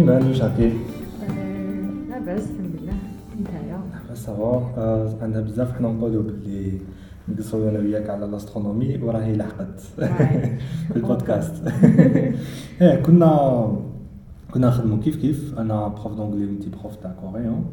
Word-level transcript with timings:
ايمان 0.00 0.26
واش 0.26 0.42
راكي 0.42 0.72
لاباس 2.10 2.50
الحمد 2.50 2.76
لله. 2.82 2.92
نتايا 3.40 3.80
لاباس 4.02 4.24
ça 4.24 4.48
va 4.48 4.72
آه، 4.76 5.12
عندنا 5.22 5.40
بزاف 5.42 5.72
حنا 5.72 5.88
نقولوا 5.88 6.22
باللي 6.22 6.72
نقصروا 7.28 7.70
أنا 7.70 7.78
وياك 7.78 8.10
على 8.10 8.24
l'astronomie 8.24 8.98
وراهي 9.02 9.36
لحقت. 9.36 9.80
في 10.92 10.96
البودكاست. 10.96 11.54
إيه 12.80 13.02
كنا 13.02 13.72
كنا 14.50 14.68
نخدموا 14.68 14.98
كيف 14.98 15.16
كيف؟ 15.16 15.58
أنا 15.58 15.88
prof 15.88 16.14
d'anglais 16.16 16.46
وانت 16.46 16.68
prof 16.68 16.96
تاع 16.96 17.12
coréen 17.20 17.64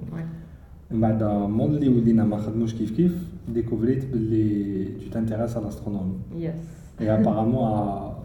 من 0.92 1.02
بعد 1.02 1.24
مون 1.24 1.76
اللي 1.76 1.90
ولينا 1.90 2.24
ما 2.26 2.38
خدموش 2.38 2.74
كيف 2.74 2.92
كيف 2.92 3.16
découvri 3.54 4.00
ت 4.00 4.06
باللي 4.06 4.86
tu 4.86 5.10
t'intéresses 5.14 5.58
على 5.58 5.64
l'astronomie 5.66 6.14
yes 6.36 6.54
et 7.02 7.14
apparemment 7.14 8.17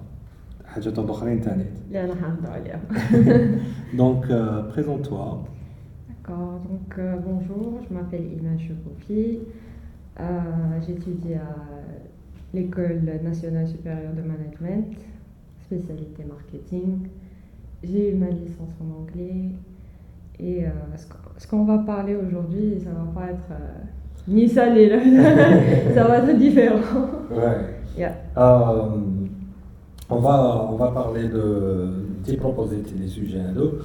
حاجات 0.71 1.00
اخرين 1.00 1.42
تاني 1.42 1.64
اللي 1.87 2.04
انا 2.04 2.14
حنهضر 2.15 2.51
عليها 2.51 2.79
دونك 3.93 4.28
بريزون 4.74 5.01
توا 5.01 5.37
D'accord, 6.10 6.60
donc 6.71 6.89
euh, 7.00 7.15
bonjour, 7.28 7.79
je 7.87 7.93
m'appelle 7.96 8.25
Iman 8.37 8.57
Chokoufi. 8.65 9.39
Euh, 10.19 10.24
J'étudie 10.86 11.36
à 11.36 11.56
l'École 12.54 13.00
nationale 13.24 13.65
supérieure 13.68 14.11
de 14.19 14.24
management, 14.33 14.92
spécialité 15.65 16.21
marketing. 16.36 17.07
J'ai 17.82 18.11
eu 18.11 18.15
ma 18.15 18.29
licence 18.29 18.75
en 18.83 18.89
anglais. 19.01 19.51
Et 20.39 20.65
euh, 20.65 20.69
ce 20.97 21.06
qu'on- 21.07 21.33
ce 21.42 21.47
qu'on 21.47 21.64
va 21.64 21.78
parler 21.93 22.15
aujourd'hui, 22.24 22.68
ça 22.83 22.89
va 23.00 23.06
pas 23.18 23.28
être 23.33 23.50
euh, 23.51 23.79
ni 24.36 24.50
ça 24.50 24.64
ni 24.75 24.83
là. 24.92 25.00
ça 25.96 26.04
va 26.10 26.18
être 26.19 26.37
différent. 26.37 26.82
Ouais. 27.32 27.57
Yeah. 27.97 28.14
Euh, 28.37 28.89
on, 30.11 30.19
va, 30.19 30.68
on 30.71 30.75
va 30.75 30.87
parler 30.92 31.28
de. 31.28 31.46
Tu 32.26 32.38
proposé 32.38 32.78
des 33.02 33.08
sujets 33.08 33.42
à 33.42 33.52
deux. 33.52 33.80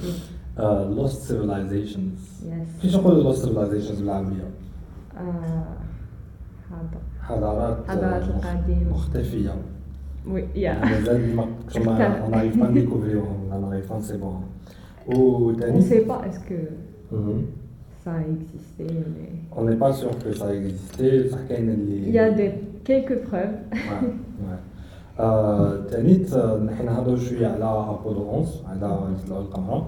Euh, 0.58 0.88
lost 0.96 1.22
civilizations. 1.28 2.12
Yes. 2.44 2.68
كيفاش 2.82 2.96
نقولوا 2.96 3.32
lost 3.32 3.38
civilizations 3.44 3.98
بالعربية؟ 4.00 4.48
آه، 5.16 5.64
هذا 6.70 7.00
حضارات 7.22 7.78
حضارات 7.88 8.22
آه، 8.22 8.26
القديمة. 8.54 8.90
مختفية. 8.90 9.54
Oui, 10.26 10.40
yeah. 10.54 10.56
يعني 10.56 10.90
مازال 10.90 11.36
ما 11.36 11.46
كما 11.74 12.26
on 12.26 12.30
n'arrive 12.30 12.58
pas 12.58 12.66
à 12.66 12.72
découvrir, 12.72 13.18
on 13.52 13.60
n'arrive 13.60 13.86
pas 13.88 14.00
c'est 14.00 14.20
bon. 14.20 14.34
On 15.08 15.12
ne 15.12 15.54
وثاني 15.54 15.82
sait 15.82 16.06
pas 16.06 16.20
est-ce 16.26 16.40
que 16.48 16.60
Mhm. 17.12 17.42
ça 18.04 18.12
a 18.12 18.20
existé, 18.34 18.86
mais 19.14 19.30
on 19.56 19.64
n'est 19.64 19.80
pas 19.84 19.92
sûr 19.92 20.10
que 20.22 20.32
ça 20.40 20.48
existait 20.54 21.30
صح 21.32 21.38
كاين 21.48 21.68
اللي 21.70 22.06
il 22.10 22.14
y 22.14 22.18
a 22.18 22.30
des, 22.30 22.50
quelques 22.84 23.18
preuves. 23.28 23.56
Ouais, 23.72 24.08
ouais. 24.46 24.60
آه، 25.19 25.77
تانيت 25.91 26.33
آه، 26.33 26.57
نحن 26.59 26.85
نهضروا 26.85 27.17
شوية 27.17 27.47
على 27.47 27.63
أبولو 27.65 28.29
11 28.31 28.49
على 28.67 28.97
طلعوا 29.27 29.41
القمر. 29.41 29.85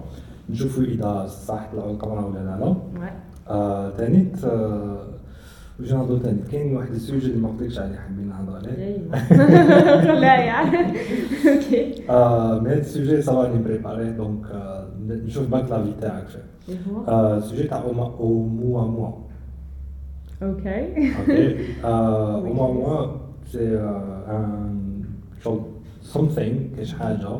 نشوفوا 0.49 0.83
إذا 0.83 1.27
صح 1.27 1.69
طلعوا 1.73 1.91
القمر 1.91 2.25
ولا 2.27 2.39
لا 2.39 2.59
لا 2.65 2.73
Ouais. 2.73 3.11
آه، 3.51 3.89
تانيت 3.89 4.43
آه، 4.43 4.97
واش 5.79 5.93
نهضروا 5.93 6.19
تاني 6.19 6.39
كاين 6.51 6.77
واحد 6.77 6.91
ال 6.91 6.97
sujet 6.97 7.27
اللي 7.27 7.41
ما 7.41 7.49
قلتلكش 7.49 7.77
عليه 7.79 7.95
حابين 7.95 8.27
نهضر 8.29 8.55
عليه. 8.55 8.97
لا 10.21 10.35
يعني 10.35 10.77
okay. 11.55 12.09
آه، 12.09 12.59
mais 12.59 12.69
هاد 12.69 12.77
ال 12.77 12.85
sujet 12.85 13.21
ça 13.21 13.32
va 13.32 13.43
راني 13.43 13.63
préparé 13.63 14.11
donc 14.11 14.45
آه، 14.51 14.87
نشوف 15.07 15.47
برك 15.47 15.69
l'avis 15.71 15.91
تاعك 16.01 16.27
فيه 16.27 16.39
Et 16.69 16.71
moi 16.71 17.09
آه، 17.09 17.37
ال 17.37 17.42
sujet 17.42 17.63
تاع 17.63 17.81
Oumua- 17.81 18.19
Oumuamua 18.19 19.11
okay. 20.43 21.03
Ok. 21.03 21.27
Euh, 21.83 22.41
Oui. 22.43 22.49
au 22.49 22.53
moins, 22.53 23.07
genre 25.43 25.61
something 26.13 26.75
كاش 26.77 26.93
حاجة. 26.93 27.39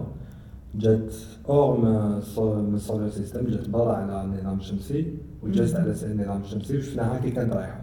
جات 0.76 1.14
hors 1.50 1.78
من 1.78 2.22
من 2.70 2.76
ال 2.76 2.81
solar 2.81 3.10
system 3.10 3.48
جات 3.48 3.70
برا 3.70 3.94
على 3.94 4.24
النظام 4.24 4.58
الشمسي 4.60 5.14
وجات 5.44 5.76
على 5.76 5.94
النظام 6.04 6.42
الشمسي 6.42 6.78
وشفناها 6.78 7.20
كي 7.20 7.32
كانت 7.32 7.54
رايحة. 7.54 7.82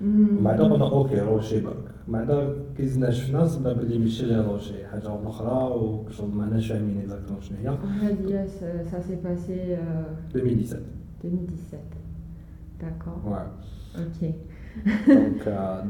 ومن 0.00 0.44
بعد 0.44 0.60
قلنا 0.60 0.90
okay 0.90 1.20
rocher 1.20 1.60
برك. 1.60 1.76
من 2.08 2.24
بعد 2.24 2.56
كي 2.76 2.86
زدنا 2.86 3.10
شفنا 3.10 3.46
صدنا 3.46 3.72
بلي 3.72 3.98
ماشي 3.98 4.24
غير 4.26 4.44
rocher 4.44 4.86
حاجة 4.86 5.28
أخرى 5.28 5.74
وشغل 5.76 6.30
ماناش 6.30 6.68
فاهمين 6.72 6.98
exactement 7.00 7.40
شنو 7.42 7.58
هي. 7.58 8.46
ça 8.90 9.00
s'est 9.02 9.20
passé 9.26 9.76
euh, 9.76 10.34
2017 10.34 10.82
2017 11.24 11.80
d'accord. 12.80 13.20
Ouais. 13.26 13.48
ok. 13.98 14.34
donc 15.08 15.48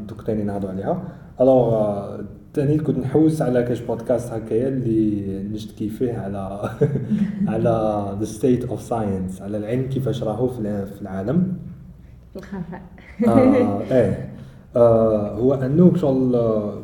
دوك 0.08 0.22
تاني 0.22 0.44
نهضروا 0.44 0.70
عليها 0.70 1.02
الوغ 1.40 2.20
تاني 2.54 2.78
كنت 2.78 2.98
نحوس 2.98 3.42
على 3.42 3.62
كاش 3.62 3.80
بودكاست 3.80 4.32
هكايا 4.32 4.68
اللي 4.68 5.42
نشتكي 5.42 5.88
فيه 5.88 6.12
على 6.12 6.70
على 7.52 8.16
the 8.20 8.24
state 8.24 8.64
of 8.64 8.82
science 8.82 9.42
على 9.42 9.56
العلم 9.56 9.82
كيفاش 9.82 10.22
راهو 10.22 10.48
في 10.48 10.58
الع- 10.58 10.84
في 10.84 11.02
العالم. 11.02 11.52
الخفاء 12.36 12.82
آه 13.28 13.80
إيه. 13.92 14.28
آه 14.76 15.36
هو 15.38 15.54
أنه 15.54 15.96
شغل 15.96 16.34
آه، 16.34 16.78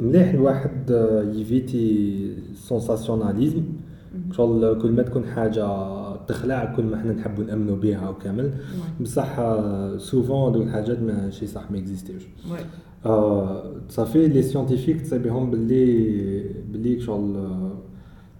مليح 0.00 0.28
الواحد 0.30 0.90
آه، 0.92 1.22
ي 1.32 1.47
éviter 1.47 2.36
sensationnalisme. 2.54 3.62
شغل 4.32 4.78
كل 4.82 4.92
ما 4.92 5.02
تكون 5.02 5.24
حاجة 5.26 5.66
تخلع 6.16 6.64
كل 6.76 6.82
ما 6.84 6.96
إحنا 6.96 7.12
نحبوا 7.12 7.44
نامنوا 7.44 7.76
بها 7.76 8.08
وكامل. 8.08 8.50
بصح 9.00 9.36
souvent 9.98 10.52
دوك 10.52 10.62
الحاجات 10.62 10.98
ماشي 11.02 11.46
صح 11.46 11.70
ما 11.70 11.78
existe 11.78 12.02
يوش. 12.02 12.22
آه، 12.22 12.56
ça 13.88 14.01
fait 14.01 14.28
les 14.28 14.42
scientifiques 14.42 15.00
تصيبهم 15.00 15.50
باللي 15.50 16.44
باللي 16.72 17.00
شغل 17.00 17.48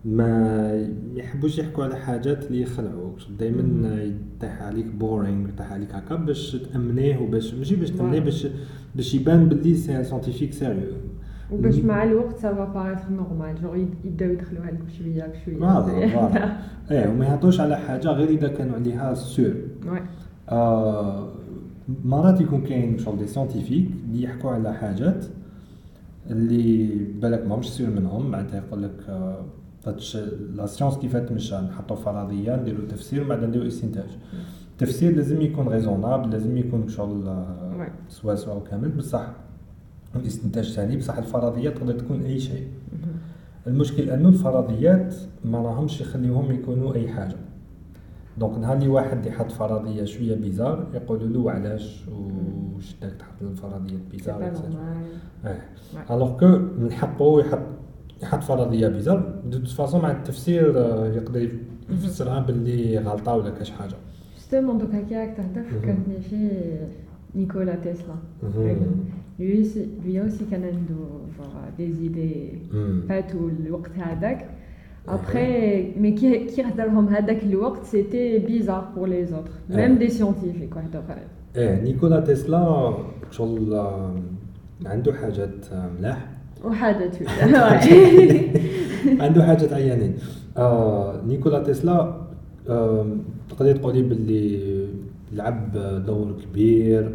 ما 0.05 0.89
يحبوش 1.15 1.59
يحكوا 1.59 1.85
على 1.85 1.97
حاجات 1.97 2.47
اللي 2.47 2.61
يخلعوك. 2.63 3.19
دائما 3.39 4.03
يطيح 4.37 4.63
عليك 4.63 4.87
boring 4.87 5.49
يطيح 5.49 5.73
عليك 5.73 5.95
هكا 5.95 6.15
باش 6.15 6.53
تأمنيه 6.57 7.19
وباش 7.19 7.55
ماشي 7.55 7.77
باش 7.77 7.91
تأمنيه. 7.91 8.21
باش 8.21 8.47
باش 8.97 9.15
يبان 9.15 9.49
باللي 9.49 9.75
c'est 9.75 10.05
scientifique 10.05 10.53
sérieux 10.53 10.93
وباش 11.53 11.79
مع 11.79 12.05
الوقت 12.05 12.41
paraître 12.41 13.09
normal. 13.21 13.63
Genre 13.63 13.77
يد- 13.77 13.95
يبداو 14.05 14.31
يدخلوها 14.31 14.71
لك 14.71 14.81
بشوية. 14.87 15.27
بشويه 15.27 15.57
voilà 15.59 16.09
voilà 16.09 16.57
إيه 16.91 17.09
وما 17.11 17.27
يهضروش 17.27 17.61
على 17.61 17.77
حاجة 17.77 18.09
غير 18.09 18.29
إذا 18.29 18.49
كانوا 18.49 18.75
عليها 18.75 19.15
sûr. 19.15 19.55
آه، 20.49 21.29
مرات 22.05 22.41
يكون 22.41 22.63
كاين 22.63 22.99
شغل 22.99 23.19
des 23.19 23.27
scientifiques 23.27 23.89
اللي 24.07 24.23
يحكوا 24.23 24.51
على 24.51 24.75
حاجات 24.75 25.25
اللي 26.31 26.95
بالك 27.21 27.47
ما 27.47 27.57
مش 27.57 27.73
sûrs 27.73 27.91
منهم. 27.91 28.31
معناتها 28.31 28.57
يقول 28.57 28.83
لك 28.83 29.09
آه، 29.09 29.45
تاتش 29.83 30.17
la 30.55 30.67
science 30.67 30.99
كيف 30.99 31.17
تمشى 31.17 31.57
نحطوا 31.57 31.97
فرضيه 31.97 32.57
نديروا 32.57 32.89
تفسير 32.89 33.29
بعد 33.29 33.45
نديروا 33.45 33.67
استنتاج 33.67 34.09
التفسير 34.73 35.17
لازم 35.17 35.41
يكون 35.41 35.69
raisonnable 35.69 36.31
لازم 36.31 36.57
يكون 36.57 36.89
شغل 36.89 37.29
آه،. 37.29 37.89
سوا 38.09 38.35
سوا 38.35 38.55
وكامل. 38.55 38.89
بصح 38.89 39.27
الاستنتاج 40.17 40.73
ثاني 40.73 40.97
بصح 40.97 41.19
الفرضيات 41.19 41.79
تقدر 41.79 41.93
تكون 41.93 42.21
اي 42.23 42.41
شيء. 42.41 42.69
المشكل 43.67 44.11
انه 44.11 44.29
الفرضيات 44.29 45.15
ما 45.45 45.59
راهمش 45.59 46.01
يخليوهم 46.01 46.53
يكونوا 46.53 46.95
اي 46.95 47.09
حاجة. 47.09 47.37
donc 48.39 48.59
نهار 48.59 48.77
اللي 48.77 48.89
واحد 48.89 49.27
يحط 49.27 49.51
فرضيه 49.53 50.05
شوية 50.05 50.35
bizarre 50.37 50.87
يقولوا 50.95 51.29
له 51.29 51.51
علاش 51.51 52.05
وش 52.77 52.95
داك 53.03 53.13
تحط 53.19 53.43
الفرضيات 53.43 54.01
C'est 54.09 54.11
bizarre. 54.13 54.43
إيه 54.43 55.59
Ouais. 55.95 56.11
alors 56.11 56.39
que 56.41 56.47
من 56.79 56.93
حقه 56.93 57.41
يحط 57.41 57.59
يحط 58.23 58.43
فرضيه 58.43 58.89
bizarre 58.89 59.41
de 59.47 59.59
toute 59.59 59.69
façon 59.69 60.03
مع 60.03 60.11
التفسير 60.11 60.79
آه، 60.79 61.07
يقدر 61.07 61.49
يفسرها 61.91 62.41
باللي 62.41 62.99
غلطه 62.99 63.35
ولا 63.37 63.51
كاش 63.51 63.71
حاجة 63.71 63.95
Justement, 64.39 64.81
donc 64.83 64.95
هكا 64.95 65.21
راك 65.21 65.37
تهضر 65.37 65.63
فكرتني 65.63 66.21
في 66.31 66.51
نيكولا 67.35 67.75
تسلا 67.75 68.15
lui 69.41 69.65
lui 70.05 70.21
aussi 70.21 70.45
كان 70.51 70.63
عنده 70.65 71.05
des 71.79 72.09
idées. 72.09 72.75
فاتوا 73.09 73.51
الوقت 73.51 73.91
هذاك 73.99 74.51
après 75.09 75.95
mais 76.01 76.15
كي 76.21 76.45
كي 76.45 76.63
هضرهم 76.63 77.09
هذاك 77.09 77.43
الوقت 77.43 77.83
c'était 77.87 78.41
bizarre 78.49 78.87
pour 78.97 79.07
les 79.07 79.33
autres. 79.33 79.53
Même 79.71 79.97
Ouais. 79.99 80.07
des 80.07 80.11
scientifiques 80.11 80.77
واحد 80.77 80.97
اخرين 80.97 81.29
إيه 81.57 81.83
نيكولا 81.83 82.21
تسلا 82.21 82.95
شغل 83.31 83.87
عنده 84.87 85.13
حاجات 85.13 85.67
ملاح. 85.99 86.29
وحاجه 86.65 87.11
تولي 87.11 88.51
عنده 89.25 89.45
حاجات 89.45 89.73
عيانين. 89.73 90.15
آه 90.57 91.21
نيكولا 91.27 91.63
تسلا 91.63 92.17
آه 92.69 93.07
تقدر 93.49 93.77
تقولي 93.77 94.03
باللي 94.03 94.87
لعب 95.33 95.73
دور 96.07 96.33
كبير 96.43 97.15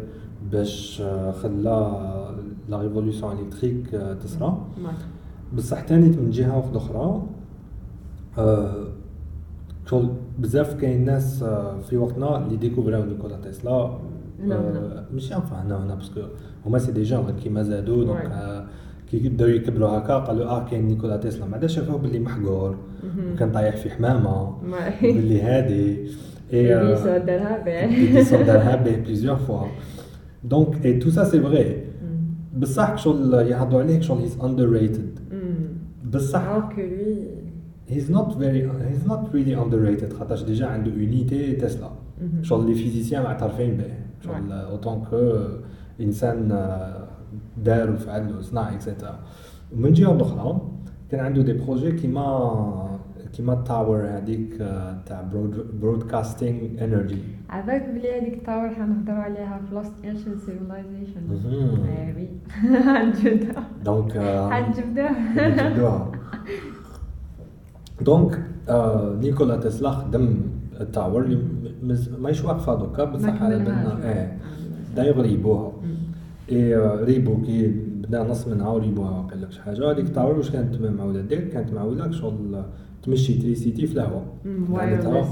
باش 0.52 1.00
آه 1.04 1.30
خلى 1.32 2.00
la 2.68 2.80
révolution 2.82 3.36
électrique 3.38 3.86
تصرى 4.24 4.58
بصح 5.56 5.80
تاني 5.80 6.08
من 6.08 6.30
جهة 6.30 6.56
واحدة 6.56 6.76
أخرى 6.76 7.22
شغل 9.86 10.08
بزاف 10.38 10.74
كاين 10.74 11.04
ناس 11.04 11.42
آه 11.42 11.80
في 11.80 11.96
وقتنا 11.96 12.38
اللي 12.38 12.56
découvraw 12.56 13.04
نيكولا 13.04 13.36
تسلا 13.36 13.98
هنا 14.42 14.54
آه 14.54 14.60
وهنا. 14.60 15.04
ماشي 15.12 15.34
enfin 15.34 15.62
هنا 15.62 15.76
وهنا 15.76 15.94
parce 15.94 16.10
que 16.10 16.20
هما 16.66 16.78
c'est 16.78 16.92
des 16.92 17.02
gens 17.02 17.32
كيما 17.42 17.62
زادوا 17.62 18.04
donc. 18.04 18.30
آه 18.32 18.64
كي 19.10 19.28
بداو 19.28 19.48
يكبروا 19.48 19.88
هكا 19.88 20.18
قالوا 20.18 20.44
آه 20.44 20.64
كاين 20.68 20.86
نيكولا 20.86 21.16
تسلا 21.16 21.46
بعدا 21.46 21.66
شافوه 21.66 21.98
باللي 21.98 22.18
محقور 22.18 22.76
وكان 23.32 23.52
طايح 23.52 23.76
في 23.76 23.90
حمامه 23.90 24.54
باللي 25.02 25.42
هادي 25.42 26.08
اي 26.52 26.68
دارها 27.18 27.58
به 27.64 28.42
دارها 28.42 28.76
به 28.76 29.04
plusieurs 29.04 29.50
fois. 29.50 29.66
دونك 30.44 30.86
اي 30.86 30.98
تو 30.98 31.10
سا 31.10 31.24
سي 31.24 31.40
فري 31.40 31.84
بصح 32.56 32.98
شغل 32.98 33.34
يهضروا 33.34 33.82
عليه 33.82 34.00
شغل 34.00 34.18
هيز 34.20 34.38
underrated. 34.38 35.20
بصح. 36.14 36.68
He's 37.94 38.08
not 38.16 38.28
very 38.42 38.60
he's 38.90 39.06
not 39.12 39.22
really 39.34 39.54
underrated. 39.64 40.12
خاطرش 40.18 40.42
ديجا 40.42 40.66
عنده 40.66 40.90
اونيتي 40.90 41.52
تسلا. 41.52 41.90
شغل 42.42 42.66
لي 42.66 42.74
فيزيسيان 42.74 43.22
معترفين 43.22 43.76
به 43.76 43.84
شغل 44.24 44.52
اوتون 44.52 45.04
كو 45.10 45.38
انسان 46.00 46.48
دار 47.64 47.90
وفعل 47.90 48.36
وصنع 48.38 48.74
اكسيتيرا 48.74 49.18
ومن 49.76 49.92
جهه 49.92 50.22
أخرى 50.22 50.60
كان 51.10 51.20
عنده 51.20 51.42
des 51.42 51.52
projets 51.52 51.92
كيما 51.92 52.90
كيما 53.32 53.52
ال 53.52 53.61
tower 53.61 54.06
هذيك 54.06 54.56
تاع 55.06 55.28
broadcasting 55.80 56.84
energy 56.84 57.18
عباك 57.50 57.88
بلي 57.88 58.20
هذيك 58.20 58.34
ال 58.34 58.40
tower 58.40 58.68
حنهضروا 58.70 59.18
عليها 59.18 59.60
في 59.68 59.74
last 59.74 59.92
ancient 60.04 60.38
civilization 60.38 61.20
oui 61.30 62.28
حنجبدها 62.82 63.64
donc 63.84 64.16
آه، 64.16 64.50
حنجبدها 64.50 65.12
نجبدوها 65.48 66.12
donc 68.02 68.42
آه، 68.68 69.16
نيكولا 69.20 69.56
تسلا 69.56 69.90
خدم 69.90 70.36
ال 70.80 70.87
tower 70.87 71.22
اللي 71.22 71.38
ماهيش 72.18 72.44
واقفه 72.44 72.74
دوكا 72.74 73.04
بصح 73.04 73.42
على 73.42 73.58
بالنا 73.58 73.98
إيه 74.12 74.38
دايوغ 74.96 75.20
ريبوها 75.20 75.72
اي 76.52 76.76
آه، 76.76 77.04
ريبو 77.04 77.42
كي 77.42 77.66
بدا 78.02 78.22
نص 78.22 78.48
منها 78.48 78.68
وريبوها 78.68 79.22
قال 79.30 79.42
لك 79.42 79.52
شي 79.52 79.62
حاجة. 79.62 79.90
هذيك 79.90 80.04
التاور 80.06 80.36
واش 80.36 80.50
كانت 80.50 80.76
معوله 80.80 81.20
دير؟ 81.20 81.40
كانت 81.40 81.72
معوله 81.72 82.10
شغل 82.10 82.62
تمشي 83.02 83.34
تريسيتي 83.34 83.86
في 83.86 83.92
الهواء 83.94 84.24
معناتها 84.44 85.08
وايرلس 85.08 85.28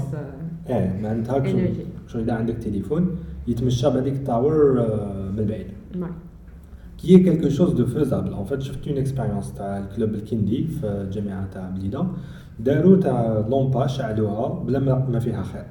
إيه 0.69 0.99
معناتها 1.03 1.43
شغل 1.43 1.67
Energy. 1.67 2.11
شغل 2.11 2.21
إذا 2.21 2.33
عندك 2.33 2.53
تليفون 2.55 3.15
يتمشى 3.47 3.89
بهذيك 3.89 4.13
التاور 4.13 4.79
آه، 4.79 5.31
من 5.37 5.45
بعيد. 5.45 5.67
Ouais. 5.95 6.07
qui 7.01 7.13
est 7.15 7.23
quelque 7.27 7.49
chose 7.57 7.73
de 7.81 7.85
faisable. 7.95 8.31
En 8.41 8.45
fait, 8.49 8.59
j'ai 8.65 8.73
fait 8.73 8.89
une 8.89 8.97
expérience 9.05 9.53
تاع 9.57 9.77
الكلوب 9.77 10.13
الكندي 10.13 10.67
في 10.67 10.87
الجامعة 10.87 11.47
تاع 11.53 11.69
بليدة 11.69 12.05
داروا 12.59 12.97
تاع 12.97 13.45
لومبا 13.49 13.87
شعلوها 13.87 14.47
بلا 14.63 14.79
ما 14.79 15.19
فيها 15.19 15.43
خير. 15.43 15.65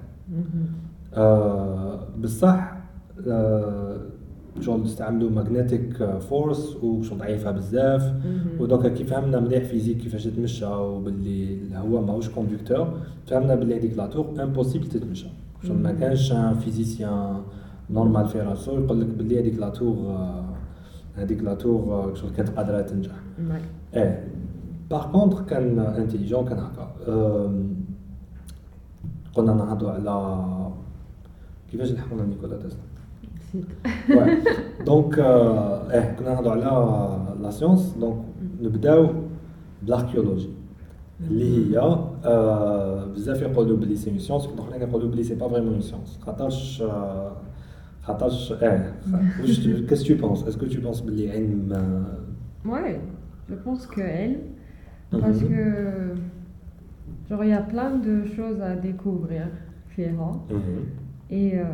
آه 1.15 2.01
بصح 2.23 2.77
آه 3.29 3.97
شغل 4.61 4.85
استعملوا 4.85 5.31
magnetic 5.31 6.05
force 6.19 6.77
وشغل 6.83 7.19
ضعيفة 7.19 7.51
بزاف. 7.51 8.13
ودوكا 8.61 8.89
كي 8.89 9.05
فهمنا 9.05 9.41
مليح 9.41 9.65
physique 9.65 9.99
كيفاش 9.99 10.25
تتمشى 10.25 10.67
وباللي 10.67 11.55
الهواء 11.55 12.03
ماهوش 12.03 12.29
conducteur 12.29 12.89
فهمنا 13.27 13.55
باللي 13.55 13.77
هذيك 13.79 13.97
la 13.99 14.07
tour 14.07 14.43
impossible 14.43 14.87
تتمشى 14.87 15.27
شغل 15.63 15.77
ما. 15.83 15.93
كانش 15.93 16.33
un 16.33 16.55
physicien 16.55 17.37
normal 17.91 18.29
في 18.29 18.41
راسو 18.41 18.81
يقول 18.81 19.01
لك 19.01 19.07
باللي 19.07 19.41
هذيك 19.41 19.59
la 19.59 19.69
tour 19.69 19.97
آه، 19.97 20.45
هذيك 21.17 21.43
la 21.43 21.55
tour 21.55 21.83
آه، 21.93 22.15
شغل 22.15 22.31
كانت 22.37 22.49
قادرة 22.51 22.81
تنجح 22.81 23.11
Ouais. 23.39 23.97
إيه 23.97 24.25
par 24.91 25.13
contre 25.13 25.43
كان 25.43 25.79
intelligent 25.79 26.45
كان 26.49 26.59
هكا 26.59 26.93
أم، 27.09 27.75
قلنا 29.35 29.55
نهضروا 29.55 29.91
على 29.93 30.47
كيفاش 31.71 31.93
لحقنا 31.93 32.25
نيكولا 32.25 32.57
تسلا 32.57 32.79
Nسيت. 33.49 33.65
دونك 34.87 35.19
آه، 35.19 35.91
إيه 35.91 36.17
كنا 36.19 36.35
نهضروا 36.35 36.53
على 36.53 37.43
لا 37.43 37.51
سيونس 37.51 37.95
دونك 38.01 38.17
نبداو 38.63 39.09
بالاركيولوجي 39.83 40.49
اللي 41.21 41.75
هي 41.77 41.79
آه، 42.25 43.05
بزاف 43.07 43.43
يقولوا 43.43 43.77
بلي 43.77 43.97
سي 43.97 44.11
اون 44.11 44.19
سيونس 44.19 44.47
الاخرين 44.47 44.83
يقولوا 44.83 45.09
بلي 45.11 45.23
سي 45.23 45.35
با 45.35 45.49
فريمون 45.49 45.73
اون 45.73 45.81
سيونس 45.81 46.19
خاطرش 46.23 46.83
آه، 46.83 47.33
خاطرش 48.03 48.53
إيه 48.53 48.95
واش 49.41 49.69
كاس 49.69 50.03
تو 50.05 50.15
بونس 50.15 50.45
اسكو 50.49 50.67
تو 50.67 50.81
بونس 50.81 51.01
بلي 51.01 51.31
علم 51.31 51.73
آه، 51.73 52.69
Ouais, 52.69 52.95
je 53.51 53.55
pense 53.65 53.87
que 53.95 54.01
Parce 55.11 55.43
mhm. 55.43 55.49
que, 55.49 56.15
genre, 57.29 57.45
il 57.45 57.51
y 57.51 57.53
a 57.53 57.63
plein 57.63 57.97
de 57.97 58.25
choses 58.27 58.61
à 58.61 58.77
découvrir, 58.77 59.47
Fiera. 59.89 60.33
Mhm. 60.51 60.59
Et, 61.31 61.59
euh, 61.59 61.65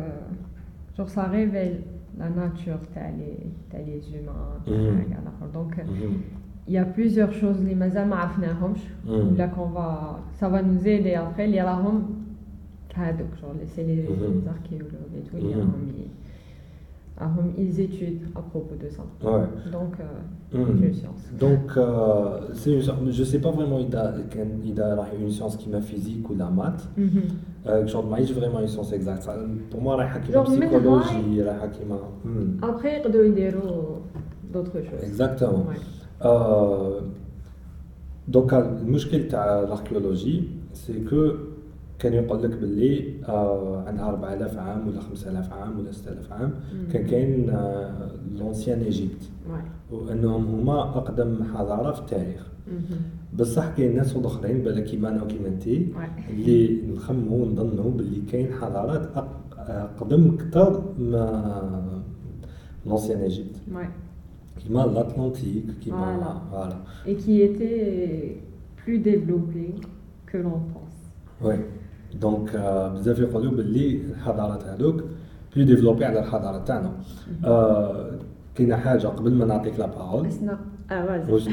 genre, 0.97 1.09
ça 1.09 1.23
révèle 1.23 1.81
la 2.17 2.29
nature, 2.29 2.79
t'as 2.93 3.11
les, 3.11 3.77
as 3.77 3.83
les 3.83 4.01
humains, 4.17 4.55
donc 5.53 5.77
euh, 5.77 5.83
mhm. 5.83 6.13
il 6.67 6.73
y 6.73 6.77
a 6.77 6.85
plusieurs 6.85 7.33
choses. 7.33 7.61
Les 7.63 7.75
mazal 7.75 8.07
ma 8.07 8.31
là 9.37 9.47
qu'on 9.49 9.65
va 9.67 10.21
ça 10.33 10.47
va 10.47 10.61
nous 10.61 10.87
aider. 10.87 11.15
Après 11.15 11.45
il 11.45 11.49
y 11.49 11.53
les 11.53 11.57
lahom 11.59 12.03
donc 12.95 13.39
genre 13.41 13.53
les 13.53 13.83
les 13.83 14.47
archéologues 14.47 14.93
et 15.17 15.21
tout 15.29 15.35
ils 17.57 17.79
étudient 17.79 18.27
à 18.35 18.41
propos 18.41 18.75
de 18.75 18.89
ça. 18.89 19.03
Donc, 19.71 19.93
euh, 19.99 20.57
hum. 20.57 20.83
une 20.83 20.93
science. 20.93 21.31
Donc, 21.39 21.77
euh, 21.77 22.39
une, 22.65 22.81
je 23.11 23.19
ne 23.19 23.25
sais 23.25 23.39
pas 23.39 23.51
vraiment 23.51 23.79
il 23.79 24.79
a 24.81 24.95
une 25.19 25.31
science 25.31 25.55
qui 25.55 25.69
m'a 25.69 25.81
physique 25.81 26.29
ou 26.29 26.35
la 26.35 26.49
maths. 26.49 26.87
Mm 26.97 27.03
-hmm. 27.03 27.67
euh, 27.67 27.87
genre, 27.87 28.05
mais 28.05 28.23
vraiment 28.33 28.59
une 28.59 28.67
science 28.67 28.91
exacte. 28.93 29.29
Pour 29.69 29.81
moi, 29.81 29.95
la 29.97 30.07
psychologie, 30.43 31.37
la 31.45 31.53
hakima. 31.63 31.95
Mm. 31.95 32.29
Hum. 32.29 32.57
Après, 32.61 33.01
de 33.13 33.19
l'idéro, 33.21 34.01
d'autres 34.53 34.81
choses. 34.87 35.03
Exactement. 35.03 35.65
Ouais. 35.69 35.81
Euh, 36.25 36.99
donc, 38.27 38.51
euh, 38.51 38.61
le 38.85 38.97
problème 38.99 39.27
de 39.27 39.69
l'archéologie, 39.69 40.49
c'est 40.73 41.01
que 41.09 41.44
كان 41.99 42.13
يقول 42.13 42.43
لك 42.43 42.49
باللي 42.57 43.13
آه 43.27 43.83
عندها 43.87 44.09
4000 44.09 44.57
عام 44.57 44.87
ولا 44.87 44.99
5000 45.01 45.53
عام 45.53 45.79
ولا 45.79 45.91
6000 45.91 46.31
عام. 46.33 46.53
كان 46.93 47.05
كاين 47.07 47.49
آه 47.49 48.11
l'ancienne 48.35 48.79
Égypte. 48.81 49.29
وأنهم 49.91 50.45
هما 50.45 50.79
أقدم 50.81 51.43
حضارة 51.43 51.91
في 51.91 51.99
التاريخ. 51.99 52.47
بصح 53.37 53.67
كاين 53.77 53.95
ناس 53.95 54.15
آخرين 54.15 54.61
بالك 54.63 54.83
كيما 54.83 55.09
أنا 55.09 55.23
وكيما 55.23 55.59
Ouais. 55.65 56.29
اللي 56.29 56.81
نخمو 56.93 57.43
ونظنوا 57.43 57.91
باللي 57.91 58.21
كاين 58.31 58.53
حضارات 58.53 59.09
أقدم 59.57 60.33
أكثر 60.33 60.83
ما 60.99 62.01
l'ancienne 62.85 63.19
Égypte. 63.21 63.55
كيما 64.63 64.85
l'Atlantide 64.85 65.65
كيما. 65.83 66.17
voilà 66.51 66.77
qui 67.07 67.41
était 67.41 68.37
plus 68.85 68.99
développé 68.99 69.65
que 70.31 70.37
l'on 70.37 70.59
pense. 70.73 70.95
oui 71.45 71.59
donc 72.21 72.55
آه، 72.55 72.89
بزاف 72.93 73.19
يقولوا 73.19 73.51
باللي 73.51 73.99
الحضارات 74.11 74.63
هذوك 74.63 75.03
plus 75.55 75.65
développés 75.65 76.05
على 76.05 76.19
الحضارة 76.19 76.63
تاعنا. 76.63 76.91
آه، 77.45 78.11
كاينة 78.55 78.75
حاجة 78.75 79.07
قبل 79.07 79.33
ما 79.33 79.45
نعطيك 79.45 79.79
la 79.79 79.85
parole 79.85 80.27
Asna, 80.29 80.53
ah 80.89 80.93
vas-y. 80.93 81.29
واش 81.31 81.49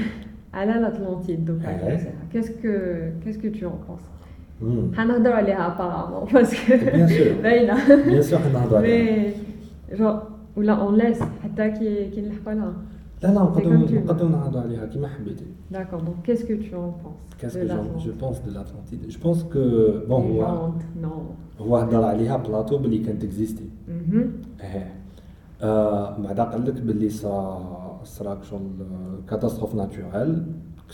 على 0.54 0.72
l'Atlantide 0.72 1.44
donc 1.48 1.62
Ouais. 1.66 2.00
qu'est-ce 2.32 2.50
que 2.62 2.74
qu'est-ce 3.24 3.38
que 3.38 3.48
tu 3.58 3.66
en 3.66 3.70
penses 3.88 4.06
مم. 4.62 4.94
حنهضروا 4.94 5.34
عليها 5.34 5.68
apparemment 5.76 6.32
parce 6.32 6.54
que 6.54 6.72
Bien 6.96 7.08
sûr. 7.08 7.42
باينة. 7.42 8.04
bien 8.06 8.22
sûr 8.22 8.38
حنهضروا 8.38 8.78
عليها. 8.78 9.30
Mais 9.30 9.96
genre 9.98 10.22
ولا 10.56 10.88
on 10.88 11.00
laisse 11.02 11.22
حتى 11.44 11.70
كي 11.70 12.10
كي 12.10 12.20
نلحقوا 12.20 12.52
لها. 12.54 12.72
لا 13.22 13.28
لا 13.28 13.52
C'est 13.54 13.62
comme 13.62 13.62
tu 13.62 13.68
نقدروا 13.68 13.86
veux. 13.88 14.04
نقدروا 14.04 14.30
نهضروا 14.30 14.62
عليها 14.62 14.86
كيما 14.86 15.08
حبيتي 15.08 15.44
d'accord 15.72 16.02
donc 16.02 16.16
qu'est-ce 16.26 16.44
que 16.44 16.52
tu 16.64 16.74
en 16.74 16.90
penses 17.02 17.22
Qu'est-ce 17.40 17.58
de 17.58 17.62
que 17.62 17.68
j'en- 17.68 17.98
je 17.98 18.10
l'Atlantide 18.10 18.18
pense 18.22 18.38
de 18.46 18.50
l'Atlantide 18.56 19.02
Je 19.08 19.18
pense 19.18 19.42
que 19.52 19.64
bon 20.08 20.12
هو 20.12 20.42
Légende, 20.42 21.04
non 21.04 21.62
هو 21.62 21.76
هضر 21.76 22.04
عليها 22.04 22.36
بلاطو 22.36 22.78
باللي 22.78 22.98
كانت 22.98 23.24
اكزيستي 23.24 23.64
Mhm. 23.88 24.16
إيه 24.60 24.94
آه، 25.62 26.18
بعدا 26.20 26.44
قال 26.44 26.64
لك 26.66 26.80
باللي 26.80 27.08
صرا 27.08 28.00
صرا 28.04 28.38
شغل 28.42 28.60
كاتاستروف 29.30 29.74
ناتورال 29.74 30.46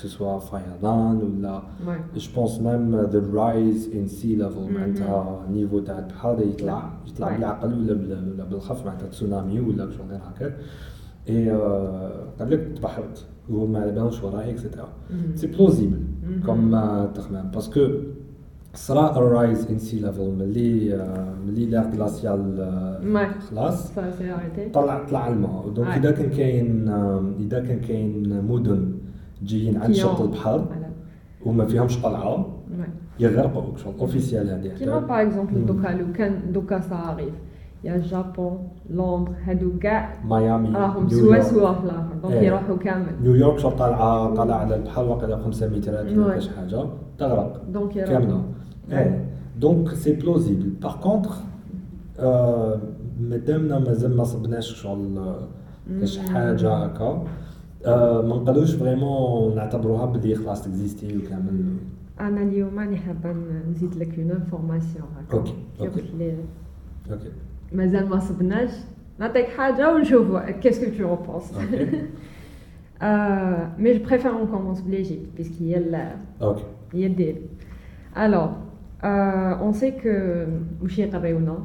كو 0.03 0.09
سوا 0.09 0.39
فيضان 0.39 1.17
ولا 1.17 1.61
Ouais. 1.87 2.19
جو 2.19 2.29
بونس 2.37 2.61
ميم 2.61 2.97
ذا 3.01 3.23
رايز 3.35 3.91
ان 3.95 4.07
سي 4.07 4.37
ليفل 4.37 4.61
مهم. 4.61 4.75
معناتها 4.75 5.47
نيفو 5.53 5.79
تاع 5.81 5.99
البحر 5.99 6.41
يطلع 6.43 6.91
يطلع 7.09 7.29
Ouais. 7.29 7.33
بالعقل 7.33 7.73
ولا 7.75 7.93
بال- 7.95 8.33
ولا 8.35 8.45
بالخف 8.45 8.87
معناتها 8.87 9.09
تسونامي 9.09 9.61
ولا 9.61 9.91
شغل 9.91 10.07
غير 10.11 10.21
هكاك 10.29 10.57
آه، 11.31 12.11
اكسيتيرا 14.51 14.89
Mhm. 15.11 15.35
سي 15.37 15.47
بلوزيبل 15.47 16.01
مهم. 16.23 16.43
كوم 16.47 16.71
تخمام 17.15 17.51
باسكو 17.51 17.81
صرا 18.75 19.19
الرايز 19.19 19.67
ان 19.71 19.79
سي 19.79 19.99
ليفل 19.99 20.31
ملي 20.39 20.95
آه، 20.95 21.35
ملي 21.47 21.67
لا 21.67 21.83
غلاسيال 21.91 22.41
Ouais. 23.15 23.43
خلاص 23.51 23.93
Ça 23.93 24.01
s'est 24.01 24.31
arrêté. 24.37 24.73
طلع 24.73 25.05
طلع 25.11 25.29
الماء 25.29 25.69
دونك. 25.69 25.89
إذا 25.89 26.11
كان 26.11 26.31
كاين 26.31 26.89
إذا 27.41 27.61
كان 27.61 27.81
كاين 27.81 28.43
مدن 28.45 28.93
جايين 29.43 29.77
عند 29.77 29.93
شط 29.95 30.21
البحر. 30.21 30.67
وما 31.47 31.65
فيهمش 31.65 31.99
قلعه. 31.99 32.47
يغرقوا 33.21 33.63
اوفيسيال 34.01 34.51
هذه 34.51 34.71
Qui 34.79 34.87
moi, 34.87 35.09
par 35.09 35.21
exemple, 35.21 35.55
Mm. 35.55 35.67
Doka, 35.71 35.91
le 36.01 36.05
can- 36.19 36.53
Doka, 36.57 36.79
ça 36.81 36.97
arrive. 37.11 37.37
يا 37.85 37.97
الجابون 37.97 38.69
لندن 38.91 39.35
هادو 39.45 39.79
كاع 39.79 40.15
ميامي 40.25 40.69
راهم 40.69 41.09
سوا 41.09 41.41
سوا 41.41 41.73
في 41.73 41.85
الآخر 41.85 42.15
دونك 42.23 42.35
إيه. 42.35 42.47
يروحوا 42.47 42.77
كامل 42.77 43.13
نيويورك 43.23 43.59
شو 43.59 43.71
طالعه 43.71 44.35
طالعه 44.35 44.57
على 44.57 44.77
البحر 44.77 45.05
واقيلا 45.05 45.39
5 45.39 45.69
مترات 45.69 46.13
ولا. 46.13 46.39
شي 46.39 46.51
حاجة 46.51 46.85
تغرق 47.19 47.63
دونك 47.73 47.93
كامله 47.93 48.43
إيه 48.93 49.25
دونك 49.59 49.95
سي 49.95 50.13
بلوزيبل 50.13 50.69
باغ 50.83 50.97
كونتخ 50.97 51.41
مادامنا 53.21 53.79
مازال 53.79 54.17
ما 54.17 54.25
صبناش 54.25 54.83
شغل 54.83 55.35
كاش 56.01 56.19
حاجة 56.19 56.75
هكا 56.75 57.25
آه، 57.87 58.23
ما 58.23 58.37
نقدروش 58.37 58.75
فريمون 58.75 59.57
نعتبروها 59.57 60.07
بلي 60.07 60.35
خلاص 60.35 60.63
تكزيستي 60.63 61.17
وكامل 61.17 61.77
أنا 62.21 62.43
اليوم 62.43 62.79
راني 62.79 62.97
حابه 62.97 63.35
نزيد 63.71 63.95
لك 63.95 64.19
une 64.19 64.31
information 64.31 65.05
هكا 65.19 65.39
okay 65.39 65.53
كي 65.79 65.87
okay 65.87 66.35
okay 67.11 67.31
مازال 67.73 68.09
ما 68.09 68.19
صبناش 68.19 68.71
نعطيك 69.21 69.47
حاجة 69.49 69.95
ونشوفوا 69.95 70.51
qu'est-ce 70.51 70.81
que 70.81 70.91
tu 70.99 71.17
penses 71.17 71.53
okay 71.55 72.01
mais 73.83 73.93
je 73.99 74.05
préfère 74.05 74.31
on 74.31 74.47
commence 74.47 74.81
ب 74.81 74.86
l'Égypte 74.86 75.27
puisque 75.37 75.63
هي 75.63 75.79
ال- 75.79 76.17
okay 76.43 76.63
هي 76.95 77.07
الدير 77.07 77.37
alors 78.17 78.49
on 79.05 79.73
sait 79.73 79.91
que 79.91 80.09
واش 80.83 80.99
يقريونا 80.99 81.59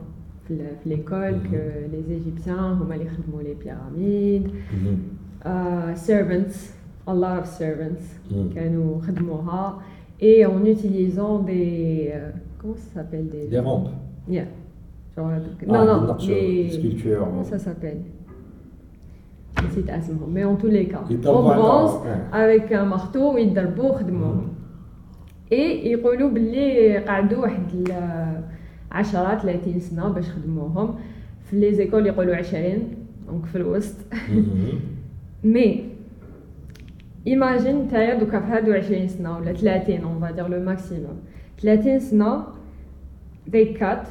في 0.47 0.51
ال- 0.53 0.75
في 0.83 0.89
l'école 0.89 1.31
que 1.31 1.55
les 1.91 2.03
Égyptiens 2.09 2.55
هما 2.59 2.95
اللي 2.95 3.09
خدموا 3.09 3.41
les 3.41 3.53
pyramides 3.53 4.51
مهم. 4.73 5.95
servants 5.95 6.69
a 7.07 7.11
lot 7.11 7.43
of 7.43 7.47
servants 7.59 8.33
مم. 8.33 8.49
كانوا 8.55 9.01
خدموها 9.01 9.81
et 10.21 10.45
en 10.45 10.65
utilisant 10.65 11.39
des 11.39 12.09
euh, 12.13 12.31
comment 12.59 12.75
ça 12.83 12.89
s'appelle? 12.93 13.27
Des 13.33 13.47
Des 13.53 13.59
rampes. 13.67 13.89
yeah. 14.29 14.47
Genre 15.15 15.31
هادوك- 15.33 15.63
Ah, 15.63 15.71
non 15.71 15.83
des 15.85 16.01
non 16.01 16.07
nactures, 16.07 16.35
des 16.35 16.69
sculptures. 16.69 17.19
comment 17.25 17.43
ça 17.43 17.59
s'appelle? 17.59 18.01
نسيت 19.65 19.89
اسمهم 19.89 20.33
mais 20.35 20.43
en 20.45 20.55
tous 20.61 20.67
les 20.71 20.85
cas 20.87 20.99
en 21.07 21.11
يضربوا 21.11 21.53
على- 21.53 21.57
bronze 21.59 21.93
ouais. 22.05 22.35
avec 22.43 22.71
un 22.71 22.85
marteau 22.95 23.33
ويضربوا 23.35 23.93
خدموهم 23.97 24.47
et 25.51 25.85
يقولوا 25.85 26.29
باللي 26.29 26.97
قعدوا 26.97 27.41
واحد 27.41 27.63
ال- 27.73 28.43
10 28.91 29.35
30 29.35 29.79
سنه 29.79 30.07
باش 30.09 30.29
خدموهم 30.29 30.95
في 31.43 31.59
لي 31.59 31.73
زيكول 31.73 32.07
يقولوا 32.07 32.35
20 32.35 32.95
donc 33.27 33.45
في 33.45 33.55
الوسط 33.55 33.97
مهم. 34.29 34.79
mais 35.43 35.89
imagine 37.27 37.75
نتايا 37.81 38.19
دوكا 38.19 38.39
في 38.39 38.45
هادو 38.51 38.73
20 38.73 39.07
سنه 39.07 39.37
ولا 39.37 39.53
30 39.53 40.03
on 40.03 40.19
va 40.21 40.30
dire 40.30 40.47
le 40.47 40.59
maximum 40.65 41.17
30 41.61 41.99
سنه 41.99 42.43
they 43.51 43.77
cut 43.79 44.07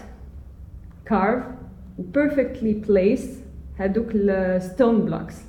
carve 1.10 1.42
و 1.98 2.02
perfectly 2.16 2.86
place 2.88 3.26
هادوك 3.78 4.06
ال 4.14 4.29
stone 4.29 5.04
blocks 5.04 5.42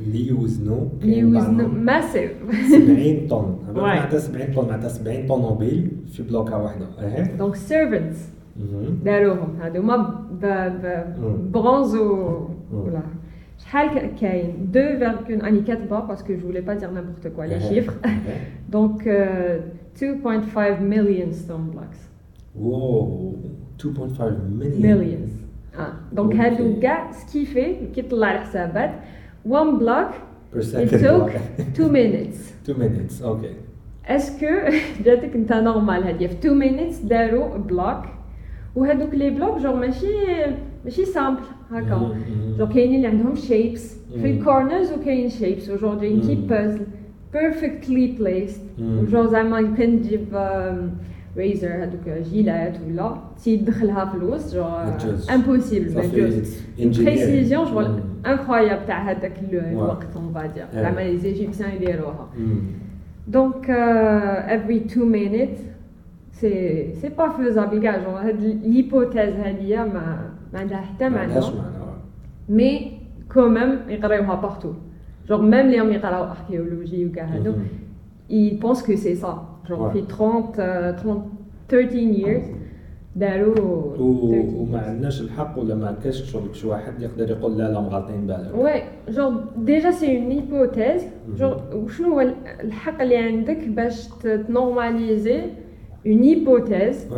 اللي 0.00 0.26
يوزنوا 0.28 0.86
اللي 1.02 1.12
كاين 1.14 1.36
وزن 1.36 1.56
بعضهم 1.56 1.84
massif 1.84 2.32
70 2.70 3.28
طن 3.28 3.56
Ouais. 3.74 3.76
معناتها 3.76 4.18
70 4.18 4.54
طن 4.54 4.68
معناتها 4.68 4.88
70 4.88 5.26
طوموبيل 5.26 5.90
في 6.12 6.22
بلوكه 6.22 6.62
واحدة 6.62 6.86
إيه 7.00 7.36
donc 7.36 7.54
servants 7.56 8.28
مهم. 8.56 8.98
داروهم 9.04 9.56
هادوما 9.60 9.96
ب- 9.96 10.46
ب- 10.82 11.14
مم. 11.20 11.50
برونز 11.50 11.94
و 11.94 12.38
مم. 12.72 12.78
ولا 12.80 13.00
شحال 13.58 13.88
ك- 13.88 14.14
كاين 14.20 14.68
2, 14.74 15.40
اني 15.44 15.60
كاتبه 15.60 16.00
parce 16.00 16.20
que 16.20 16.32
je 16.34 16.40
voulais 16.40 16.60
pas 16.60 16.74
dire 16.74 16.90
n'importe 16.90 17.26
quoi 17.28 17.44
les 17.44 17.54
إيه. 17.54 17.60
chiffres 17.60 17.92
إيه. 18.04 18.12
donc 18.72 19.02
euh, 19.02 19.98
2.5 20.00 20.80
million 20.82 21.32
stone 21.32 21.70
blocks 21.70 21.98
wow 22.60 23.34
2.5 23.82 24.22
million 24.52 24.98
millions 24.98 25.30
آه 25.78 25.92
donc 26.12 26.32
okay. 26.32 26.38
هادو 26.46 26.80
كاع 26.80 27.10
ce 27.12 27.26
qui 27.26 27.48
fait 27.48 27.76
كي 27.94 28.02
طلع 28.02 28.32
الحسابات 28.34 28.90
1 29.44 29.66
block 29.66 30.08
per 30.54 30.58
it 30.58 30.64
second 30.64 31.00
took 31.04 31.30
2 31.78 31.88
minutes 31.98 32.68
2 32.70 32.78
minutes 32.78 33.22
okay 33.24 33.50
est-ce 34.06 34.33
que 34.33 34.46
جاتك 35.04 35.34
انت 35.34 35.52
normal 35.52 36.02
هادي 36.04 36.28
في 36.28 36.34
2 36.34 36.60
minutes 36.62 37.06
داروا 37.06 37.56
bloc 37.58 38.02
وهادوك 38.76 39.14
les 39.14 39.30
blocs 39.30 39.58
genre 39.58 39.76
ماشي 39.76 40.06
ماشي 40.84 41.04
simple 41.04 41.40
هكا 41.70 41.94
مم. 41.96 42.56
جور 42.58 42.66
كاينين 42.68 42.96
اللي 42.96 43.06
عندهم 43.06 43.34
shapes 43.34 43.96
في 44.14 44.18
مم. 44.18 44.24
ال 44.38 44.45
corners 44.45 44.92
وكاين 44.92 45.28
shapes 45.30 45.70
و 45.70 45.75
genre 45.75 45.98
جايين 45.98 46.20
كي 46.20 46.34
مم. 46.34 46.46
puzzle 46.46 46.80
perfectly 47.32 48.06
placed 48.18 48.62
مم. 48.78 48.98
وجور 48.98 49.26
زعما 49.26 49.74
كان 49.76 50.02
تجيب 50.02 50.24
razor 51.36 51.68
هذوك 51.68 52.08
Gillette 52.30 52.76
ولا 52.86 53.16
تزيد 53.36 53.64
تدخلها 53.64 54.04
في 54.04 54.14
الوسط 54.16 54.54
genre 54.54 54.64
ما 54.70 54.96
تجوزش. 54.98 55.30
impossible 55.30 55.94
ما 55.94 56.02
صافي 56.02 56.08
تجوز 56.20 56.56
engineering. 56.78 57.04
précision 57.04 57.66
شغل 57.66 57.88
مم. 57.88 58.00
incroyable 58.32 58.86
تاع 58.86 59.10
هذاك 59.10 59.32
ال- 59.38 59.60
Ouais. 59.60 59.64
الوقت 59.64 60.06
on 60.16 60.32
va 60.34 60.44
dire 60.44 60.64
Ouais. 60.72 60.74
زعما 60.74 61.00
les 61.00 61.06
Égyptiens 61.06 61.70
يديروها 61.74 62.28
مم. 62.38 62.56
donc 63.28 63.70
après 63.70 64.76
2 64.76 65.06
minutes 65.08 65.58
c'est 66.32 66.92
c'est 66.94 67.08
pas 67.08 67.28
faisable 67.28 67.78
كاع 67.82 67.96
genre 68.04 68.18
هاد 68.20 68.42
l'hypothèse 68.64 69.34
هادية 69.34 69.78
ما 69.78 70.30
ما 70.52 70.60
عندها 70.60 70.76
حتى 70.78 71.08
ما 71.08 71.20
عندهاش 71.20 71.44
معنى 71.48 71.58
معنى 71.58 71.72
mais 72.48 72.92
quand 73.34 73.58
même 73.58 73.78
يقراوها 73.88 74.34
partout 74.34 74.72
genre 75.28 75.42
même 75.42 75.54
اللي 75.54 75.80
هم 75.80 75.92
يقراو 75.92 76.24
archéologie 76.24 77.06
وكاع 77.06 77.24
هادو 77.24 77.50
مهم. 77.50 77.64
ils 78.30 78.58
pensent 78.64 78.82
que 78.82 78.96
c'est 78.96 79.24
ça. 79.24 79.53
Genre. 79.68 79.92
في 79.92 80.02
30, 80.08 80.52
euh, 80.58 80.92
30, 81.02 81.22
13 81.68 82.14
years, 82.24 82.44
داروا 83.16 83.60
و- 83.60 83.94
13 83.96 84.56
وما. 84.60 84.78
عندناش 84.78 85.20
الحق 85.20 85.58
ولا 85.58 85.74
ما 85.74 85.96
كاش 86.04 86.32
شغل 86.32 86.54
شي 86.56 86.66
واحد 86.66 87.02
يقدر 87.02 87.30
يقول 87.30 87.58
لا 87.58 87.72
لا 87.72 87.80
مغالطين 87.80 88.26
بالك 88.26 88.84
genre, 89.08 89.66
déjà 89.66 89.92
c'est 89.92 90.14
une 90.14 90.32
hypothèse. 90.32 91.02
Mhm. 91.04 91.38
Genre, 91.40 91.74
وشنو 91.74 92.08
هو 92.08 92.20
ال- 92.20 92.34
الحق 92.60 93.02
اللي 93.02 93.16
عندك 93.16 93.68
باش 93.68 94.08
ت 94.22 94.33
normaliser 94.33 95.40
une 96.06 96.22
hypothèse 96.24 97.12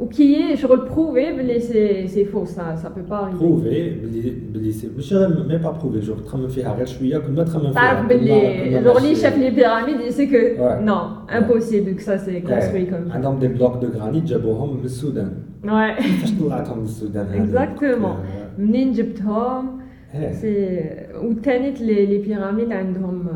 oui 0.00 0.06
ou 0.06 0.08
qui 0.08 0.34
est 0.34 0.56
شغل 0.56 0.88
prouvé 0.88 1.32
بلي 1.38 1.60
c'est 1.60 2.08
c'est 2.14 2.24
faux 2.24 2.46
ça 2.46 2.76
ça 2.82 2.90
peut 2.90 3.06
pas 3.10 3.18
arriver. 3.18 3.38
prouvé 3.40 3.90
بلي 3.90 4.32
بلي 4.52 4.72
c'est 4.72 4.88
مش 4.98 5.12
غير 5.12 5.46
mais 5.48 5.58
pas 5.58 5.70
prouvé 5.70 6.00
genre 6.00 6.14
تخمم 6.14 6.48
فيها 6.48 6.74
غير 6.76 6.86
شوية 6.86 7.18
كل 7.18 7.32
ما 7.32 7.42
تخمم 7.44 7.62
فيها 7.62 7.72
تعرف 7.72 8.08
كل 8.08 8.14
ما- 8.14 8.20
بلي 8.20 8.70
كل 8.78 8.84
ما 8.84 8.92
genre 8.92 8.96
اللي 8.96 9.08
ماشي- 9.08 9.14
شاف 9.22 9.34
les 9.34 9.52
pyramides 9.56 10.02
il 10.08 10.12
sait 10.12 10.26
que 10.32 10.42
Ouais. 10.60 10.84
non 10.90 11.02
impossible 11.38 11.94
que 11.96 12.02
ça 12.02 12.18
c'est 12.18 12.40
construit 12.50 12.84
إيه. 12.86 12.90
comme 12.90 13.08
ça. 13.10 13.14
عندهم 13.14 13.38
des 13.38 13.48
blocs 13.48 13.76
de 13.76 13.88
granit 13.88 14.24
جابوهم 14.24 14.76
من 14.78 14.84
السودان 14.84 15.32
Ouais. 15.64 16.02
كيفاش 16.02 16.32
طلعتهم 16.40 16.78
من 16.78 16.84
السودان 16.84 17.26
هذوك؟ 17.26 17.50
Exactement. 17.50 18.04
آه، 18.04 18.50
منين 18.58 18.92
جبتهم 18.92 19.80
إيه. 20.14 20.32
سي 20.32 20.80
وثاني 21.22 21.70
لي 21.70 22.06
لي 22.06 22.18
بيراميد 22.18 22.72
عندهم 22.72 23.26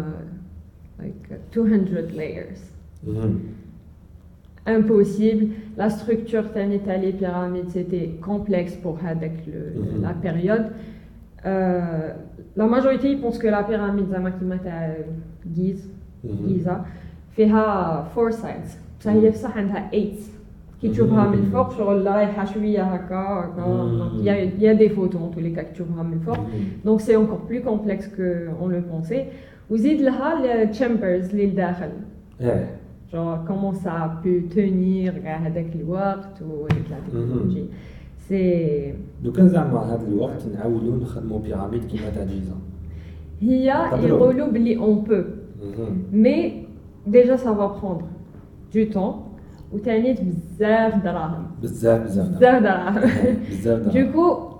like 1.00 1.56
200 1.56 2.08
layers 2.18 2.60
مهم. 3.08 3.38
impossible 4.67 5.47
la 5.77 5.89
structure 5.89 6.45
ثاني 6.53 6.77
تاع 6.77 6.95
لي 6.95 7.11
بيراميد 7.11 7.65
c'était 7.69 8.25
complexe 8.29 8.73
pour 8.85 9.03
هذاك 9.03 9.31
le- 9.47 9.79
Mhm. 9.79 10.03
la 10.03 10.13
période 10.27 10.65
Euh, 11.45 12.13
la 12.57 12.65
majorité 12.75 13.07
ils 13.13 13.21
pensent 13.21 13.39
que 13.39 13.47
la 13.47 13.63
pyramide 13.63 14.05
زعما 14.11 14.29
كيما 14.29 14.57
تاع 14.57 14.95
جيز 15.55 15.89
مهم. 16.23 16.47
جيزا 16.47 16.85
فيها 17.35 18.07
four 18.15 18.31
sides 18.31 18.69
بصح 18.99 19.11
هي 19.11 19.29
بصح 19.29 19.57
عندها 19.57 19.89
eight 19.93 20.19
كي 20.81 20.89
تشوفها 20.89 21.27
من 21.27 21.33
الفوق 21.37 21.71
شغل 21.77 22.07
رايحه 22.07 22.45
شويه 22.45 22.83
هكا 22.83 23.15
هكا 23.15 23.65
Mhm. 23.65 24.19
il 24.21 24.25
y 24.25 24.29
a, 24.29 24.43
il 24.43 24.61
y 24.63 24.67
a 24.67 24.75
des 24.75 24.89
photos 24.95 25.15
en 25.21 25.35
tous 25.35 25.39
les 25.43 25.51
cas 25.57 25.61
كي 25.61 25.73
تشوفها 25.73 26.03
من 26.03 26.13
الفوق 26.13 26.37
مهم. 26.37 26.47
Donc 26.85 27.01
c'est 27.01 27.15
encore 27.15 27.45
plus 27.51 27.61
complexe 27.61 28.07
qu'on 28.07 28.67
le 28.67 28.81
pensait. 28.91 29.23
وزيد 29.69 30.01
لها 30.01 30.35
les 30.65 30.73
chambers 30.77 31.31
اللي 31.33 31.45
لداخل 31.45 31.89
ايه 32.41 32.67
genre 33.14 33.44
comment 33.46 33.72
ça 33.72 33.92
a 34.04 34.08
pu 34.22 34.48
tenir 34.54 35.12
هذاك 35.24 35.70
الوقت 35.74 36.42
وهذيك 36.42 36.90
la 36.90 36.96
technologie 37.08 37.64
si 38.28 38.94
لو 39.24 39.32
كان 39.32 39.48
زعما 39.48 39.78
هذا 39.78 40.06
الوقت 40.08 40.46
نعاودو 40.54 40.96
نخدمو 40.96 41.38
pyramide 41.38 41.84
كيما 41.84 42.10
تاع 42.14 42.24
جيزا 42.24 42.56
هي. 43.40 43.66
يقولوا 44.08 44.48
بلي 44.48 44.78
on 44.78 45.08
peut. 45.08 45.26
مهم. 45.62 45.96
mais 46.12 46.52
déjà 47.06 47.36
ça 47.36 47.52
va 47.52 47.68
prendre 47.68 48.06
du 48.72 48.88
temps. 48.88 49.14
وثاني 49.72 50.12
بزاف 50.12 51.04
دراهم 51.04 51.46
بزاف 51.62 52.02
بزاف 52.02 52.28
بزاف 52.28 52.62
دراهم 52.62 53.02
بزاف 53.50 53.78
de 53.82 53.90
دراهم. 53.90 54.12
que 54.12 54.54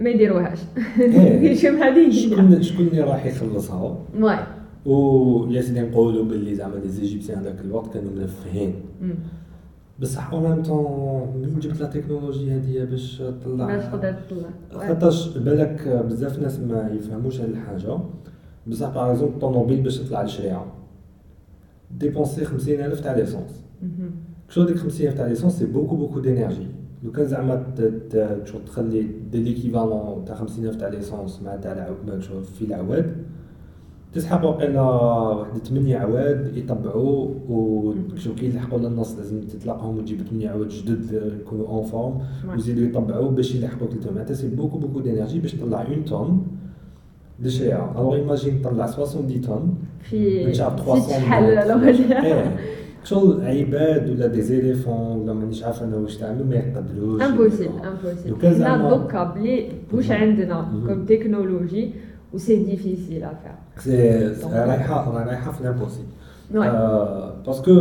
ما 0.00 0.10
يديروهاش 0.10 0.58
هذه 0.96 2.10
شكون 2.10 2.62
شكون 2.62 2.86
اللي 2.86 3.00
راح 3.00 3.26
يخلصها 3.26 3.96
واي 4.20 4.38
و 4.86 5.46
ياسين 5.50 5.90
نقولوا 5.90 6.24
باللي 6.24 6.54
زعما 6.54 6.76
les 6.76 6.88
Égyptiens 6.88 7.38
هذاك 7.38 7.60
الوقت؟ 7.60 7.94
كانوا 7.94 8.10
منفهين. 8.12 8.74
مم. 9.02 9.14
بصح 10.00 10.32
en 10.32 10.42
même 10.42 10.62
temps 10.62 11.36
منين 11.36 11.58
جبت 11.58 11.80
la 11.80 11.86
technologie 11.86 12.52
هذه 12.52 12.84
باش 12.84 13.18
تطلع 13.18 13.66
باش 13.66 13.84
تقدر 13.84 14.12
تطلع. 14.12 14.48
خاطرش 14.88 15.38
بالك 15.38 15.88
بزاف 15.88 16.38
ناس 16.38 16.60
ما 16.60 16.90
يفهموش 16.94 17.40
هذه 17.40 17.50
الحاجة. 17.50 17.98
بصح 18.66 18.88
par 18.94 19.10
exemple 19.10 19.34
الطوموبيل 19.34 19.80
باش 19.80 19.98
تطلع 19.98 20.22
للشريعه 20.22 20.66
dépensé 21.98 22.44
50000 22.44 23.00
تاع 23.00 23.16
l'essence. 23.16 23.64
مهم. 23.82 24.10
شو 24.48 24.64
ديك 24.64 24.76
50000 24.76 25.14
تاع 25.14 25.26
l'essence 25.26 25.58
c'est 25.58 25.66
beaucoup 25.66 25.96
beaucoup 25.96 26.20
d'énergie 26.20 26.66
لو 27.02 27.12
كان 27.12 27.26
زعما 27.26 27.64
تخلي 28.66 29.06
de 29.32 29.42
l'équivalent 29.42 30.24
تاع 30.24 30.34
50000 30.34 30.76
تاع 30.76 30.88
l'essence 30.88 31.42
مع 31.42 31.56
تاع 31.56 31.72
العواد 31.72 32.20
شغل 32.20 32.44
في 32.44 32.64
العواد 32.64 33.16
تسحب 34.14 34.44
واقيلا 34.44 34.80
واحد 34.80 35.66
8 35.66 35.96
عواد 35.96 36.56
يطبعوا 36.56 37.28
وشو 37.48 38.34
كي 38.34 38.46
يلحقوا 38.46 38.78
للنص 38.78 39.18
لازم 39.18 39.40
تتلاقاهم 39.40 39.98
وتجيب 39.98 40.20
8 40.30 40.48
عواد 40.48 40.68
جدد 40.68 41.32
يكونوا 41.40 41.68
en 41.68 41.82
forme 41.82 42.18
ويزيدوا 42.52 42.84
يطبعوا 42.84 43.30
باش 43.30 43.54
يلحقوا 43.54 43.88
كلهم 43.88 44.14
معناتها 44.14 44.34
c'est 44.34 44.48
beaucoup 44.48 44.78
beaucoup 44.78 45.00
d'énergie 45.00 45.38
باش 45.38 45.52
تطلع 45.52 45.82
une 45.82 46.02
tonne 46.02 46.46
de 47.40 47.48
شيء 47.48 47.74
alors 47.74 48.14
imagine 48.14 48.62
تطلع 48.62 48.86
70 48.86 49.40
طون 49.40 49.74
في 50.02 50.44
من 50.46 50.52
في 50.52 50.58
300 50.58 51.02
شحال. 51.02 52.46
شغل 53.04 53.44
عباد 53.44 54.10
ولا 54.10 54.26
des 54.26 54.42
éléphants 54.42 55.18
ولا 55.18 55.32
مانيش 55.32 55.62
عارف 55.62 55.82
أنا 55.82 55.96
واش 55.96 56.16
تعملوا 56.16 56.46
ما 56.46 56.54
يقدروش 56.54 57.22
امبوسيبل 57.22 57.72
امبوسيبل 57.84 58.56
حنا 58.56 58.90
دوكا 58.90 59.24
بلي 59.24 59.68
واش 59.92 60.10
عندنا. 60.10 60.68
كوم 60.86 61.04
تكنولوجي 61.04 61.92
و 62.34 62.38
سي 62.38 62.64
ديفيسيل 62.64 63.24
افير 63.24 63.52
سي 63.78 64.34
سي 64.34 64.46
رايحه 64.48 65.52
في 65.52 65.64
l'impossible 65.64 66.08
oui 66.54 66.66
parce 67.46 67.62
que 67.62 67.72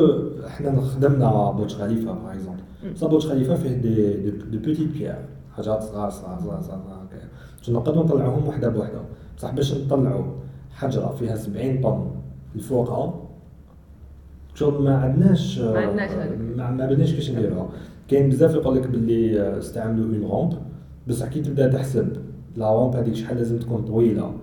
حنا 0.47 0.81
خدمنا 0.81 1.51
برج 1.51 1.75
خليفه 1.75 2.11
par 2.13 2.31
exemple. 2.33 2.59
بصح 2.95 3.07
برج 3.07 3.27
خليفه 3.27 3.55
فيه 3.55 3.69
des 3.69 4.13
de 4.29 4.57
petites 4.59 4.87
pierres 4.91 5.15
حاجات 5.57 5.83
صغار 5.83 6.09
صغار 6.09 6.39
صغار 6.39 6.61
صغار 6.61 6.81
هكايا 7.07 7.27
كنا 7.65 7.75
نقدروا 7.75 8.03
نطلعوهم 8.03 8.47
وحده 8.47 8.69
بوحده 8.69 9.01
بصح 9.37 9.51
باش 9.53 9.73
نطلعوا 9.73 10.23
حجره 10.71 11.15
فيها 11.19 11.35
70 11.35 11.81
طن 11.81 12.11
لفوقها 12.55 13.13
شغل 14.55 14.83
ما 14.83 14.95
عندناش 14.97 15.59
ما 15.59 15.79
عندناش. 15.79 16.11
ما, 16.57 16.85
بدناش 16.85 17.09
كيفاش 17.11 17.31
نديروها 17.31 17.69
كاين 18.07 18.29
بزاف 18.29 18.53
يقول 18.55 18.75
لك 18.77 18.87
باللي 18.87 19.57
استعملوا 19.57 20.05
une 20.05 20.23
rampe 20.31 20.53
بصح 21.07 21.27
كي 21.27 21.41
تبدا 21.41 21.67
تحسب 21.67 22.17
la 22.55 22.71
rampe 22.73 22.95
هذيك 22.95 23.15
شحال 23.15 23.37
لازم 23.37 23.59
تكون 23.59 23.81
طويلة 23.81 24.33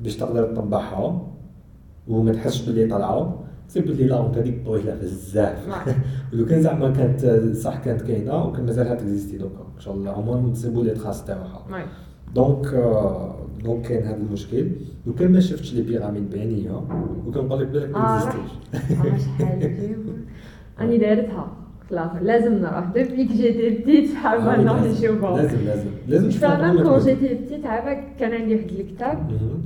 باش 0.00 0.16
تقدر 0.16 0.44
تطبعها 0.54 1.26
وما 2.08 2.32
تحسش 2.32 2.66
باللي 2.66 2.86
طالعة 2.86 3.44
si 3.68 3.80
la 3.80 4.16
rampe 4.20 4.38
هذيك 4.38 4.64
طويلة 4.66 4.94
بزاف. 4.94 5.84
ولو 6.32 6.46
كان 6.46 6.62
زعما 6.62 6.90
كانت 6.90 7.26
صح 7.56 7.78
كانت 7.78 8.02
كاينة 8.02 8.44
وكان 8.44 8.66
مازالها 8.66 8.94
تكزيستي 8.94 9.38
دوكا. 9.38 9.60
إن 9.76 9.80
شاء 9.80 9.94
الله. 9.94 10.10
عمر 10.10 10.36
نصيبوا 10.38 10.84
les 10.84 10.90
traces 10.90 11.24
تاعها. 11.24 11.86
donc 12.34 12.66
donc 13.64 13.86
كاين 13.86 14.02
هذا 14.02 14.16
المشكل. 14.16 14.70
لو 15.06 15.14
كان 15.14 15.32
ما 15.32 15.40
شفتش 15.40 15.74
les 15.74 15.82
pyramides 15.82 16.30
بعينيا 16.30 16.72
وكان 17.26 17.44
نقول 17.44 17.60
لك 17.60 17.66
بالك 17.68 17.90
ما 17.90 17.98
آه. 17.98 18.28
اكزيستيش 18.28 18.50
آه، 18.74 19.18
شحال. 19.18 19.96
راني 20.80 20.98
دارتها. 21.04 21.52
لازم 22.22 22.54
نروح 22.54 22.84
depuis 22.84 23.24
que 23.24 23.82
j'étais 23.86 24.16
حابه 24.16 24.54
آه، 24.54 24.60
نروح 24.60 24.82
نشوفهم 24.82 25.36
لازم 25.36 25.58
لازم 25.66 25.88
لازم 26.08 26.28
تشوفها 26.28 26.56
فعلا 26.56 26.82
quand. 26.82 26.98
j'étais 26.98 27.34
petite 27.34 27.66
عافاك 27.66 28.04
كان 28.20 28.32
عندي 28.32 28.54
واحد 28.54 28.70
الكتاب. 28.70 29.18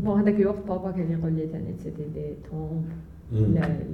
bon 0.04 0.20
هذاك 0.20 0.40
الوقت 0.40 0.58
بابا 0.68 0.90
كان 0.90 1.18
يقول 1.18 1.32
لي 1.32 1.46
تاني 1.46 1.74
c'était 1.82 2.02
des 2.14 2.34
tombes. 2.50 2.84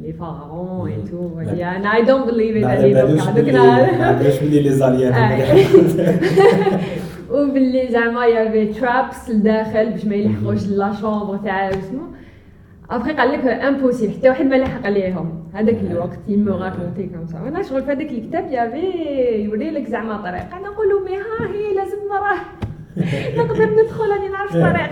لي 0.02 0.12
فارون 0.12 0.90
اي. 0.90 0.96
تو 1.10 1.40
أنا 1.40 1.96
اي 1.96 2.04
دونت 2.04 2.26
بليف 2.26 2.56
ان 2.56 2.64
على 2.64 2.92
دوك 2.92 3.54
ما 3.54 4.12
بالوش 4.18 4.40
باللي 4.40 4.60
لي 4.62 4.70
زاليان. 4.70 5.14
وباللي 7.30 7.88
زعما 7.92 8.26
يافي 8.26 8.66
ترابس 8.66 9.30
لداخل 9.30 9.90
باش 9.90 10.04
ما 10.04 10.14
يلحقوش 10.14 10.66
لا 10.68 10.92
شومبر 11.00 11.36
تاع 11.36 11.68
اسمو 11.70 12.00
ابخي 12.90 13.12
قال 13.12 13.32
لك 13.32 13.46
امبوسيبل 13.46 14.12
حتى 14.14 14.28
واحد 14.28 14.46
ما 14.46 14.54
لحق 14.54 14.86
عليهم 14.86 15.44
هذاك 15.52 15.74
آه. 15.74 15.90
الوقت 15.92 16.18
يمو 16.28 16.50
راكونتي 16.56 17.06
كوم 17.06 17.26
سا 17.26 17.40
وأنا 17.42 17.62
شغل 17.62 17.82
في 17.82 17.92
هذاك 17.92 18.10
الكتاب 18.10 18.46
يافي 18.52 18.86
يوري 19.44 19.70
لك 19.70 19.88
زعما 19.88 20.16
طريق. 20.16 20.54
أنا 20.54 20.68
نقول 20.68 20.88
له 20.88 21.04
مي 21.04 21.16
ها 21.16 21.46
هي 21.54 21.74
لازم 21.74 21.96
نروح 22.12 22.54
نقدر 23.38 23.82
ندخل 23.82 24.10
راني 24.10 24.28
نعرف. 24.28 24.56
الطريق 24.56 24.90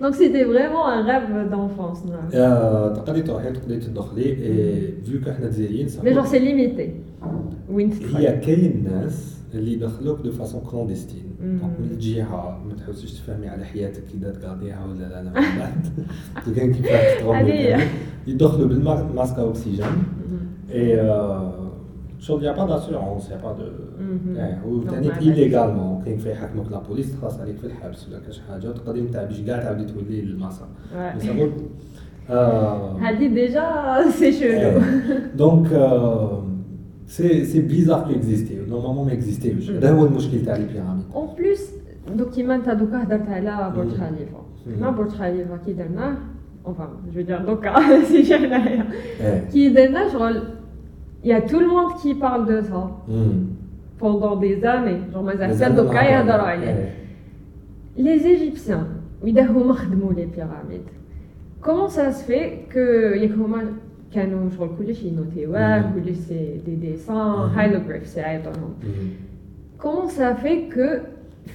دونك 0.00 0.14
سيتي 0.14 0.44
فريمون 0.44 0.92
ان 0.92 1.06
غاف 1.06 1.50
دونفونس 1.50 2.02
آه، 2.34 2.94
تقدري 2.94 3.22
تروحي 3.22 3.50
تقدري 3.52 3.78
تدخلي. 3.78 4.24
فيو 5.04 5.20
كو 5.24 5.30
حنا 5.32 5.46
جزائريين 5.48 5.88
صح 5.88 6.04
مي 6.04 6.12
جور 6.12 6.24
سي 6.24 6.38
ليميتي 6.38 6.90
وين 7.70 7.90
هي 8.16 8.36
كاين 8.36 8.84
ناس 8.90 9.38
اللي 9.56 9.72
يدخلوك 9.72 10.20
دو 10.20 10.32
فاسون 10.32 10.60
كلونديستين 10.60 11.24
مم. 11.42 11.58
دونك 11.58 11.72
من 11.80 11.90
الجهه 11.90 12.62
ما 12.68 12.74
تحوسيش 12.74 13.12
تفهمي 13.12 13.48
على 13.48 13.64
حياتك 13.64 14.02
كي 14.12 14.16
دات 14.18 14.36
تقاضيها 14.36 14.84
ولا 14.86 14.98
لا 14.98 15.22
لا 15.24 15.30
من 15.30 15.58
بعد 15.58 16.54
كان 16.56 16.72
كيفاش 16.74 17.22
هذه 17.22 17.76
تغمض 17.76 17.88
يدخلوا 18.26 18.68
بالماسك 18.68 19.38
اوكسيجين 19.38 19.86
اي 20.70 20.96
شغل 22.18 22.44
يا 22.44 22.52
با 22.52 22.66
داسيورونس 22.66 23.30
يا 23.30 23.36
با 23.36 23.52
دو 23.52 23.62
مهم. 24.00 24.36
إيه، 24.36 24.60
دونك 24.64 24.86
وثاني 24.86 25.08
ما 25.08 25.20
ايليغالمون 25.20 26.02
كاين 26.04 26.18
في 26.18 26.30
يحكموك 26.32 26.72
لا 26.72 26.78
بوليس 26.78 27.12
تخلص 27.12 27.38
عليك 27.40 27.56
في 27.56 27.66
الحبس 27.66 28.08
ولا 28.08 28.18
كاش 28.18 28.40
حاجة. 28.48 28.68
وتقدري 28.68 29.00
نتاع 29.00 29.24
باش 29.24 29.40
كاع 29.40 29.62
تعاودي 29.62 29.84
تولي 29.84 30.20
للماسا 30.20 30.64
Ouais. 30.94 31.16
بس 31.16 31.26
أقول، 31.26 31.52
آه، 32.30 32.98
هذه 32.98 33.26
déjà 33.28 33.64
c'est 34.10 34.32
chelou 34.32 34.80
donc 35.36 35.72
c'est 37.06 37.44
c'est 37.44 37.60
bizarre 37.60 38.04
que 38.04 38.10
existait 38.10 38.56
normalement 38.68 39.06
ما 39.06 39.12
existi 39.12 39.51
وش 39.51 39.70
هذا 39.70 39.92
هو 39.92 40.06
المشكل 40.06 40.44
تاع 40.44 40.56
les 40.56 40.66
pyramides 40.66 41.04
en 41.14 41.28
plus 41.38 41.70
دوك 42.16 42.30
كيما 42.30 42.54
انت 42.54 42.68
دوكا 42.70 43.02
هضرت 43.02 43.28
على 43.28 43.72
برج 43.76 43.86
مم. 43.86 43.92
خليفه 43.94 44.38
مم. 44.66 44.74
حنا 44.76 44.90
برج 44.90 45.08
خليفه 45.08 45.56
كي 45.56 45.72
درناه 45.72 46.14
enfin 46.66 46.88
je 47.14 47.20
veux 47.20 47.29
dire 47.29 47.38
دوكا 47.44 48.04
سي 48.04 48.24
شي 48.24 48.38
حنايا 48.38 48.84
إيه 49.20 49.48
كي 49.52 49.68
درنا 49.68 50.08
شغل 50.12 50.42
y 51.24 51.38
a 51.38 51.42
tout 51.42 51.58
le 51.60 51.69
monde 51.69 51.92
qui 52.02 52.12
parle 52.12 52.46
de 52.46 52.60
ça 52.62 52.96
مم. 53.08 53.46
pendant 54.00 54.40
des 54.40 54.60
années 54.60 55.00
genre 55.12 55.22
مازال 55.22 55.48
مازال 55.48 55.72
حتى 55.72 55.76
دوكا 55.76 55.92
نهضروا 55.92 56.10
يهضروا 56.10 56.46
عليه. 56.46 56.66
عليه 56.68 56.78
إيه. 56.78 56.94
les 57.96 58.18
égyptiens 58.18 58.86
واذا 59.22 59.42
هما 59.42 59.72
خدموا 59.74 60.12
les 60.12 60.26
pyramides 60.26 60.82
comment 61.64 61.88
ça 61.88 62.10
se 62.10 62.23
fait 62.23 62.50
que 62.72 62.78
ياك 63.20 63.30
هما 63.30 63.72
كانوا 64.14 64.50
شغل 64.58 64.68
كلش 64.78 65.02
ي 65.02 65.13
noti 65.13 65.56
وه 65.56 65.78
مم. 65.78 65.84
كلش 66.04 66.16
c'est 66.16 66.60
des 66.66 66.74
dessins 66.74 67.16
مم. 67.16 67.32
hiéroglyphes 67.56 68.16
يعيطولهم 68.16 68.74
مم. 68.84 69.08
Comment 69.84 70.08
ça 70.08 70.34
fait 70.44 70.60
que 70.74 70.88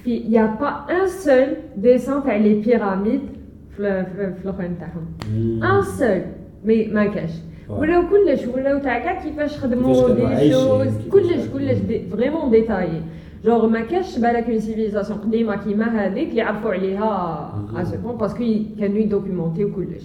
il 0.06 0.30
n'y 0.30 0.38
a 0.38 0.48
pas 0.62 0.74
un 0.98 1.06
seul 1.24 1.48
dessin 1.84 2.20
تاع 2.24 2.38
les 2.38 2.62
pyramides 2.66 3.28
في 3.76 4.04
في 4.04 4.32
في 4.34 4.44
الاخرين 4.44 4.78
تاعهم 4.78 5.06
مم. 5.36 5.62
un 5.64 5.82
seul 5.82 6.22
mais 6.64 6.86
ما 6.86 7.06
كاش 7.06 7.30
Ouais. 7.68 7.72
ولاو 7.72 8.02
كلش 8.08 8.46
ولاو 8.46 8.78
تاع 8.78 8.98
كاع 8.98 9.14
كيفاش 9.22 9.52
كيفاش 9.52 9.58
خدموا 9.58 9.94
كانوا 10.02 10.14
des 10.14 10.26
عايشين، 10.26 10.52
choses 10.52 10.86
كيفاش 10.96 11.08
كلش 11.10 11.30
كانوا- 11.30 11.52
كلش 11.52 11.78
vraiment 12.12 12.50
détaillé 12.50 13.02
genre 13.44 13.66
ما 13.68 13.80
كاش 13.80 14.18
بالك 14.18 14.50
une 14.50 14.58
civilisation 14.60 15.18
قديمه 15.18 15.56
كيما 15.56 16.06
هذيك 16.06 16.28
اللي 16.28 16.40
يعرفوا 16.40 16.70
عليها 16.72 17.54
مم. 17.72 17.76
à 17.76 17.84
ce 17.84 17.96
point 17.96 18.16
parce 18.16 18.34
que 18.34 18.44
كانوا 18.80 18.98
ي 18.98 19.05
documenti 19.05 19.65
و 19.65 19.72
كلش 19.72 20.04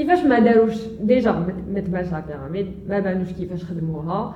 كيفاش 0.00 0.24
ما 0.24 0.38
داروش 0.38 0.74
déjà 1.02 1.32
ما- 1.32 1.80
تبانش 1.80 2.12
la 2.12 2.20
pyramide 2.28 2.66
ما 2.88 2.98
بانوش 3.00 3.32
كيفاش 3.32 3.64
خدموها 3.64 4.34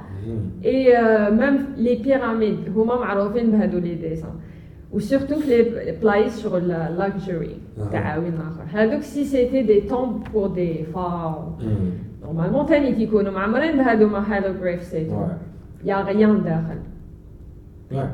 euh, 0.64 1.31
même 1.40 1.59
les 1.85 1.96
pyramides, 2.05 2.68
هما 2.77 2.94
معروفين 3.00 3.50
بهادو 3.50 3.79
les 3.78 3.94
dessins 3.94 4.30
و 4.92 4.98
surtout 4.98 5.34
في 5.40 5.62
لي 5.62 5.92
بلايص 6.03 6.42
شغل 6.42 6.68
luxury 6.68 7.56
أها. 7.79 7.88
تعاون 7.92 8.33
آخر 8.35 8.64
هادوك 8.79 9.03
c'est 9.02 9.24
c'était 9.24 9.62
des 9.62 9.80
tombes 9.80 10.24
pour 10.32 10.48
des 10.48 10.84
pharaons 10.84 11.56
مم. 11.61 11.90
نورمالمون 12.24 12.66
تاني 12.66 12.92
كيكونوا 12.92 13.33
معمرين 13.33 13.77
بهادو 13.77 14.07
ما 14.09 14.37
هالوغريف 14.37 14.83
سيتو. 14.83 15.27
يا 15.85 15.96
غيان 15.96 16.42
داخل. 16.42 16.79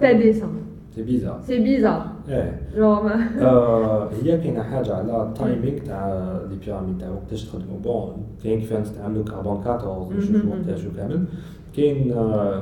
تا 0.01 0.13
ديسان 0.13 0.49
سي 0.94 1.03
بيزار 1.03 1.40
سي 1.46 1.59
بيزار 1.59 2.07
إيه 2.29 2.61
آه، 3.40 4.11
هي 4.22 4.38
كاينة 4.38 4.62
حاجة 4.62 4.94
على 4.94 5.22
التايمينغ 5.22 5.79
تاع 5.79 6.38
لي 6.50 6.57
بيراميد 6.57 6.98
تاع 6.98 7.11
وقتاش 7.11 7.44
تخدموا 7.44 7.79
بون 7.85 8.26
كاين 8.44 8.61
كيفاش 8.61 8.81
نستعملوا 8.83 9.24
كربون 9.24 9.57
14 9.66 10.16
نشوفوا. 10.16 10.50
وقتاش 10.50 10.85
وكامل 10.87 11.24
كاين 11.76 12.12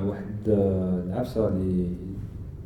واحد 0.07 0.49
العفسه 0.49 1.49
اللي 1.49 1.87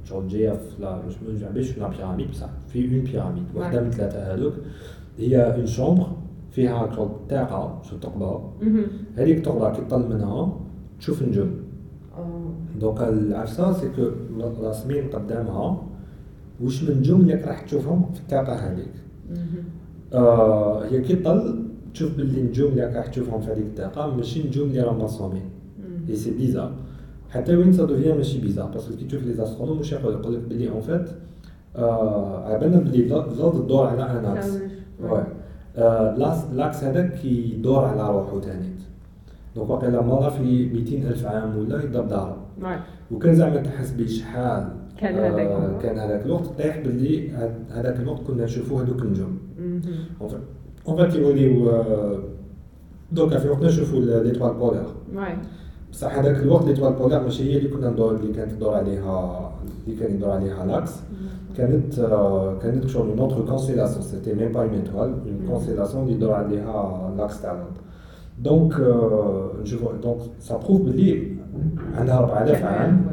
شغل 0.04 0.28
جاية 0.28 0.50
في 0.50 0.82
لا 0.82 0.98
مش 1.08 1.14
ما 1.22 1.70
في 1.70 1.80
لا 1.80 1.88
بيراميد 1.88 2.30
بصح 2.30 2.48
في 2.68 2.78
اون 2.96 3.04
بيراميد 3.04 3.44
واحدة. 3.54 3.80
من 3.80 3.90
ثلاثة 3.90 4.34
هذوك 4.34 4.52
هي 5.18 5.36
une 5.56 5.66
chambre 5.66 6.06
فيها 6.50 6.90
شغل 6.96 7.08
طاقه 7.30 7.82
شو 7.82 7.96
تقبه. 7.96 8.40
هذيك 9.16 9.36
التقبه 9.36 9.70
كي 9.72 9.80
تطل 9.80 10.08
منها 10.08 10.56
تشوف 11.00 11.22
النجوم. 11.22 11.50
donc 12.80 13.00
العفسه 13.02 13.72
c'est 13.72 13.88
que 13.96 14.02
راسمين 14.62 15.08
قدامها 15.08 15.82
واش 16.62 16.82
من 16.84 17.02
اللي 17.02 17.34
راح 17.34 17.60
تشوفهم 17.60 18.10
في 18.14 18.20
الطاقة 18.20 18.54
هذيك. 18.54 18.92
آه 20.14 20.84
هي 20.84 21.00
كي 21.00 21.16
طل 21.16 21.64
تشوف 21.94 22.16
باللي 22.16 22.40
النجوم 22.40 22.70
اللي 22.70 22.84
راح 22.86 23.06
تشوفهم 23.06 23.40
في 23.40 23.52
هذيك 23.52 23.64
الطاقة 23.66 24.16
ماشي 24.16 24.42
نجوم 24.48 24.68
اللي 24.68 24.80
راهم 24.80 24.98
مرسومين 24.98 25.42
مهم. 25.78 26.06
et 26.08 26.16
c'est 26.16 26.30
bizarre 26.30 26.72
حتى 27.30 27.56
وين 27.56 27.72
ça 27.72 27.84
devient 27.84 28.16
ماشي 28.16 28.40
bizarre 28.40 28.66
parce 28.70 28.86
que 28.86 28.96
كي 28.96 29.04
تشوف 29.04 29.22
les 29.22 29.32
astronomes 29.32 29.78
واش 29.78 29.92
يقول 29.92 30.12
يقول 30.14 30.34
لك 30.34 30.40
باللي 30.48 30.68
en 30.70 30.80
fait 30.80 31.10
آه 31.76 32.44
على 32.44 32.58
بالنا 32.58 32.78
باللي 32.78 33.06
الأرض 33.06 33.64
تدور 33.64 33.86
على 33.86 34.02
un 34.02 34.24
axe. 34.36 34.46
آه، 35.76 36.16
l'axe 36.54 36.84
هذاك 36.84 37.12
كيدور 37.14 37.84
على 37.84 38.10
روحه 38.12 38.40
تاني 38.40 38.68
donc 39.56 39.70
واقيلا 39.70 40.00
مرة 40.02 40.28
في 40.28 40.68
200 40.68 40.96
ألف 41.08 41.26
عام 41.26 41.56
ولا 41.58 41.84
يضرب 41.84 42.08
Ouais. 42.10 42.41
وكان 43.10 43.34
زعما 43.34 43.56
تحسبي 43.56 44.08
شحال 44.08 44.68
كان 44.98 45.14
هذاك 45.14 45.46
آه، 45.46 45.74
هو. 45.74 45.78
كان 45.78 45.98
هذاك 45.98 46.26
الوقت. 46.26 46.46
طيح 46.58 46.78
باللي 46.78 47.30
هاد- 47.30 47.64
هذاك 47.70 48.00
الوقت 48.00 48.20
كنا 48.26 48.44
نشوفوا 48.44 48.82
هذوك 48.82 49.02
النجوم. 49.02 49.38
مهم. 49.58 49.80
en 50.88 50.96
fait 50.96 51.14
يوليو 51.14 51.70
آه، 51.70 52.18
دوكا 53.12 53.38
في 53.38 53.48
وقتنا 53.48 53.68
نشوفوا 53.68 54.00
l'étoile 54.00 54.54
polaire 54.54 54.86
ouais 55.14 55.36
بصح 55.92 56.18
هذاك 56.18 56.36
الوقت 56.42 56.64
l'étoile 56.64 56.92
polaire 56.92 57.22
ماشي 57.22 57.52
هي 57.52 57.58
اللي 57.58 57.68
كنا 57.68 57.90
ندور 57.90 58.14
اللي 58.16 58.32
كانت 58.32 58.52
تدور 58.52 58.74
عليها 58.74 59.52
اللي 59.86 60.00
كان 60.00 60.14
يدور 60.14 60.30
عليها 60.30 60.66
l'axe 60.66 60.92
كانت 61.56 61.98
آه، 61.98 62.58
كانت 62.58 62.86
شغل 62.86 63.08
une 63.08 63.18
autre 63.18 63.46
constellation 63.46 64.02
c'était 64.02 64.34
même 64.34 64.52
pas 64.52 64.62
une 64.62 64.70
étoile 64.74 65.08
une 65.08 65.38
مم. 65.42 65.48
constellation 65.50 66.02
اللي 66.02 66.14
يدور 66.14 66.32
عليها 66.32 67.14
l'axe 67.18 67.42
تاع 67.42 67.52
الأرض 67.52 67.72
donc 68.42 68.80
آه، 68.80 69.50
نشوفوا 69.62 69.92
donc 70.02 70.18
ça 70.40 70.56
prouve 70.56 70.80
باللي 70.82 71.36
عندها 71.94 72.18
4000 72.18 72.64
عام. 72.64 73.06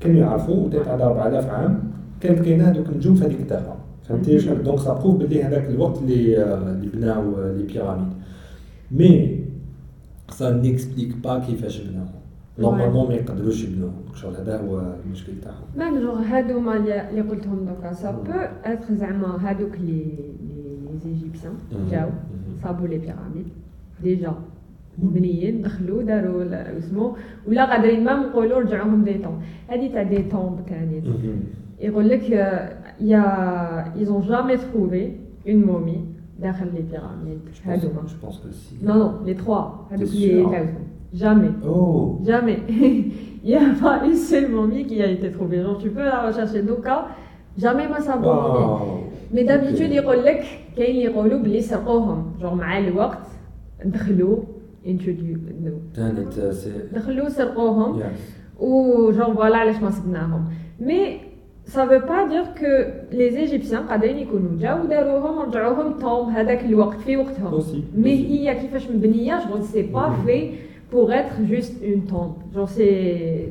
كانوا 0.00 0.20
يعرفوا 0.20 0.54
وتات 0.54 0.88
على 0.88 1.04
4000 1.04 1.50
عام. 1.50 1.92
كانت 2.20 2.38
كاينة 2.38 2.70
هذوك 2.70 2.88
النجوم 2.88 3.14
في 3.14 3.24
هذيك 3.24 3.40
الدابه 3.40 3.74
فهمتي؟ 4.08 4.40
شحال؟ 4.40 4.62
donc 4.62 4.78
ça 4.78 4.92
prouve 4.92 5.16
باللي 5.16 5.44
هذاك 5.44 5.68
الوقت 5.68 5.98
اللي 5.98 6.42
آه، 6.42 6.72
اللي 6.72 6.88
بناو 6.88 7.36
آه، 7.36 7.52
les 7.52 7.62
pyramides 7.62 8.12
mais 8.90 9.40
ça 10.30 10.50
n'explique 10.50 11.16
pas 11.16 11.38
كيفاش 11.38 11.80
بناوهم 11.80 12.22
normalement 12.58 13.08
ما 13.08 13.14
يقدروش 13.14 13.64
يبنوهم 13.64 14.02
شغل 14.14 14.36
هذا 14.36 14.60
هو 14.60 14.94
المشكل 15.06 15.32
تاعهم. 15.42 15.64
ميم 15.76 16.00
جوغ 16.00 16.18
هادوما 16.20 16.76
اللي 16.76 17.10
اللي 17.10 17.20
قلتهم 17.20 17.64
دوكا. 17.64 17.92
ça 17.92 18.10
peut 18.10 18.22
être 18.64 18.94
زعما 18.94 19.48
هادوك 19.48 19.72
les 19.80 20.04
les 20.42 20.98
égyptiens. 21.04 21.52
جاو. 21.90 22.08
صابوا 22.62 22.86
les 22.86 22.98
pyramides 22.98 23.48
déjà 24.02 24.32
مبنيين 25.03 25.61
دخلوا 25.61 26.03
داروا 26.03 26.43
ال- 26.43 26.53
اسمو 26.53 27.15
ولا 27.47 27.65
قادرين 27.65 28.03
ما 28.03 28.13
نقولوا 28.13 28.59
رجعوهم 28.59 29.03
دي 29.03 29.13
طومب 29.13 29.41
هذه 29.67 29.87
تاع 29.93 30.03
دي 30.03 30.23
طومب 30.31 30.59
كانت 30.69 31.05
مهم. 31.07 31.39
يقول 31.79 32.09
لك 32.09 32.29
يا 33.01 33.93
ils 33.99 34.09
ont 34.09 34.23
jamais 34.31 34.57
trouvé 34.57 35.03
une 35.45 35.63
momie 35.65 36.03
داخل 36.41 36.65
لي 36.73 36.81
بيراميد 36.91 37.39
Je 37.53 37.59
pense- 37.61 37.67
هادوما 37.67 38.01
je 38.07 38.25
pense 38.25 38.37
que 38.39 38.51
si. 38.51 38.85
Non, 38.85 38.95
non, 38.95 39.11
les 39.25 39.35
trois. 39.35 39.87
Avec 39.91 40.07
T'es 40.07 40.15
les 40.15 40.29
sûr 40.29 40.51
Taousons. 40.51 40.87
Jamais. 41.23 41.53
Oh 41.67 42.19
Jamais. 42.29 42.59
Il 43.43 43.49
n'y 43.51 43.55
a 43.55 43.69
pas 43.83 43.95
une 44.07 44.19
seule 44.29 44.49
momie 44.57 44.83
qui 44.89 44.97
a 45.01 45.09
été 45.15 45.27
trouvée. 45.37 45.59
Genre, 45.63 45.77
tu 45.83 45.89
peux 45.95 46.05
la 46.13 46.19
rechercher 46.27 46.61
d'aucun. 46.67 47.01
Jamais 47.63 47.87
ما 47.93 47.99
صابوا 47.99 48.33
momie. 48.33 48.57
واو 48.57 48.99
Mais 49.33 49.43
d'habitude, 49.47 49.91
يقول 49.91 50.25
لك 50.25 50.43
كاين 50.77 50.91
اللي 50.91 51.03
يقولوا 51.03 51.39
بلي 51.39 51.61
سرقوهم. 51.61 52.31
genre 52.41 52.45
مع 52.53 52.77
الوقت 52.77 53.27
دخلوا 53.85 54.37
introduce 54.37 54.60
كانت 55.96 56.38
آه، 56.38 56.50
سي 56.52 56.72
دخلوا 56.92 57.28
سرقوهم 57.28 58.00
يس 58.00 58.06
وجون 58.60 59.34
فوالا 59.34 59.56
علاش 59.56 59.76
ما 59.82 59.90
صدناهم. 59.90 60.44
مي 60.80 61.20
ça 61.66 61.84
veut 61.86 62.04
pas 62.12 62.22
dire 62.32 62.46
que 62.60 62.72
les 63.12 63.36
Égyptiens 63.44 63.88
قادرين 63.88 64.18
يكونوا 64.18 64.58
جاو 64.58 64.86
داروهم 64.86 65.38
ورجعوهم 65.38 65.98
توم 65.98 66.30
هذاك 66.30 66.64
الوقت 66.64 67.00
في 67.00 67.16
وقتهم. 67.16 67.60
aussi 67.60 67.76
Mais 68.02 68.06
هي 68.06 68.54
كيفاش 68.60 68.90
مبنية 68.90 69.38
genre 69.40 69.62
c'est 69.74 69.92
pas 69.92 70.08
Mhm. 70.10 70.26
fait 70.26 70.50
pour 70.94 71.12
être 71.12 71.36
juste 71.52 71.74
une 71.82 72.02
tombe 72.12 72.34
genre 72.54 72.68
c'est 72.68 73.48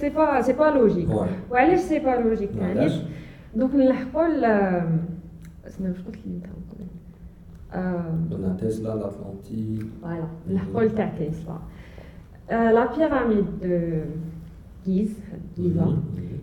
c'est 0.00 0.10
pas 0.18 0.42
c'est 0.42 0.56
pas 0.62 0.70
logique 0.78 1.08
Ouais. 1.08 1.52
وعلاش 1.52 1.80
c'est 1.80 2.00
pas 2.04 2.16
logique 2.26 2.56
يعني 2.58 2.80
علاش؟ 2.80 2.92
donc 3.56 3.74
نلحقوا 3.74 4.26
ال 4.26 4.44
اسمها 5.66 5.90
واش 5.90 5.98
قلت 5.98 6.16
لي 6.26 6.34
انت 6.34 6.80
من 7.74 7.80
قبل 7.80 7.84
آم، 7.84 8.28
قلنا 8.32 8.56
تسلا 8.60 8.94
الاتلانتيك 8.94 9.86
voilà 10.02 10.26
نلحقوا 10.50 10.86
تاع 10.88 11.08
تسلا 11.18 11.58
آه، 12.50 12.72
la 12.72 12.96
pyramide 12.96 13.44
de 13.62 14.00
Gizeh 14.86 15.18
Giza 15.58 15.96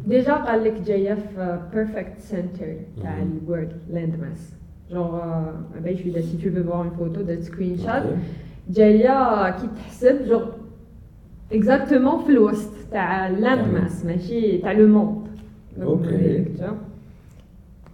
déjà 0.07 0.33
قال 0.33 0.63
لك 0.63 0.81
جاية 0.81 1.13
في 1.13 1.59
perfect 1.73 2.19
center 2.19 2.75
تاع 3.01 3.19
Mhm. 3.19 3.43
الورد 3.43 3.71
لاند 3.89 4.15
ماس 4.21 4.53
جونغ 4.91 5.11
ما 5.11 5.79
بايش 5.83 6.01
اذا 6.01 6.21
سي 6.21 6.37
تو 6.37 6.63
فو 6.63 6.73
اون 6.73 6.89
فوتو 6.89 7.21
دات 7.21 7.43
سكرين 7.43 7.77
شوت 7.77 8.03
جاية 8.69 9.49
كي 9.51 9.67
تحسب 9.75 10.25
جو 10.27 10.41
اكزاكتومون 11.51 12.23
في 12.23 12.29
الوسط 12.31 12.71
تاع 12.91 13.27
اللاند 13.27 13.61
تمام. 13.61 13.73
ماس 13.83 14.05
ماشي 14.05 14.57
تاع 14.57 14.71
لو 14.71 14.87
موند 14.87 15.27
أوكي. 15.81 16.45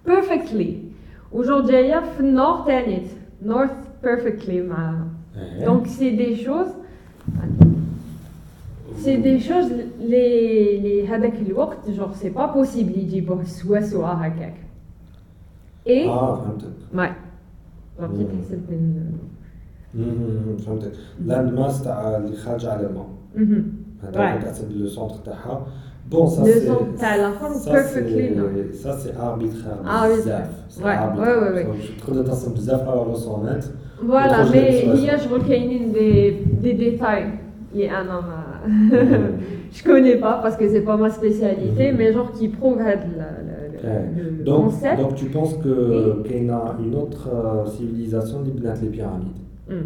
بيرفكتلي 0.05 0.77
وجو 1.31 1.61
جاية 1.61 1.99
في 1.99 2.19
النور 2.19 2.65
تانيت 3.45 3.57
نورث 3.57 3.71
بيرفكتلي 4.03 4.61
معاها 4.61 5.07
دونك 5.65 5.87
سي 5.87 6.09
دي 6.15 6.35
شوز 6.35 6.67
سي 8.97 9.15
دي 9.17 9.39
شوز 9.39 9.71
لي 9.99 10.79
لي 10.79 11.07
هذاك 11.07 11.33
الوقت 11.35 11.89
جوغ 11.89 12.13
سي 12.13 12.29
با 12.29 12.45
بوسيبل 12.45 12.97
يجيبوه 12.97 13.43
سوا 13.43 13.81
سوا 13.81 14.07
هكاك 14.07 14.55
اي 15.87 16.07
آه 16.07 16.35
فهمتك 16.35 16.67
mais 16.93 17.11
genre 17.99 18.07
كي 18.11 18.23
مم. 18.23 18.27
تحسب 18.41 18.61
من 18.69 19.11
مم، 19.95 20.57
فهمتك 20.57 20.91
land 21.25 21.53
mass 21.53 21.83
تاع 21.83 22.17
اللي 22.17 22.35
خارجه 22.37 22.71
على 22.71 22.87
الماء 22.87 23.07
مهم. 23.35 23.65
هذا 24.03 24.39
Ouais. 24.39 24.43
تحسب 24.43 24.71
le 24.71 24.87
centre 24.87 25.15
تاعها 25.15 25.67
bon 26.11 26.27
ça 26.27 26.43
Le 26.43 26.47
c'est 26.47 26.67
centre 26.69 26.99
تاع 26.99 27.15
الآخر 27.15 27.49
perfectly 27.53 28.37
normal. 28.37 28.75
ça 28.75 28.97
c'est 28.97 29.13
arbitraire 29.19 29.63
Ah 29.85 30.07
oui, 30.07 30.17
بزاف 30.17 30.49
ouais, 30.79 30.83
ouais, 30.83 31.19
ouais, 31.19 31.65
ouais. 31.65 32.01
تقدر 32.07 32.23
ترسم 32.25 32.53
بزاف 32.53 32.87
على 32.89 33.03
رسومات 33.11 33.65
voilà 34.01 34.41
ال 34.41 34.44
projet 34.44 34.59
mais 34.59 34.83
اللي 34.93 35.11
هي 35.11 35.19
شغل 35.19 35.41
كاينين 35.41 35.91
دي 35.93 36.29
دي 36.61 36.71
ديتاي 36.73 37.29
اللي 37.73 37.91
أنا 37.91 38.21
ما 38.21 38.45
je 39.77 39.83
connais 39.83 40.17
pas 40.25 40.35
parce 40.43 40.55
que 40.59 40.65
c'est 40.73 40.85
pas 40.89 40.97
ma 41.03 41.09
spécialité 41.09 41.91
Mhm. 41.91 41.97
mais 41.97 42.13
genre 42.15 42.31
qui 42.37 42.47
prouve 42.47 42.79
هاد 42.81 42.99
ال- 43.03 43.45
Ouais. 43.85 44.05
le- 44.17 44.31
le 44.39 44.43
Donc, 44.49 44.61
concept 44.65 44.97
donc 45.03 45.13
tu 45.21 45.25
penses 45.37 45.55
que 45.63 45.73
Oui. 45.91 46.23
qu'il 46.27 46.45
y 46.45 46.51
a 46.59 46.63
une 46.85 46.95
autre 47.03 47.23
euh, 47.37 47.65
civilisation 47.75 48.37
qui 48.45 48.51
bnat 48.57 48.75
les 48.83 48.91
pyramides 48.97 49.39
مم. 49.69 49.85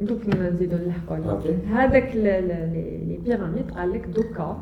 دوك 0.00 0.20
نزيدو 0.28 0.76
نلحقوا 0.76 1.16
عليه. 1.16 1.30
أوكي 1.30 1.54
هذاك 1.74 2.16
لي 2.16 3.18
بيراميد 3.24 3.70
قال 3.76 3.92
لك 3.92 4.06
دوكا 4.16 4.56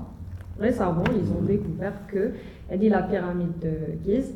récemment 0.61 1.05
ils 1.21 1.29
ont 1.39 1.45
découvert 1.55 1.97
que 2.13 2.23
elle 2.71 2.79
dit 2.79 2.89
la 2.89 3.03
pyramide 3.03 3.57
de 3.67 3.75
Gizeh 4.05 4.35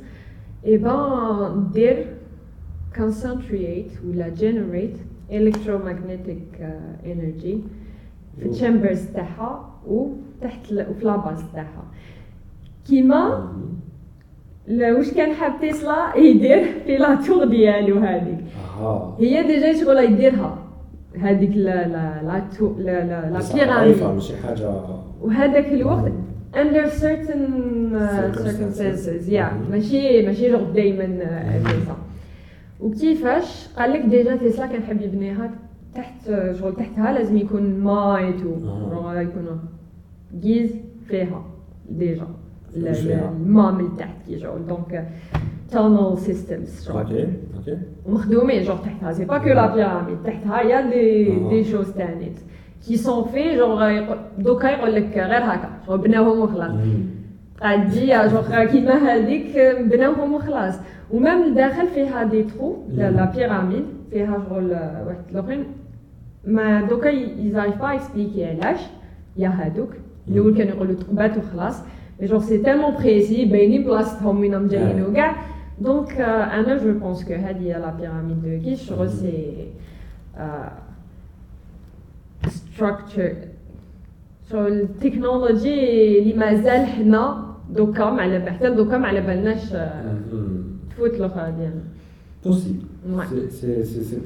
et 0.65 0.79
ben 0.79 1.71
دير 1.73 1.97
concentrate 2.97 3.93
ولا 4.07 4.31
generate 4.37 4.99
electromagnetic 5.31 6.61
uh, 6.61 7.07
energy. 7.07 7.57
في 8.39 8.45
أوه. 8.45 8.51
الشامبرز 8.53 9.07
تاعها 9.15 9.71
وتحت 9.87 10.73
ال- 10.73 10.87
وفي 10.91 11.05
لاباز 11.05 11.43
تاعها 11.55 11.85
كيما 12.89 13.49
لا- 14.67 14.93
واش 14.93 15.11
كان 15.15 15.33
حاب 15.35 15.53
تسلا 15.63 16.17
يدير 16.17 16.65
في 16.87 16.97
la 16.97 17.15
tour 17.15 17.45
ديالو 17.45 17.99
هذيك 17.99 18.39
أها 18.79 19.17
هي 19.21 19.43
déjà 19.43 19.85
شغل 19.85 19.97
يديرها 20.05 20.59
هذيك 21.21 21.51
لا 21.57 21.89
لا 21.89 22.23
la 22.23 22.43
tout 22.59 22.75
la 22.79 23.05
la 23.05 23.31
la 23.31 23.39
base 23.39 23.53
pyramide 23.53 23.73
عارفة 23.73 24.13
ماشي 24.13 24.37
حاجة 24.37 24.71
وهذاك 25.25 25.73
الوقت 25.73 26.13
under 26.55 26.87
certain 26.89 27.45
uh, 27.95 28.33
Circumstances. 28.47 29.29
yeah. 29.29 29.51
Mhm. 29.53 29.71
ماشي 29.71 30.27
ماشي 30.27 30.51
جوغ 30.51 30.71
دايما 30.73 31.05
هكذا. 31.25 31.97
وكيفاش؟ 32.81 33.69
قال 33.79 33.93
لك 33.93 34.01
déjà 34.01 34.37
تسلا 34.37 34.67
كان 34.67 34.83
حاب 34.83 35.01
يبنيها 35.01 35.51
تحت 35.95 36.31
شغل 36.61 36.75
تحتها 36.77 37.13
لازم 37.13 37.37
يكون 37.37 37.81
ماي 37.81 38.33
tout 38.33 38.51
يكون 39.21 39.61
جيز 40.41 40.71
فيها. 41.09 41.45
déjà؟ 41.91 42.27
الماء 42.77 43.73
من 43.73 43.97
تحت 43.97 44.17
كي 44.27 44.39
شغل 44.39 44.67
donc 44.67 45.09
tunnel 45.71 46.19
systems 46.19 46.91
okay 46.91 47.29
okay 47.57 47.79
مخدومين 48.09 48.63
جور 48.63 48.77
تحتها. 48.77 49.13
c'est 49.13 49.25
pas 49.25 49.39
que 49.39 49.49
la 49.49 49.75
pyramide 49.75 50.19
تحتها 50.25 50.61
y 50.63 50.81
a 50.91 51.02
des. 51.02 51.49
des 51.49 51.65
choses 51.65 51.91
تانيت. 51.91 52.39
qui 52.87 52.97
sont 52.97 53.25
في 53.25 53.57
genre 53.57 54.07
دوكا 54.39 54.67
يقول 54.69 54.95
لك 54.95 55.17
غير 55.17 55.45
هكا 55.45 55.71
جور 55.89 55.97
بناوهم 55.97 56.39
وخلاص 56.41 56.71
مم. 56.71 57.05
قاعد 57.61 57.91
تجي 57.91 58.07
جور 58.07 58.65
كيما 58.65 58.95
هذيك 58.95 59.57
بناوهم 59.91 60.35
وخلاص 60.35 60.75
و 61.11 61.17
même 61.17 61.43
الداخل 61.43 61.87
فيها 61.87 62.25
des 62.25 62.43
trous 62.43 62.77
la 62.89 63.11
la 63.11 63.25
pyramide 63.25 63.85
فيها 64.11 64.39
شغل 64.49 64.71
واحد 65.07 65.17
الاخرين 65.31 65.65
mais 66.47 66.83
دوكا 66.83 67.09
ils 67.09 67.28
arrivent 67.28 67.79
pas 67.79 67.95
expliquer 67.95 68.45
علاش 68.45 68.81
يا 69.37 69.49
هادوك 69.49 69.91
الأول 70.29 70.57
كانوا 70.59 70.73
يقولوا 70.75 70.95
تقبات 70.95 71.37
وخلاص 71.37 71.83
mais 72.21 72.27
genre 72.27 72.41
c'est 72.41 72.59
tellement 72.59 72.95
précis 72.95 73.45
باينين 73.45 73.85
بلاصتهم 73.85 74.41
وينهم 74.41 74.67
جايين 74.67 74.99
آه. 74.99 75.09
وكاع 75.09 75.37
donc 75.81 76.21
أنا 76.21 76.77
je 76.77 76.93
pense 76.99 77.25
que 77.25 77.35
هذه 77.35 77.61
هي 77.61 77.73
la 77.73 77.91
pyramide 78.01 78.43
دو 78.43 78.65
كيش 78.65 78.83
شغل 78.89 79.11
c'est 79.11 79.55
structure 82.77 83.33
شغل 84.51 84.73
التكنولوجي 84.81 86.19
اللي 86.19 86.33
مازال 86.35 86.87
حنا 86.87 87.45
دوكا 87.71 88.11
ما 88.11 88.23
على 88.23 88.51
حتى 88.51 88.71
دوكا 88.71 88.99
ما 88.99 89.07
على 89.09 89.21
بالناش 89.21 89.73
آه، 89.73 90.13
مم. 90.33 90.63
تفوت 90.91 91.15
الاخرى 91.15 91.53
ديالنا 91.59 91.83
possible 92.47 92.79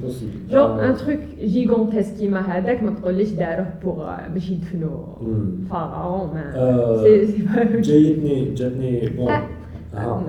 possible. 0.05 0.51
Genre 0.51 0.79
Euh, 0.79 0.89
un 0.89 0.93
truc 0.93 1.19
gigantesque 1.53 2.19
كيما 2.19 2.39
هذاك 2.39 2.83
ما 2.83 2.91
تقوليش 2.91 3.29
داروه 3.29 3.67
pour 3.83 4.05
باش 4.33 4.49
يدفنوا 4.51 5.05
مم. 5.21 5.45
pharaon 5.69 6.29
mais 6.33 6.97
c'est 7.03 7.27
c'est 7.27 7.45
جايتني 7.81 8.53
جاتني 8.53 9.09
bon. 9.09 9.31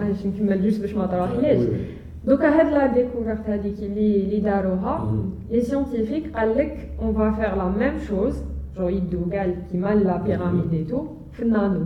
ماشي 0.00 0.28
نكمل 0.28 0.62
juste 0.62 0.80
باش 0.80 0.94
ما 0.94 1.06
تروحليش 1.06 1.62
oui. 2.24 2.26
دوكا 2.28 2.48
هاد 2.60 2.72
la 2.72 2.86
découverte 2.86 3.50
هذيك 3.50 3.78
اللي 3.82 4.24
اللي 4.24 4.40
داروها 4.40 5.04
مم. 5.04 5.30
les 5.50 5.60
scientifiques 5.62 6.36
قال 6.36 6.56
لك 6.58 6.88
on 7.02 7.14
va 7.14 7.30
faire 7.30 7.54
la 7.56 7.68
même 7.68 7.98
chose 7.98 8.42
جو 8.76 8.88
يدو 8.88 9.30
قال 9.32 9.54
كيما 9.72 9.94
la 9.94 10.16
pyramide 10.16 10.72
et 10.74 10.84
tout 10.84 11.06
في 11.32 11.42
النانو 11.42 11.84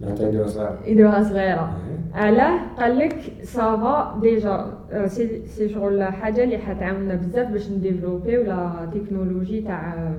معناتها 0.00 0.28
يديروا 0.28 0.46
صغار 0.46 0.78
يديروها 0.86 1.22
صغيره 1.22 1.60
آه. 1.60 1.76
علاه 2.14 2.60
قال 2.78 2.98
لك 2.98 3.16
ça 3.42 3.80
va 3.80 4.18
déjà 4.22 4.74
c'est 5.06 5.46
c'est 5.46 5.68
شغل 5.68 6.02
حاجة 6.04 6.44
اللي 6.44 6.58
حتعاوننا 6.58 7.14
بزاف 7.14 7.52
باش 7.52 7.70
نديفلوبيو 7.70 8.42
la 8.42 8.88
technologie 8.94 9.60
تاع 9.60 10.12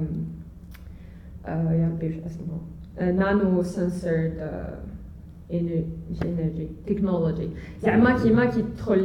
آه، 1.46 1.72
يا 1.74 1.88
ربي 1.88 2.08
واش 2.08 2.16
اسمه 2.26 2.58
nano 3.12 3.62
sensored 3.62 4.50
energy 5.54 6.68
technology 6.88 7.50
زعما 7.84 8.18
كيما 8.24 8.46
كي 8.46 8.62
تدخل 8.62 9.00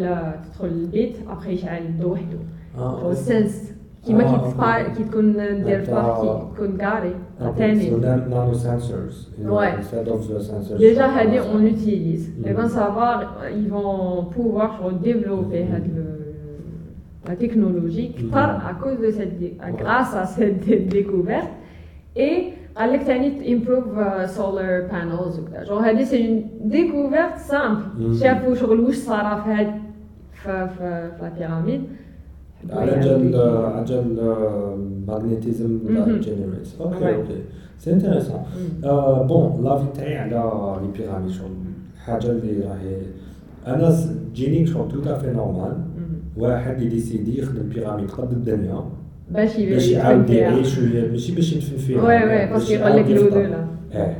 تدخل 0.46 0.66
البيت 0.68 1.16
ابخي 1.28 1.52
يشعل 1.52 1.82
الضو 1.82 2.12
وحده 2.12 2.38
آه. 2.78 3.10
ال 3.12 3.22
sense 3.22 3.72
كيما 4.06 4.24
آه، 4.24 4.38
كي 4.38 4.48
تسبار 4.50 4.80
okay. 4.80 4.94
كي 4.94 5.04
تكون 5.04 5.32
دير 5.32 5.64
معناتها- 5.64 5.90
باركي 6.22 6.54
تكون 6.54 6.76
كاري 6.76 7.14
Okay, 7.40 7.58
تاني 7.58 7.90
so 7.90 7.94
nan- 7.94 8.30
nano 8.30 8.54
sensors 8.54 9.16
you 9.38 9.44
know, 9.44 9.54
Ouais. 9.58 9.72
instead 9.80 10.08
of 10.08 10.20
the 10.28 10.40
sensors. 10.50 10.78
Déjà, 10.80 11.06
Hadi, 11.16 11.38
on 11.54 11.58
l'utilise. 11.66 12.24
Mhm. 12.28 12.46
Et 12.48 12.52
bien, 12.56 12.68
ça 12.68 12.86
va, 12.96 13.10
ils 13.60 13.68
vont 13.76 14.24
pouvoir 14.36 14.68
genre, 14.78 14.92
développer 15.08 15.62
Mhm. 15.64 15.74
had 15.74 15.84
le- 15.96 16.18
la 17.28 17.36
technologie 17.44 18.10
Mhm. 18.16 18.30
par 18.36 18.48
à 18.70 18.72
cause 18.82 18.98
de 19.06 19.10
cette, 19.18 19.34
dé- 19.42 19.54
Ouais. 19.62 19.72
grâce 19.82 20.12
à 20.22 20.24
cette 20.34 20.58
dé- 20.66 20.84
découverte. 20.98 21.52
Et 22.26 22.34
قال 22.78 23.04
تاني 23.04 23.58
improve 23.58 23.96
uh, 23.96 24.26
solar 24.38 24.90
panels 24.90 25.38
وكذا. 25.38 25.64
Genre, 25.64 25.82
هذه 25.84 26.04
une 26.12 26.70
découverte 26.70 27.38
simple. 27.38 27.86
Mhm. 27.98 28.22
شافوا 28.22 28.54
شغل 28.54 28.80
واش 28.80 28.96
صار 28.96 29.42
في 29.44 29.50
هاد 29.50 29.74
في 30.32 30.68
في 30.78 31.10
لا 31.22 31.28
بيراميد. 31.38 31.82
على 32.70 33.00
جال 33.00 33.36
على 33.74 33.84
جال 33.84 34.16
magnétisme. 35.08 35.78
generate 36.20 36.68
okay. 36.80 37.14
okay 37.14 37.42
c'est 37.78 37.92
intéressant. 37.92 38.42
bon 39.28 39.60
l'avis 39.64 39.86
تاعي 39.94 40.18
على 40.18 40.52
les 40.82 40.98
pyramides 40.98 41.30
شغل 41.30 41.50
حاجة 42.04 42.30
اللي 42.30 42.64
راهي 42.64 42.96
أنا 43.66 43.96
تجيني 44.34 44.66
شغل 44.66 44.90
tout 44.90 45.14
à 45.14 45.18
fait 45.18 45.32
normal. 45.32 45.76
واحد 46.36 46.82
يديسيدي 46.82 47.38
يخدم 47.38 47.68
pyramide 47.68 48.10
قد 48.10 48.32
الدنيا 48.32 48.84
باش 49.30 49.56
باش 49.56 49.88
يعاود. 49.90 50.30
يعيش 50.30 50.78
oui- 50.78 51.10
ماشي 51.10 51.34
باش 51.34 51.52
يدفن 51.52 51.76
فيها 51.76 52.02
oui 52.02 52.14
oui 52.24 52.46
باش 52.46 52.72
باسكو 52.72 52.72
يقول 52.72 52.96
لك. 52.96 53.06
l'au-delà. 53.10 53.64
آه 53.92 54.16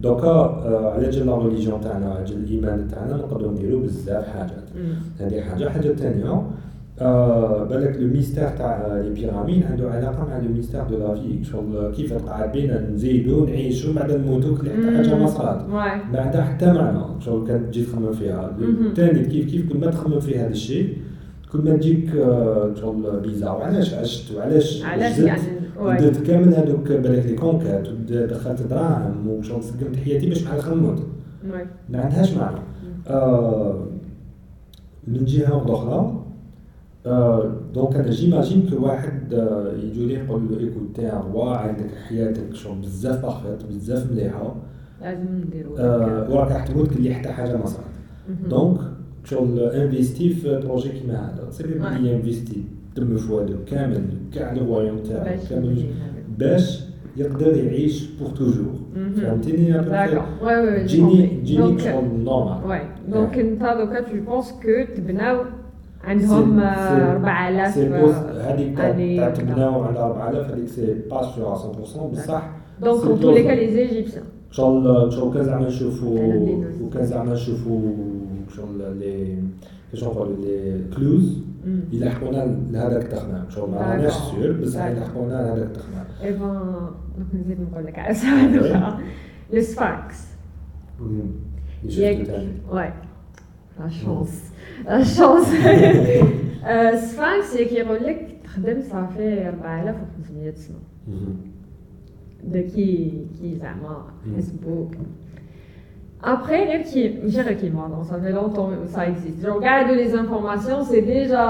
دوكا 0.00 0.28
آه، 0.28 0.92
على 0.94 1.10
جال 1.10 1.26
la 1.26 1.38
religion 1.38 1.80
تاعنا 1.80 2.10
على 2.14 2.24
جال 2.24 2.36
الإيمان 2.36 2.88
تاعنا 2.90 3.16
نقدروا 3.16 3.52
نديروا 3.52 3.80
بزاف 3.82 4.24
حاجات. 4.28 4.64
هذه 5.20 5.40
حاجة 5.40 5.68
حاجة 5.68 5.88
ثانية 5.88 6.42
آه 7.00 7.64
بالك 7.64 7.96
le 8.00 8.06
mystère 8.08 8.48
تاع 8.48 8.86
les 9.04 9.10
pyramides 9.10 9.62
عنده 9.70 9.90
علاقة 9.90 10.24
مع 10.28 10.38
le 10.38 10.52
mystère 10.54 10.82
de 10.82 10.98
la 10.98 11.14
vie 11.14 11.44
شغل 11.44 11.92
كيف 11.96 12.12
قاعد 12.12 12.52
بينا 12.52 12.90
نزيدوا 12.90 13.46
نعيشوا 13.46 13.94
بعد 13.94 14.12
نموتوا 14.12 14.56
كل 14.58 14.70
حتى 14.70 14.96
حاجة 14.96 15.14
ما 15.18 15.26
صارت. 15.26 15.68
ما 15.68 16.20
عندها 16.20 16.42
حتى 16.42 16.72
معنى 16.72 16.98
شغل 17.20 17.46
كان 17.48 17.70
تجي 17.70 17.82
تخمم 17.84 18.12
فيها 18.12 18.56
مهم. 18.58 18.94
ثاني 18.96 19.20
كيف 19.24 19.50
كيف 19.50 19.72
كل 19.72 19.78
ما 19.78 19.86
تخمم 19.86 20.20
في 20.20 20.38
هذا 20.38 20.50
الشيء 20.50 20.96
كل 21.52 21.58
ما 21.58 21.76
تجيك 21.76 22.16
آه، 22.16 22.74
شغل 22.74 23.20
bizarre 23.20 23.50
وعلاش؟ 23.50 23.94
عشت 23.94 24.34
وعلاش؟ 24.34 24.82
علاش 24.84 25.18
يعني. 25.18 25.42
درت 26.00 26.26
كامل 26.26 26.54
هذوك 26.54 26.92
بالك 26.92 27.26
les 27.26 27.34
conquêtes 27.34 27.88
ودخلت 27.88 28.62
دراهم 28.62 29.28
وشغل 29.28 29.62
سقمت 29.64 29.96
حياتي 29.96 30.28
باش 30.28 30.44
نعرف 30.44 30.68
نموت. 30.68 31.02
ما 31.88 32.00
عندهاش 32.00 32.34
معنى. 32.34 32.56
آه 33.08 33.86
من 35.08 35.24
جهة 35.24 35.64
أخرى 35.74 36.22
آه 37.06 37.52
donc 37.74 37.96
أنا 37.96 38.10
j'imagine 38.10 38.70
que 38.70 38.84
واحد 38.86 39.34
آه 39.34 39.72
يجي 39.72 40.06
لي 40.06 40.14
يقول 40.14 40.42
له 40.50 40.58
écoute 40.60 40.96
تاع 40.96 41.24
عندك 41.56 41.90
حياتك 42.08 42.54
شغل 42.54 42.78
بزاف 42.78 43.22
parfaite 43.22 43.66
بزاف 43.68 44.12
مليحة. 44.12 44.54
لازم 45.02 45.26
نديرو. 45.46 45.72
وراك 46.34 46.52
راح 46.52 46.66
تموت 46.66 46.94
كلي 46.94 47.14
حتى 47.14 47.28
حاجة 47.28 47.56
ما 47.56 47.66
صارت. 47.66 47.84
donc 48.50 48.78
شغل 49.30 49.60
investi 49.60 50.28
في 50.30 50.60
projet 50.64 50.88
كيما 50.88 51.14
هذا 51.14 51.50
c'est 51.50 51.62
Ouais. 51.62 51.66
بلي 51.66 52.14
investi 52.16 52.62
دم 52.96 53.16
في 53.16 53.32
والو 53.32 53.56
كامل 53.70 54.02
كاع 54.34 54.52
ال 54.52 54.58
royaume 54.58 55.02
تاعو 55.02 55.24
كامل 55.50 55.84
باش 56.38 56.80
يقدر 57.16 57.56
يعيش 57.56 58.06
pour 58.20 58.28
toujours 58.28 58.74
مهم. 58.96 59.12
فهمتيني 59.12 59.68
يا 59.68 59.82
D'accord. 59.82 60.44
Ouais, 60.44 60.46
ouais, 60.46 60.68
ouais, 60.68 60.88
j'ai 60.88 60.92
جيني 60.92 61.28
compris. 61.28 61.44
جيني 61.44 61.78
Donc, 61.78 61.80
شغل 61.82 62.04
normal. 62.24 62.80
Donc, 63.12 63.38
انت 63.38 63.60
دوكا 63.62 64.00
tu 64.04 64.28
penses 64.30 64.50
que 64.64 64.96
تبناو 64.96 65.38
عندهم 66.04 66.60
c'est- 66.60 66.64
آه، 66.66 67.12
4000 67.12 67.74
c'est 67.74 67.88
بوز 67.88 68.14
هذيك 68.14 68.76
تاع 68.76 69.30
تبناو 69.30 69.82
على 69.82 69.98
4000 69.98 70.50
هذيك 70.50 70.68
c'est 70.68 70.94
pas 71.10 71.22
sûr 71.22 71.54
100% 71.54 72.12
بصح 72.12 72.42
les 72.82 72.82
cas, 72.82 72.84
بوز. 72.84 73.04
les 73.44 73.90
Égyptiens. 73.90 74.22
شغل 74.50 75.12
شغل 75.12 75.34
كان 75.34 75.44
زعما 75.44 75.66
نشوفوا 75.66 76.18
الدين. 76.18 76.64
وكان 76.84 77.04
زعما 77.04 77.32
نشوفوا 77.32 77.80
شغل 78.48 78.96
les 78.98 79.42
كيش 79.90 80.04
نقولوا 80.04 80.36
les 80.36 80.84
clues. 80.96 81.42
يلحقونا 81.92 82.58
لهذاك 82.70 83.04
التخمام 83.04 83.50
شغل 83.50 83.70
ما 83.70 83.76
راناش. 83.76 84.12
sûr 84.12 84.52
بصح. 84.52 84.86
يلحقونا 84.86 85.32
لهذاك 85.32 85.66
التخمام 85.66 86.06
donc 87.16 87.34
نزيد 87.34 87.60
نقول 87.60 87.84
لك 87.84 87.98
على 87.98 88.14
سؤال. 88.14 88.98
شفتو 91.88 92.02
ياك 92.02 92.26
تاني 92.26 92.52
ouais 92.70 92.92
la 93.80 93.88
chance 93.88 94.52
la 94.84 95.04
chance 95.04 95.46
Sphinx 97.04 97.54
ياك 97.56 97.72
يقول 97.72 98.04
لك 98.04 98.36
تخدم 98.44 98.82
صافي 98.90 99.48
4500 99.48 100.54
سنه. 100.54 100.76
ده 102.44 102.60
كي 102.60 103.12
كي 103.40 103.56
زعما؟ 103.56 104.06
مم. 104.26 104.36
حسبوك 104.36 104.94
Après, 106.24 106.50
غير 106.68 106.82
كي 106.82 107.18
ماشي 107.24 107.40
غير 107.40 107.52
كيما 107.52 107.88
donc 107.88 108.06
ça 108.06 108.14
fait 108.14 108.32
longtemps 108.32 108.70
ça 108.96 109.06
existe. 109.08 109.42
Genre, 109.46 109.56
regarde 109.56 109.90
les 109.90 110.14
informations, 110.14 110.82
c'est 110.84 111.02
déjà 111.02 111.44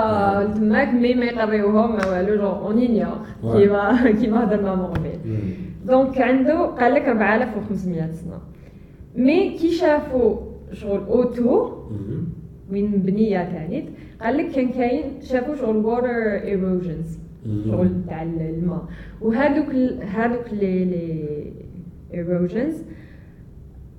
تماك 0.55 0.94
mais 0.94 1.14
ما 1.14 1.24
يقريوهم 1.24 1.96
ما 1.96 2.07
والو 2.07 2.37
genre 2.42 2.66
on 2.68 2.79
ignore 2.79 3.44
Ouais. 3.44 3.57
كيما 3.57 4.11
كيما 4.20 4.44
هضرنا 4.44 4.74
من 4.74 4.85
قبل. 4.87 5.11
مم. 5.26 5.38
donc 5.87 6.20
عنده 6.20 6.66
قال 6.66 6.94
لك 6.94 7.09
4500 7.09 8.12
سنه 8.12 8.38
mais 9.16 9.50
كي 9.59 9.70
شافوا 9.70 10.37
شغل 10.72 11.00
water 11.09 11.88
مهم. 11.90 12.24
وين 12.72 12.90
بنيه 12.90 13.38
كانت 13.38 13.88
قال 14.22 14.37
لك 14.37 14.50
كان 14.50 14.68
كاين 14.68 15.05
شافوا 15.22 15.55
شغل 15.55 15.76
water 15.76 16.07
erosions 16.44 17.18
مهم. 17.46 17.62
شغل 17.70 17.90
تاع 18.09 18.22
الماء 18.22 18.85
وهذوك 19.20 19.68
ال- 19.70 20.02
هذوك 20.02 20.46
les 20.52 20.85
les 20.85 21.52
erosions 22.14 22.83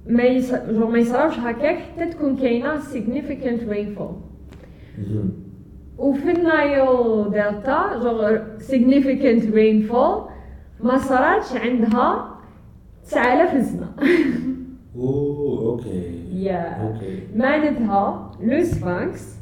ما 0.09 0.23
يص... 0.23 0.53
جور 0.55 0.87
ما 0.91 0.97
يصراوش 0.99 1.39
هكاك 1.39 1.77
حتى 1.77 2.05
تكون 2.05 2.35
كاينة 2.35 2.79
significant 2.79 3.61
rainfall. 3.71 4.13
وفي 5.97 6.31
ال 6.31 6.42
Nile 6.42 6.85
that 7.31 7.99
major 8.03 8.41
significant 8.59 9.43
rainfall 9.53 10.29
ما 10.83 10.97
صراتش 10.97 11.55
عندها 11.55 12.37
9000 13.05 13.65
سنه 13.65 13.89
اوه 14.95 15.59
OK 15.71 16.03
yeah. 16.43 16.59
OK 16.61 17.19
معناتها 17.35 18.31
le 18.43 18.63
Sphinx 18.63 19.35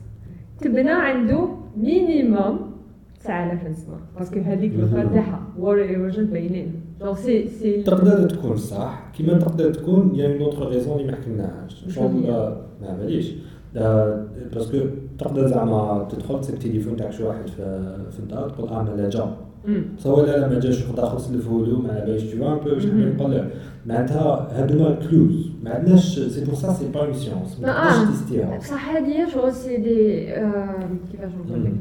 تبنى 0.62 0.92
عنده 0.92 1.48
minimum 1.78 2.72
9000 3.20 3.78
سنه 3.78 3.98
parce 4.18 4.31
que 4.31 4.40
هذيك 4.40 4.74
مهم. 4.74 5.10
تاعها 5.14 5.42
water 5.60 5.82
erosion 5.82 6.26
باينين 6.26 6.74
جونغ 7.02 7.16
سي 7.16 7.48
سي 7.48 7.84
تقدر 7.84 8.30
تكون 8.30 8.58
صح 8.58 9.12
كيما 9.18 9.34
تقدر 9.40 9.74
تكون 9.74 10.16
y 10.16 10.28
a 10.34 10.36
une 10.36 10.42
autre 10.42 10.70
raison 10.70 11.00
اللي 11.00 11.12
ما 11.12 11.18
حكيناهاش 11.18 11.86
شغل 11.90 12.24
هي؟ 12.24 12.30
آه، 12.32 12.58
ما 12.82 12.98
باليش 12.98 13.32
آه، 13.78 14.26
parce 14.54 14.69
que 14.69 14.78
تقدر 15.20 15.48
زعما 15.48 16.08
تدخل 16.12 16.42
تسيب 16.42 16.56
التليفون 16.56 16.96
تاع 16.98 17.10
شي 17.12 17.24
واحد 17.24 17.48
في 17.48 17.82
في 18.12 18.20
الدار 18.20 18.50
تقول 18.50 18.70
آه 18.70 18.84
مالا 18.84 19.10
جا 19.10 19.36
مم. 19.66 19.84
تصور 19.98 20.26
لا 20.26 20.38
لا 20.38 20.48
ما 20.50 20.60
جاش 20.60 20.82
واحد 20.84 21.00
اخر 21.00 21.18
سلفه 21.18 21.66
له 21.66 21.80
ما 21.82 21.92
على 21.94 22.02
باليش 22.06 22.24
تو 22.24 22.38
ان 22.48 22.58
بو 22.58 22.70
واش 22.70 22.86
مهم. 22.86 23.00
نحب 23.02 23.22
نقول 23.22 23.48
معناتها 23.86 24.48
هادوما 24.52 24.96
clues 25.10 25.50
ما 25.64 25.70
عندناش 25.74 26.20
c'est 26.20 26.46
pour 26.46 26.56
ça 26.56 26.74
c'est 26.74 26.88
pas 26.94 27.06
une 27.06 27.14
science 27.14 27.60
ما 27.60 27.66
لا، 27.68 27.74
تقدرش 27.74 27.96
آه. 28.08 28.12
تيستيها 28.12 28.58
بصح 28.58 28.90
هادي 28.90 29.32
شغل 29.32 29.54
c'est 29.54 29.78
des 29.78 30.30
آه، 30.34 30.90
كيفاش 31.12 31.32
نقول 31.48 31.64
لك 31.66 31.70
مم. 31.72 31.78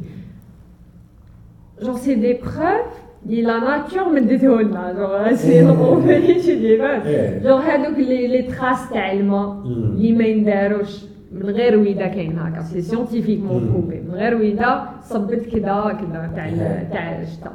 genre 1.83 1.97
c'est 1.99 2.15
des 2.15 2.33
preuves 2.35 2.59
اللي 2.59 2.83
la 3.27 3.59
nature 3.59 4.09
مدتهولنا 4.13 4.93
genre 4.93 5.35
c'est 5.35 5.53
إيه. 5.53 5.69
اون 5.71 6.07
شي 6.41 6.55
دي 6.59 6.83
إيه. 6.87 7.39
جونغ 7.43 7.61
هادوك 7.63 7.99
les 7.99 8.27
les 8.27 8.43
traces 8.43 8.91
تاع 8.91 9.13
الماء. 9.13 9.63
اللي 9.67 10.13
ما 10.13 10.25
ينداروش 10.25 11.05
من 11.33 11.43
غير 11.43 11.79
ويدا 11.79 12.07
كاين 12.07 12.39
هكا 12.39 12.63
c'est 12.63 12.81
scientifiquement. 12.83 13.71
prouvé 13.73 14.01
من 14.01 14.15
غير 14.15 14.35
ويدا 14.37 14.85
صبت 15.03 15.47
كذا 15.47 15.99
كذا 16.01 16.31
تاع 16.37 16.51
تاع 16.93 17.23
الشتا 17.23 17.51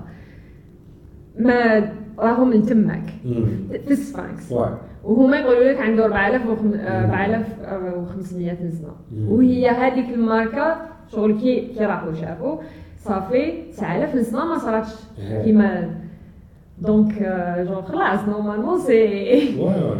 ما 1.39 1.89
راهم 2.19 2.49
من 2.49 2.63
تماك 2.65 3.03
مم. 3.25 3.45
في 3.85 3.91
ال 3.91 4.00
Sphinx 4.00 4.51
ouais 4.51 4.69
وهما 5.03 5.37
يقولوا 5.37 5.63
لك 5.71 5.77
عنده 5.81 6.05
4000 6.05 6.45
وخم- 6.47 6.73
آه، 6.73 7.05
4500 7.05 8.53
سنه. 8.71 8.91
وهي 9.29 9.69
هذيك 9.69 10.09
الماركه 10.13 10.75
شغل 11.11 11.39
كي 11.39 11.61
كي 11.77 11.85
راحوا 11.85 12.13
شافوا 12.13 12.57
صافي 13.09 13.53
9000 13.71 14.25
سنه 14.25 14.45
ما 14.45 14.57
صراتش 14.57 14.89
إيه. 15.19 15.43
كيما 15.43 15.89
donc 16.81 17.21
آه، 17.21 17.63
جون 17.63 17.81
خلاص 17.81 18.19
normalement 18.27 18.79
c'est 18.79 19.03
ouais 19.03 19.59
ouais 19.59 19.97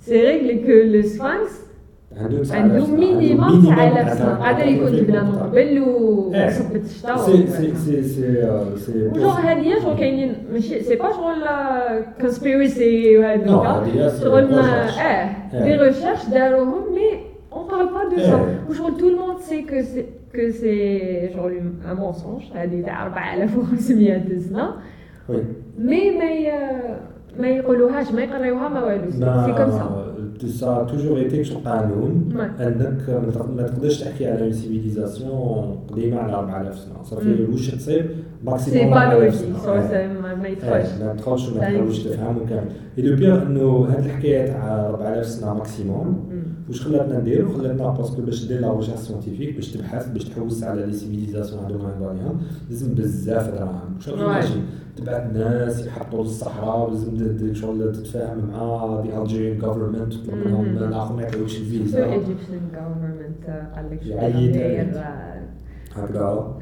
c'est 0.00 0.20
réglé 0.20 0.58
que 0.58 0.96
le 0.96 1.02
Sphinx 1.02 1.62
عنده 2.16 2.54
عنده 2.54 2.86
minimum 2.86 3.62
9000 3.62 4.18
سنه 4.18 4.34
قادر 4.34 4.66
يكون 4.66 4.96
تبدا 4.96 5.22
من 5.22 5.34
قبل 5.38 5.58
إيه. 5.58 5.80
وصبت 5.80 6.84
الشتا 6.84 7.16
سي 7.16 7.46
سي 7.46 7.74
سي 7.74 8.02
سي 8.02 8.76
سي 8.76 9.06
وجور 9.06 9.30
هادية 9.30 9.78
شغل 9.80 9.98
كاينين 9.98 10.34
ماشي 10.52 10.80
c'est 10.82 10.96
pas 10.96 11.12
شغل 11.12 11.44
conspiracy 12.20 13.18
وهذوك 13.18 13.46
non 13.46 13.60
هذه 13.60 14.12
شغل 14.20 14.50
ما 14.50 14.62
recherche. 14.62 14.98
آه 15.00 15.30
إيه. 15.54 15.64
des 15.64 15.82
recherches 15.82 16.24
داروهم 16.26 16.94
mais 16.94 17.20
on 17.52 17.66
parle 17.68 17.86
pas 17.86 18.16
de 18.16 18.22
ça 18.22 18.34
إيه. 18.34 18.60
وشغل 18.70 18.96
tout 18.96 19.08
le 19.08 19.17
monde 19.17 19.38
c'est 19.40 19.62
que 19.62 19.82
c'est 19.82 20.04
que 20.36 20.50
c'est 20.50 21.28
شغل 21.34 21.52
un 21.56 21.96
mensonge 21.96 22.42
هذه 22.54 22.82
تاع 22.82 23.06
4500 23.06 24.38
سنه 24.38 24.74
oui 25.28 25.42
mais 25.78 26.10
ما 26.18 26.24
ي- 26.24 26.96
ما 27.38 27.48
يقولوهاش 27.48 28.12
ما 28.12 28.22
يقريوها 28.22 28.68
ما 28.68 28.84
والو 28.84 29.10
c'est 29.10 29.18
comme 29.52 29.70
ça 29.70 30.14
ايتي 31.16 31.44
شو 31.44 31.58
قانون 31.58 32.28
Ouais. 32.34 32.60
انك 32.60 33.10
ما 33.10 33.30
تق- 33.34 33.50
ما 33.56 33.62
تقدرش 33.62 34.00
تحكي 34.00 34.26
على 34.26 34.42
une 34.44 34.52
civilisation 34.52 35.78
قديمه 35.92 36.18
على 36.18 36.32
4000 36.34 36.78
سنه 36.78 37.02
صافي. 37.04 37.44
واش 37.52 37.70
تصير 37.70 38.02
c'est 38.02 38.08
maximum 38.44 38.90
با 38.90 39.02
4000 39.02 39.42
logique 39.42 39.56
سنة. 39.56 39.66
شغل. 39.66 39.82
c'est 39.88 40.08
ما 40.42 40.48
يدخلش 40.48 41.00
ما 41.00 41.12
تدخلش 41.14 41.48
وما 41.48 41.60
تحاولش 41.60 41.98
شيء. 41.98 42.12
تفهموا 42.12 42.46
كامل 42.46 42.68
et 42.98 43.02
le 43.02 43.16
pire 43.16 43.42
انه 43.42 43.86
هاد 43.90 44.04
الحكاية 44.04 44.46
تاع 44.46 44.86
4000 44.88 45.26
سنه 45.26 45.54
maximum. 45.54 46.24
واش 46.68 46.80
خلاتنا 46.82 47.18
نديرو 47.20 47.48
خلاتنا 47.52 47.88
parce 47.90 48.10
que 48.10 48.22
باش 48.22 48.44
دير 48.46 48.60
la 48.60 48.72
recherche 48.76 48.98
scientifique 48.98 49.54
باش 49.56 49.72
تبحث 49.72 50.08
باش 50.08 50.24
تحوس 50.24 50.62
على 50.62 50.86
les 50.86 50.92
civilisations 50.92 51.64
هادو 51.64 51.78
عليهم 52.08 52.40
لازم 52.70 52.94
بزاف 52.94 53.50
دراهم 53.54 54.00
شغل. 54.00 54.26
ماشي 54.26 54.52
تبعت 54.96 55.32
ناس 55.34 55.86
يحطوا 55.86 56.22
للصحراء 56.22 56.88
ولازم 56.88 57.54
شغل 57.54 57.92
تتفاهم 57.92 58.38
مع 58.52 59.00
دي 59.00 59.18
الجيريان 59.18 59.58
جوفرمنت 59.58 60.14
تطلب 60.22 60.46
منهم. 60.46 60.64
الآخر 60.78 61.16
ما 61.16 61.30
سو 61.30 61.38
الفيزا 61.44 62.04
ايجيبشن 62.04 62.60
غوفرمنت 62.74 63.68
قال 63.76 63.86
لك 63.90 64.06
يعيد 64.06 64.56
هكذا 65.94 66.54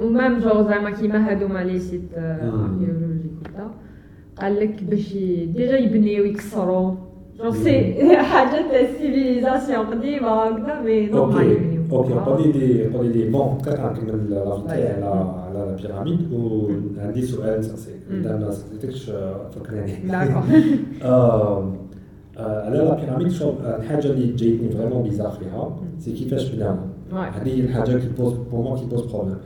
ou 0.00 0.08
même 0.18 0.40
genre 0.42 0.62
زعما 0.68 0.90
كيما 0.90 1.30
هادوما 1.30 1.58
لي 1.64 1.78
سيت. 1.78 2.02
اركيولوجيك 2.14 3.32
وكذا 3.40 3.70
قال 4.40 4.60
لك 4.60 4.82
باش 4.84 5.12
ديجا 5.54 5.78
يبنيو 5.78 6.24
يكسروا 6.24 6.94
جون 7.38 7.52
سي 7.52 8.16
حاجة 8.16 8.68
تاع 8.70 8.80
السيفيليزاسيون 8.80 9.86
قديمه 9.86 10.28
هكذا 10.28 10.80
مي 10.80 11.06
نورمال 11.06 11.36
أوكي 11.36 11.50
يبنيو 11.52 11.82
OK 11.92 12.12
قولي 12.12 12.52
لي 12.52 12.86
قولي 12.94 13.08
لي 13.12 13.30
bon 13.30 13.58
بقيت 13.58 13.80
غنكمل 13.80 14.30
l'avis 14.30 14.66
تاعي 14.66 14.92
على 14.92 15.34
على 15.46 15.70
ال 15.70 15.76
pyramides 15.76 16.32
وعندي 16.32 17.22
سؤال 17.22 17.60
مم. 18.10 18.20
اذا 18.20 18.36
ما 18.36 18.50
سقسيتكش 18.50 19.10
فكرني 19.54 19.92
d'accord 20.08 20.42
على 22.38 22.78
la 22.78 22.94
pyramide 22.94 23.28
شوف 23.32 23.54
الحاجة 23.60 24.06
اللي 24.10 24.32
جايتني 24.32 24.68
vraiment 24.68 25.02
bizarre 25.02 25.30
فيها 25.30 25.76
c'est 25.98 26.12
كيفاش 26.12 26.50
Ouais. 27.12 27.14
هذه 27.14 27.48
هي 27.48 27.60
الحاجة 27.60 27.90
اللي 27.90 28.08
pose 28.18 28.32
pour 28.32 28.60
moi 28.62 28.76
qui 28.78 28.84
pose 28.86 29.00
problème 29.00 29.36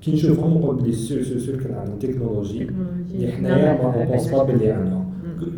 كي 0.00 0.12
نشوفهم 0.12 0.58
نقول 0.58 0.76
بلي 0.76 0.92
sûr 0.92 1.22
sûr 1.22 1.38
sûr 1.38 1.56
كان 1.56 1.74
عندهم 1.74 1.98
تكنولوجي 1.98 2.68
اللي 3.14 3.32
حنايا 3.32 3.82
ما 3.82 4.02
ن 4.04 4.08
pense 4.08 4.30
pas 4.30 4.42
بلي 4.42 4.70
عندهم 4.70 5.04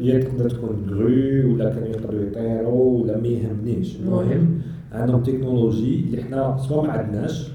هي 0.01 0.19
تقدر 0.23 0.51
تكون 0.51 0.87
grue 0.91 1.55
ولا 1.55 1.71
كانوا 1.71 1.89
يقدروا 1.89 2.23
يطيروا 2.23 3.03
ولا 3.03 3.21
ما 3.21 3.29
يهمنيش. 3.29 3.97
المهم 4.01 4.61
عندهم 4.93 5.23
تكنولوجي 5.23 6.05
اللي 6.05 6.23
حنا 6.23 6.57
سواء 6.69 6.87
ما 6.87 6.93
عندناش. 6.93 7.51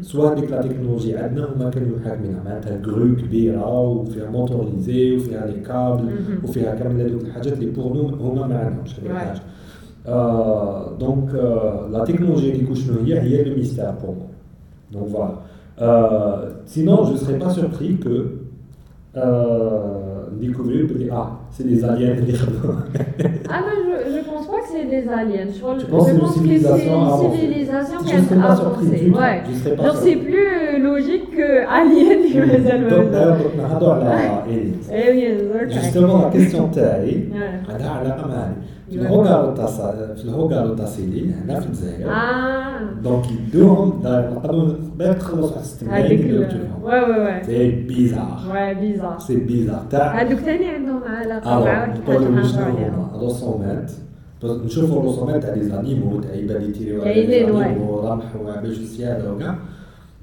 سواء 0.00 0.34
ديك 0.34 0.50
la 0.50 0.62
technologie 0.62 1.16
عندنا 1.16 1.48
هما 1.56 1.70
كانوا 1.70 1.98
حاكمينها 2.04 2.42
معناتها 2.44 2.80
grue 2.86 3.16
كبيره 3.16 3.80
وفيها 3.80 4.30
motorisée 4.30 5.16
وفيها 5.16 5.46
les 5.46 5.60
câbles. 5.60 6.08
وفيها 6.44 6.74
كامل 6.74 7.00
هذوك 7.00 7.22
الحاجات 7.22 7.52
اللي 7.52 7.66
pour 7.70 7.92
nous 7.92 8.06
هما 8.08 8.46
ما 8.46 8.58
عندهمش 8.58 8.94
هذيك. 9.00 9.10
الحاجة 9.10 9.40
آه 10.06 10.96
donc 10.98 11.34
آه 11.34 11.88
la 11.92 12.04
technologie 12.04 12.52
هذيك 12.52 12.72
شنو 12.72 12.98
هي 13.04 13.20
هي 13.20 13.44
le 13.44 13.56
mystère 13.56 13.90
pour 13.90 14.14
moi 14.14 14.26
donc 14.92 15.08
voilà 15.08 15.34
آه 15.78 16.52
sinon 16.66 16.96
je 17.04 17.16
serais 17.16 17.38
pas 17.38 17.48
surpris 17.48 17.96
que 17.96 18.16
آه 19.16 20.19
découvrir 20.40 20.92
بلي 20.92 21.12
آه 21.12 21.38
c'est 21.52 21.62
les 21.64 21.74
aliens 21.76 22.18
اللي 22.18 22.32
خدموا 22.32 22.74
Ah 23.52 23.60
non, 23.66 23.74
je, 23.86 23.94
je 24.14 24.20
pense 24.30 24.46
pas 24.52 24.60
que 24.64 24.68
c'est 24.72 24.86
des 24.94 25.04
aliens. 25.18 25.48
Je, 25.48 25.54
Tu 25.54 25.60
penses 25.60 25.80
je 25.80 25.86
que 25.86 25.90
pense 25.90 26.06
c'est 26.06 26.12
que 26.12 26.20
une 26.20 26.26
c'est 26.28 26.38
civilisation 26.38 26.94
une 26.96 27.06
avancée 27.06 27.36
civilisation 27.40 27.96
Je 28.00 28.04
qui 28.08 28.14
a 28.14 28.22
serais 28.22 28.40
pas 28.48 28.56
surpris 28.56 28.86
avancé. 28.86 29.04
du 29.04 29.10
tout. 29.12 29.18
Ouais. 29.18 29.36
Je 29.48 29.54
serais 29.60 29.76
pas 29.76 29.82
Genre 29.84 29.96
c'est 30.04 30.10
surpris. 30.12 30.26
plus 30.26 30.48
euh, 30.56 30.78
logique 30.88 31.26
que 31.36 31.48
alien 31.78 32.18
qui 32.26 32.34
دونك 32.90 33.10
me 33.10 33.12
داير 33.12 33.36
علاقه 38.92 38.96
في 38.96 38.96
الهوغارو 38.96 39.54
تاع 39.54 39.66
في 40.14 40.24
الهوغارو 40.24 40.74
تاع 40.74 40.86
سيلي 40.86 41.32
هنا 41.34 41.60
في 41.60 41.66
الجزائر. 41.66 42.08
Ah, 42.10 43.02
دونك 43.04 43.24
يدوهم 43.30 44.02
داير 44.02 44.30
نقدروا 44.30 44.72
باش 44.98 45.16
تخلص 45.16 45.52
على 45.52 45.60
الستمانين 45.60 46.04
هذيك 46.06 46.60
Ouais, 46.84 46.88
ouais, 46.88 47.42
ouais. 47.42 47.46
سي 47.46 47.70
بيزار 47.70 48.38
Ouais, 48.52 48.74
bizarre. 48.80 49.22
سي 49.22 49.36
بيزار 49.36 49.82
تاع 49.90 50.22
هذوك 50.22 50.38
ثاني 50.40 50.66
عندهم 50.66 51.02
الوغ 51.02 51.64
مع 51.64 51.86
نقولوا 51.86 52.42
شنو 52.42 52.62
هما 52.64 53.10
رسومات. 53.26 53.90
نشوفوا 54.44 55.00
الرسومات 55.02 55.42
تاع 55.42 55.54
les 55.54 55.62
animaux 55.64 56.20
تاع 56.20 56.30
عباد 56.30 56.62
يتيريو 56.62 57.02
على 57.02 57.26
les. 57.26 57.52
animaux 57.52 58.00
رمح 58.00 58.36
وعباد 58.36 58.64
السيادة 58.64 59.32
وكاع 59.32 59.58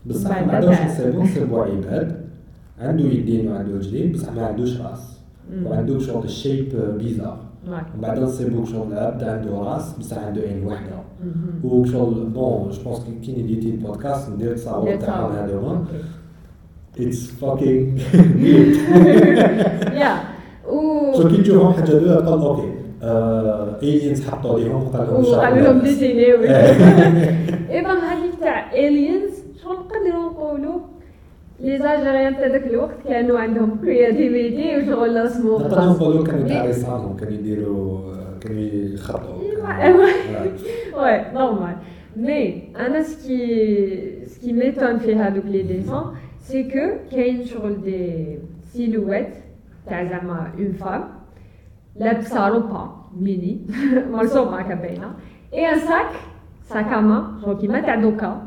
بصح 0.06 0.42
ما 0.46 0.54
عندوش 0.56 0.76
تاع- 0.78 0.86
نصيبو 0.88 1.22
نصيبو 1.24 1.62
عباد 1.62 2.22
عنده 2.82 3.04
يدين 3.06 3.52
وعنده 3.52 3.78
رجلين 3.78 4.12
بصح 4.12 4.32
ما 4.34 4.46
عندوش 4.46 4.82
راس. 4.82 5.18
وعنده 5.66 6.00
شغل 6.00 6.24
ال 6.24 6.31
shape 6.31 6.70
bizarre 6.98 7.38
بعد 8.02 8.20
نصيبو 8.20 8.66
شغل 8.66 8.94
العبد 8.94 9.24
عنده 9.24 9.52
راس 9.52 9.94
بصح 10.00 10.18
عنده 10.18 10.42
عين 10.42 10.66
وحده 10.68 10.98
Mhm. 11.22 11.66
وشغل 11.66 12.14
bon 12.14 12.70
je 12.70 12.84
pense 12.84 13.06
كي 13.26 13.32
ن 13.32 13.37
éditer 13.37 13.70
البودكاست 13.70 14.30
ندير 14.30 14.56
تصاور 14.56 14.96
تاعهم. 14.96 15.32
هذوما. 15.32 15.86
It's 17.00 17.32
fucking 17.32 18.00
weird 18.46 18.76
Yeah. 20.00 20.18
و 20.70 21.14
شو 21.22 21.28
كي 21.30 21.42
تشوفهم 21.42 21.74
حاجة 21.74 21.86
دوله 21.92 22.16
قال 22.16 22.40
OK 22.42 22.72
aliens 23.84 24.28
حطوا 24.30 24.54
عليهم 24.54 24.88
قال 24.88 25.08
لهم 25.08 25.24
وقالوا 25.26 25.58
لهم 25.60 25.80
dessinez 25.80 26.36
إيه. 26.42 26.50
أيضا 27.72 27.90
هذيك 27.90 28.40
تاع 28.42 28.74
aliens 28.74 29.32
les 31.60 31.78
Égyptiens 31.78 32.36
تاع 32.38 32.48
ذاك 32.48 32.68
الوقت 32.68 32.96
كانوا 33.08 33.40
عندهم 33.40 33.78
créativité 33.82 34.78
وشغل 34.78 35.24
رسموا 35.26 35.60
نقدروا 35.60 35.82
خاص 35.82 36.02
نقولوا 36.02 36.24
كانوا 36.26 36.48
تاع 36.48 36.64
مي- 36.64 36.70
رسالهم 36.70 37.16
كانوا 37.18 37.34
يديروا 37.34 38.00
كانوا 38.42 38.62
يخططوا 38.62 39.38
Ouais, 41.04 41.20
normal. 41.40 41.76
Mais 42.26 42.46
أنا, 42.84 43.00
ce 43.10 43.16
qui, 43.24 43.40
ce 44.32 44.36
qui 44.42 44.52
m'étonne 44.60 45.00
fait 45.00 45.20
avec 45.30 45.44
les 45.56 45.64
dessins, 45.64 46.08
c'est 46.48 46.66
que 46.74 46.86
qu'il 47.10 47.38
y 47.38 47.42
a 47.42 47.46
sur 47.46 47.64
des 47.88 48.40
silhouettes, 48.72 49.38
t'as 49.88 50.06
زعما 50.12 50.40
une 50.58 50.74
femme, 50.74 51.06
لابسة 52.00 52.48
روبا 52.48 52.96
ميني 53.22 53.62
مرسوم 54.12 54.52
مع 54.52 54.62
كبينة 54.62 55.10
et 55.54 55.66
un 55.66 55.80
sac 55.80 56.10
sac 56.70 56.86
à 56.92 57.02
main 57.02 57.24
genre 57.42 57.58
كيما 57.62 57.80
تاع 57.82 57.96
دوكا 57.96 58.42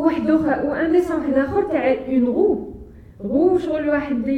وواحد 0.00 0.30
اخر 0.30 0.66
un 0.66 0.92
dessin 0.92 1.20
واحد 1.20 1.38
آخر 1.38 1.62
تاع 1.62 1.96
une 2.08 2.26
roue 2.26 2.70
roue 3.24 3.58
شغل 3.58 3.88
واحد 3.88 4.28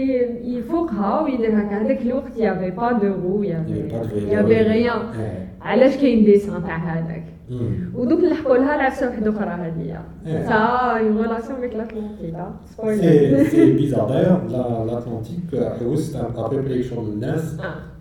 يفوقها 0.44 1.20
ويدير 1.22 1.48
هكا 1.48 1.76
هذاك 1.82 2.00
الوقت 2.02 2.36
y 2.36 2.42
avait 2.42 2.70
pas 2.70 2.92
de 2.92 3.14
roue 3.14 3.42
y 3.42 3.50
avait 3.50 3.88
يافي 4.28 4.54
غيان 4.54 5.02
علاش 5.62 5.96
كاين 5.96 6.24
ديسان 6.24 6.64
تاع 6.64 6.76
هذاك؟ 6.76 7.21
ودوك 7.94 8.20
نلحقوا 8.20 8.56
لها 8.56 8.74
العفسه 8.74 9.06
واحدة 9.06 9.30
أخرى 9.30 9.50
هذه 9.50 10.00
إيه. 10.26 10.46
سا 10.46 10.54
اون 10.54 11.18
ريلاسيون 11.18 11.58
افيك 11.58 11.76
لاتلانتيدا 11.76 12.50
سي 12.66 12.74
سبويلر 12.74 13.44
سي 13.48 13.72
بيزار 13.72 14.08
داير 14.08 14.38
لاتلانتيك 14.86 15.72
حوست 15.80 16.16
ابيبلي 16.36 16.82
شغل 16.82 17.08
الناس 17.08 17.56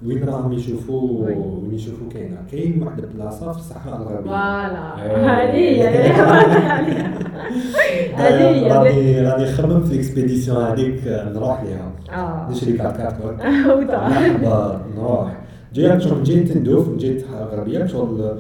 وين 0.06 0.24
راهم 0.24 0.54
يشوفوا 0.54 1.26
وي. 1.26 1.34
وين 1.34 1.74
يشوفوا 1.74 2.10
كاينة 2.10 2.38
كاين 2.52 2.84
واحد 2.84 3.00
البلاصه 3.00 3.52
في 3.52 3.58
الصحراء 3.58 4.02
الغربيه 4.02 4.30
فوالا 4.30 5.04
إيه. 5.04 5.18
هذه 5.18 5.54
هي 5.54 6.12
هذه 8.16 8.50
هي 8.50 8.72
راني 8.72 9.22
راني 9.22 9.44
نخمم 9.44 9.84
في 9.84 9.94
الاكسبيديسيون 9.94 10.64
هذيك 10.64 11.02
نروح 11.08 11.64
ليها 11.64 11.92
نشري 12.50 12.74
كارت 12.74 12.98
كارت 12.98 13.24
مرحبا 13.24 14.82
نروح 14.98 15.42
جاية 15.74 15.98
شغل 15.98 16.24
جهه 16.24 16.54
تندوف 16.54 16.90
من 16.90 16.98
جهه 16.98 17.44
غربيه 17.52 17.86
شغل 17.86 18.38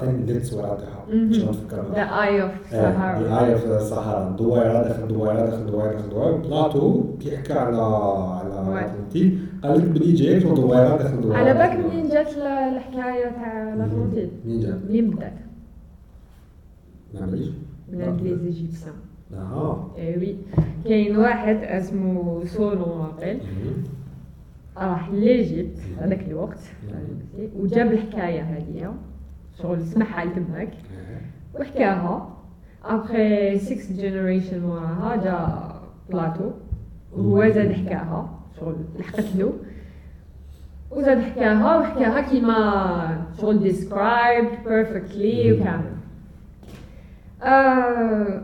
ثاني 0.00 0.18
ندير 0.18 0.36
التصويره 0.36 0.66
تاعها 0.66 1.32
شغل 1.32 1.48
نفكر 1.48 1.84
the 1.94 2.00
Eye 2.02 2.42
of 2.42 2.50
Sahara 2.70 3.44
eye 3.44 3.52
of 3.52 3.66
الصحراء 3.66 4.32
دويره 4.38 4.82
داخل 4.82 5.08
دويره 5.08 5.46
داخل 5.46 5.66
دويره 5.66 5.90
داخل 5.92 6.10
دويره 6.10 6.36
بلاطو 6.36 7.04
كيحكي 7.20 7.52
على 7.52 7.76
على 7.76 8.48
الاتلانتيك 8.48 9.38
قال 9.62 9.78
لك 9.78 9.84
بلي 9.84 10.12
جاية 10.12 10.38
شغل 10.38 10.54
دويره 10.54 10.96
داخل 10.96 11.20
دويره 11.20 11.36
على 11.36 11.54
بالك 11.54 11.86
منين 11.86 12.08
جات 12.08 12.28
الحكاية 12.36 13.30
تاع 13.30 13.74
الاتلانتيك 13.74 14.30
منين 14.44 14.60
جات؟ 14.60 14.78
منين 14.88 15.10
بدات؟ 15.10 15.32
من 17.92 18.02
عند 18.02 18.20
les 18.20 18.36
Égyptiens 18.36 18.94
eh 19.98 20.18
oui 20.18 20.36
كاين 20.84 21.16
واحد 21.16 21.56
اسمه 21.56 22.44
سولون 22.44 22.88
واقيل 22.88 23.40
راح 24.76 25.10
ليجيبت 25.10 25.78
هذاك 25.98 26.28
الوقت 26.28 26.58
وجاب 27.56 27.92
الحكاية 27.92 28.40
هذه 28.40 28.94
شغل 29.58 29.82
سمعها 29.86 30.24
تماك 30.24 30.72
وحكاها 31.54 32.28
après 32.84 33.58
6 33.58 33.94
generations 33.94 34.60
موراها 34.60 35.16
جا 35.16 35.72
بلاتو. 36.10 36.50
وهو 37.12 37.48
زاد 37.48 37.72
حكاها 37.72 38.38
شغل 38.60 38.76
لحقت 38.98 39.36
له. 39.36 39.52
وزاد 40.90 41.20
حكاها 41.20 41.76
وحكاها 41.78 42.20
كيما 42.20 43.26
شغل 43.40 43.58
describe 43.62 44.48
perfectly 44.66 45.52
وكامل. 45.52 45.92
آه 47.42 48.42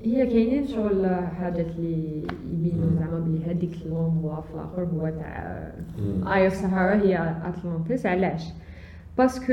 هي 0.00 0.26
كاينين 0.26 0.66
شغل 0.66 1.06
حاجات 1.40 1.66
اللي 1.66 2.22
يبينوا 2.52 2.90
زعما 2.98 3.18
بلي 3.18 3.44
هذيك 3.46 3.86
l'endroit 3.86 4.40
في 4.40 4.54
الآخر 4.54 4.82
هو 4.94 5.08
تاع 5.08 5.72
Eye 6.34 6.44
of 6.44 6.54
Sahara 6.54 6.94
هي 6.94 7.34
اتلانتيس 7.44 8.06
علاش؟ 8.06 8.44
parce 9.18 9.39
que 9.39 9.52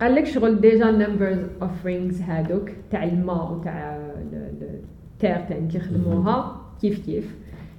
قال 0.00 0.14
لك 0.14 0.26
شغل 0.26 0.60
déjà 0.60 0.90
numbers 0.90 1.38
of 1.62 1.86
rings 1.86 2.20
هادوك 2.20 2.70
تاع 2.90 3.04
الماء 3.04 3.52
وتاع 3.52 3.98
ال 4.32 4.50
terre 4.50 5.40
تاعي 5.48 5.68
كيخدموها 5.72 6.60
كيف 6.80 7.06
كيف؟ 7.06 7.34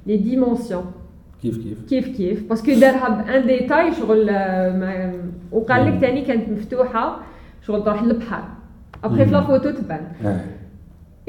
les 0.08 0.18
dimensions 0.18 0.86
كيف 1.42 1.58
كيف؟ 1.58 1.86
كيف 1.90 2.18
كيف؟ 2.18 2.50
parce 2.50 2.68
que 2.69 2.80
دارها 2.80 3.10
bien 3.10 3.48
détaillé 3.48 3.94
شغل 3.94 4.26
ما 4.80 5.14
وقال 5.52 5.86
لك 5.86 6.00
ثاني 6.02 6.22
كانت 6.22 6.50
مفتوحة 6.50 7.20
شغل 7.62 7.84
تروح 7.84 8.04
للبحر. 8.04 8.44
après 9.04 9.26
في 9.26 9.32
la 9.32 9.43
photo 9.43 9.70
تبان. 9.70 10.08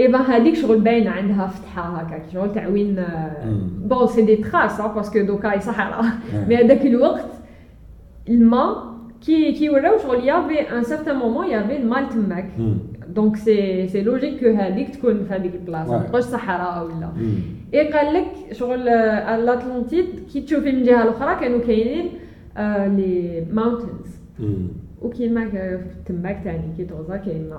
ايبا 0.01 0.19
هذيك 0.19 0.55
شغل 0.55 0.81
باينة 0.81 1.11
عندها 1.11 1.47
فتحة 1.47 1.83
هكاك. 1.83 2.23
شغل 2.33 2.53
تاع 2.55 2.67
وين 2.67 3.05
bon 3.85 4.07
c'est 4.07 4.23
des 4.23 4.37
traces 4.37 4.81
parce 4.81 5.06
que 5.06 5.21
دوكا 5.21 5.59
صحراء 5.59 6.05
mais 6.49 6.57
هذاك 6.57 6.87
الوقت 6.87 7.31
الماء 8.29 8.98
كي 9.27 9.53
كي 9.53 9.71
وراو 9.71 9.99
شغل 9.99 10.25
y 10.25 10.31
avait 10.31 10.61
un 10.61 10.83
certain 10.83 11.17
moment 11.17 11.47
y 11.47 11.52
avait 11.52 11.77
الماء 11.77 12.09
تماك 12.09 12.49
donc 13.09 13.37
c'est 13.37 13.89
c'est 13.89 14.03
logique 14.03 14.41
que 14.41 14.47
هذيك 14.51 14.89
تكون 14.97 15.25
في 15.25 15.35
هذيك 15.35 15.55
البلاصه 15.55 15.93
ما 15.99 16.03
تبقاش 16.07 16.25
صحراء 16.25 16.85
ولا 16.87 17.11
اي 17.75 17.93
قال 17.93 18.15
لك 18.15 18.27
شغل 18.53 18.89
ال 18.89 19.01
Atlantide 19.01 20.07
كي 20.33 20.41
تشوفي 20.41 20.73
من 20.73 20.79
الجهه 20.79 21.03
الاخرى 21.03 21.41
كانوا 21.41 21.61
كاينين 21.61 22.11
les 22.97 23.45
mountains 23.53 24.19
وكيما 25.03 25.51
تماك 26.07 26.41
تاني 26.45 26.73
كي 26.77 26.85
تغزا 26.85 27.17
كاين 27.17 27.51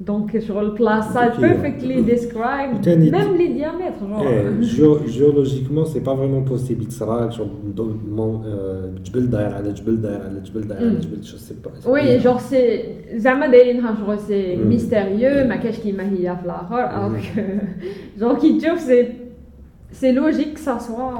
donc 0.00 0.38
شغل 0.38 0.70
بلاصه 0.70 1.40
perfectly 1.40 2.02
describe 2.02 2.88
même 2.88 3.36
les 3.36 3.46
diamètres 3.46 4.60
géologiquement 5.06 5.84
c'est 5.84 6.00
pas 6.00 6.16
vraiment 6.16 6.44
possible 6.44 6.86
تصرا 6.86 7.30
شغل 7.30 7.50
جبل 9.04 9.30
داير 9.30 9.54
على 9.54 9.72
جبل 9.72 10.00
داير 10.00 10.22
على 10.22 10.40
جبل 10.40 10.68
داير 10.68 10.80
على 10.80 10.98
جبل 10.98 11.20
je 11.20 11.36
sais 11.36 11.54
pas 11.64 11.90
oui 11.90 12.18
genre 12.18 12.38
c'est 12.38 12.84
زعما 13.14 13.46
دايرينها 13.46 13.94
شغل 13.94 14.18
c'est 14.18 14.56
mystérieux 14.56 15.48
ما 15.48 15.56
كاش 15.56 15.78
كيما 15.78 16.02
هي 16.02 16.36
في 16.36 16.44
الآخر 16.44 17.10
genre 18.18 18.40
كي 18.40 18.58
تشوف 18.60 18.80
c'est 18.80 19.08
c'est 19.92 20.12
logique 20.12 20.58
ça 20.58 20.78
soit 20.78 21.10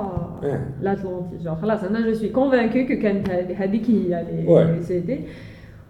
l'Atlantique 0.82 1.40
genre 1.45 1.55
خلاص 1.55 1.85
أنا 1.85 2.07
je 2.07 2.14
suis 2.14 2.28
convaincu 2.28 2.95
que 2.95 3.03
كانت 3.03 3.31
هذيك 3.31 3.91
هي 3.91 4.27
les 4.47 4.82
cités 4.82 5.20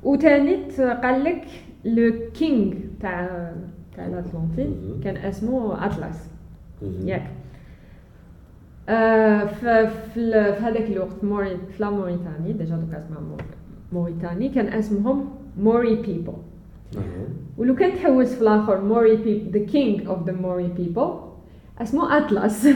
وتانيت 0.03 0.81
قال 0.81 1.25
لك 1.25 1.45
le 1.85 2.13
king 2.35 2.75
تاع 3.01 3.53
تاع 3.97 4.07
الاتلانتيك 4.07 4.69
كان 5.05 5.17
اسمه 5.17 5.87
اتلاس 5.87 6.29
ياك 7.05 7.31
آه 8.89 9.45
في 9.45 9.89
في 10.15 10.21
هذاك 10.61 10.91
الوقت 10.91 11.25
موري 11.25 11.57
في 11.57 11.83
la 11.83 11.91
Mauritanie 11.91 12.53
déjà 12.53 12.77
دوكا 12.77 12.99
اسمها 12.99 13.21
Mauritanie 13.93 14.49
كان 14.49 14.67
اسمهم 14.67 15.29
Mauri 15.59 15.95
people 15.95 16.33
ولو 17.59 17.75
كان 17.75 17.95
تحوس 17.95 18.35
في 18.35 18.43
الآخر 18.43 18.81
Mauri 18.85 19.17
people 19.17 19.51
the 19.59 19.65
king 19.67 20.09
of 20.09 20.27
the 20.27 20.33
Mauri 20.33 20.69
people 20.69 21.11
اسمه 21.81 22.19
اتلاس 22.19 22.69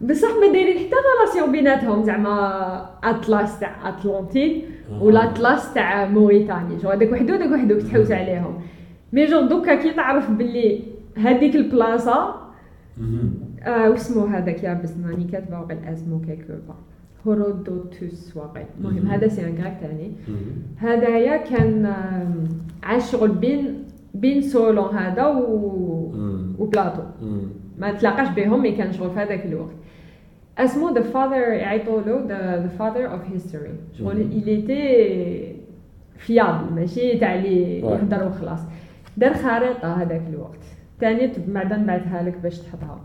بصح 0.00 0.28
ما 0.40 0.52
دايرين 0.52 0.78
حتى 0.78 0.96
relation 1.06 1.52
بيناتهم 1.52 2.02
زعما 2.02 2.90
اتلاس 3.04 3.60
تاع 3.60 3.88
اتلانتيك 3.88 4.64
والاتلاس 5.00 5.74
تاع 5.74 6.06
موريتانيا. 6.06 6.78
جو 6.78 6.88
هذاك 6.88 7.12
وحدو 7.12 7.34
هذاك 7.34 7.52
وحدو 7.52 7.78
تحوس 7.78 8.10
عليهم. 8.10 8.54
mais 9.12 9.24
genre 9.24 9.40
دوكا 9.40 9.74
كي 9.74 9.92
تعرف 9.92 10.30
باللي 10.30 10.82
هذيك 11.16 11.56
البلاصة 11.56 12.34
آه 13.62 13.90
واسمو 13.90 14.26
هذاك 14.26 14.62
يا 14.62 14.80
بس 14.82 14.96
ماني 14.96 15.24
كاتبة 15.24 15.60
واقع 15.60 15.92
اسمو 15.92 16.20
كيكو 16.20 16.52
هورودوتوس 17.26 18.36
واقع 18.36 18.62
المهم 18.78 19.06
هذا 19.06 19.28
c'est 19.28 19.46
un 19.46 19.58
Grec 19.58 19.78
تاني. 19.80 20.12
هذايا 20.76 21.36
كان 21.36 21.94
عاش 22.82 23.12
شغل 23.12 23.28
بين 23.28 23.84
بين 24.14 24.42
سولون 24.42 24.94
هذا 24.94 25.26
و 25.26 26.12
وبلاطو. 26.58 27.02
ما 27.78 27.92
تلاقاش 27.92 28.28
بهم 28.28 28.62
mais 28.62 28.72
كان 28.72 28.92
شغل 28.92 29.10
في 29.10 29.20
هذاك 29.20 29.46
الوقت. 29.46 29.74
اسمه 30.58 30.92
the 30.92 31.00
father 31.00 31.34
يعيطوا 31.34 32.00
له 32.00 32.24
the 32.28 32.68
father 32.78 33.12
of 33.12 33.20
history 33.32 33.74
شغل 33.98 34.20
il 34.20 34.59
était 34.59 35.56
fiable 36.18 36.74
ماشي 36.74 37.18
تاع 37.18 37.34
اللي 37.34 37.80
يهضر 37.80 38.28
وخلاص. 38.28 38.60
دار 39.16 39.34
خريطة 39.34 40.02
هذاك 40.02 40.22
الوقت. 40.32 40.64
تاني 41.00 41.30
بعدا 41.48 41.76
نبعثها 41.76 42.22
لك 42.22 42.38
باش 42.42 42.58
تحطها 42.58 43.00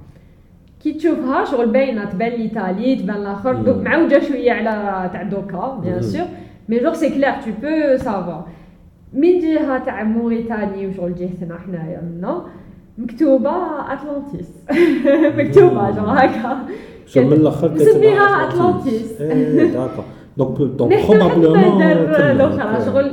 كي 0.83 0.93
تشوفها 0.93 1.45
شغل 1.45 1.71
باينة 1.71 2.05
تبان 2.05 2.31
l'Italie 2.31 2.95
تبان 2.95 3.15
الآخر 3.15 3.81
معوجة 3.81 4.19
شوية 4.19 4.51
على 4.51 5.09
تاع 5.13 5.23
دوكا 5.23 5.79
bien 5.83 6.01
sûr 6.01 6.25
mais 6.69 6.79
genre 6.79 6.93
c'est 6.93 7.09
clair 7.09 7.33
tout 7.33 7.51
beau 7.61 7.97
ça 7.97 8.22
va 8.22 8.47
من 9.13 9.39
جهة 9.39 9.85
تاع 9.85 10.03
موريتاني 10.03 10.87
وشغل 10.87 11.15
جهتنا 11.15 11.57
حنايا 11.57 12.01
منا 12.01 12.45
مكتوبة 12.97 13.51
أتلانتيس. 13.93 14.49
مكتوبة 15.39 15.91
جو 15.91 16.01
هكا 16.01 16.57
من 17.15 17.33
الأخر 17.33 17.73
نسميها 17.73 18.47
أتلانتيس. 18.49 19.21
d'accord 19.21 20.05
donc 20.37 20.57
donc 20.57 21.07
probablement 21.07 21.81
الاخرى 21.81 22.85
شغل 22.85 23.11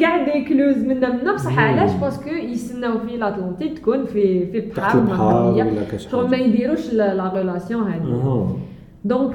كاع 0.00 0.24
des 0.24 0.44
clues 0.44 0.76
منا 0.76 1.12
منا 1.12 1.34
بصح 1.34 1.58
علاش؟ 1.58 1.90
parce 1.92 2.16
que 2.16 2.30
يستناو 2.30 2.98
في 2.98 3.16
l'Atlantique 3.16 3.78
تكون 3.78 4.04
في 4.04 4.46
في 4.46 4.58
البحر 4.58 5.98
شغل 5.98 6.30
ما 6.30 6.36
يديروش 6.36 6.92
la 6.92 7.32
relation 7.34 7.82
هذه 7.82 8.46
donc 9.04 9.34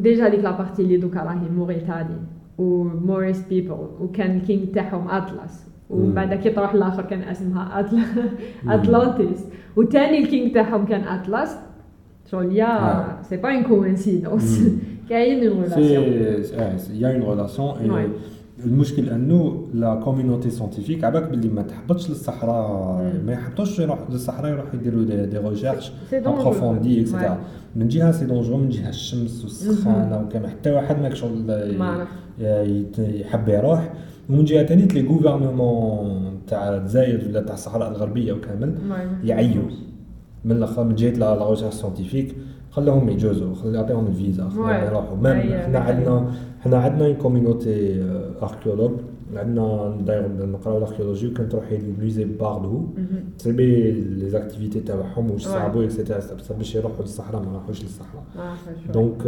déjà 0.00 0.28
ديك 0.28 0.40
la 0.40 0.50
partie 0.50 0.82
اللي 0.82 0.96
دوكا 0.96 1.20
راهي 1.20 1.48
Mauritanie 1.56 2.16
و 2.58 2.70
Mauris 2.70 3.42
people 3.48 3.76
وكان 4.00 4.36
ال 4.36 4.42
king 4.42 4.64
تاعهم 4.74 5.10
اتلاس 5.10 5.66
ومن 5.90 6.14
بعد 6.14 6.34
كي 6.34 6.50
تروح 6.50 6.74
الآخر 6.74 7.02
كان 7.02 7.22
اسمها 7.22 7.80
أتل... 7.80 7.98
اتلانتيس 8.68 9.44
وثاني 9.76 10.18
ال 10.18 10.25
king 10.25 10.54
تاعهم 10.54 10.86
كان 10.86 11.00
اتلاس 11.00 11.56
شغل 12.30 12.56
يا 12.56 13.04
c'est 13.22 13.36
pas 13.36 13.54
une 13.54 13.62
coïncidence 13.62 14.68
كاين 15.08 15.48
une 15.48 15.62
relation 15.62 16.04
y 16.94 17.14
a 17.14 17.18
une 17.18 17.30
relation 17.30 18.08
المشكل 18.64 19.08
أنه 19.08 19.66
la 19.74 19.94
community 19.94 20.50
scientifique 20.50 21.04
عباك 21.04 21.30
باللي 21.30 21.48
ما 21.48 21.62
تحبطش 21.62 22.10
للصحراء 22.10 23.12
ما 23.26 23.32
يحبطوش 23.32 23.78
يروح 23.78 23.98
للصحراء 24.10 24.52
يروحوا 24.52 24.74
يديروا 24.74 25.04
des, 25.04 25.26
des 25.26 25.38
recherches 25.38 25.92
approfondies 26.12 27.00
et 27.00 27.09
cetera 27.09 27.38
من 27.76 27.88
جهة 27.88 28.12
c'est 28.12 28.24
dangereux 28.24 28.56
من 28.56 28.68
جهة 28.68 28.88
الشمس 28.88 29.44
والسخانة 29.44 30.20
وكما 30.20 30.48
حتى 30.48 30.70
واحد 30.72 31.02
ماك 31.02 31.14
شغل 31.14 31.66
يحب 32.98 33.48
يروح. 33.48 33.92
ومن 34.30 34.44
جهه 34.44 34.66
ثانية 34.66 34.84
les 34.84 35.08
gouvernements 35.08 36.38
تاع 36.46 36.76
الجزائر 36.76 37.28
ولا 37.28 37.40
تاع 37.40 37.54
الصحراء 37.54 37.90
الغربية 37.90 38.32
وكامل 38.32 38.74
يعيوا 39.24 39.68
من 40.44 40.52
الأخر 40.52 40.84
من 40.84 40.94
جهة 40.94 41.10
la 41.10 41.50
recherche 41.50 41.74
scientifique 41.74 42.34
خلاهم 42.70 43.08
يجوزوا 43.08 43.54
خلي 43.54 43.76
يعطيهم 43.76 44.06
الفيزا 44.06 44.48
خليهم 44.48 44.86
يروحوا. 44.86 45.16
même 45.16 45.52
حنا 45.62 45.78
عندنا 45.78 46.32
حنا 46.60 46.76
عندنا 46.78 47.12
community 47.12 48.02
archéologues 48.42 48.90
عندنا 49.38 49.96
داير 50.06 50.28
نقراو 50.46 50.78
ال 50.78 50.82
archéologie 50.82 51.28
وكان 51.28 51.48
تروحي 51.48 51.76
لل 51.78 51.91
musée 51.91 52.24
باردو. 52.24 52.86
تسيبي 53.38 53.90
les 53.90 54.28
activités 54.30 54.80
تاعهم 54.80 55.30
واش 55.30 55.44
صعبوا 55.46 55.84
et 55.84 55.93
cetera 55.93 56.20
باش 56.58 56.74
يروحوا 56.74 57.02
للصحراء 57.02 57.42
ما 57.42 57.52
راحوش 57.52 57.82
للصحراء. 57.82 58.22
donc 58.92 59.26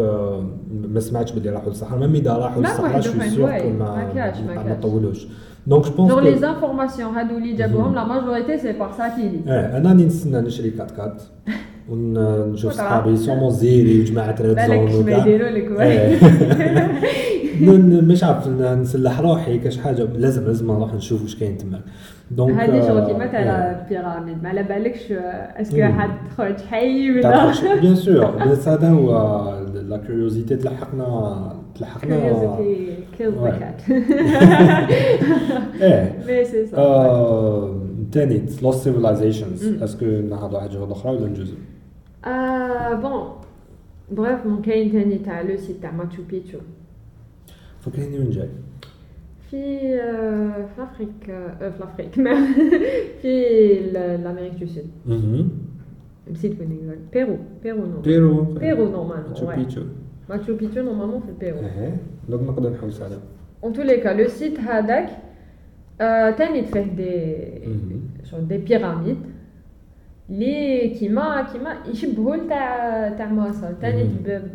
ما 0.70 1.00
سمعتش 1.00 1.32
بلي 1.32 1.50
راحوا 1.50 1.68
للصحراء 1.70 2.00
même 2.00 2.14
إذا 2.14 2.32
راحوا 2.36 2.62
للصحراء 2.62 3.00
je 3.00 3.10
suis 3.12 3.44
sûr 3.44 3.68
ما 3.72 4.78
طولوش. 4.82 5.26
donc 5.66 5.84
je 5.84 5.90
pense 5.96 6.10
donc 6.12 6.24
les 6.24 6.38
informations 6.38 7.14
هادو 7.14 7.36
اللي 7.38 7.52
جابوهم 7.56 7.94
la 7.94 8.04
majorité 8.04 8.58
c'est 8.58 8.72
par 8.72 8.92
satellite 8.92 9.48
آه 9.48 9.76
أنا 9.78 9.92
نتسنى 9.94 10.40
نشري 10.40 10.72
4 10.80 10.86
4 10.98 11.16
ونشوف 11.88 12.72
صحابي 12.72 13.16
سومون 13.16 13.50
زيري 13.50 14.00
وجماعه 14.00 14.36
red 14.40 14.60
zone 14.60 15.04
بالك 15.04 15.26
يديروا 15.26 15.48
لك 15.48 15.70
مش 18.04 18.24
عارف 18.24 18.48
نسلح 18.48 19.20
روحي 19.20 19.58
كاش 19.58 19.78
حاجة 19.78 20.04
لازم 20.04 20.46
لازم 20.46 20.72
نروح 20.72 20.94
نشوف 20.94 21.22
واش 21.22 21.36
كاين 21.36 21.58
تما 21.58 21.80
دونك 22.30 22.60
هذه 22.60 22.86
شغل 22.86 23.06
كيما 23.06 23.26
تاع 23.26 23.40
ال 23.40 23.50
pyramides 23.50 24.42
ما 24.42 24.48
على 24.48 24.62
بالكش 24.62 25.12
est-ce 25.12 25.59
que 25.59 25.82
حد 25.82 26.10
خرج 26.36 26.60
حي 26.60 27.10
ولا 27.10 27.52
bien 27.80 27.94
sûr 27.94 28.46
بس 28.46 28.68
هذا 28.68 28.90
هو 28.90 29.10
la 29.88 29.96
curiosité 29.96 30.56
تلحقنا 30.56 31.52
تلحقنا 31.74 32.16
curiosité 32.16 32.96
إيه 35.82 36.18
mais 36.26 36.44
c'est 36.44 36.66
سا 36.66 37.76
ثاني 38.12 38.42
lost 38.62 38.84
civilizations 38.84 39.51
est-ce 39.51 39.82
que 39.82 40.06
نهضروا 40.06 40.60
على 40.60 40.70
حاجة 40.70 40.92
أخرى 40.92 41.12
ولا 41.12 41.26
ندوزو 41.26 41.54
bon 43.02 43.32
brièvement 44.10 44.62
كاين 44.62 44.92
ثاني 44.92 45.18
تاع 45.18 45.40
le 45.40 45.56
site 45.56 45.76
تاع 45.82 45.90
ماتشو 45.90 46.22
بيتشو 46.30 46.58
فكريني 47.80 48.18
وين 48.18 48.30
جاي 48.30 48.48
في 49.50 49.60
في 50.66 50.78
l'Afrique 50.78 51.24
في 51.58 51.72
l'Afrique 51.80 52.14
في 53.22 53.32
l'Amérique 53.80 54.52
du 54.52 54.66
Sud 54.66 54.90
نسيت 56.30 56.60
وين 56.60 56.72
exact 56.72 57.12
بيرو 57.12 57.36
بيرو 57.62 57.86
non 57.86 58.00
بيرو 58.00 58.42
بيرو 58.42 58.90
normalement 58.90 59.28
ماتشو 59.28 59.46
بيتشو 59.56 59.82
ماتشو 60.30 60.56
بيتشو 60.56 60.82
normalement 60.82 61.20
في 61.20 61.28
البيرو 61.28 61.58
أها 61.58 61.96
donc 62.28 62.48
نقدر 62.48 62.70
نحوس 62.70 63.02
على 63.02 63.18
en 63.64 63.72
tous 63.72 63.82
les 63.82 63.96
cas 63.96 64.08
le 64.08 64.28
site 64.28 64.60
هذاك 64.60 65.08
تاني 66.38 66.62
فيه 66.62 66.80
دي 66.80 67.14
شغل 68.24 68.48
des 68.48 68.58
pyramides 68.58 69.16
les 70.28 70.88
كيما 70.88 71.42
كيما 71.52 71.76
يشبهوا 71.90 72.36
تاع 72.48 73.08
تاع 73.08 73.32
مصر 73.32 73.72
تاني 73.72 74.10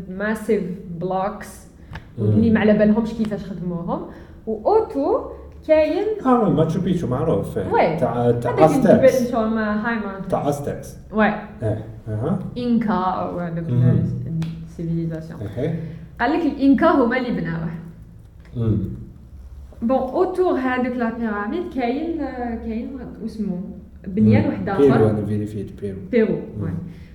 massive 0.09 0.63
blocks 0.99 1.67
اللي 2.19 2.49
ما 2.49 2.59
على 2.59 2.73
بالهمش 2.73 3.13
كيفاش 3.13 3.45
خدموهم 3.45 4.01
و 4.47 4.59
how 4.59 4.96
to 4.96 5.21
كاين 5.67 6.05
آه 6.25 6.49
ماتشو 6.49 6.81
بيتشو 6.81 7.07
معروف 7.07 7.59
تاع 7.99 8.31
تاع 8.31 8.65
Aztecs 8.65 9.31
تاع 10.29 10.49
Aztecs 10.49 10.95
oui 11.11 11.33
Inca 12.57 12.93
ou 12.93 13.39
هذوك 13.39 13.65
les 14.67 14.81
civilisations 14.81 15.39
قال 16.19 16.31
لك 16.31 16.45
الانكا 16.45 16.87
هما 16.87 17.17
اللي 17.17 17.41
بناوه 17.41 17.69
bon 19.81 19.97
autour 19.97 20.53
هذوك 20.53 20.95
la 20.95 21.17
pyramide 21.17 21.73
كاين 21.75 22.17
كاين 22.65 22.97
اسمه 23.25 23.61
بنيان 24.07 24.45
واحد 24.45 24.69
آخر. 24.69 24.81
بيرو 24.81 25.09
أنا 25.09 25.25
vérifie 25.25 25.81
بيرو. 25.81 25.97
بيرو 26.11 26.37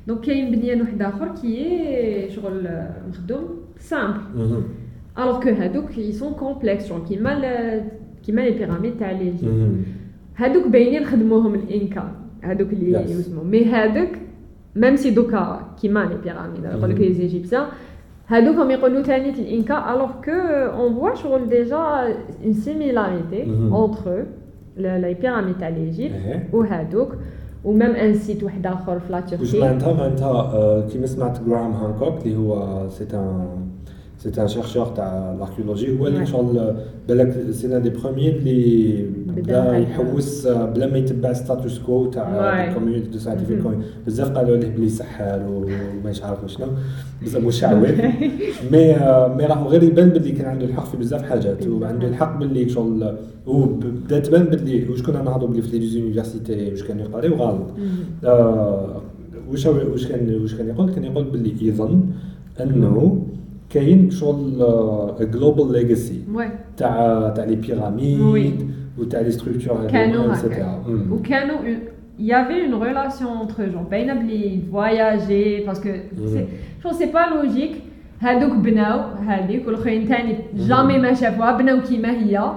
donc 0.06 0.20
كاين 0.20 0.50
بنيان 0.50 0.80
واحد 0.80 1.02
آخر 1.02 1.28
كي 1.42 2.30
شغل 2.30 2.68
مخدوم 3.08 3.44
simple 3.78 4.62
alors 5.18 5.42
que 5.42 5.48
هادوك 5.48 5.98
ils 5.98 6.12
sont 6.12 6.32
complexes 6.32 6.88
genre 6.88 7.04
كيما 7.04 7.30
كيما 8.26 8.40
les 8.40 8.50
pyramides 8.50 8.96
تاع 8.98 9.10
l'Égypte 9.10 9.86
هادوك 10.36 10.66
باينين 10.66 11.04
خدموهم 11.04 11.54
الإنكا 11.54 12.12
هادوك 12.42 12.72
اللي 12.72 13.10
يسمو 13.10 13.42
mais 13.42 13.64
هادوك 13.64 14.08
même 14.76 14.96
si 14.96 15.10
دوكا 15.10 15.74
كيما 15.82 16.00
les 16.00 16.18
pyramides 16.24 16.64
يقول 16.64 16.90
لك 16.90 17.00
les 17.00 17.12
Égyptiens 17.12 17.66
هادوك 18.28 18.56
هم 18.56 18.70
يقولوا 18.70 19.02
ثاني 19.02 19.30
الانكا 19.30 19.94
alors 19.94 20.10
qu'on 20.24 20.94
voit 20.94 21.14
شغل 21.14 21.48
déjà 21.48 21.76
une 22.44 22.52
similarité 22.52 23.42
entre 23.72 24.24
les 24.76 25.14
pyramides 25.20 25.54
تاع 25.58 25.68
l'Égypte 25.68 26.14
وهادوك 26.52 27.08
و 27.64 27.70
même 27.70 27.90
un 27.90 28.14
site 28.14 28.42
واحد 28.42 28.66
آخر 28.66 28.98
في 29.00 29.12
la 29.12 29.20
Turquie. 29.20 29.42
واش 29.42 29.54
معناتها؟ 29.54 29.92
معناتها 29.92 30.88
كيما 30.92 31.06
سمعت 31.06 31.38
جرام 31.48 31.72
هانكوك 31.72 32.26
اللي 32.26 32.36
هو 32.36 32.88
c'est 32.88 33.04
un 33.14 33.46
site 34.18 34.38
un 34.38 34.48
chercheur 34.48 34.86
تاع 34.86 35.36
l'archéologie 35.38 35.98
هو 36.00 36.06
اللي 36.06 36.26
شغل 36.26 36.76
بالك 37.08 37.50
c'est 37.50 37.68
l'un 37.68 37.82
des 37.82 37.90
premiers 37.90 38.34
اللي 38.36 39.25
بدا 39.36 39.78
يحوس 39.78 40.46
بلا 40.46 40.86
ما 40.86 40.98
يتبع 40.98 41.32
status 41.32 41.78
quo 41.78 42.06
تاع 42.10 42.72
communauté 42.74 43.10
de 43.10 43.18
scientifiques 43.18 43.58
بزاف 44.06 44.30
قالوا 44.30 44.56
عليه 44.56 44.68
بلي 44.68 44.88
سحار 44.88 45.42
وما 45.48 46.12
عارف 46.22 46.38
شنو 46.46 46.66
بزاف 47.22 47.44
مشعوذ. 47.44 47.88
mais 48.72 48.94
mais 49.36 49.46
راهو 49.46 49.68
غير 49.68 49.82
يبان 49.82 50.08
بلي 50.08 50.32
كان 50.32 50.46
عنده 50.46 50.64
الحق 50.64 50.86
في 50.86 50.96
بزاف 50.96 51.22
حاجات 51.22 51.66
وعنده 51.66 52.08
الحق 52.08 52.38
بلي 52.38 52.68
شغل 52.68 53.16
وبدا 53.46 54.18
تبان 54.18 54.44
بلي 54.44 54.88
واش 54.88 55.02
كنا 55.02 55.22
نهضروا 55.22 55.48
بلي 55.50 55.62
في 55.62 55.78
les 55.78 55.86
universités 55.86 56.70
واش 56.70 56.82
كانوا 56.82 57.04
يقراو 57.04 57.34
غلط 57.34 57.66
واش 59.50 59.66
واش 59.66 60.06
كان 60.06 60.40
واش 60.42 60.54
كان 60.54 60.68
يقول؟ 60.68 60.90
كان 60.94 61.04
يقول 61.04 61.24
بلي 61.24 61.52
يظن 61.68 62.00
أنه 62.60 63.22
كاين 63.70 64.10
شغل 64.10 64.64
global 65.20 65.72
legacy 65.72 66.20
تاع 66.76 67.28
تاع 67.36 67.44
les 67.44 67.56
pyramides 67.56 68.70
وتاع 68.98 69.20
les 69.20 69.30
structures 69.30 69.86
كانوا 69.90 70.34
هكا 70.34 70.82
وكانوا 71.10 71.58
il 72.18 72.24
y 72.24 72.32
avait 72.32 72.64
une 72.64 72.74
relation 72.74 73.28
entre 73.42 73.60
eux 73.62 73.70
genre 73.72 73.90
باينه 73.90 74.14
بلي 74.14 74.60
voyagé 74.72 75.64
parce 75.66 75.80
que 75.80 75.88
شو 76.82 76.92
سي 76.92 77.06
با 77.06 77.18
لوجيك 77.18 77.72
هادوك 78.20 78.52
بناو 78.52 79.00
هذيك 79.00 79.66
والاخرين 79.66 80.06
ثاني 80.06 80.36
jamais 80.54 80.98
ما 80.98 81.14
شافوها 81.14 81.58
بناو 81.58 81.80
كيما 81.80 82.10
هي 82.10 82.52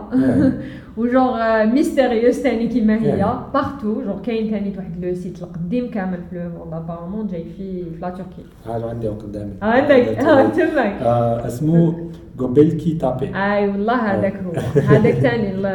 toujours 0.99 1.65
mystérieux 1.65 2.35
ثاني 2.35 2.67
كيما 2.67 3.01
هي 3.01 3.33
partout 3.53 4.01
genre 4.01 4.19
كاين 4.25 4.49
ثاني 4.51 4.73
واحد 4.77 5.05
le 5.05 5.13
site 5.15 5.41
القديم 5.41 5.91
كامل 5.91 6.19
في 6.29 6.35
le 6.35 6.49
monde 6.59 6.73
apparemment 6.73 7.27
جاي 7.27 7.43
في 7.57 7.83
في 7.83 8.01
la 8.01 8.09
Turquie 8.09 8.43
ها 8.65 8.89
عندي 8.89 9.07
قدامي 9.07 9.51
عندك 9.61 9.91
آه 9.91 10.49
تماك 10.49 11.01
اسمه 11.45 12.09
غوبيلكي 12.39 12.93
تابي 12.93 13.25
اي 13.35 13.67
والله 13.67 13.95
هذاك 13.95 14.33
هو 14.33 14.51
هذاك 14.81 15.13
ثاني 15.13 15.67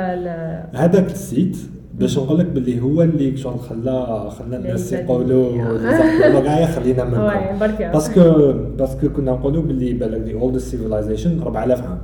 هذاك 0.74 1.10
ال 1.10 1.20
site 1.20 1.56
باش 1.94 2.18
نقول 2.18 2.38
لك 2.38 2.46
باللي 2.46 2.80
هو 2.80 3.02
اللي 3.02 3.36
شغل 3.36 3.58
خلى 3.58 4.30
خلى 4.38 4.56
الناس 4.56 4.92
يقولوا 4.92 6.42
كاع 6.42 6.66
خلينا 6.66 7.04
منكم 7.04 7.92
parce 7.92 8.30
que 8.30 8.52
parce 8.78 8.97
que 8.97 9.08
كنا 9.08 9.32
نقولوا 9.32 9.62
باللي 9.62 9.92
بالك 9.92 10.20
the 10.20 10.34
old 10.34 10.58
civilization 10.58 11.42
4000 11.42 11.82
عام 11.82 11.98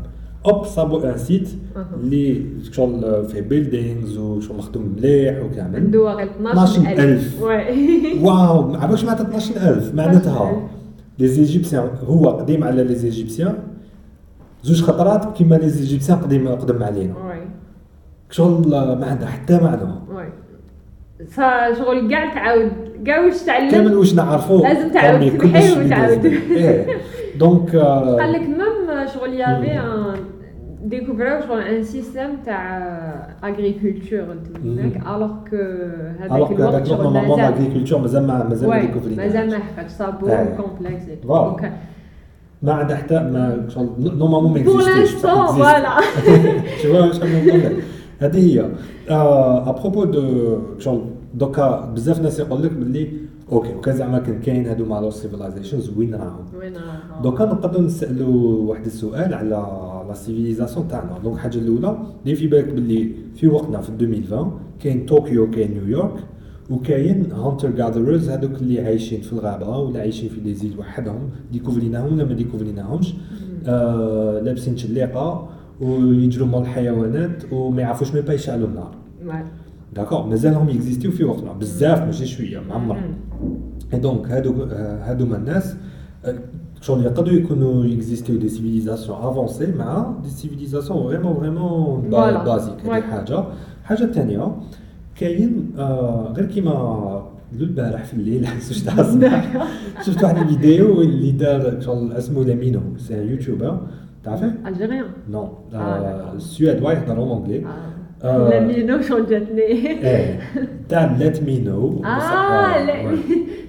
hop 0.46 0.64
صابوا 0.64 1.12
un 1.12 1.18
site 1.18 1.48
اللي 1.94 2.46
شغل 2.72 3.24
فيه 3.24 3.40
buildings 3.40 4.18
وشغل 4.18 4.56
مخدوم 4.56 4.94
مليح 4.96 5.42
وكامل 5.44 5.76
عنده 5.76 6.00
واقع 6.00 6.22
12000 6.22 7.42
wow 8.20 8.74
عرفت 8.74 9.04
معناتها 9.04 9.26
12000 9.26 9.94
معناتها 9.94 10.68
les 11.18 11.28
Égyptiens 11.28 11.90
هو 12.04 12.28
قديم 12.28 12.64
على 12.64 12.84
les 12.84 12.94
Égyptiens 12.94 13.54
زوج 14.62 14.82
خطرات 14.82 15.36
كيما 15.36 15.54
les 15.54 15.68
Égyptiens 15.68 16.18
قديم 16.18 16.48
قدم 16.48 16.82
علينا 16.82 17.14
شغل 18.30 18.68
ما 18.70 19.06
عندها 19.06 19.28
حتى 19.28 19.60
معنى 19.60 19.82
فشغل 21.28 22.10
كاع 22.10 22.34
تعاود. 22.34 22.72
كاع 23.06 23.24
واش 23.24 23.42
تعلم؟ 23.42 23.70
كامل 23.70 23.94
واش 23.94 24.14
نعرفوه؟ 24.14 24.62
لازم 24.62 24.88
تعاود. 24.88 25.38
تمحي 25.38 25.86
وتعاود. 25.86 26.34
دونك 27.38 27.76
قال 27.76 28.32
لك 28.32 28.40
ميم 28.40 28.79
شغل 29.06 29.34
يافي 29.34 29.80
ان 29.80 30.14
ديكوفراو 30.84 31.40
شغل 31.40 31.60
ان 31.60 31.82
سيستيم 31.82 32.36
تاع 32.46 32.78
اغريكولتور 33.44 34.36
هناك 34.64 34.96
الوغ 34.96 35.32
كو 35.50 35.56
هذاك 36.20 36.50
الوقت 36.52 36.86
شغل 36.86 37.12
مازال 37.12 37.40
اغريكولتور 37.40 37.98
مازال 37.98 38.26
ما 38.26 38.48
مازال 38.48 38.68
ما 38.68 38.80
ديكوفرينا 38.80 39.22
مازال 39.22 39.50
ما 39.50 39.58
حققش 39.58 39.90
صابو 39.90 40.26
كومبلكس 40.56 41.02
دونك 41.24 41.72
ما 42.62 42.72
عندها 42.72 42.96
حتى 42.96 43.14
ما 43.14 43.66
شغل 43.68 43.88
نورمالمون 43.98 44.52
ما 44.58 44.64
بور 44.64 44.82
لانستون 44.82 45.46
فوالا 45.46 45.96
tu 46.82 46.86
vois 46.86 47.06
واش 47.06 47.16
نقول 47.16 47.48
لك 47.48 47.84
هذه 48.20 48.38
هي 48.38 48.70
à 49.68 49.73
propos 49.73 50.04
de 50.04 50.58
شغل 50.78 51.04
دوكا 51.34 51.92
بزاف 51.94 52.20
ناس 52.20 52.38
يقول 52.38 52.62
لك 52.62 52.72
باللي 52.72 53.08
OK 53.52 53.74
وكان 53.74 53.96
زعما 53.96 54.18
كان 54.18 54.40
كاين 54.40 54.66
هادو 54.66 54.84
مع 54.84 55.00
les 55.00 55.10
civilizations 55.10 55.90
وين 55.98 56.14
راهم 56.14 56.44
وين 56.58 56.76
راهم 56.76 57.22
دوكا 57.22 57.44
نقدروا 57.44 57.82
نسالوا 57.82 58.70
واحد 58.70 58.86
السؤال 58.86 59.34
على 59.34 59.48
la 60.08 60.14
civilisation 60.14 60.88
تاعنا 60.88 61.18
donc 61.18 61.36
الحاجة 61.36 61.58
الاولى 61.58 61.98
اللي 62.24 62.36
في 62.36 62.46
بالك 62.46 62.68
باللي 62.72 63.10
في 63.34 63.46
وقتنا 63.46 63.80
في 63.80 63.88
2020 63.88 64.58
كاين 64.80 65.06
طوكيو 65.06 65.50
كاين 65.50 65.70
نيويورك 65.74 66.24
وكاين 66.70 67.32
hunter 67.32 67.70
gatherers 67.70 68.30
هذوك 68.30 68.52
اللي 68.60 68.80
عايشين 68.80 69.20
في 69.20 69.32
الغابه 69.32 69.78
ولا 69.78 70.00
عايشين 70.00 70.28
في 70.28 70.40
les 70.40 70.54
îles 70.54 70.78
وحدهم 70.78 71.30
ديكوفريناهم 71.52 72.12
ولا 72.12 72.24
ما 72.24 72.32
ديكوفريناهمش 72.34 73.14
آه 73.66 74.40
لابسين 74.40 74.76
شليقه 74.76 75.48
ويجروا 75.80 76.48
mal 76.48 76.60
الحيوانات 76.60 77.52
وما 77.52 77.82
يعرفوش 77.82 78.14
même 78.14 78.20
pas 78.20 78.32
يشعلوا 78.32 78.68
النار 78.68 78.94
d'accord 79.92 80.26
مازالهم 80.26 80.68
يكزيستيو 80.68 81.10
في 81.10 81.24
وقتنا 81.24 81.52
بزاف 81.52 82.02
ماشي 82.02 82.26
شوية 82.26 82.60
معمر 82.68 83.00
اي 83.94 83.98
donc 83.98 84.30
هادو 84.30 84.64
هادوما 85.04 85.36
الناس 85.36 85.76
شغل 86.80 87.04
يقدروا 87.04 87.38
يكونوا 87.38 87.84
يكزيستيو 87.84 88.36
des 88.36 88.48
civilisations 88.48 89.18
avancées 89.18 89.72
مع 89.78 90.12
des 90.22 90.28
civilisations 90.28 91.02
vraiment 91.02 91.34
vraiment 91.34 92.10
basiques 92.44 92.86
هذه 92.86 93.02
حاجة 93.02 93.44
حاجة 93.84 94.04
ثانية 94.06 94.56
كاين 95.16 95.70
غير 96.36 96.46
كيما 96.46 97.30
البارح 97.52 98.04
في 98.04 98.14
الليل 98.14 98.48
شفت 98.68 98.90
شفت 100.06 100.24
واحد 100.24 100.36
الفيديو 100.36 101.02
اللي 101.02 101.30
دار 101.30 101.80
شغل 101.80 102.12
اسمه 102.12 102.44
لامينو 102.44 102.80
c'est 102.96 103.14
youtubeur 103.14 103.80
تعرفه؟ 104.24 104.52
الجيريان 104.66 105.04
non 105.30 105.48
السويدوا 106.34 106.92
يهضر 106.92 107.18
anglais 107.18 107.66
لامينو 108.24 109.02
شغل 109.02 109.26
جاتني 109.26 109.62
إيه 109.62 110.40
تاع 110.88 111.16
لات 111.18 111.42
مينو 111.42 112.04
آه 112.04 112.86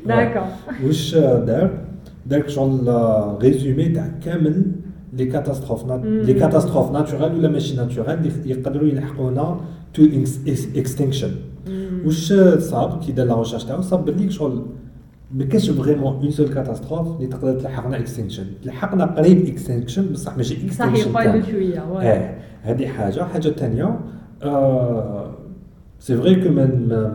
d'accord 0.05 0.43
واش 0.85 1.15
دار 1.15 1.69
دار 2.25 2.47
شغل 2.47 2.87
résumé 3.41 3.89
تاع 3.89 4.07
كامل 4.25 4.65
les 5.13 5.25
catastrophes 5.25 5.91
les 6.03 6.33
catastrophes 6.33 6.91
naturelles 6.91 7.35
ولا 7.37 7.49
ماشي 7.49 7.75
naturelles 7.75 8.17
اللي 8.17 8.51
يقدروا 8.51 8.87
يلحقونا 8.87 9.59
to 9.93 10.07
extinction 10.75 11.31
واش 12.05 12.33
صاب 12.57 12.99
كي 13.03 13.11
دار 13.11 13.25
la 13.27 13.39
recherche 13.39 13.63
تاعو 13.63 13.81
صاب 13.81 14.05
بلي 14.05 14.29
شغل 14.29 14.65
ما 15.33 15.45
كاش 15.45 15.69
vraiment 15.69 16.13
une 16.13 16.31
seule 16.31 16.47
catastrophe 16.47 17.15
اللي 17.15 17.27
تقدر 17.27 17.59
تلحقنا 17.59 17.99
extinction 17.99 18.45
لحقنا 18.65 19.05
قريب 19.05 19.47
extinction 19.47 20.05
بصح 20.05 20.37
ماشي 20.37 20.65
extinction 20.65 21.13
صح 21.13 21.21
يقعدوا 21.25 21.41
شوية 21.51 21.79
هذه 22.61 22.87
حاجة 22.87 23.23
حاجة 23.23 23.49
ثانية 23.49 23.99
c'est 25.99 26.17
vrai 26.17 26.43
que 26.43 26.49
ما 26.49 26.65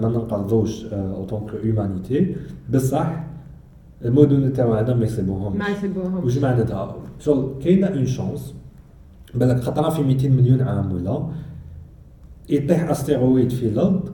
ما 0.03 0.09
ننقذوش 0.09 0.85
autant 0.93 1.41
que 1.41 1.57
humanité 1.65 2.37
بصح 2.71 3.25
المدن 4.05 4.53
تاعنا 4.53 4.95
ما 4.95 5.05
يصيبوهمش 5.05 5.57
ما 5.57 5.69
يصيبوهمش 5.69 6.25
واش 6.25 6.39
معناتها 6.39 6.97
شغل 7.19 7.63
كاينة 7.63 7.87
une 7.87 8.07
chance 8.07 8.55
بالك 9.35 9.61
خطره 9.61 9.91
في 9.91 10.03
200 10.03 10.29
مليون 10.29 10.63
عام 10.63 10.93
ولا 10.93 11.27
يطيح 12.49 12.91
astéroïde 12.91 13.51
في 13.53 13.69
الأرض 13.69 14.11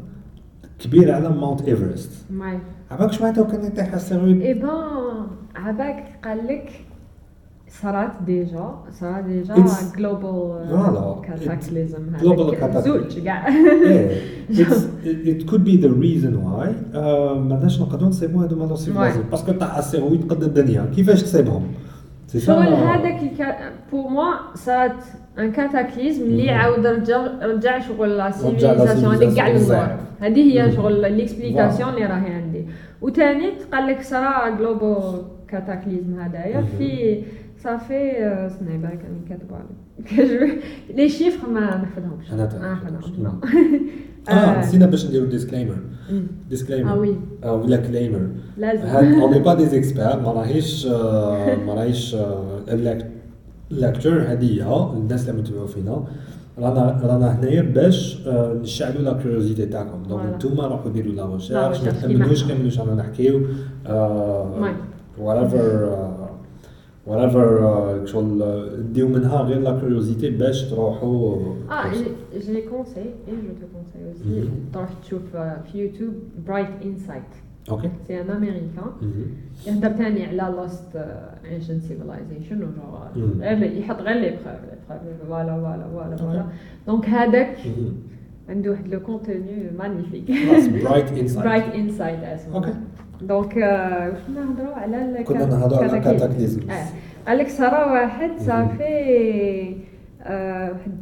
كبير 0.78 1.14
على 1.14 1.28
Mount 1.28 1.62
Everest 1.62 2.10
ماي 2.30 2.58
عباك 2.90 3.12
شو 3.12 3.22
معناتها 3.22 3.44
كان 3.44 3.64
يطيح 3.64 3.94
astéroïde 3.94 4.40
et 4.40 4.54
bon 4.54 5.26
عباك 5.54 6.18
قال 6.24 6.46
لك 6.46 6.84
صارت 7.80 8.10
déjà 8.26 8.74
صارت 9.00 9.24
déjà 9.24 9.54
global. 9.96 11.20
cataclysm 11.28 11.98
global 12.20 12.54
cataclysm. 12.54 13.16
It's- 14.50 14.86
it, 15.08 15.18
it 15.32 15.40
could 15.50 15.64
be 15.64 15.76
the 15.76 15.90
reason 16.04 16.34
why. 16.44 16.68
آه، 16.94 17.34
ما 17.38 17.54
عندناش 17.54 17.80
نقدروا 17.80 18.08
نصيبوا 18.08 18.44
هذوما 18.44 18.64
les 18.64 18.76
civilisations 18.76 19.24
parce 19.30 19.44
que 19.44 19.52
تاع 19.52 19.78
astéroïde 19.78 20.30
قد 20.32 20.42
الدنيا 20.42 20.90
كيفاش 20.96 21.22
تصيبهم 21.22 21.62
شغل 22.38 22.74
هذاك 22.74 23.20
بور 23.92 24.08
موا 24.10 24.32
صارت 24.54 24.96
ان 25.38 25.52
كاتاكليزم 25.52 26.22
اللي. 26.22 26.50
عاود 26.50 26.86
رجع 26.86 27.26
رجع 27.42 27.78
شغل 27.80 28.16
لا 28.16 28.30
سيفيليزاسيون 28.30 29.14
هذيك 29.14 29.34
كاع 29.36 29.52
بزاف. 29.52 30.00
هذه 30.20 30.62
هي. 30.62 30.72
شغل 30.72 31.12
ليكسبليكاسيون 31.12 31.88
اللي 31.90 32.04
راهي 32.06 32.34
عندي 32.34 32.66
وثاني 33.02 33.50
قال 33.72 33.86
لك 33.86 34.02
صرا 34.02 34.50
جلوبال 34.58 35.22
كاتاكليزم 35.48 36.20
هذايا. 36.20 36.62
في 36.78 37.22
صافي 37.64 38.10
سناي 38.60 38.78
بالك 38.78 39.00
راني 39.04 39.20
كاتبه 39.28 39.56
عليك 39.56 40.30
لي 40.96 41.08
شيفر 41.08 41.48
ما 41.50 41.60
نحفظهمش 41.76 42.32
أنا 42.32 42.42
ما 42.42 42.46
تعرف. 42.48 42.62
نحفظهمش 42.84 43.18
مم. 43.18 43.26
آه 44.28 44.32
آه 44.32 44.58
نسينا 44.60 44.86
باش 44.86 45.06
نديرو 45.06 45.26
ديسكليمر 45.26 45.76
مم. 46.10 46.26
ديسكليمر 46.50 46.90
آه 46.92 46.98
وي 46.98 47.16
ولا 47.44 47.76
كليمر 47.76 48.28
لازم 48.56 48.86
هاد 48.86 49.04
اوني 49.20 49.38
با 49.38 49.54
دي 49.54 49.66
زيكسبير 49.66 50.20
ما 50.20 50.32
راهيش 50.32 50.86
آه، 50.86 51.56
ما 51.56 51.74
راهيش 51.74 52.16
لاكتور 53.70 54.22
هذه 54.22 54.62
هي 54.64 54.92
الناس 54.96 55.28
اللي 55.28 55.42
متبعوا 55.42 55.66
فينا 55.66 56.04
رانا 56.58 57.00
رانا 57.04 57.38
هنايا 57.40 57.62
باش 57.62 58.26
آه، 58.26 58.54
نشعلوا 58.54 59.02
la 59.02 59.12
curiosité 59.12 59.66
تاعكم 59.66 60.02
donc 60.08 60.22
Voilà. 60.22 60.34
نتوما 60.34 60.66
روحوا 60.66 60.90
ديروا 60.92 61.12
la 61.12 61.20
la 61.22 61.68
recherche 61.68 61.84
ما 61.84 61.92
recherche 61.92 62.02
تامنوش 62.02 62.42
كيما 62.44 62.54
كامل 62.54 62.64
واش 62.64 62.78
رانا 62.80 62.94
نحكيو 62.94 63.40
Ouais. 64.62 64.74
whatever 65.20 65.62
whatever 67.06 68.06
شغل 68.06 68.42
آه، 68.42 68.76
ديو 68.92 69.08
منها 69.08 69.42
غير 69.42 69.60
la 69.60 69.78
curiosité 69.80 70.30
باش 70.30 70.62
تروحوا 70.70 71.36
آه 71.70 71.92
je 72.38 72.62
conseille 72.62 73.02
et 73.02 73.32
je 73.32 73.48
te 73.60 73.66
conseille 73.74 74.08
aussi 74.08 74.40
مهم. 74.40 74.48
تروح 74.72 74.88
تشوف 75.02 75.36
آه، 75.36 75.60
في 75.72 75.78
يوتيوب 75.78 76.12
Bright 76.46 76.68
Insight 76.84 77.22
okay 77.70 77.90
c'est 78.06 78.20
un 78.20 78.30
américain 78.30 78.92
يهدر 79.66 79.90
تاني 79.90 80.26
على 80.26 80.56
lost 80.56 80.96
ancient 81.52 81.80
civilization 81.80 82.58
مم. 83.16 83.40
غير 83.42 83.62
يحط 83.62 84.00
غير 84.00 84.16
les 84.16 84.30
preuves 84.30 84.46
les 84.46 84.62
preuves 84.88 85.28
voilà 85.28 85.56
voilà 85.56 85.88
voilà 85.92 86.16
voilà 86.16 86.46
donc 86.86 87.06
هذاك 87.08 87.56
عنده 88.48 88.70
واحد 88.70 88.88
le 88.88 89.00
contenu 89.00 89.70
magnifique 89.78 90.24
Bright 90.84 91.12
Insight 91.12 91.44
Bright 91.44 91.74
Insight 91.74 92.24
اسمه 92.24 92.54
okay 92.54 92.74
donc 93.28 93.56
واش 93.56 94.18
كنا 94.26 94.44
نهضروا 94.44 94.74
على 94.74 95.24
كنا 95.24 95.46
نهضروا 95.46 95.78
على 95.78 95.88
cataclysme. 96.00 96.18
cataclysme 96.18 96.70
آه 96.70 96.86
قال 97.28 97.38
لك 97.38 97.48
صرا 97.48 97.92
واحد. 97.92 98.30
صافي 98.38 99.76
واحد 100.26 100.92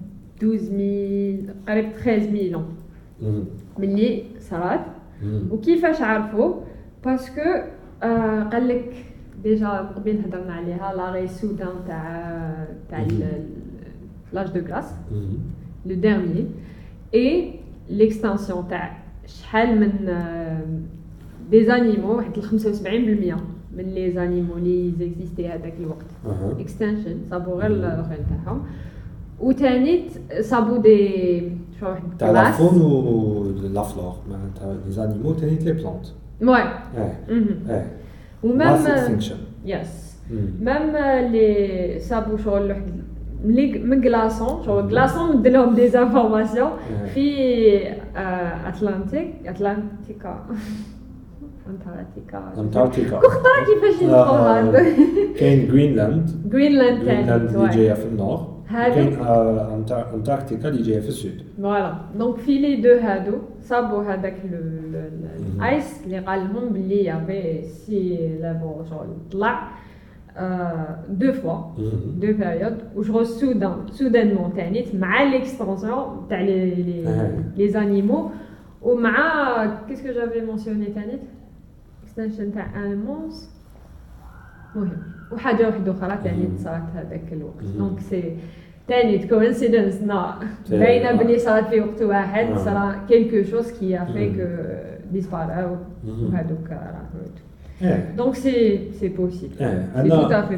12000 0.42 1.44
قريب 1.68 1.92
13000 1.92 2.54
عام 2.54 2.64
ملي 3.78 4.22
صرات 4.40 4.80
وكيفاش 5.50 6.02
عرفوا 6.02 6.54
parce 7.04 7.27
que 7.27 7.40
قال 8.52 8.68
لك 8.68 8.94
déjà 9.42 9.68
قبل 9.68 10.20
هضرنا 10.26 10.52
عليها 10.54 10.92
l'âge 10.96 11.28
soudain 11.28 11.68
تاع 11.86 12.66
تاع 12.90 13.06
l'âge 14.32 14.48
de 14.48 14.60
glace 14.60 14.94
le 15.86 15.94
dernier 15.94 16.46
et 17.14 17.54
l'extinction 17.88 18.68
تاع 18.68 18.98
شحال 19.26 19.80
من 19.80 19.92
des 21.50 21.64
animaux 21.64 22.16
واحد 22.16 22.36
ال 22.38 22.42
75% 22.44 23.36
من 23.76 23.84
les 23.84 24.10
animaux 24.12 24.54
les 24.58 24.92
existaient 24.98 25.48
هذاك 25.48 25.74
الوقت. 25.80 26.06
extinction 26.60 27.16
صابوا 27.30 27.54
غير 27.62 27.68
مم. 27.70 27.74
الأخرين 27.84 28.26
تاعهم. 28.44 28.62
وثاني 29.40 30.02
صابوا 30.40 30.78
دي 30.78 31.42
شو 31.80 31.86
واحد 31.86 32.02
تاع 32.18 32.30
لا 32.30 32.44
glass. 32.52 32.54
فون 32.54 32.80
و 32.82 33.44
لا 33.74 33.82
فلور 33.82 34.14
معناتها 34.30 34.74
لي 34.86 34.90
زانيمو 34.92 35.32
تاني 35.32 35.58
لي 35.58 35.72
بلانت 35.72 36.06
Ouais. 36.42 36.96
آه 36.98 37.12
Mhm. 37.28 37.70
آه 37.70 37.86
ومام 38.42 38.58
ماس 38.58 38.86
اكستنكشن 38.86 39.36
يس 39.64 40.16
مام 40.60 40.96
لي 41.32 41.96
صابوا 42.00 42.36
شغل 42.36 42.68
واحد 42.68 42.82
ملي 43.44 43.78
من 43.78 44.00
كلاصون 44.02 44.64
شغل 44.64 44.90
كلاصون 44.90 45.36
مد 45.36 45.46
لهم 45.48 45.74
دي 45.74 45.88
زانفورماسيون 45.88 46.70
في 47.14 47.36
آه، 48.16 48.68
اتلانتيك 48.68 49.34
اتلانتيكا 49.46 50.46
انتاركتيكا 51.70 52.52
انتاركتيكا 52.58 53.16
خطره 53.18 53.64
كيفاش 53.74 54.02
يدخلوها 54.02 54.72
كاين 55.38 55.68
جرينلاند 55.68 56.30
جرينلاند 56.52 57.04
جرينلاند 57.04 57.42
اللي 57.54 57.68
تاني 57.68 57.76
جاية 57.76 57.92
في 57.94 58.06
النور 58.06 58.50
هذا 58.66 58.94
كاين 58.94 59.14
آه، 59.20 59.68
أنتار- 59.86 60.14
انتاركتيكا 60.14 60.68
اللي 60.68 60.82
جاية 60.82 61.00
في 61.00 61.08
ال 61.08 61.17
sud 61.17 61.42
voilà 61.62 61.94
donc 62.18 62.36
في 62.36 62.58
les 62.58 62.76
deux 62.76 62.88
هادو 63.00 63.32
صابوا 63.60 64.02
هذاك 64.02 64.36
مهم. 64.44 65.56
الايس 65.56 66.04
اللي 66.04 66.18
قال 66.18 66.40
لهم 66.54 66.68
بلي 66.68 67.04
y 67.04 67.14
avait 67.14 67.62
sea 67.62 68.16
level 68.42 68.90
شغل 68.90 69.06
طلع 69.32 69.68
deux 71.10 71.32
fois 71.32 71.54
deux 72.20 72.32
périodes 72.32 72.76
وشغل 72.96 73.26
soudain 73.26 73.72
soudainement 73.90 74.52
تاني 74.56 74.84
مع 74.94 75.22
l'extinction 75.22 76.26
تاع 76.30 76.40
لي 76.40 76.74
لي 76.74 77.08
آه. 77.08 77.30
les 77.56 77.68
animaux 77.68 78.30
ومع 78.82 79.16
qu'est-ce 79.88 80.03
que 80.03 80.08
j'avais 80.12 80.40
mentionné 80.40 80.86
تاني 80.86 81.18
اكستنشن 82.24 82.54
تاع 82.54 82.84
انيمونز 82.84 83.48
مهم 84.76 85.02
وحاجة 85.32 85.66
واحدة 85.66 85.92
أخرى 85.92 86.18
تاني 86.24 86.46
مم. 86.46 86.56
صارت 86.58 86.82
هذاك 86.94 87.32
الوقت. 87.32 87.64
دونك 87.78 88.00
سي 88.00 88.36
تاني 88.88 89.28
كوينسيدنس 89.28 90.02
نا 90.02 90.38
باينه. 90.70 91.12
بلي 91.12 91.38
صارت 91.38 91.68
في 91.68 91.80
وقت 91.80 92.02
واحد. 92.02 92.56
صرا 92.56 93.04
كيلكو 93.08 93.50
شوز 93.50 93.72
كي 93.72 93.98
ا 93.98 94.04
في 94.04 94.28
مم. 94.28 94.36
كو 94.36 94.44
ديسباراو. 95.12 95.76
وهذوك 96.04 96.70
دونك 98.16 98.34
سي 98.34 98.92
سي 98.92 99.08
بوسيبل 99.08 99.54
سي 99.56 100.08
تو 100.08 100.30
افي 100.30 100.56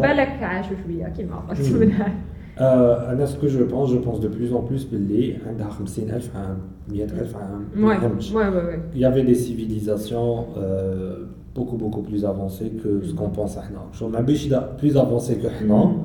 بالك 0.00 0.42
عاشوا 0.42 0.76
شوية 0.86 1.08
كيما 1.08 1.36
قلت. 1.36 1.72
منها 1.72 2.12
أنا 2.58 3.26
سكو 3.26 3.46
جو 3.46 3.66
بونس 3.66 3.90
جو 3.90 3.98
بونس 3.98 4.18
دو 4.18 4.28
بلوس 4.28 4.52
ان 4.52 4.66
بلوس 4.68 4.84
باللي 4.84 5.36
عندها 5.46 5.68
50000 5.68 6.36
عام 6.36 6.58
100000 6.88 7.36
عام 7.36 7.64
ما 7.74 7.88
وي 7.88 7.94
يهمش 7.94 8.32
وي 8.32 8.48
وي 8.48 8.78
Il 8.94 9.00
y 9.00 9.04
avait 9.04 9.22
des 9.22 9.34
civilisations 9.34 10.46
euh, 10.56 11.26
beaucoup 11.56 11.76
beaucoup 11.76 12.02
plus 12.02 12.24
avancées 12.24 12.70
que 12.82 13.06
ce 13.06 13.12
qu'on 13.14 13.30
pense 13.38 13.58
إحنا. 13.58 13.78
شو 13.92 14.08
ما 14.08 14.20
بيش 14.20 14.46
دا 14.48 14.76
plus 14.82 14.94
avancées 14.94 15.42
que 15.42 15.46
إحنا 15.46 15.96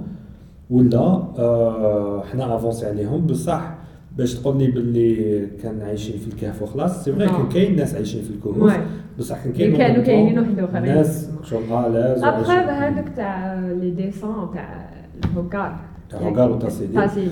ولا 0.69 0.97
آه، 0.99 2.23
حنا 2.31 2.55
افونسي 2.55 2.85
عليهم 2.85 3.25
بصح 3.27 3.73
باش 4.17 4.33
تقول 4.35 4.57
لي 4.57 4.67
باللي 4.67 5.45
كان 5.63 5.81
عايشين 5.81 6.17
في 6.19 6.27
الكهف 6.27 6.61
وخلاص 6.61 7.03
سي 7.03 7.11
فري 7.11 7.25
نعم. 7.25 7.35
كان 7.37 7.49
كاين 7.49 7.75
ناس 7.75 7.95
عايشين 7.95 8.21
في 8.21 8.29
الكهوف 8.29 8.57
وي 8.57 8.73
بصح 9.19 9.43
كان 9.43 9.51
اللي 9.51 9.77
كاين 9.77 9.77
كانوا 9.77 9.95
en 9.95 9.99
même 10.03 10.05
كاينين 10.07 10.35
temps 10.35 10.61
واحد 10.61 10.75
اخرين 10.75 10.95
ناس 10.95 11.29
شغل 11.43 11.73
الاز 11.73 12.23
ابخي 12.23 12.53
هذوك 12.53 13.09
تاع 13.15 13.59
لي 13.59 13.91
ديسون 13.91 14.49
تاع 14.53 14.89
الهوكار 15.25 15.88
تاع 16.10 16.20
هوكار 16.20 16.51
وتاسيدي. 16.51 16.93
تاسيدي 16.93 17.32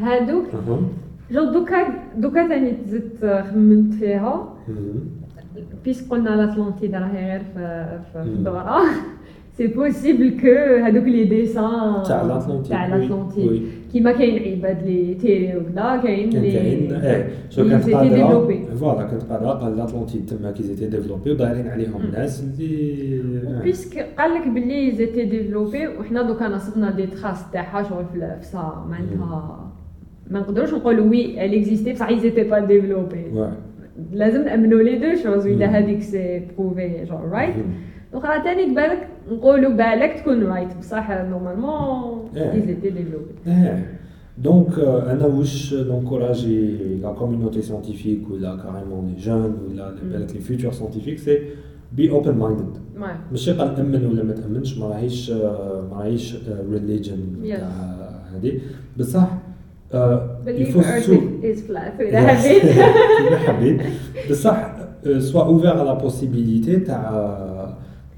هذوك 0.00 0.44
جو 1.30 1.44
دوكا 1.52 1.76
دوكا 2.16 2.48
ثاني 2.48 2.72
تزدت 2.72 3.44
خممت 3.50 3.94
فيها 3.94 4.54
بيس 5.84 6.08
قلنا 6.08 6.28
لاتلانتيد 6.30 6.94
راهي 6.94 7.30
غير 7.30 7.42
في 7.54 7.98
في 8.12 8.18
مم. 8.18 8.44
الدورة 9.60 9.90
سي 9.90 10.12
بوسيبل 10.12 10.40
كو 10.40 10.84
هذوك 10.84 11.04
لي 11.04 11.24
ديسان 11.24 12.02
تاع 12.08 12.22
لاتلانتيد 12.22 12.70
تاع 12.70 12.84
وي، 12.84 13.00
لاتلانتيد 13.00 13.48
وي. 13.48 13.62
كيما 13.92 14.12
كاين 14.12 14.58
عباد 14.58 14.82
لي 14.86 15.14
تيري 15.14 15.56
وكذا 15.56 16.00
كاين 16.02 16.30
كان 16.30 16.42
لي 16.42 16.52
كاين 16.52 16.92
إيه 16.92 17.28
شو 17.50 17.60
اللي 17.62 17.70
كانت 17.72 17.84
زيتي 17.84 17.96
قادره 17.96 18.16
ديفلوبي. 18.16 18.64
فوالا 18.76 19.02
كانت 19.02 19.22
قادره 19.22 19.48
قال 19.50 19.76
لاتلانتيد 19.76 20.26
تما 20.26 20.50
كي 20.50 20.62
زيتي 20.62 20.86
ديفلوبي 20.86 21.30
ودايرين 21.30 21.68
عليهم 21.68 22.02
مم. 22.02 22.12
ناس 22.12 22.44
اللي 22.60 23.60
بيسك 23.62 24.06
قال 24.18 24.34
لك 24.34 24.48
باللي 24.48 24.92
زيتي 24.92 25.24
ديفلوبي 25.24 25.88
وحنا 25.88 26.22
دوكا 26.22 26.48
نصبنا 26.48 26.90
دي 26.90 27.06
تراس 27.06 27.50
تاعها 27.52 27.82
شغل 27.82 28.04
في 28.12 28.36
في 28.40 28.46
سا 28.46 28.84
معناتها 28.88 29.72
ما 30.30 30.40
نقدروش 30.40 30.74
نقولوا 30.74 31.06
وي 31.06 31.44
ال 31.44 31.54
اكزيستي 31.54 31.92
بصح 31.92 32.08
اي 32.08 32.18
زيتي 32.18 32.44
با 32.44 32.58
ديفلوبي 32.58 33.24
واي. 33.32 33.50
لازم 34.12 34.44
نامنوا 34.44 34.82
لي 34.82 34.98
دو 34.98 35.22
شوز 35.22 35.46
اذا 35.46 35.66
مم. 35.66 35.72
هذيك 35.74 36.02
سي 36.02 36.42
بروفي 36.58 37.04
جون 37.04 37.30
رايت 37.30 37.56
مم. 37.56 37.62
دونك 38.16 38.24
راه 38.24 38.42
تاني 38.42 38.74
بالك 38.74 39.08
نقولوا 39.32 39.70
بالك 39.72 40.20
تكون 40.20 40.42
رايت 40.42 40.76
بصح 40.78 41.10
نورمالمون 41.10 42.28
إيه. 42.36 42.52
اي 42.52 42.60
زيتي 42.60 42.90
ديفلوبي 42.90 43.24
إيه. 43.46 43.98
دونك 44.38 44.78
آه، 44.78 45.12
أنا 45.12 45.26
واش 45.26 45.74
نونكوراجي 45.74 46.76
لا 47.02 47.12
كوميونيتي 47.12 47.62
سيانتيفيك 47.62 48.30
ولا 48.30 48.56
كاريمون 48.56 49.06
لي 49.08 49.16
جون 49.20 49.56
ولا 49.68 49.94
بالك 50.02 50.32
لي 50.34 50.40
فيوتور 50.40 50.72
سيانتيفيك 50.72 51.18
سي 51.18 51.38
بي 51.92 52.10
اوبن 52.10 52.34
مايندد 52.34 52.76
واي 52.98 53.10
ماشي 53.30 53.52
قال 53.52 53.74
نامن 53.76 54.06
ولا 54.06 54.22
ما 54.22 54.32
تامنش 54.32 54.78
ما 54.78 54.86
راهيش 54.86 55.30
آه، 55.30 55.88
ما 55.90 55.96
راهيش 56.00 56.36
ريليجن 56.72 57.18
Yes. 57.44 57.56
تاع 57.56 57.70
هذه 58.34 58.60
بصح 58.98 59.28
آه، 59.94 60.38
believe 60.46 60.48
يفو 60.48 60.82
earth 60.82 60.98
سو 60.98 61.16
is 61.42 61.56
flat 61.70 62.00
اذا 62.00 62.26
حبيت 62.26 62.62
كيما 62.62 63.36
حبيت 63.38 63.80
بصح 64.30 64.76
سوا 65.18 65.42
اوفير 65.42 65.70
على 65.78 65.98
بوسيبيليتي 66.02 66.76
تاع 66.76 67.10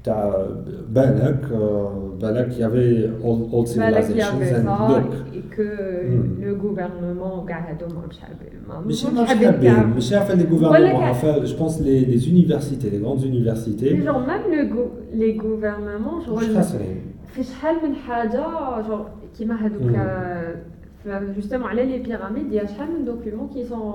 تاع 0.03 0.47
بالك 0.89 1.45
آه، 1.53 2.13
بالك 2.21 2.57
يافي 2.59 3.09
اولد 3.23 3.49
بالك 3.51 3.53
يا 3.53 3.65
سيفيلايزيشنز 3.65 4.39
بيزا 4.39 4.63
لوك 4.63 5.13
كو 5.55 5.63
مم. 6.09 6.37
لو 6.43 6.55
غوفرنمون 6.69 7.45
كاع 7.47 7.69
هادو 7.69 7.85
ماهمش 7.95 8.19
حابين 8.19 8.59
ما- 8.67 8.79
ماشي 8.79 9.07
ماهمش 9.07 9.19
مش 9.21 9.27
حابين 9.27 9.51
حابين 9.51 9.73
كاع. 9.73 9.85
ماشي 9.85 10.15
عارفه 10.15 10.33
لي 10.33 10.43
ولا 10.43 10.51
غوفرنمون 10.67 10.91
كاع. 10.91 11.05
عارفه 11.05 11.43
جو 11.45 11.57
بونس 11.57 11.81
لي 11.81 12.05
لي 12.05 12.17
زونيفرسيتي 12.17 12.89
لي 12.89 12.97
غروند 12.97 13.19
مي 13.19 13.21
زونيفرسيتي 13.31 13.89
جور 13.89 14.17
ميم 14.19 14.69
لو 14.69 14.75
غو 14.75 14.87
لي 15.13 15.39
غوفرنمون 15.39 16.19
مش 16.19 16.25
شغل 16.25 16.55
خاسرين 16.55 17.01
في 17.27 17.43
شحال 17.43 17.75
من 17.89 17.95
حاجة 17.95 18.45
جور 18.87 19.05
كيما 19.37 19.55
هذوك 19.55 19.81
مم. 19.81 21.33
جوستومون 21.35 21.67
على 21.67 21.85
لي 21.85 21.97
بيراميد 22.03 22.53
يا 22.53 22.65
شحال 22.65 22.87
من 22.99 23.05
دوكيومون 23.05 23.49
كي 23.49 23.63
سون 23.63 23.93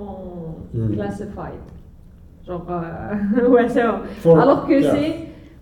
مم. 0.74 0.94
كلاسيفايد 0.94 1.60
جونغ 2.46 2.82
واسع 3.48 3.98
For- 4.24 4.26
الوغ 4.26 4.66
كو 4.66 4.80
yeah. 4.80 4.92
سي 4.92 5.14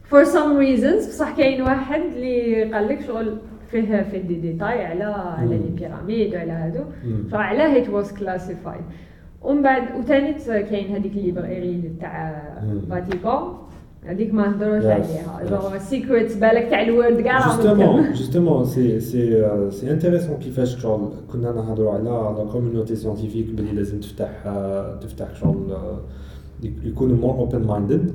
فور 0.05 0.25
سام 0.25 0.59
ريزونز 0.59 1.07
بصح 1.07 1.37
كاين 1.37 1.63
واحد 1.63 2.01
اللي 2.01 2.65
قال 2.75 2.89
لك 2.89 3.01
شغل 3.07 3.39
فيه 3.71 4.03
فيه 4.03 4.19
دي 4.19 4.35
ديتاي 4.35 4.85
على 4.85 5.05
على. 5.05 5.49
لي 5.49 5.59
بيراميد 5.77 6.35
وعلى 6.35 6.53
هادو 6.53 6.81
مم. 7.05 7.25
شغل 7.31 7.41
علاه 7.41 7.69
هيت 7.69 7.89
واز 7.89 8.13
كلاسيفايد 8.13 8.81
ومن 9.43 9.63
بعد 9.63 9.83
وثاني 9.99 10.33
كاين 10.63 10.97
هذيك 10.97 11.13
الـ 11.13 11.23
library 11.23 11.93
تاع. 12.01 12.43
فاتيكان 12.91 13.43
هذيك 14.07 14.35
ما 14.35 14.49
نهضروش 14.49 14.85
عليها. 14.85 15.41
genre 15.51 15.79
secrets 15.79 16.35
بالك 16.35 16.69
تاع 16.71 16.83
الـ 16.83 16.89
world 16.89 17.21
كاع 17.21 17.47
justement. 17.47 18.13
justement 18.13 18.65
c'est 18.65 19.01
c'est 19.01 19.49
c'est 19.71 19.91
intéressant 19.91 20.37
كيفاش 20.37 20.83
شغل 20.83 21.13
كنا 21.33 21.53
نهضروا 21.53 21.93
على 21.93 22.03
la 22.05 22.53
communauté 22.53 22.97
scientifique 22.97 23.47
بلي 23.51 23.73
لازم 23.73 24.01
تفتح 24.01 24.31
تفتح 25.01 25.35
شغل 25.35 25.77
يكونوا 26.85 27.17
more 27.17 27.35
open 27.35 27.67
minded. 27.67 28.11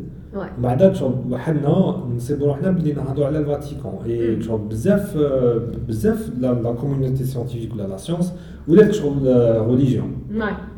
بعدك 0.62 0.96
شغل 0.96 1.14
وحنا 1.32 1.96
نصيبوا 2.16 2.48
روحنا 2.48 2.72
بلي 2.72 2.94
نهضروا 2.94 3.26
على 3.26 3.40
الفاتيكان 3.40 3.92
اي 4.06 4.36
مم. 4.36 4.42
شغل 4.42 4.60
بزاف 4.60 5.18
بزاف 5.88 6.30
la 6.40 6.74
communauté 6.74 7.24
scientifique 7.24 7.74
ولا 7.74 7.84
la 7.88 7.98
science 7.98 8.34
ولات 8.68 8.92
شغل 8.92 9.18
ريليجيون. 9.70 10.12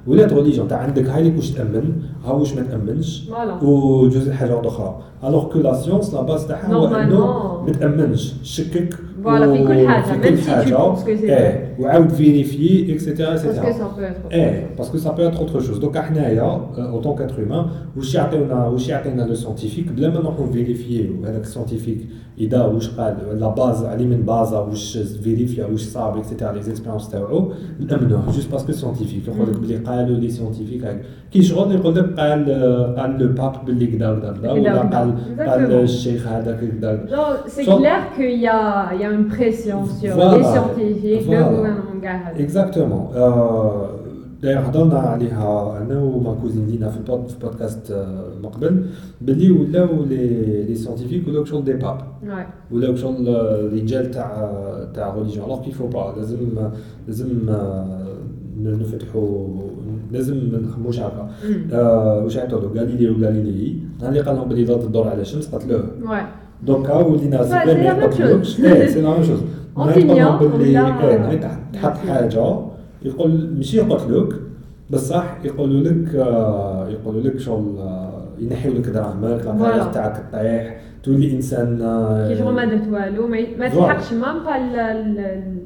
ولات 0.07 0.34
ريليجيون 0.34 0.67
تاع 0.67 0.78
عندك 0.78 1.05
هاي 1.05 1.36
واش 1.36 1.51
تأمن 1.51 1.93
ها 2.26 2.32
واش 2.32 2.53
ما 2.55 2.61
تأمنش. 2.61 3.30
وجزء 3.61 4.32
حاجة 4.32 4.67
أخرى 4.67 4.99
الوغ 5.24 5.51
كو 5.53 5.59
لا 5.59 5.74
سيونس 5.74 6.13
لا 6.13 6.22
باز 6.22 6.47
تاعها 6.47 6.74
هو 6.74 6.95
إنه. 6.95 7.63
ما 7.65 7.72
تأمنش 7.72 8.34
شكك 8.43 8.93
Voilà, 9.24 9.43
في 9.43 9.63
كل 9.67 9.88
حاجة، 9.88 10.03
في 10.03 10.30
كل 10.30 10.38
حاجة 10.38 11.68
penses 11.80 11.86
que 11.86 11.86
c'est 11.86 11.86
إيه 11.86 11.86
وعاود 11.86 12.09
فيريفي 12.09 12.93
اكسيتيرا 12.93 13.36
Parce 13.38 13.41
que 13.41 13.45
اكسيتيرا 13.45 13.73
ça 13.73 13.97
peut 13.97 14.03
être. 14.03 14.34
إيه 14.34 14.69
باسكو 14.77 14.97
سا 14.97 15.11
بو 15.11 15.27
اتر 15.27 15.39
اوتر 15.39 15.59
شوز 15.59 15.77
دوكا 15.77 16.01
حنايا 16.01 16.41
اوتون 16.77 17.15
كاتر 17.15 17.39
هيومان 17.39 17.65
واش 17.97 18.15
يعطيونا 18.15 18.67
واش 18.67 18.89
يعطينا 18.89 19.21
لو 19.21 19.34
سيانتيفيك 19.36 19.91
بلا 19.91 20.09
ما 20.09 20.19
نروحو 20.19 20.45
نفيريفيو 20.45 21.25
هذاك 21.25 21.41
السيانتيفيك 21.41 21.97
اذا 22.39 22.63
واش 22.65 22.89
قال 22.89 23.17
لا 23.39 23.47
باز 23.49 23.84
علي 23.84 24.05
من 24.05 24.21
بازا 24.21 24.59
واش 24.59 24.97
فيريفيا 24.97 25.65
واش 25.65 25.82
صاب 25.82 26.17
اكسيتيرا 26.17 26.51
لي 26.51 26.61
زيكسبيرونس 26.61 27.09
تاعو 27.09 27.51
نامنوه 27.89 28.23
juste 28.25 28.51
parce 28.51 28.64
que 28.64 28.71
scientifique 28.71 29.27
يقول 29.27 29.49
لك 29.49 29.57
بلي 29.59 29.75
قالوا 29.77 30.17
les 30.17 30.30
scientifiques 30.30 30.84
هاك 30.86 31.01
كي 31.32 31.41
شغل 31.41 31.75
يقول 31.75 31.95
لك 31.95 32.19
قال 32.19 32.45
قال 32.97 33.19
le 33.19 33.27
pape 33.34 33.65
بلي 33.65 33.86
كدا 33.88 34.11
وكدا 34.11 34.32
كدا 34.34 34.51
ولا 34.51 34.61
كدا 34.61 34.82
وكدا. 34.82 34.97
قال 34.97 35.13
قال 35.39 35.67
Exactement. 35.69 35.73
الشيخ 35.73 36.27
هذاك 36.27 36.59
كدا 36.59 37.05
Genre, 37.09 37.49
c'est 37.53 37.63
Genre- 37.65 37.80
clair 37.82 38.01
qu'il 38.15 38.39
y 38.41 38.47
a, 38.47 38.89
il 38.93 39.01
y 39.01 39.05
a 39.05 39.11
une 39.17 39.27
pression 39.36 39.80
sur 39.99 40.13
Voilà. 40.15 40.38
les 40.38 40.43
scientifiques, 40.53 41.27
le 41.32 41.38
Voilà. 41.38 41.68
Gouvernement 41.70 42.03
كاع 42.03 42.30
هذا. 42.32 42.43
exactement 42.43 43.07
داير 44.41 44.59
هضرنا 44.59 44.99
عليها 44.99 45.78
أنا 45.82 45.99
و 46.01 46.12
ma 46.12 46.34
cousine 46.41 46.67
لينا 46.67 46.89
في 46.89 46.97
الـ 46.97 47.05
pod 47.05 47.27
في 47.28 47.39
بودكاست 47.39 47.91
آه، 47.91 48.26
مقبل 48.43 48.86
باللي 49.22 49.51
ولاو 49.51 50.03
les 50.03 50.63
les 50.63 50.75
scientifiques 50.75 51.27
ولاو 51.28 51.45
شغل 51.45 51.63
des 51.63 51.73
papes. 51.73 51.97
ولاو 52.72 52.95
شغل 52.95 53.28
آه، 53.28 53.70
رجال 53.74 54.11
تاع 54.11 54.51
تاع 54.93 55.15
religion 55.15 55.45
alors 55.45 55.61
qu'il 55.61 55.76
faut 55.76 55.88
pas 55.88 56.13
لازم 56.17 56.38
لازم 57.07 57.49
آه، 57.49 58.07
نفتحوا 58.63 59.47
لازم 60.11 60.36
ما 60.36 60.59
نخموش 60.59 60.99
هكا. 60.99 61.30
آه، 61.74 62.24
واش 62.24 62.38
عيطوا 62.38 62.59
له 62.59 62.67
Galileo 62.82 63.13
Galilei 63.13 63.75
اللي 64.03 64.20
قال 64.20 64.36
لهم 64.36 64.49
بلي 64.49 64.65
ضرب 64.65 64.82
الدور 64.84 65.07
على 65.07 65.22
الشمس 65.22 65.55
قتلوه. 65.55 65.84
Ouais. 66.05 66.39
دوكا 66.65 66.93
ولينا 66.93 67.38
la 67.38 68.07
même 68.07 68.13
chose. 68.17 68.47
c'est 68.47 69.01
la 69.01 69.09
même 69.09 69.23
chose 69.23 69.39
باللي 69.86 70.13
ولا- 70.13 70.61
إيه، 70.63 70.73
نهار 70.73 71.57
تحط 71.73 71.97
حاجة. 71.97 72.55
يقول 73.05 73.49
ماشي 73.57 73.77
يقتلوك 73.77 74.36
بصح 74.89 75.38
يقولوا 75.43 75.82
لك 75.82 76.15
آه، 76.15 76.88
يقولوا 76.89 77.21
لك 77.21 77.39
شغل 77.39 77.77
آه، 77.80 78.23
ينحيوا 78.39 78.73
لك 78.73 78.88
دراهمك 78.89 79.41
Voilà. 79.43 79.93
تاعك 79.93 80.23
تطيح 80.32 80.82
تولي 81.03 81.36
إنسان 81.36 81.82
آه، 81.82 82.27
كي 82.27 82.38
شغل 82.39 82.53
ما 82.53 82.65
درت 82.65 82.88
والو 82.91 83.27
ما 83.27 83.38
ما. 83.59 83.67
تلحقش 83.69 84.13
مام 84.13 84.43
با 84.45 84.55
ال- 84.55 84.80
ال- 84.80 85.19
ال- 85.19 85.57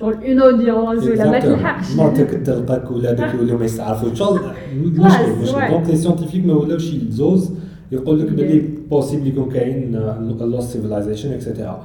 شغل 0.00 0.14
اون 0.14 0.40
اودينس 0.40 1.04
ولا 1.20 1.30
ما. 1.30 1.38
تلحقش. 1.40 1.96
مرتك 1.96 2.30
تلقاك 2.46 2.90
ولادك 2.90 3.34
يوليو 3.34 3.58
ما 3.58 3.64
يستعرفوا. 3.64 4.14
شغل 4.14 4.40
مشكل. 4.76 5.32
مشكل. 5.42 5.68
دونك 5.70 5.88
لي 5.88 5.96
سيانتيفيك 5.96 6.46
ما 6.46 6.54
ولاوش 6.54 6.92
يلزوز. 6.94 7.50
يقول 7.92 8.20
لك. 8.20 8.32
باللي 8.32 8.62
بوسيبل 8.90 9.26
يكون 9.26 9.50
كاين 9.52 9.96
لوست 10.40 10.72
سيفيلايزيشن 10.72 11.32
اكسيتيرا 11.32 11.82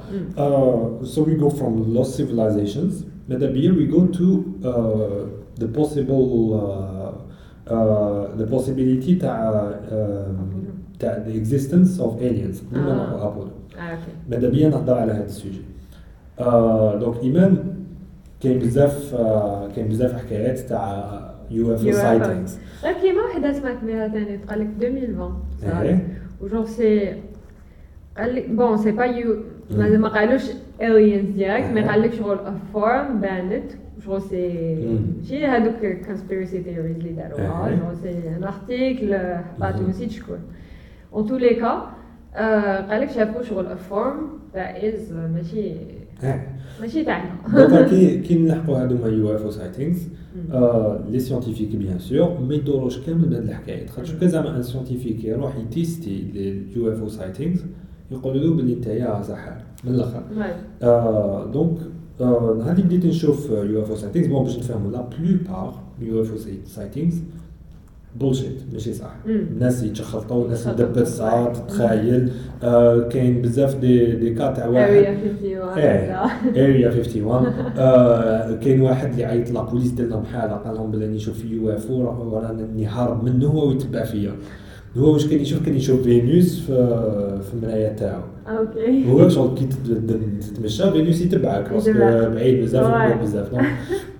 so 1.02 1.20
we 1.20 1.34
go 1.42 1.50
from 1.50 1.94
lost 1.96 2.16
civilizations. 2.16 3.04
ماذا 3.28 3.50
بيا 3.50 3.72
uh, 3.72 4.68
the 5.60 5.66
possible 5.78 6.54
uh, 6.54 7.70
uh, 7.70 8.40
the 8.40 8.46
possibility 8.46 9.20
تاع 9.20 9.70
تاع 10.98 11.24
the 11.26 11.34
existence 11.34 12.00
of 12.00 12.22
aliens. 12.22 12.58
قبل 12.72 12.80
ما. 12.80 13.08
نروحو 13.10 13.28
ابولو 13.28 13.50
آه 13.78 13.80
okay 13.80 14.12
ماذا 14.30 14.48
بيا 14.48 14.68
نهضر 14.68 14.94
على 14.94 15.12
هذا 15.12 15.24
الـ 15.24 15.30
sujet 15.30 15.60
donc 17.00 17.22
ايمان 17.22 17.56
كاين 18.40 18.58
بزاف 18.58 19.14
كاين 19.76 19.88
بزاف 19.88 20.12
حكايات 20.12 20.58
تاع 20.58 21.37
UFO 21.50 21.92
UFO. 21.92 21.94
sightings 21.94 22.58
غير 22.84 22.94
كيما 22.94 23.22
وحده 23.22 23.52
سمعت 23.52 23.76
بها 23.84 24.08
ثاني 24.08 24.36
تقال 24.38 24.60
لك 24.60 24.68
2020 24.80 25.42
صح؟ 25.62 25.76
إيه. 25.78 26.08
و 26.40 26.44
genre 26.44 26.64
c'est 26.66 27.14
قال 28.18 28.34
لك 28.34 28.50
bon 28.50 28.76
c'est 28.76 28.90
pas 28.90 29.36
ما 29.70 29.88
ما 29.88 30.08
قالوش 30.08 30.42
aliens 30.80 31.36
direct 31.36 31.66
mais. 31.66 31.82
قال 31.82 32.02
لك 32.02 32.14
شغل 32.14 32.38
forme 32.72 33.20
بانت 33.20 33.64
شغل 34.04 34.22
c'est. 34.22 34.74
ماشي 35.20 35.46
هذوك 35.46 35.74
conspiracy 35.80 36.58
theories 36.66 36.98
اللي 36.98 37.12
داروها. 37.12 37.76
شغل 37.76 37.96
c'est 38.02 38.28
un 38.28 38.44
article 38.44 39.16
حطاتو. 39.16 39.88
نسيت 39.88 40.10
شكون 40.10 40.38
en 41.14 41.26
tout 41.26 41.36
les 41.36 41.54
cas 41.54 41.90
قال 42.90 43.00
لك 43.00 43.10
شافوا 43.10 43.42
شغل 43.42 43.76
forme 43.76 44.16
that 44.54 44.84
is 44.84 45.12
ماشي 45.12 45.72
ماشي 46.80 47.04
تاعنا 47.04 47.30
دونك 47.66 47.88
كي 47.88 48.18
كي 48.20 48.34
نلحقوا 48.38 48.78
هذوما 48.78 49.06
UFO 49.08 49.42
sightings 49.42 50.08
les 51.10 51.18
scientifiques 51.18 51.76
bien 51.76 51.98
sûr 51.98 52.40
ما 52.40 52.54
يدوروش 52.54 52.98
كامل 52.98 53.28
بهاد 53.28 53.42
الحكاية 53.42 53.86
خاطر 53.86 54.14
كان 54.20 54.28
زعما 54.28 54.56
un 54.56 54.62
scientifique 54.62 55.24
يروح 55.24 55.56
يtester 55.56 56.24
الـ 56.34 56.92
UFO 56.92 57.00
sightings 57.00 57.64
يقولوا 58.10 58.42
له 58.42 58.54
بلي 58.54 58.74
نتايا 58.74 59.22
سحار 59.22 59.62
من 59.84 59.94
الآخر. 59.94 60.22
donc 61.52 61.78
نهار 62.20 62.72
اللي 62.72 62.82
بديت 62.82 63.06
نشوف 63.06 63.50
UFO 63.50 63.90
sightings 63.90 64.28
bon 64.28 64.44
باش 64.44 64.58
نفهموا 64.58 64.90
la 64.90 65.08
plupart 65.18 65.74
UFO 66.00 66.36
sightings 66.64 67.18
bullshit 68.20 68.62
ماشي 68.72 68.92
صح. 68.92 69.14
الناس 69.26 69.82
يتشخلطوا 69.82 70.44
الناس. 70.44 70.66
مدبر 70.66 71.04
ساعات 71.04 71.56
تخايل 71.68 72.30
آه، 72.62 73.00
كاين 73.08 73.42
بزاف 73.42 73.76
دي 73.76 74.06
دي 74.16 74.34
كا 74.34 74.52
تاع 74.52 74.66
واحد. 74.66 74.90
Area 74.90 75.10
51 75.10 75.78
إيه 75.78 76.16
هكذا. 76.16 76.64
Area 76.64 76.88
51 76.88 77.46
آه، 77.78 78.52
كاين 78.52 78.80
واحد 78.80 79.10
اللي 79.10 79.24
عيط 79.24 79.50
la 79.50 79.60
police 79.60 79.90
دار 79.90 80.06
لهم 80.06 80.24
حاله 80.24 80.52
قال 80.52 80.74
لهم 80.74 80.90
بلي 80.90 81.06
نشوف 81.06 81.38
في 81.38 81.48
UFO 81.48 82.38
راني 82.38 82.86
هارب 82.86 83.24
منه 83.24 83.46
هو 83.46 83.68
ويتبع 83.68 84.04
فيا. 84.04 84.32
هو 84.96 85.12
واش 85.12 85.26
كان 85.26 85.40
يشوف؟ 85.40 85.66
كان 85.66 85.74
يشوف 85.74 86.02
فينوس 86.02 86.60
في 86.60 86.74
في 87.42 87.54
المرايه 87.54 87.88
تاعو. 87.88 88.20
okay 88.48 89.10
هو 89.12 89.28
شغل 89.28 89.58
كي 89.58 89.64
تت- 89.64 90.44
تتمشى 90.54 90.90
Vénus 90.92 91.20
يتبعك 91.20 91.72
parce 91.72 91.83
que. 91.83 91.92
بعيد 92.34 92.60
بزاف 92.62 93.20
بزاف 93.22 93.48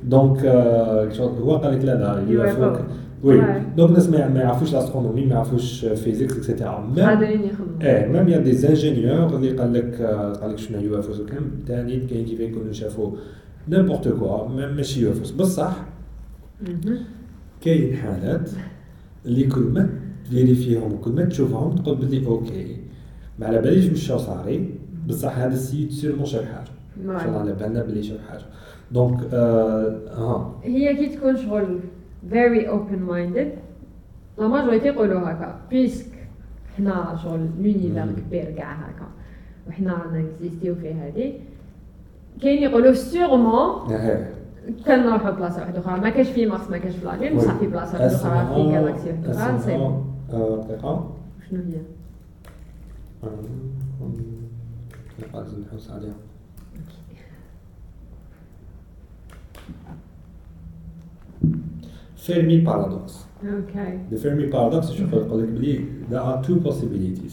donc 0.04 0.44
آه، 0.44 1.08
شغل 1.12 1.42
هو 1.42 1.56
قال 1.56 1.78
لك 1.78 1.84
لا 1.84 1.94
لا 1.94 2.24
UFO. 2.32 2.60
Oui. 2.60 2.76
donc 3.24 3.90
الناس 3.90 4.08
ما 4.08 4.40
يعرفوش 4.40 4.72
l'astronomie 4.72 5.26
ما 5.26 5.34
يعرفوش 5.34 5.84
physics 5.84 6.36
et 6.36 6.47
cetera 6.47 6.80
même 6.96 7.04
قادرين 7.06 7.42
يخدموا 7.44 7.82
إيه 7.82 8.06
même 8.12 8.28
y 8.28 8.38
a 8.38 8.52
des 8.52 8.72
ingénieurs 8.72 9.36
اللي 9.36 9.50
قال 9.50 9.72
لك 9.72 10.02
قال 10.42 10.50
لك 10.52 10.58
شنو 10.58 10.80
UFO 10.80 11.26
كان 11.26 11.50
ثاني 11.66 11.96
كاين 12.06 12.24
كيف 12.24 12.40
يكونوا 12.40 12.72
شافوا 12.72 13.10
n'importe 13.68 14.08
quoi 14.08 14.48
ماشي 14.48 15.00
UFO 15.02 15.36
بصح. 15.38 15.76
كاين 17.60 17.96
حالات 17.96 18.50
اللي 19.26 19.44
كل 19.46 19.60
ما 19.60 19.88
تvérifيهم 20.24 20.92
وكل 20.92 21.10
ما 21.10 21.24
تشوفهم 21.24 21.76
تقول 21.76 21.96
بلي 21.96 22.26
okay 22.26 22.76
ما 23.38 23.46
على 23.46 23.62
باليش 23.62 24.10
واش 24.10 24.20
صاري 24.22 24.74
بصح 25.08 25.38
هذا 25.38 25.54
السيد 25.54 25.90
sûrement 25.90 26.24
شاف 26.26 26.44
حاجة 26.44 26.68
ان 27.06 27.18
شاء 27.18 27.28
الله 27.28 27.38
Ouais. 27.38 27.40
على 27.40 27.52
بالنا 27.52 27.82
بلي 27.82 28.02
شاف 28.02 28.18
حاجة 28.30 28.42
donc 28.92 29.20
آه 29.32 29.98
ها 30.14 30.60
هي 30.64 30.96
كي 30.96 31.16
تكون 31.16 31.36
شغل 31.36 31.78
very 32.30 32.66
open 32.66 33.10
minded 33.10 33.48
la 34.38 34.48
majorité 34.48 34.86
يقولوا 34.88 35.30
هكا 35.30 35.60
puisque 35.70 36.12
حنا 36.76 37.18
شغل 37.22 37.48
l'univers 37.58 38.04
مم. 38.04 38.12
كبير 38.16 38.50
كاع 38.50 38.72
هكا 38.72 39.06
وحنا 39.68 39.92
رانا 39.92 40.20
existيو 40.28 40.74
في 40.74 40.94
هذه 40.94 41.32
كاين 42.42 42.62
يقولوا 42.62 42.92
sûrement 42.92 43.92
إيه. 43.92 44.34
كان 44.86 45.06
نروحوا 45.06 45.30
بلاصه 45.30 45.60
واحدة 45.60 45.78
أخرى 45.80 46.00
ما 46.00 46.10
كاش 46.10 46.28
في 46.30 46.46
مارس 46.46 46.70
ما 46.70 46.78
كاش 46.78 46.96
في 46.96 47.04
la 47.06 47.16
lune 47.16 47.36
بصح 47.36 47.56
في 47.56 47.66
بلاصه 47.66 47.92
واحدة 48.02 48.16
أخرى 48.16 48.54
في 48.64 48.70
galaxie 48.72 49.10
واحدة 49.10 49.32
أخرى 49.32 49.58
c'est. 49.58 49.74
آه، 49.74 50.04
دقيقة 50.68 51.10
شنو 51.50 51.60
هي؟ 51.62 51.80
آه، 53.24 53.28
لازم 55.34 55.60
نحوس 55.62 55.90
عليها 55.90 56.14
Fermi 62.18 62.60
paradox 62.60 63.14
okay 63.44 63.98
The 64.10 64.16
Fermi 64.16 64.52
paradox 64.54 64.92
شوف 64.92 65.12
يقول 65.12 65.42
لك 65.42 65.48
بلي 65.48 65.84
there 66.10 66.22
are 66.22 66.46
two 66.46 66.68
possibilities. 66.68 67.32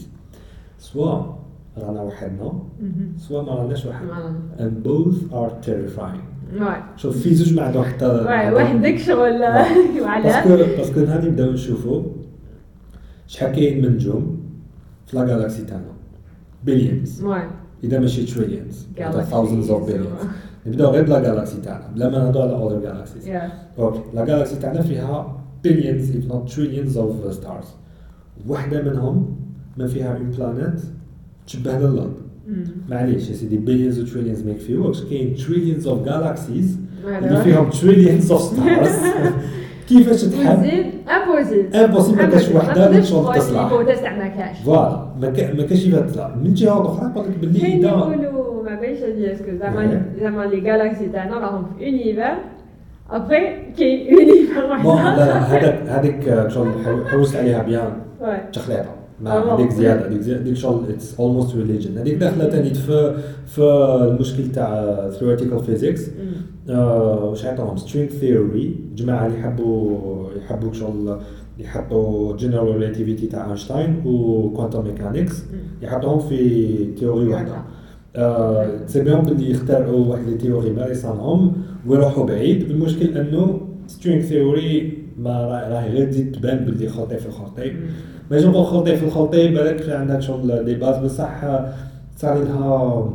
سوا 0.78 1.36
رانا 1.78 2.02
وحدنا. 2.02 2.52
سوا 3.18 3.42
ما 3.42 3.54
راناش 3.54 3.86
وحدنا 3.86 4.34
and 4.58 4.86
both 4.86 5.32
are 5.32 5.66
terrifying. 5.66 6.36
شوف 6.96 7.18
في 7.18 7.34
زوج 7.34 7.54
ما 7.54 7.62
عندهم 7.62 7.84
حتى 7.84 8.06
وحدك 8.54 8.98
شغل 8.98 9.42
وعلى 10.02 10.76
parce 10.76 10.91
que 10.91 11.00
نهار 11.00 11.24
نبداو 11.24 11.50
نشوفوا 11.50 12.02
شحال 13.26 13.52
كاين 13.52 13.82
من 13.82 13.94
نجوم 13.94 14.40
في 15.06 15.16
la 15.16 15.26
galaxie 15.26 15.64
تاعنا 15.64 15.84
billions 16.64 17.24
اذا 17.84 17.98
ماشي 17.98 18.24
trillions 18.24 18.86
thousands 19.30 19.70
of 19.70 19.86
billions 19.86 20.08
نبداو 20.66 20.90
غير 20.90 21.04
ب 21.04 21.09
la 21.09 21.20
galaxie 21.20 21.60
تاعنا 21.60 21.84
بلا 21.94 22.08
ما 22.08 22.18
نهضروا 22.18 22.44
على 22.44 22.66
other 22.76 22.80
galaxies 22.82 23.28
okay 23.78 24.00
la 24.14 24.24
galaxie 24.24 24.56
تاعنا 24.56 24.82
فيها 24.82 25.36
billions 25.66 26.04
if 26.16 26.32
not 26.32 26.52
trillions 26.54 26.96
of 26.96 27.34
stars. 27.42 27.66
واحدة 28.48 28.82
منهم 28.82 29.36
ما 29.76 29.86
فيها 29.86 30.16
une 30.16 30.30
planète 30.30 30.80
تشبه 31.46 31.78
للأرض. 31.78 32.14
معليش 32.88 33.28
يا 33.30 33.34
سيدي 33.34 33.58
billions 33.58 33.98
و 33.98 34.06
trillions 34.06 34.44
ما 34.46 34.50
يكفيوكش 34.50 35.02
كاين 35.02 35.36
trillions 35.36 35.84
of 35.84 36.08
galaxies 36.08 36.68
اللي 37.08 37.42
فيهم 37.44 37.70
trillions 37.70 38.24
of 38.30 38.40
stars. 38.40 38.90
كيفاش 39.88 40.22
تحب؟ 40.24 40.58
وزيد 40.58 40.86
impossible 41.08 41.76
impossible 41.76 42.16
ما 42.22 42.26
كاش 42.30 42.48
وحدة 42.52 42.86
اللي 42.90 43.02
شغل 43.02 43.34
تصلح. 43.34 43.72
ما 44.18 44.28
كاش. 44.28 44.58
voilà 44.64 45.08
ما 45.20 45.30
كا- 45.30 45.54
ما 45.54 45.62
كاش 45.62 45.84
كيفاش 45.84 46.10
تصلح 46.10 46.36
من 46.36 46.54
جهة 46.54 46.86
أخرى 46.86 47.10
يقول 47.10 47.24
لك 47.30 47.38
باللي 47.38 47.74
إذا 47.78 47.90
باليش 49.00 49.02
هادي 49.16 49.32
est-ce 49.32 49.44
que 49.44 49.50
زعما 50.20 50.42
les 50.46 50.60
galaxies 50.60 51.08
تاعنا 51.08 51.38
راهم 51.38 51.66
في 51.78 51.86
univers 51.86 52.24
après 53.10 53.72
كاين 53.78 54.14
univers 54.14 54.82
bon 54.82 54.98
هذاك 54.98 55.82
هذيك 55.88 56.48
شغل 56.48 56.68
حو- 56.84 57.04
حوست 57.04 57.36
عليها 57.36 57.62
bien 57.62 57.92
تخليطه 58.52 58.90
آه. 59.26 59.54
هذيك 59.56 59.70
زياده 59.72 60.06
هذيك 60.06 60.20
زياده 60.20 60.40
هذيك 60.42 60.54
شغل 60.56 60.88
it's 60.90 61.20
almost 61.20 61.56
religion 61.56 61.98
هذيك 61.98 62.14
داخله 62.14 62.48
ثاني 62.50 62.74
في 62.74 63.16
في 63.46 63.62
المشكل 64.12 64.52
تاع 64.52 64.96
theoretical 65.10 65.58
physics 65.58 66.10
واش 66.68 67.44
عطاهم 67.46 67.76
string 67.76 68.10
theory 68.10 68.76
جماعة 68.96 69.26
اللي 69.26 69.38
يحبوا 69.38 70.28
يحبوا 70.36 70.72
شغل 70.72 71.16
يحطوا 71.58 72.36
general 72.36 72.74
relativity 72.76 73.26
تاع 73.26 73.46
اينشتاين 73.48 74.02
و 74.06 74.16
quantum 74.16 74.84
mechanics 74.84 75.44
يحطوهم 75.82 76.18
في 76.18 76.74
théorie 76.98 77.28
واحدة 77.28 77.52
آه، 78.16 78.66
تسميهم 78.86 79.22
باللي 79.22 79.50
يخترعوا 79.50 80.06
واحد 80.06 80.28
les 80.28 80.34
théories 80.36 80.70
ما 80.70 80.86
يصنعهم 80.86 81.52
ويروحوا 81.86 82.26
بعيد 82.26 82.70
المشكل 82.70 83.18
انه 83.18 83.60
string 83.86 84.22
theory 84.22 84.98
ما 85.18 85.30
راه 85.30 85.68
راهي 85.68 85.90
غير 85.90 86.06
تزيد 86.10 86.32
تبان 86.32 86.64
باللي 86.64 86.88
خلطي 86.88 87.16
في 87.16 87.26
الخلطي 87.26 87.72
ما 88.30 88.36
يجي 88.36 88.46
نقول 88.48 88.64
خلطي 88.66 88.96
في 88.96 89.04
الخلطي 89.06 89.48
بالك 89.48 89.88
عندك 89.90 90.20
شغل 90.20 90.64
des 90.64 90.74
bases 90.74 90.96
بصح 91.04 91.44
آه، 91.44 91.72
صار 92.16 92.38
لها 92.44 93.10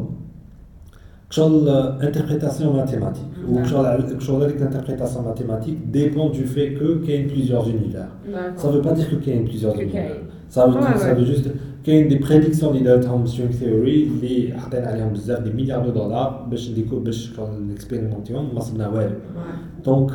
شغل 1.30 1.70
interprétation 2.04 2.76
mathématique 2.76 3.24
وشغل 3.49 4.16
شغل 4.22 4.43
هذيك 4.43 4.56
ال 4.58 4.62
interprétation 4.62 5.26
mathématique 5.26 5.78
du 5.92 6.02
point 6.02 6.28
de 6.32 6.34
vue 6.34 6.80
que 6.80 7.06
كاين 7.08 7.28
plusieurs 7.28 7.64
univers 7.64 8.12
Ça 8.62 8.68
veut 8.74 8.82
pas 8.88 8.93
dire 8.97 9.10
que 9.10 9.16
qu'il 9.24 9.36
y 9.36 9.39
a 9.39 9.43
plusieurs 9.49 9.74
Que 9.74 9.82
univers. 9.82 9.93
كاين. 9.93 10.24
Ça 10.56 10.66
veut, 10.68 10.76
Ouais, 10.76 10.97
ça 10.97 11.08
ouais. 11.08 11.16
veut 11.20 11.26
juste 11.34 11.49
qu'il 11.84 11.94
y 11.96 12.02
a 12.04 12.08
des 12.10 12.20
prédictions 12.20 12.64
اللي 12.68 12.84
دارتهم 12.84 13.28
string 13.28 13.54
theory 13.62 13.64
اللي 14.08 14.54
حاطين 14.58 14.84
عليهم 14.84 15.14
بزاف 15.14 15.40
des 15.44 15.50
milliards 15.54 15.86
de 15.86 15.92
dollars 15.92 16.48
باش 16.52 16.70
نديكو 16.72 17.00
باش 17.00 17.40
نكسبيريمونتيهم 17.72 18.56
ما 18.56 18.60
صبنا 18.60 18.90
والو 18.90 19.12
donc 19.86 20.12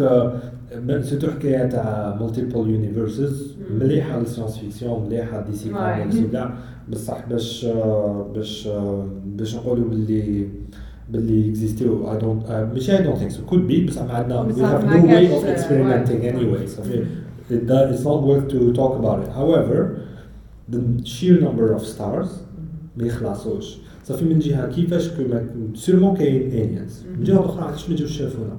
surtout 1.05 1.27
حكايه 1.31 1.67
تاع 1.69 2.19
multiple 2.20 2.70
universes 2.70 3.55
مم. 3.71 3.79
مليحه 3.79 4.19
لل 4.20 4.59
science-fiction 4.59 5.07
مليحه 5.07 5.41
DC 5.51 5.70
Ouais. 5.71 5.77
Comics 5.77 6.16
وكاع 6.29 6.55
بصح 6.89 7.29
باش 7.31 7.64
آه، 7.64 8.27
باش 8.35 8.67
آه، 8.67 9.07
باش 9.27 9.57
نقولوا 9.57 9.89
باللي 9.89 10.49
باللي 11.11 11.49
اكزيستيو 11.51 12.12
I 12.12 12.18
don't 12.18 12.68
ماشي 12.75 12.99
I 12.99 13.03
don't 13.03 13.16
think 13.18 13.31
so 13.31 13.47
could 13.47 13.66
be 13.66 13.87
بصح 13.87 14.03
ما 14.03 14.12
عندنا 14.12 14.41
we 14.41 14.49
بصح 14.49 14.64
have 14.64 14.85
ما 14.85 14.97
no 14.97 15.07
way 15.07 15.27
كاش، 15.27 15.33
of 15.35 15.45
آه، 15.45 15.57
experimenting 15.57 16.23
ouais. 16.23 16.37
anyway 16.37 16.67
صافي 16.69 17.05
it 17.51 17.69
does, 17.69 17.95
it's 17.95 18.05
not 18.05 18.21
worth 18.29 18.47
to 18.55 18.59
talk 18.81 18.93
about 19.01 19.19
it. 19.25 19.29
However, 19.41 19.79
the 20.73 20.79
sheer 21.05 21.41
number 21.41 21.79
of 21.79 21.83
stars. 21.87 22.29
ما 22.97 23.07
يخلصوش 23.07 23.77
صافي 24.05 24.25
من 24.25 24.39
جهة 24.39 24.67
كيفاش 24.73 25.09
كما 25.09 25.47
sûrement 25.74 26.16
كاين 26.17 26.51
aliens. 26.51 27.19
من 27.19 27.25
جهة 27.25 27.45
أخرى 27.45 27.64
علاش 27.64 27.91
ما 27.91 27.97
جاوش 27.97 28.19
شافونا؟ 28.19 28.57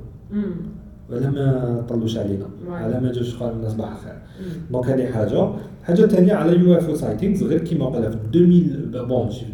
ولا 1.09 1.29
ما 1.29 1.85
طلوش 1.89 2.17
علينا. 2.17 2.45
علاش 2.69 2.99
ما 2.99 3.11
جاوش 3.11 3.35
قال 3.35 3.57
لنا 3.57 3.69
صباح 3.69 3.91
الخير. 3.91 4.21
donc 4.71 4.85
هذه 4.85 5.05
حاجة. 5.11 5.51
حاجة 5.83 6.05
ثانية 6.05 6.33
على 6.33 6.59
UFO 6.59 6.89
sightings 6.89 7.43
غير 7.43 7.59
كيما 7.59 7.85
قالها 7.85 8.09
في 8.09 8.17
2000 8.35 9.07
bon 9.07 9.25
ماشي 9.25 9.45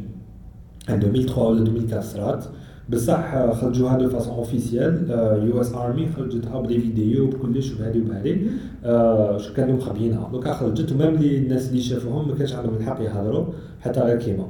2003 0.90 1.42
ولا 1.42 1.62
2004 1.62 2.02
صرات 2.02 2.46
بصح 2.90 3.52
خرجوها 3.52 3.98
de 3.98 4.10
façon 4.10 4.34
officielle 4.34 5.10
US 5.50 5.74
Army 5.74 6.08
خرجتها 6.18 6.62
بلي 6.62 6.80
فيديو 6.80 7.28
بكلش 7.28 7.74
وبهذه 7.74 8.02
وبهذه. 8.02 8.38
آه، 8.86 9.38
شو 9.38 9.54
كانوا 9.54 9.76
مخبيينها 9.76 10.30
دوكا 10.32 10.54
خرجت 10.54 10.92
و 10.92 10.97
même 10.97 11.16
لي 11.16 11.38
الناس 11.38 11.70
اللي 11.70 11.82
شافوهم 11.82 12.28
ما 12.28 12.36
كانش 12.36 12.54
عندهم 12.54 12.76
الحق 12.76 13.02
يهضروا 13.02 13.46
حتى 13.82 14.00
غير 14.00 14.18
كيما. 14.18 14.48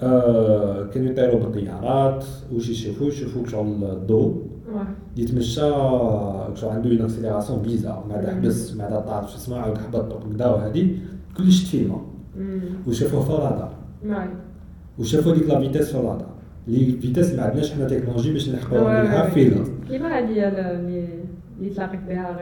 آه، 0.00 0.86
كانوا 0.86 1.10
يطيروا 1.10 1.40
بالطيارات 1.40 2.24
واش 2.52 2.68
يشوفوا؟ 2.68 3.06
يشوفوا 3.06 3.46
شغل 3.46 3.84
الضوء. 3.84 4.42
يتمشى 5.16 5.60
شغل 6.54 6.70
عنده 6.70 6.90
une 6.90 7.00
accélération 7.02 7.62
bizarre 7.62 8.04
عاد 8.10 8.24
مم. 8.24 8.30
حبس 8.30 8.80
عاد 8.80 9.04
طار 9.04 9.22
في 9.22 9.34
السماء 9.34 9.58
عاود 9.58 9.78
هبط 9.78 10.22
كدا 10.24 10.46
وهذه 10.46 10.90
كلش 11.36 11.64
تفيلما 11.64 12.00
وشافوه 12.88 13.22
في 13.22 13.30
الرادار. 13.30 13.72
وشافوا 14.98 15.34
ديك 15.34 15.48
la 15.48 15.60
vitesse 15.60 15.92
في 15.92 15.98
الرادار. 15.98 16.33
les 16.68 16.96
vitesses 17.00 17.34
ما 17.34 17.42
عندناش 17.42 17.72
حنا 17.72 17.88
تكنولوجي 17.88 18.32
باش 18.32 18.48
نلحقوا 18.48 19.02
الأرض 19.02 19.68
كيما 19.88 20.18
هادي 20.18 20.48
اللي 20.48 21.08
اللي 21.60 21.70
تلاقيت 21.70 22.00
بها 22.08 22.36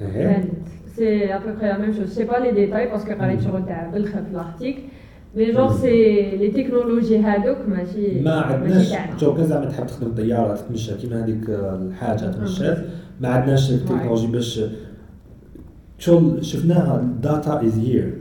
غير. 0.00 0.28
بانت 0.28 0.52
c'est 0.96 1.34
à 1.34 1.38
peu 1.38 1.50
près 1.50 1.66
la 1.66 1.78
même 1.78 1.92
chose 1.92 2.08
c'est 2.08 2.24
pas 2.24 2.36
les 2.36 2.52
détails 2.52 2.90
parce 2.90 3.04
que 3.04 3.12
قريت 3.12 3.42
شغل 3.42 3.66
تاع 3.66 3.90
بالخ 3.90 4.10
في 4.10 4.74
mais 5.36 5.52
genre 5.52 5.76
c'est 5.80 6.20
les 6.36 6.50
technologies 6.50 7.18
هادوك 7.18 7.56
ماشي 7.68 8.20
ما 8.20 8.40
عندناش 8.40 8.92
لو 9.20 9.34
كان 9.34 9.46
زعما 9.46 9.66
تحب 9.66 9.86
تخدم 9.86 10.14
طيارة 10.14 10.56
تتمشى. 10.56 10.94
كيما 10.94 11.24
هذيك 11.24 11.44
الحاجة 11.48 12.30
تمشات 12.30 12.78
ما 13.20 13.28
عندناش 13.28 13.70
التكنولوجي 13.70 14.26
باش 14.26 14.60
شغل 15.98 16.44
شفناها 16.44 17.00
ال 17.00 17.12
data 17.12 17.62
is 17.66 17.78
here 17.78 18.14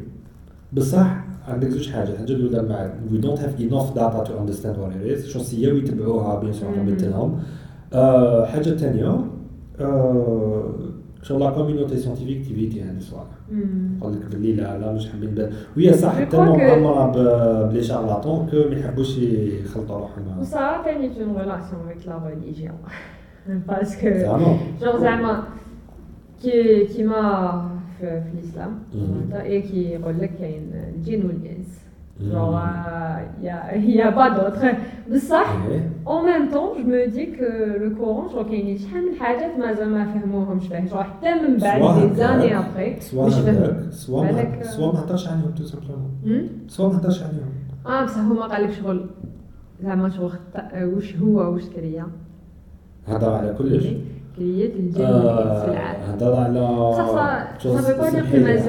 بصح 0.74 1.23
عندك 1.48 1.68
زوج 1.70 1.90
حاجات 1.92 2.10
الحاجة 2.10 2.32
الاولى 2.32 2.70
مع 2.70 2.90
we 3.12 3.18
don't 3.18 3.40
have 3.40 3.62
enough 3.62 3.96
data 3.96 4.24
to 4.24 4.40
understand 4.40 4.78
what 4.78 4.92
it 4.96 5.02
is 5.18 5.28
شخصيه 5.28 5.74
ويتبعوها 5.74 6.40
bien 6.40 6.54
sûr 6.54 6.70
أنا 6.70 6.84
مم. 6.84 6.90
قلت 6.90 7.04
لهم 7.04 7.40
آه، 7.94 8.46
حاجة 8.46 8.70
ثانية 8.70 9.20
آه، 9.82 10.64
شغل 11.22 11.40
la 11.40 11.50
communauté 11.50 11.98
scientifique 11.98 12.46
تيفيتي 12.48 12.82
هذه 12.82 12.98
الصوالح. 12.98 13.26
قال 14.02 14.14
لك 14.14 14.26
باللي 14.32 14.54
لا 14.54 14.78
لا 14.80 14.92
مش 14.94 15.10
حابين 15.10 15.50
وهي 15.78 15.94
صح 15.94 16.16
معمره 16.34 17.12
ب- 17.12 17.70
بلي 17.70 17.84
charlatan 17.84 18.48
que 18.52 18.58
ما 18.70 18.76
يحبوش 18.80 19.18
يخلطوا 19.18 19.98
روحهم 19.98 20.40
وصا 20.40 20.82
تاني 20.86 21.10
في 21.10 21.24
en 21.24 21.38
relation 21.38 21.82
avec 21.90 22.08
la 22.08 22.20
religion 22.28 22.74
parce 23.68 23.93
que 23.93 24.08
genre 24.82 25.00
زعما 25.02 25.44
كي 26.44 26.86
كيما 26.86 27.22
في, 28.06 28.40
الإسلام. 28.40 28.80
مم. 28.96 29.34
اي 29.34 29.62
كي 29.62 29.84
يقول 29.84 30.20
لك 30.20 30.32
كاين 30.40 30.72
الجن 30.96 31.26
والإنس. 31.26 31.84
مم. 32.20 32.32
genre 32.32 32.60
y 33.42 33.72
a 33.74 34.10
y 34.10 34.13
a 34.13 34.17
pas 34.17 34.28
d'autres. 34.28 34.74
بصح 35.12 35.66
إيه. 35.68 35.90
En 36.06 36.22
même 36.24 36.50
temps, 36.50 36.72
je 36.78 36.84
me 36.84 37.08
dis 37.08 37.28
que 37.38 37.50
le 37.84 37.90
Coran, 38.00 38.28
genre, 38.30 38.46
genre 40.90 41.06
فهموا. 41.60 41.92
هكاك 42.54 43.02
سواء 43.02 43.30
بالك، 44.26 44.58
ما 44.58 44.64
سواء 44.64 44.94
ما 44.94 45.00
هضرش 45.00 45.28
عليهم 45.28 45.52
tout 45.58 45.64
simplement 45.64 46.12
هم؟ 46.26 46.48
سواء 46.68 46.90
ما 46.92 46.98
هضرش 46.98 47.24
عليهم 47.24 47.50
آه 47.86 48.04
بصح 48.06 48.18
هما 48.18 48.48
قال 48.48 48.64
لك 48.64 48.72
شغل 48.72 49.10
زعما 49.84 50.10
شغل 50.10 50.32
واش 50.76 51.16
هو 51.16 51.54
واش 51.54 51.70
كريا 51.70 52.08
هضر 53.08 53.34
على 53.34 53.54
كلش 53.58 53.86
الجن 54.38 55.02
والإنس 55.04 55.64
في 55.64 55.72
العالم. 55.72 56.00
هضر 56.14 56.36
على 56.36 56.60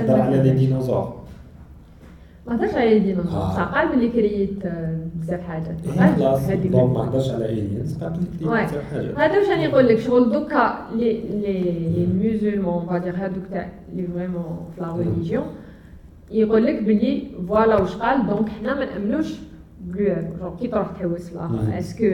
هضر 0.01 0.21
على 0.21 0.43
لي. 0.43 0.51
ديناصور. 0.51 1.15
ما 2.47 2.57
هضرش 2.57 2.75
على 2.75 2.97
الديناصور 2.97 3.41
آه. 3.41 3.51
بصح 3.51 3.75
قال 3.75 3.89
بلي 3.97 4.09
كريات 4.09 4.67
آه، 4.67 4.99
بزاف 5.15 5.41
حاجات 5.41 5.67
إيه، 5.87 6.15
خلاص 6.17 6.47
donc 6.49 6.97
ما. 6.97 7.05
هضرش 7.09 7.31
على 7.31 7.45
aliens 7.53 7.97
قال 8.03 8.12
لك 8.12 8.19
لي 8.41 8.47
واي. 8.49 8.65
بزاف 8.67 8.93
حاجات 8.95 9.19
هذا 9.19 9.39
واش 9.39 9.49
راني 9.49 9.67
نقول 9.67 9.89
لك؟ 9.89 9.99
شغل 9.99 10.33
دوكا 10.33 10.89
les 10.97 11.12
les 11.20 11.61
les 11.62 12.07
musulmans 12.07 12.87
ça 12.87 12.92
veut 12.92 13.03
dire 13.03 13.14
هذوك 13.17 13.45
تاع 13.51 13.69
لي 13.95 14.07
vraiment 14.14 14.59
في 14.77 14.81
la 14.81 14.93
religion 14.97 15.45
يقول 16.31 16.67
لك 16.67 16.83
بلي 16.83 17.23
voilà 17.49 17.81
واش 17.81 17.95
قال. 17.97 18.27
donc 18.27 18.49
حنا 18.49 18.75
ما 18.75 18.85
نأمنوش 18.85 19.35
بلو 19.95 20.05
جونغ 20.40 20.57
كي 20.61 20.68
تروح 20.68 20.90
تحوس. 21.01 21.32
لها 21.32 21.78
est-ce 21.79 21.96
que 21.96 22.05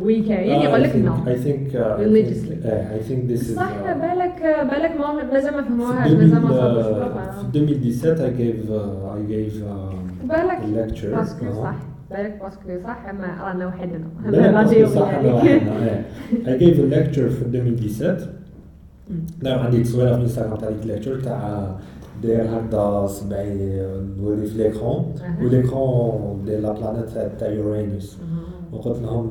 oui 0.00 0.22
كاين 0.22 0.60
يقول 0.62 0.82
لك 0.82 0.96
no 0.96 1.14
I 1.14 1.28
think 1.28 1.74
I 1.74 2.02
Religiously. 2.02 2.56
think 2.56 2.64
uh, 2.64 2.96
I 2.96 3.00
think 3.08 3.20
this 3.32 3.40
is 3.50 3.56
صح 3.56 3.72
بالك 3.92 4.42
بالك 4.70 4.92
ما 5.00 5.24
مازال 5.32 5.54
ما 5.54 5.62
في 5.62 5.68
فهموهاش 5.68 6.12
2000 6.12 6.18
مازال 6.24 6.42
ما 6.42 6.48
uh, 6.48 6.84
في 6.84 6.92
بالها. 6.92 7.40
2017 7.54 8.16
I 8.16 8.30
gave 8.40 8.68
uh, 8.68 9.16
I 9.16 9.32
gave 9.32 9.62
um, 9.62 10.26
بالك 10.28 11.04
parce 11.14 11.38
que 11.38 11.52
صح 11.52 11.74
بالك 12.10 12.38
parce 12.42 12.68
que 12.68 12.84
صح 12.86 13.12
ما 13.14 13.44
رانا 13.44 13.66
وحدنا 13.66 14.00
بالك 14.26 14.86
صح 14.88 15.08
أنا. 15.08 16.04
I 16.44 16.58
gave 16.60 16.76
a 16.78 16.94
lecture 16.94 17.28
في 17.28 17.42
2017 17.44 18.28
مم. 19.10 19.16
لا 19.42 19.60
عندي 19.60 19.82
تصويره 19.82 20.16
في 20.16 20.22
انستغرام 20.22 20.56
تاع 20.56 20.70
ديك 20.70 20.82
ال 20.82 20.87
lecture 20.87 21.20
تاع 21.20 21.70
داير 22.22 22.44
هكذا 22.44 23.06
صبعي 23.06 23.82
نوري 24.20 24.46
في 24.46 24.58
l'écran. 24.58 25.14
و 25.42 25.55
l'écran 25.55 26.42
داير 26.46 26.60
la 26.60 26.72
planète 26.72 27.08
تاع- 27.40 27.48
يورانوس 27.50 28.16
وقلت 28.72 28.98
لهم 29.02 29.30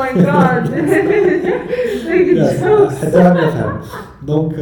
my 0.00 0.10
god. 0.26 0.64
Look 2.06 2.28
at 2.28 2.36
Yes, 2.36 2.60
jokes. 2.62 2.94
حتى 3.04 3.72
donc 4.26 4.54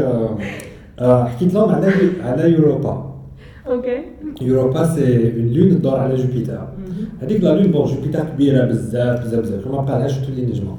حكيت 1.00 1.54
لهم 1.54 1.70
على 1.74 1.92
على 2.24 2.50
Europa 2.52 3.14
okay. 3.66 4.02
Europa 4.40 4.84
c'est 4.94 5.32
une 5.36 5.48
lune 5.52 5.70
تدور 5.70 5.96
على 5.98 6.14
Jupiter 6.16 6.68
هذيك 7.22 7.44
la 7.44 7.48
lune 7.54 7.70
bon 7.72 7.84
Jupiter 7.86 8.24
كبيره 8.24 8.64
بزاف 8.64 9.20
بزاف 9.24 9.40
بزاف 9.40 9.66
ما 9.66 9.80
بقالهاش 9.80 10.18
تولي 10.18 10.46
نجمه 10.46 10.76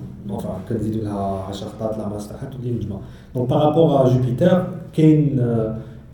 كنزيدوا 0.69 1.03
لها 1.03 1.45
10 1.49 1.67
خطرات 1.68 1.97
la 1.97 2.07
masse 2.09 2.38
حتى 2.38 2.57
تولي 2.57 2.71
نجمه 2.71 2.99
donc 3.36 3.49
par 3.49 3.66
rapport 3.66 4.05
à 4.05 4.09
Jupiter 4.09 4.68
كاين 4.93 5.41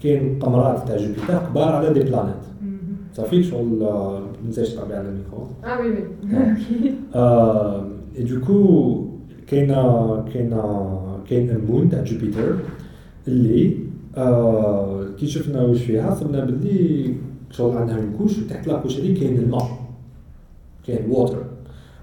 كاين 0.04 0.40
قمرات 0.40 0.88
تاع 0.88 0.98
Jupiter 0.98 1.40
كبار 1.50 1.76
على 1.76 1.94
des 1.94 2.00
planètes 2.00 2.36
صافي 3.14 3.44
شغل 3.44 3.66
ما 3.66 4.20
ننساش 4.46 4.78
على 4.78 5.02
ال 5.02 5.08
micro. 5.08 5.48
Ok. 6.32 7.16
آه، 7.16 7.86
et 8.18 8.24
du 8.24 8.40
coup 8.46 9.12
كاينة 9.48 10.24
كاينة 10.34 10.64
كاين 11.30 11.50
ال 11.50 11.58
moon 11.58 11.90
تاع 11.90 12.04
Jupiter 12.04 12.56
اللي 13.28 13.78
كي 15.20 15.28
شفنا 15.28 15.62
واش 15.62 15.82
فيها 15.84 16.16
صبنا 16.16 16.46
باللي 16.46 17.14
شغل 17.52 17.78
عندها 17.78 18.00
ال 18.00 18.05
couche 18.05 18.40
وتحت 18.40 18.68
la 18.68 18.76
couche 18.76 19.00
هذيك 19.00 19.20
كاين 19.20 19.38
الماء 19.38 19.68
كاين 20.88 21.12
water 21.12 21.44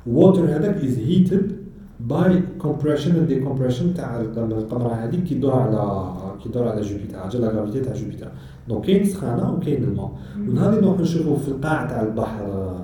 ال 0.06 0.13
water 0.13 0.44
هذاك 0.44 0.76
is 0.84 0.98
heated 0.98 1.52
by 2.08 2.42
compression 2.58 3.16
and 3.16 3.28
decompression 3.28 3.94
تاع 3.94 4.20
القم- 4.20 4.52
القمرة 4.52 4.88
هذيك 4.94 5.24
كي 5.24 5.34
يدور 5.34 5.52
على 5.52 6.12
كي 6.42 6.48
يدور 6.48 6.68
على 6.68 6.80
Jupiter 6.82 7.18
على 7.18 7.38
لا 7.38 7.80
تاع 7.82 7.94
Jupiter 7.94 8.28
donc 8.68 8.84
كاين 8.84 9.04
سخانة 9.04 9.52
وكاين 9.54 9.84
الماء. 9.84 10.12
ونهار 10.48 10.70
اللي 10.70 10.80
نروحو 10.80 11.02
نشوفو 11.02 11.36
في 11.36 11.48
القاع 11.48 11.86
تاع 11.86 12.02
البحر 12.02 12.74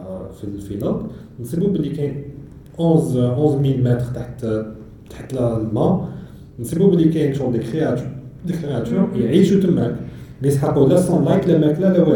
في 0.41 0.61
في 0.61 0.75
الأرض. 0.75 1.07
نصيبو 1.41 1.67
باللي 1.67 1.89
كاين 1.89 2.23
11 2.81 3.35
11000 3.35 3.87
متر 3.87 4.01
تحت 4.15 4.47
تحت 5.11 5.33
الماء. 5.33 6.09
نصيبو 6.61 6.91
باللي 6.91 7.09
كاين 7.09 7.35
شغل 7.35 7.53
des 7.53 7.59
créatures 7.59 8.07
des 8.47 8.53
créatures 8.53 9.09
يعيشوا 9.17 9.61
تماك. 9.61 9.97
ما 10.43 10.49
يسحقوا 10.49 10.89
لا 10.89 11.01
sunlight 11.01 11.47
لا 11.49 11.59
ماكله 11.59 11.93
لا 11.93 12.03
والو. 12.03 12.15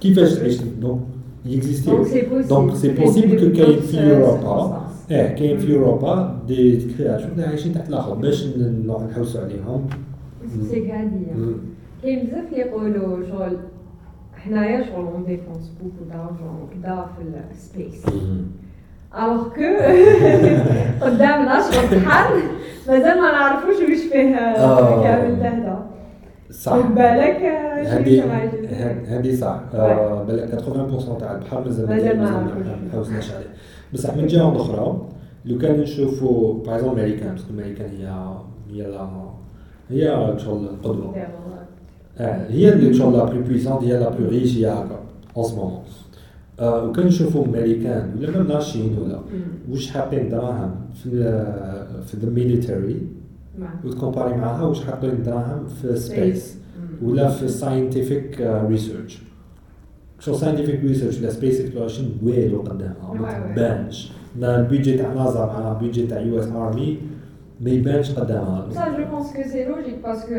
كيفاش 0.00 0.34
تعيش؟ 0.34 0.58
donc 0.80 1.00
يكزيستيو 1.46 2.04
possible. 2.04 2.48
donc 2.48 2.74
c'est 2.74 2.88
possible 2.88 3.40
que 3.50 3.56
كاين 3.56 3.80
في 3.80 4.16
Europa. 4.16 4.79
آه 5.10 5.34
كاين 5.34 5.58
في 5.58 5.74
Europa 5.74 6.38
des 6.46 6.76
créatures 6.98 7.28
اللي 7.32 7.44
عايشين 7.46 7.74
تحت 7.74 7.88
الآخر 7.88 8.14
باش 8.14 8.46
نحوسوا 9.10 9.40
عليهم 9.40 9.86
c'est. 10.70 10.80
كاين 12.02 12.26
بزاف 12.26 12.44
اللي 12.52 12.60
يقولوا 12.60 13.26
شغل 13.28 13.56
حنايا 14.34 14.82
شغل 14.82 15.06
on 15.06 15.24
dépense 15.24 15.72
beaucoup 15.82 16.04
d'argent 16.10 16.68
كدا 16.74 17.06
في 17.16 17.50
ال 17.50 17.59
space 17.59 18.04
alors 19.18 19.48
que 19.48 19.62
قدامنا 21.06 21.60
شغل 21.70 21.98
بحر 22.00 22.34
مازال 22.88 23.20
ما 23.20 23.32
نعرفوش 23.32 23.74
واش 23.76 23.98
فيه. 24.12 24.34
كامل 25.02 25.34
هذا 25.42 25.86
صح 26.50 26.76
بالك 26.86 27.36
هذه. 27.42 28.26
هذه- 29.16 29.34
صح 29.34 29.60
بالك 29.72 30.60
80% 30.60 31.18
تاع 31.18 31.34
البحر 31.34 31.60
مازال 31.64 31.86
ما 31.86 31.94
مازال 31.94 32.20
عرفوش. 32.20 32.66
ما 32.66 32.92
حوسناش 32.92 33.30
عليه 33.32 33.46
بصح 33.94 34.16
من 34.16 34.26
جهه 34.26 34.56
أخرى. 34.56 35.00
لو 35.44 35.58
كان 35.58 35.80
نشوفوا 35.80 36.64
par 36.64 36.74
exemple 36.74 37.00
امريكان 37.00 37.32
parce 37.32 37.45
que 37.45 37.52
امريكان 37.54 37.90
هي 37.90 38.06
هي 38.70 38.90
لا 38.90 39.08
هي 39.90 40.34
شغل 40.38 40.64
القدوة. 40.64 41.12
آه، 42.18 42.50
هي 42.50 42.72
اللي 42.72 42.94
شغل 42.94 43.12
la 43.16 43.24
plus 43.24 43.42
puissante 43.42 43.82
هي 43.82 43.98
la 43.98 44.08
plus 44.08 44.28
riche 44.28 44.58
هي 44.58 44.66
هكا 44.66 45.00
en 45.36 45.44
ce 45.44 45.56
moment 45.56 45.82
وكان 46.62 47.06
نشوفوا 47.06 47.44
أمريكان 47.44 48.14
ولا 48.18 48.30
même 48.30 48.46
لا 48.48 48.58
الصين 48.58 48.98
ولا. 48.98 49.20
واش 49.70 49.90
حاطين 49.90 50.28
دراهم 50.28 50.74
في 51.02 51.10
في 52.06 52.16
the 52.16 52.30
military. 52.30 53.06
وتكومباري 53.84 54.36
معاها 54.36 54.62
واش 54.66 54.84
حاطين 54.84 55.22
دراهم 55.22 55.66
في 55.66 55.96
space. 55.96 56.56
ولا 57.02 57.28
في 57.28 57.48
scientific 57.48 58.40
research 58.40 59.22
so 60.20 60.32
scientific 60.34 60.80
research 60.84 61.18
ولا 61.20 61.30
space 61.30 61.60
exploration 61.60 62.08
والو 62.22 62.60
قدامها 62.62 63.08
واي 63.10 63.18
ما. 63.18 63.52
تبانش. 63.56 64.12
ما 64.40 64.56
ال 64.60 64.65
budget 64.65 64.96
تاع 64.96 65.12
نازا 65.12 65.46
مع 65.46 65.72
ال 65.72 65.77
budget 65.77 66.06
تاع 66.06 66.20
US 66.20 66.46
Army 66.48 66.98
ما 67.60 67.70
يبانش 67.70 68.10
قدامها. 68.12 68.66
Ça, 68.74 68.84
je 68.98 69.02
pense 69.12 69.28
que 69.36 69.42
c'est 69.52 69.64
logique 69.72 70.00
parce 70.02 70.24
que, 70.24 70.38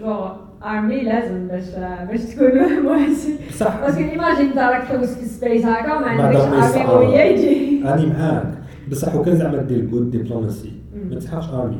genre, 0.00 0.30
armée 0.62 1.04
لازم 1.04 1.48
باش 1.48 1.64
باش 2.10 2.20
تكون 2.34 2.48
مواسي 2.84 3.34
صح. 3.58 3.80
parce 3.80 3.93
que 3.93 4.00
imagine 4.00 4.58
راك 4.58 4.82
تحوس 4.88 5.08
في 5.14 5.24
space 5.26 5.64
هكا 5.64 5.86
ما 6.00 6.06
عندكش 6.06 6.40
armée. 6.40 6.84
قويه 6.84 7.20
يجي 7.20 7.82
راني 7.84 8.06
معاك. 8.06 8.46
بصح 8.90 9.14
وكان 9.14 9.36
زعما 9.36 9.62
دير 9.62 9.80
good 9.84 10.10
diplomacy 10.10 10.72
مم. 10.96 11.10
ما 11.10 11.16
تسحقش 11.16 11.48
army 11.48 11.76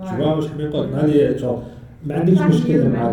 ouais. 0.00 0.08
so 0.08 0.36
واش 0.36 0.48
حبي 0.48 0.64
نقول 0.64 0.88
ما 2.06 2.14
عنديش 2.14 2.40
مشكل 2.40 2.88
مع 2.88 3.12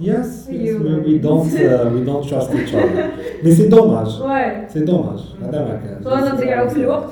human. 0.00 0.04
China 0.04 0.24
yes 0.24 0.48
Human. 0.48 1.06
we 1.06 1.18
don't 1.18 1.54
we 1.94 2.04
don't 2.04 2.24
trust 2.30 2.50
each 2.52 2.74
other 2.74 3.04
mais 3.44 3.50
c'est 3.50 3.68
dommage 3.68 4.20
ouais 4.22 4.68
c'est 4.68 4.80
dommage 4.80 5.18
هذا 5.42 5.60
ما 5.64 5.80
كان 5.84 6.04
so 6.04 6.10
أنا 6.10 6.34
نضيعوا 6.34 6.68
في 6.68 6.76
الوقت 6.80 7.08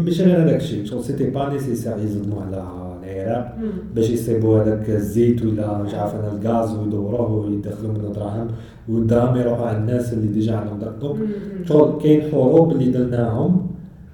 ماشي 0.06 0.24
غير 0.24 0.44
هذاك 0.44 0.56
الشيء 0.62 0.86
شغل 0.86 1.04
c'était 1.04 1.30
pas 1.30 1.50
nécessaire 1.50 1.94
يزدموا 2.04 2.42
على 2.42 2.64
العراق 3.04 3.58
باش 3.96 4.10
يصيبوا 4.10 4.60
هذاك 4.62 4.90
الزيت 4.90 5.46
ولا 5.46 5.78
مش 5.78 5.94
عارف 5.94 6.16
أنا 6.16 6.32
الغاز 6.42 6.76
ويدوروه 6.78 7.32
ويدخلوا 7.32 7.92
منه 7.94 8.10
دراهم 8.16 8.48
والدراهم 8.90 9.36
يروحوا 9.38 9.66
على 9.66 9.78
الناس 9.78 10.14
اللي 10.14 10.28
déjà 10.28 10.56
عندهم 10.56 10.80
donc 11.02 11.18
شغل 11.68 12.02
كاين 12.02 12.22
حروب 12.32 12.72
اللي 12.72 12.92
درناهم 12.92 13.68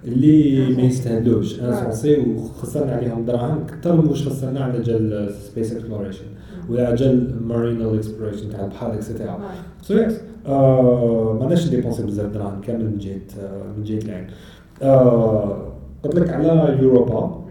اللي 0.05 0.75
ما 0.75 0.81
يستاهلوش. 0.81 1.59
insensé 1.59 2.17
وخسرنا 2.19 2.91
عليهم 2.91 3.25
دراهم 3.25 3.57
أكثر 3.61 3.95
من 3.95 4.07
واش 4.07 4.27
خسرنا 4.27 4.59
على 4.59 4.81
جال 4.81 5.29
space 5.33 5.73
exploration 5.73 6.25
ولا 6.69 6.87
على 6.87 6.95
جال 6.95 7.47
marine 7.47 7.95
exploration 7.95 8.49
تاع 8.49 8.65
البحر 8.65 8.93
et 8.93 9.05
cetera 9.05 9.39
so 9.81 9.93
yes 9.93 10.13
ما 10.47 11.39
عندناش 11.41 11.67
نديبونسي 11.67 12.03
بزاف 12.03 12.33
دراهم 12.33 12.61
كامل 12.61 12.85
من 12.85 12.97
جهة 12.97 13.21
آه، 13.43 13.63
من 13.77 13.83
جهة 13.83 13.97
العين 13.99 14.27
آه، 14.81 15.71
قلت 16.03 16.15
لك 16.15 16.29
على 16.29 16.77
Europa 16.81 17.41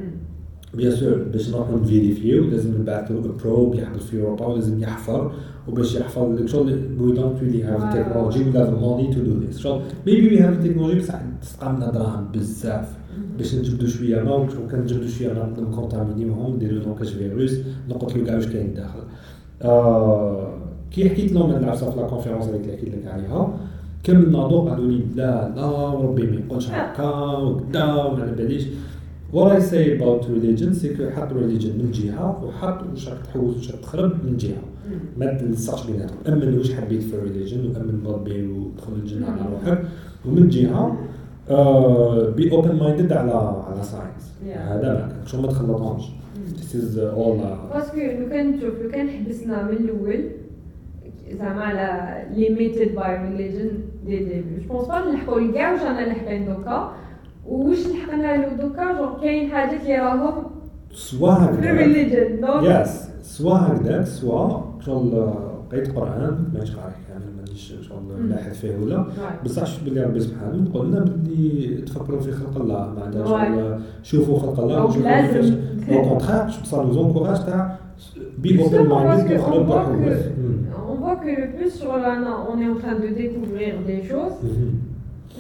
bien 0.75 0.91
sûr 0.91 1.19
باش 1.33 1.51
نروحو 1.51 1.77
نفيريفيو 1.77 2.45
لازم 2.45 2.81
نبعثو 2.81 3.15
probe 3.45 3.75
يحبس 3.75 4.03
في 4.03 4.23
Europa 4.23 4.47
ولازم 4.47 4.83
يحفر. 4.83 5.33
وباش 5.69 5.95
يحفر 5.95 6.33
لك 6.33 6.49
شغل 6.49 6.73
we 7.01 7.13
don't 7.13 7.43
really 7.43 7.63
have 7.65 7.95
technology 7.95 8.45
ولا 8.45 8.65
the 8.65 8.71
money 8.71 9.15
to 9.15 9.21
do 9.21 9.39
this 9.41 9.59
شغل 9.59 9.83
maybe 10.07 10.29
we 10.29 10.41
have 10.41 10.65
technology 10.65 10.99
بصح 10.99 11.21
تسقى 11.43 11.91
دراهم 11.95 12.29
بزاف 12.35 12.89
باش 13.39 13.55
نجبدو 13.55 13.87
شوية 13.87 14.23
ما 14.23 14.35
وكان 14.35 14.81
نجبدو 14.81 15.09
شوية 15.09 15.33
ما 15.33 15.53
نكونتامينيوهم 15.59 16.55
نديرو 16.55 16.79
لهم 16.79 16.95
كاش 16.95 17.11
فيروس 17.13 17.55
نقتلو 17.89 18.25
كاع 18.25 18.35
واش 18.35 18.47
كاين 18.47 18.75
داخل 18.75 19.03
آه 19.63 20.55
كي 20.91 21.11
حكيت 21.11 21.33
لهم 21.33 21.51
هاد 21.51 21.63
العفسه 21.63 21.91
في 21.91 21.97
la 21.97 22.07
conférence 22.07 22.49
اللي 22.49 22.77
حكيت 22.77 22.95
لك 22.95 23.07
عليها 23.07 23.59
كامل 24.03 24.25
الناظور 24.25 24.71
قالوا 24.71 24.91
لي 24.91 25.01
لا 25.17 25.53
لا 25.57 25.95
ربي 25.95 26.23
ما 26.27 26.37
يقولش 26.37 26.71
هكا 26.71 27.37
وكدا 27.39 27.85
وما 27.95 28.23
على 28.23 28.33
باليش 28.33 28.65
What 29.35 29.51
I 29.51 29.61
say 29.61 29.85
about 29.97 30.23
religion 30.29 30.73
c'est 30.73 30.97
que 30.97 31.11
حط 31.11 31.29
religion 31.29 31.75
من 31.79 31.91
جهة 31.93 32.45
وحط 32.45 32.83
واش 32.91 33.09
راك 33.09 33.27
تحوس 33.27 33.57
واش 33.57 33.71
راك 33.71 33.81
تخرب 33.81 34.13
من 34.25 34.37
جهة. 34.37 34.63
ما 35.17 35.35
تلصقش 35.35 35.87
بيناتهم 35.87 36.19
امن 36.29 36.59
واش 36.59 36.75
حبيت 36.75 37.03
في 37.03 37.13
religion 37.13 37.77
وامن 37.77 38.03
بربي 38.05 38.47
ودخل 38.47 38.93
الجنة 38.93 39.27
على 39.27 39.41
روحك. 39.53 39.85
ومن 40.27 40.49
جهة 40.49 40.99
be 42.37 42.53
open-minded 42.53 43.13
على 43.13 43.33
على 43.69 43.83
science. 43.83 44.35
هذا 44.45 44.93
ما 44.93 45.09
كان 45.09 45.27
so 45.27 45.41
ما 45.41 45.49
تخلطهمش 45.49 46.05
This 46.59 46.75
is 46.75 46.97
all 46.97 47.75
parce 47.75 47.89
que 47.89 47.97
لو 47.97 48.29
كان 48.29 48.51
نشوف 48.51 48.75
لو 48.83 48.91
كان 48.91 49.09
حبسنا 49.09 49.63
من 49.63 49.77
الأول 49.77 50.25
زعما 51.39 51.63
على 51.63 52.23
limited 52.37 52.95
by 52.95 53.29
religion 53.29 53.71
dès 54.07 54.19
le 54.19 54.31
début 54.31 54.61
je 54.61 54.75
pense 54.75 54.89
pas 54.89 55.11
نلحقوا 55.11 55.41
ل 55.41 55.52
كاع 55.52 55.73
واش 55.73 55.83
رانا 55.83 56.07
لاحقين 56.07 56.47
دوكا 56.47 56.93
وواش 57.49 57.87
لحقنا 57.87 58.37
له 58.37 58.49
دوكا 58.49 58.93
جونغ 58.93 59.21
كاين 59.21 59.51
حاجات 59.51 59.81
اللي 59.81 59.99
راهم 59.99 60.45
سوا 60.93 61.33
هكذا 61.33 62.83
yes 62.83 63.09
سوا 63.23 63.55
هكذاك 63.55 64.07
سوا. 64.07 64.61
شغل 64.87 65.35
قريت 65.73 65.97
قرآن 65.97 66.45
ماشي 66.55 66.73
قاري 66.73 66.95
كامل 67.09 67.37
مانيش 67.37 67.75
شغل 67.89 68.29
لاحظ 68.29 68.53
فيه 68.53 68.77
ولا. 68.77 69.07
بصح 69.45 69.65
شفت 69.67 69.85
بلي 69.85 70.05
ربي 70.05 70.21
سبحانه 70.21 70.69
يقول 70.71 70.87
لنا 70.87 71.01
بلي 71.01 71.83
تفكروا 71.87 72.21
في 72.21 72.33
خلق 72.33 72.57
الله 72.61 72.95
معناتها 72.97 73.25
شغل 73.25 73.81
شوفوا 74.03 74.39
خلق 74.39 74.61
الله 74.61 74.85
وشوفوا 74.85 75.21
كيفاش. 75.21 75.53
أو 75.91 76.09
كونتخار 76.09 76.45
باش 76.45 76.57
تصار 76.57 76.93
زونكوراج 76.93 77.47
تاع 77.47 77.79
بي 78.39 78.63
اوبن 78.63 78.79
voit 78.79 78.89
بروحه 78.89 79.29
que 79.29 79.35
on 80.91 80.95
voit 81.03 81.17
que 81.17 81.31
le 81.41 81.47
plus 81.57 81.71
sur 81.81 81.93
l'ANA, 82.03 82.35
on 82.51 82.57
est 82.63 82.69
en 82.75 82.79
train 82.83 82.97
de 83.05 83.09
découvrir 83.23 83.73
des 83.91 84.01
choses. 84.11 84.37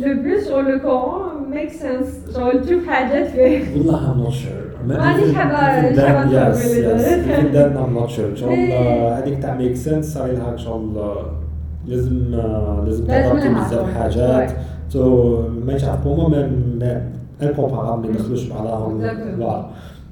Le 0.00 0.20
plus 0.22 0.40
sur 0.46 0.60
le 0.62 0.78
Coran 0.80 1.20
makes 1.48 1.76
sense. 1.78 2.10
Genre, 2.34 2.60
تشوف 2.66 2.86
حاجات 2.86 3.26
فيه. 3.26 3.76
والله 3.76 3.98
I'm 4.14 4.26
not 4.28 4.32
sure 4.32 4.86
ما 4.88 5.02
عنديش 5.02 5.34
حابة- 5.34 5.38
حابة 5.38 6.50
يس 6.50 6.64
يس 6.76 7.04
then 7.52 7.76
I'm 7.76 7.94
not 8.02 8.10
sure 8.10 8.34
شغل 8.40 8.48
إيه. 8.50 9.18
هذيك 9.18 9.42
تاع 9.42 9.54
ميك 9.54 9.76
سنس 9.76 10.14
صار 10.14 10.26
لها 10.32 10.56
شغل 10.56 11.14
لازم 11.86 12.18
لازم 12.86 13.06
لازم 13.06 13.36
تغطي 13.36 13.48
لها. 13.48 13.66
بزاف 13.68 13.94
حاجات. 13.98 14.50
سو 14.88 15.38
ما 15.66 15.72
يعرف 15.72 16.04
بوما 16.04 16.28
ما 16.28 16.50
ما 16.80 17.02
incomparable 17.48 18.08
ما 18.08 18.14
يدخلوش 18.14 18.48
بعضهم. 18.48 19.00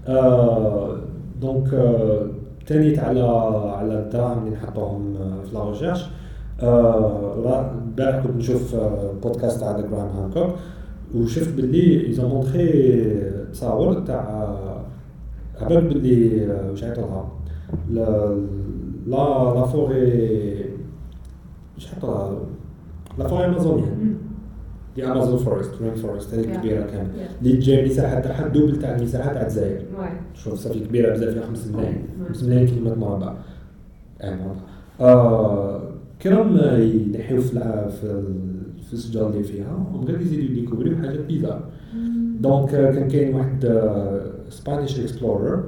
voilà 0.07 0.97
donc 1.40 1.68
تانيت 2.66 2.99
على 2.99 3.20
على 3.78 3.95
الدراهم 3.95 4.39
اللي 4.39 4.51
نحطوهم 4.57 5.14
في 5.45 5.55
la 5.55 5.68
recherche 5.70 6.07
آه، 6.62 7.34
البارح 7.88 8.24
كنت 8.26 8.36
نشوف 8.36 8.74
آه، 8.74 9.12
بودكاست 9.22 9.60
تاع 9.60 9.76
ذا 9.76 9.86
جراهام 9.86 10.08
هانكوك 10.08 10.54
وشفت 11.14 11.54
باللي 11.54 12.06
ils 12.07 12.18
ont 12.18 12.30
montré 12.30 13.30
تصاور 13.52 13.94
تاع 14.00 14.48
باللي 15.60 16.46
آه، 16.46 16.70
واش 16.70 16.84
عيطولها 16.84 17.28
la 17.90 18.36
la 19.07 19.55
la 19.55 19.64
forêt 19.66 20.64
واش 21.74 21.94
عيطولها 21.94 22.38
la 23.18 23.28
forêt 23.28 23.45
amazonienne 23.45 24.14
the 24.97 25.07
Amazon 25.07 25.38
forest 25.38 25.82
rainforest 25.82 26.34
هذيك 26.34 26.52
Yeah. 26.52 26.56
كبيرة 26.56 26.82
كامل 26.86 27.08
Yeah. 27.16 27.42
اللي 27.42 27.56
تجي 27.56 27.84
مساحة 27.84 28.20
تاعها 28.20 28.48
double 28.49 28.76
تاع 28.78 28.96
المساحة 28.96 29.32
تاع 29.32 29.42
الجزائر. 29.42 29.82
شوف 30.34 30.54
صافي 30.54 30.80
كبيرة 30.80 31.12
بزاف 31.12 31.34
فيها 31.34 31.46
5 31.46 31.72
ملايين. 31.72 32.02
Ouais. 32.24 32.28
5 32.28 32.46
ملايين 32.46 32.66
كيلومتر 32.68 32.98
مربع. 32.98 33.34
مربع. 34.24 34.60
آه 35.00 35.91
quand 36.22 36.41
même 36.41 36.57
ينحيو 36.81 37.41
في 37.41 37.49
في 38.01 38.05
ال- 38.05 38.62
في 38.87 38.93
الشجر 38.95 39.31
اللي 39.31 39.43
فيها 39.43 39.87
ومن 39.95 40.05
غير 40.05 40.20
يزيدوا 40.20 40.45
يdécouvriو 40.45 40.97
حاجات 40.97 41.20
bizarres 41.26 41.64
donc 42.40 42.74
آه، 42.75 42.93
كان 42.95 43.09
كاين 43.09 43.35
واحد 43.35 43.64
Spanish 44.51 45.01
explorer 45.01 45.64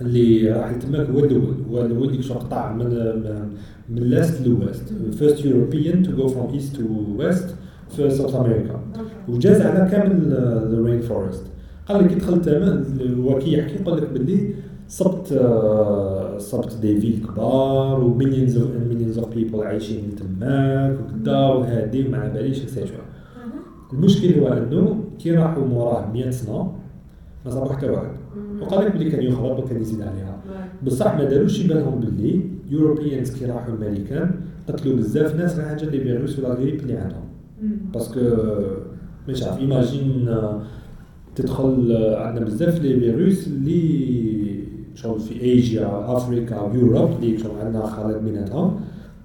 اللي 0.00 0.52
راح 0.52 0.72
تماك 0.72 1.06
هو 1.10 1.18
الأول 1.24 1.54
هو 1.70 1.80
الأول 1.86 2.08
اللي 2.08 2.22
شو 2.22 2.34
قطع 2.34 2.72
من 2.72 2.84
من- 2.86 3.48
من 3.90 3.98
ال 3.98 4.08
east 4.08 4.46
لل 4.46 4.61
west 4.61 4.92
first 5.18 5.44
European 5.44 6.02
to 6.02 6.12
go 6.16 6.28
from 6.28 6.52
east 6.52 6.76
to 6.76 6.82
west 7.18 7.54
في 7.96 8.10
South 8.10 8.34
America 8.34 8.80
وجاز 9.28 9.60
على 9.60 9.90
كامل 9.90 10.32
ال 10.72 11.00
rainforest 11.00 11.42
قال 11.88 12.04
لك 12.04 12.08
كي 12.08 12.14
دخلت 12.14 12.48
هو 13.18 13.38
كي 13.38 13.52
يحكي 13.52 13.82
يقول 13.82 13.96
لك 13.98 14.08
باللي 14.10 14.54
صبت 14.88 15.32
آه، 15.32 16.19
صبت 16.40 16.78
des 16.82 17.00
villes 17.00 17.26
كبار 17.26 18.04
و 18.04 18.10
millions 18.10 18.58
millions 18.90 19.18
of 19.18 19.34
people 19.34 19.62
عايشين 19.62 20.16
تماك 20.16 20.98
وكدا 21.00 21.38
وهادي 21.38 22.06
وما 22.06 22.28
باليش 22.28 22.62
et 22.62 22.72
cetera 22.72 23.04
المشكل 23.92 24.40
هو 24.40 24.48
إنه 24.48 25.04
كي 25.18 25.32
راحوا 25.32 25.66
موراه 25.66 26.12
100 26.12 26.30
سنة 26.30 26.72
ما 27.44 27.50
صابوا 27.50 27.72
حتى 27.72 27.90
واحد. 27.90 28.10
وقال 28.60 28.84
لك 28.86 28.96
بلي 28.96 29.10
كان 29.10 29.22
يخرب 29.22 29.58
وكان 29.58 29.80
يزيد 29.80 30.00
عليها. 30.00 30.42
بصح 30.86 31.16
ما 31.16 31.24
داروش 31.24 31.62
بالهم 31.62 32.00
باللي 32.00 32.40
Europeans 32.70 33.38
كي 33.38 33.44
راحوا 33.44 33.74
الماريكان 33.74 34.30
قتلوا 34.68 34.96
بزاف 34.96 35.36
ناس 35.36 35.58
على 35.58 35.68
حاجة 35.68 35.84
les 35.84 36.00
virus 36.00 36.38
ولا 36.38 36.48
غريب 36.48 36.80
اللي 36.80 36.96
عندهم. 36.96 37.24
parce 37.94 38.10
que 38.10 38.20
مش 39.28 39.42
عارف 39.42 39.58
imagine 39.58 40.28
تدخل 41.34 41.96
عندنا 42.16 42.44
بزاف 42.44 42.82
les 42.82 43.00
virus 43.00 43.46
اللي 43.46 44.49
شغل 44.94 45.20
في 45.20 45.40
Asia 45.42 46.16
Africa 46.16 46.70
Europe 46.74 47.10
اللي 47.22 47.38
شغل 47.38 47.50
عندنا 47.64 47.86
خلط 47.86 48.16
بيناتهم 48.16 48.80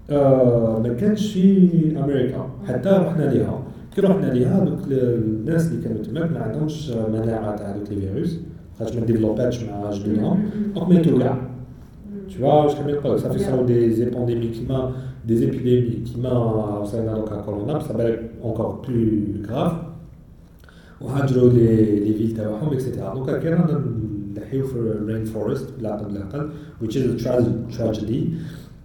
آه 0.10 0.80
ما 0.84 0.94
كانش 0.94 1.34
في 1.34 1.70
أمريكا 2.04 2.50
حتى 2.68 2.90
رحنا 2.90 3.24
ليها 3.24 3.60
كي 3.96 4.02
رحنا 4.02 4.26
ليها 4.34 4.60
دوك 4.66 4.80
ال- 4.88 5.24
الناس 5.24 5.68
اللي 5.72 5.84
كانوا 5.84 6.04
تماك 6.04 6.32
ما 6.32 6.40
عندهمش 6.40 6.90
مناعه 7.14 7.56
تاع 7.58 7.72
دوك 7.78 7.90
لي 7.90 7.96
فيروس 8.02 8.40
خاطر 8.80 9.00
ما 9.00 9.06
ديفلوباتش 9.06 9.64
مع 9.64 9.92
جبينهم 9.92 10.40
دونك 10.76 10.90
ماتوا 10.90 11.20
كاع 11.20 11.38
Tu 12.32 12.38
vois, 12.44 12.68
je 12.72 12.76
connais 12.80 13.00
pas, 13.04 13.14
ça 13.24 13.28
fait 13.34 13.44
ça 13.48 13.52
Yeah. 13.56 13.64
des, 13.72 13.84
des 14.00 14.08
pandémies 14.18 14.52
qui 14.56 14.64
m'a, 14.70 14.82
des 15.30 15.40
épidémies 15.48 16.00
qui 16.08 16.16
m'a, 16.24 16.36
ça 16.90 16.98
donc 17.20 17.30
à 17.36 17.38
Corona, 17.46 17.76
ça 17.88 17.94
va 17.98 18.04
être 18.12 18.24
encore 18.50 18.74
plus 18.86 19.12
grave. 19.48 19.76
وهاجروا 21.02 21.50
لي 21.50 22.00
لي 22.00 22.14
فيل 22.14 22.34
تاعهم 22.38 22.74
اكسيتيرا 22.74 23.14
دونك 23.14 23.40
كي 23.42 23.50
في 24.52 24.76
الرين 24.76 25.26
فورست 25.26 25.70
بالعقل 25.78 26.06
بالعقل 26.06 26.50
which 26.84 26.92
is 26.94 27.22
a 27.22 27.24
tra- 27.26 27.78
tragedy. 27.78 28.16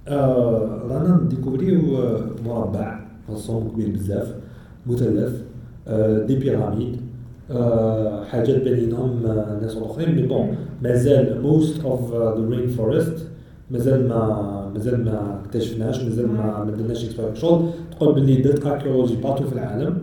آه، 0.08 0.80
رانا 0.90 1.20
نديكوفريو 1.24 1.80
مربع 2.46 3.00
رسوم 3.30 3.68
كبير 3.68 3.88
بزاف 3.88 4.34
مثلث 4.86 5.32
آه، 5.88 6.26
دي 6.26 6.36
بيراميد. 6.36 6.96
آه، 7.50 8.24
حاجات 8.24 8.62
بينهم 8.62 9.22
ناس 9.62 9.76
آخرين 9.76 10.14
مي 10.14 10.22
بون 10.26 10.56
مازال 10.82 11.42
موست 11.42 11.84
اوف 11.84 12.12
ذا 12.14 12.46
رين 12.48 12.68
فورست 12.68 13.26
مازال 13.70 14.08
ما 14.08 14.70
مازال 14.74 15.04
ما 15.04 15.40
اكتشفناش 15.44 16.02
مازال 16.04 16.28
ما 16.28 16.64
ما 16.64 16.70
درناش 16.70 17.04
اكسبيرينس 17.04 17.38
شغل 17.38 17.70
تقول 17.96 18.14
باللي 18.14 18.36
درت 18.36 18.66
اركيولوجي 18.66 19.16
بارتو 19.16 19.44
في 19.44 19.52
العالم 19.52 19.98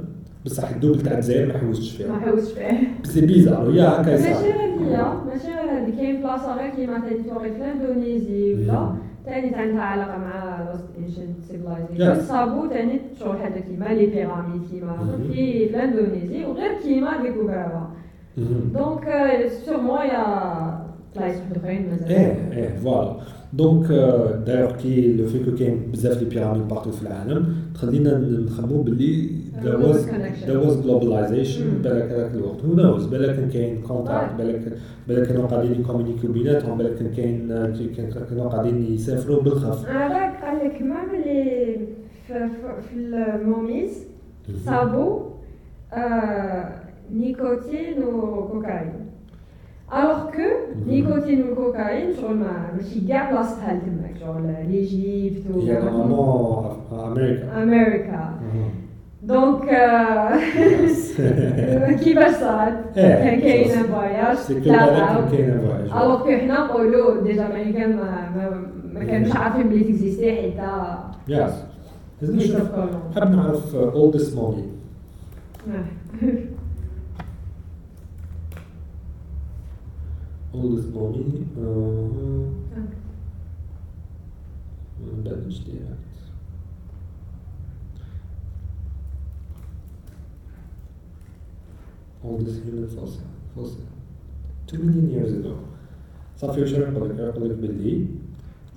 بصح 0.46 0.70
الدوبل 0.70 1.02
تاع 1.02 1.14
الجزائر 1.14 1.48
ما 1.48 1.54
حوستش 1.58 2.02
ما 2.02 2.08
فيها 2.08 2.20
حوستش 2.20 2.52
فيه 2.52 2.88
سي 3.04 3.22
بيزار 3.22 3.72
هي 3.72 3.82
هكا 3.82 4.12
ماشي 4.12 4.32
يصير 4.32 4.56
هي 4.90 5.04
ماشي 5.28 5.48
غير 5.48 5.78
هادي 5.78 5.92
كاين 5.92 6.22
بلاصه 6.22 6.56
غير 6.56 6.70
كيما 6.70 7.00
تيتوري 7.10 7.52
في 7.52 7.58
الاندونيزي 7.58 8.54
ولا 8.54 8.96
تاني 9.26 9.56
عندها 9.56 9.82
علاقه 9.82 10.18
مع 10.18 10.62
lost 10.72 10.86
ancient 11.00 11.44
civilization. 11.48 12.22
صابو 12.28 12.66
تاني 12.66 13.00
شغل 13.20 13.38
حاجة 13.38 13.60
كيما 13.60 13.86
les 13.86 14.06
pyramides 14.06 14.62
كيما. 14.72 14.98
في 15.34 15.64
ال 15.70 15.77
Indonésie 15.77 16.46
وغير 16.46 16.72
كيما 16.84 17.22
découvrها 17.22 17.90
مهم. 18.38 18.72
donc 18.74 19.06
sûrement 19.66 20.00
y 20.00 20.44
a 20.44 20.88
بلايص 21.16 21.36
وحدين 21.38 21.90
مازال 21.90 22.10
إيه 22.10 22.52
إيه 22.54 22.76
voilà 22.76 23.14
donc 23.54 23.88
d'ailleurs 24.46 24.72
les 24.72 25.14
le 25.18 25.26
fait 25.28 25.44
que 25.46 25.56
كاين 25.56 25.92
بزاف 25.92 26.22
les 26.24 26.30
pyramides 26.30 26.68
partout 26.68 26.92
في 26.92 27.02
العالم 27.02 27.56
تخلينا 27.78 28.18
نخمو 28.18 28.82
باللي 28.82 29.30
there 29.64 29.78
was 29.86 29.98
Connection. 30.06 30.48
there 30.50 30.62
was 30.68 30.76
globalization 30.86 31.62
Mm. 31.62 31.84
بالك 31.84 32.12
هذاك 32.12 32.32
الوقت 32.36 32.60
who 32.62 32.76
knows 32.80 33.10
بالك 33.12 33.36
كان 33.36 33.50
كاين 33.50 33.82
contact. 33.82 34.34
بالك 34.38 34.78
بالك 35.08 35.28
كانوا 35.28 35.48
قاعدين 35.48 35.80
يcommuniquiو 35.82 36.32
بيناتهم 36.32 36.78
بالك 36.78 36.96
كان 36.96 37.12
كاين 37.16 37.48
كان- 37.98 38.26
كانوا 38.30 38.50
قاعدين 38.50 38.94
يسافروا 38.94 39.42
بالخف 39.42 39.90
هذاك 39.90 40.44
قال 40.46 40.58
لك 40.66 40.82
ما 40.82 40.96
ملي 41.14 41.78
في, 42.28 42.50
ال 42.96 43.09
mummies 43.09 44.04
صابو 44.66 45.22
آه 45.94 46.70
nicotine 47.14 48.04
و 48.04 48.16
cocaïne 48.16 49.07
alors 49.94 50.32
que 50.32 50.38
Mhm. 50.42 50.88
nicotine 50.88 51.50
و 51.52 51.59
cocaïne 51.59 52.14
شغل 52.22 52.36
ما 52.36 52.72
ماشي 52.78 53.08
كاع 53.08 53.32
بلاصتها 53.32 53.74
لتماك 53.74 54.16
شغل 54.20 54.56
ليجيبت 54.72 55.44
هي 55.56 55.74
normalement 55.80 56.66
أمريكا 56.92 57.64
أمريكا 57.64 58.34
donc 59.24 59.70
آه، 59.70 60.38
كيفاش 62.04 62.36
صارت 62.36 62.98
إيه، 62.98 63.16
كان 63.16 63.40
كاين 63.40 63.70
صح. 63.70 63.82
voyage 63.82 64.38
c'est 64.38 64.54
que 64.54 64.60
بالك 64.60 65.32
كاين 65.32 65.60
voyage 65.60 65.90
alors 66.04 66.24
que 66.24 66.30
حنا 66.30 66.54
نقولوا 66.66 67.22
déjà 67.24 67.48
الامريكان 67.48 67.96
ما 67.96 68.30
ما, 68.36 68.62
ما 68.94 69.04
كانوش 69.04 69.36
عارفين 69.36 69.70
بلي 69.70 69.84
تexisti 69.84 70.36
حتى 70.36 70.98
yes 71.28 71.52
لازم 72.22 72.36
نشوف 72.36 72.52
كريستوف 72.52 72.72
كولومب 72.76 73.14
حاب 73.16 73.36
نعرف 73.36 73.76
oldest 73.76 74.36
mummy 74.38 74.64
oldest 80.54 80.90
mummy 80.94 81.26
uh, 81.58 82.48
بلاش 85.24 85.64
direct 85.64 85.98
oldest 92.24 92.60
human 92.66 92.88
fossil 92.88 93.28
fossil. 93.56 93.86
2 94.68 94.80
million 94.86 95.10
years 95.10 95.32
ago 95.34 95.56
صافي 96.38 96.62
واش 96.62 96.74
نقول 96.74 97.10
لك 97.10 97.20
نقول 97.20 97.50
لك 97.50 97.56
باللي 97.58 98.06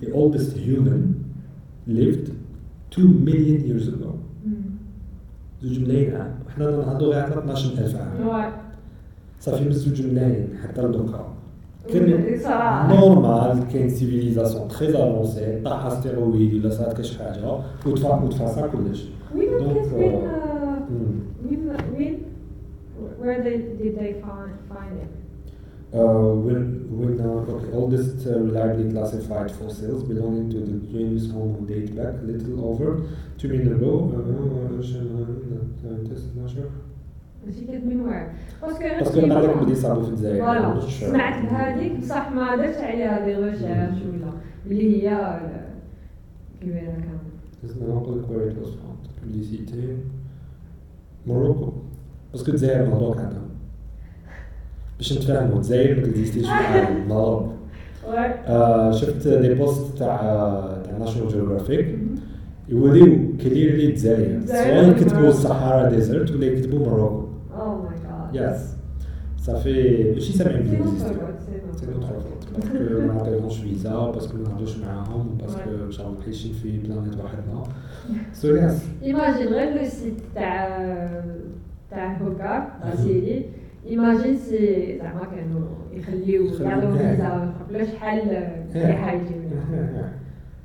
the 0.01 0.07
oldest 0.07 0.53
human 0.57 1.01
lived 1.87 2.29
2 2.91 3.25
million 3.25 3.59
years 3.69 3.87
ago. 3.87 4.11
زوج 5.61 5.79
ملايين 5.79 6.15
عام 6.15 6.39
وحنا 6.47 6.65
نهضروا 6.71 7.13
غير 7.13 7.23
على 7.23 7.35
12000 7.51 7.95
عام 7.95 8.51
صافي 9.39 9.63
من 9.65 9.71
زوج 9.71 10.01
ملايين 10.01 10.57
حتى 10.63 10.81
لدوكا 10.81 11.11
كان 11.11 11.13
صراحة 11.13 11.40
نورمال 12.90 13.68
كاين 13.72 13.88
سيفيليزاسيون 13.90 14.68
تري 14.68 14.88
افونسي 14.88 15.60
طاح 15.64 15.86
استيرويد 15.86 16.54
ولا 16.54 16.70
صارت 16.70 16.96
كاش 16.96 17.18
حاجه 17.18 17.58
وتفا 17.86 18.22
وتفاصا 18.22 18.66
كلش 18.66 19.04
وين 19.34 19.48
دونك، 19.58 19.76
كانت 19.76 19.92
وين 19.92 20.14
آه، 20.14 20.78
مم. 20.90 21.20
وين 21.50 21.68
وين 21.98 22.18
where 23.20 23.42
they 23.42 23.56
did 23.80 23.94
they 24.00 24.12
find 24.24 24.54
find 24.72 24.96
it 25.04 25.10
Uh, 25.94 26.34
when 26.46 26.62
when 26.98 27.14
uh, 27.26 27.52
okay, 27.54 27.70
oldest 27.80 28.26
uh, 28.26 28.30
reliably 28.46 28.86
classified 28.94 29.50
fossils 29.58 30.02
belonging 30.10 30.46
to 30.54 30.58
the 30.68 30.78
genus 30.90 31.30
Homo 31.30 31.60
date 31.70 31.90
back 31.98 32.14
a 32.22 32.26
little 32.32 32.56
over 32.70 32.88
two 33.38 33.48
million 33.52 33.72
ago. 33.76 33.92
Uh, 34.16 34.20
uh, 35.88 36.89
ماشي 37.45 37.65
كانت 37.65 37.85
من 37.85 38.01
وين 38.01 38.23
parce 38.61 38.97
que 38.97 39.19
أنا 39.19 39.53
بلي 39.63 39.75
صابوا 39.75 40.03
في 40.03 40.09
الجزائر 40.09 40.41
voilà 40.45 40.79
سمعت 40.89 41.45
بهذيك 41.45 41.99
بصح 41.99 42.31
ما 42.31 42.55
درتش 42.55 42.77
عليها 42.77 43.25
des 43.25 43.35
recherches 43.35 44.01
ولا 44.13 44.31
اللي 44.67 45.07
هي 45.09 45.39
كبيره 46.61 46.81
كامل 46.81 47.19
لازم 47.63 47.83
نقول 47.83 48.19
لك. 48.19 48.55
Publicité. 49.21 49.75
موروكو 51.27 51.71
باسكو 52.31 52.51
الجزائر 52.51 52.89
مغلوق 52.89 53.17
عندها 53.17 53.41
باش 54.97 55.13
نتفاهموا 55.13 55.55
الجزائر 55.55 55.95
ما 55.99 56.01
تكزيستيش 56.07 56.45
في 56.45 56.51
العالم 56.51 57.11
آه 58.47 58.91
شفت 58.91 59.27
دي 59.27 59.53
بوست 59.53 59.97
تاع 59.97 60.17
تاع 60.85 60.97
ناشونال 60.97 61.27
جيوغرافيك 61.27 61.97
يوريو 62.69 63.05
كليرلي 63.43 63.85
الجزائر 63.85 64.31
الجزائر 64.35 64.93
سواء 64.93 65.13
مغلوق. 65.13 65.27
الصحراء 65.27 65.89
ديزرت 65.95 66.31
ولا 66.31 66.45
يكتبوا 66.45 66.79
موروكو 66.79 67.20
أو 68.31 68.41
ماي 68.41 68.43
جاد 68.47 68.55
يس 68.55 68.75
صافي 69.37 70.11
ماشي 70.13 70.33
سامعين 70.33 70.63
سي 70.65 70.75
بلي 70.75 70.77
نوتر 70.77 71.29
اكزيستي 71.29 71.61
فوت، 71.61 71.75
سي 71.75 71.85
سي 71.85 71.85
نوتر 71.91 71.97
نوتر 71.97 72.19
فوت 72.19 72.47
باسكو 72.55 73.07
ما 73.07 73.13
عطيناش 73.13 73.57
فيزا 73.59 74.11
باسكو 74.11 74.37
ما 74.37 74.43
نهضروش 74.49 74.77
معاهم 74.77 75.37
باسكو 75.41 75.59
Ouais. 75.61 75.83
ان 75.85 75.91
شاء 75.91 76.07
الله 76.07 76.17
عايشين 76.23 76.53
في 76.53 76.77
بلانيت 76.77 77.13
وحدنا 77.17 77.63
So 78.33 78.55
yes 78.55 78.81
imagine 79.03 79.47
غير 79.47 79.77
le 79.81 79.85
site 79.89 80.13
تاع 80.35 80.67
تاع 81.91 82.17
هوكار 82.17 82.67
تاع 82.81 82.95
سيري 82.95 83.45
imagine 83.87 84.37
si 84.37 84.97
زعما 84.99 85.25
كانوا 85.25 85.67
يخليو 85.93 86.45
يخليو- 86.45 86.67
يعطيو 86.67 86.95
إيه. 86.99 87.11
فيزا 87.15 87.53
ولا 87.69 87.85
شحال 87.85 88.19
إيه. 88.29 88.87
ريحه 88.87 89.11
يجيو 89.13 89.37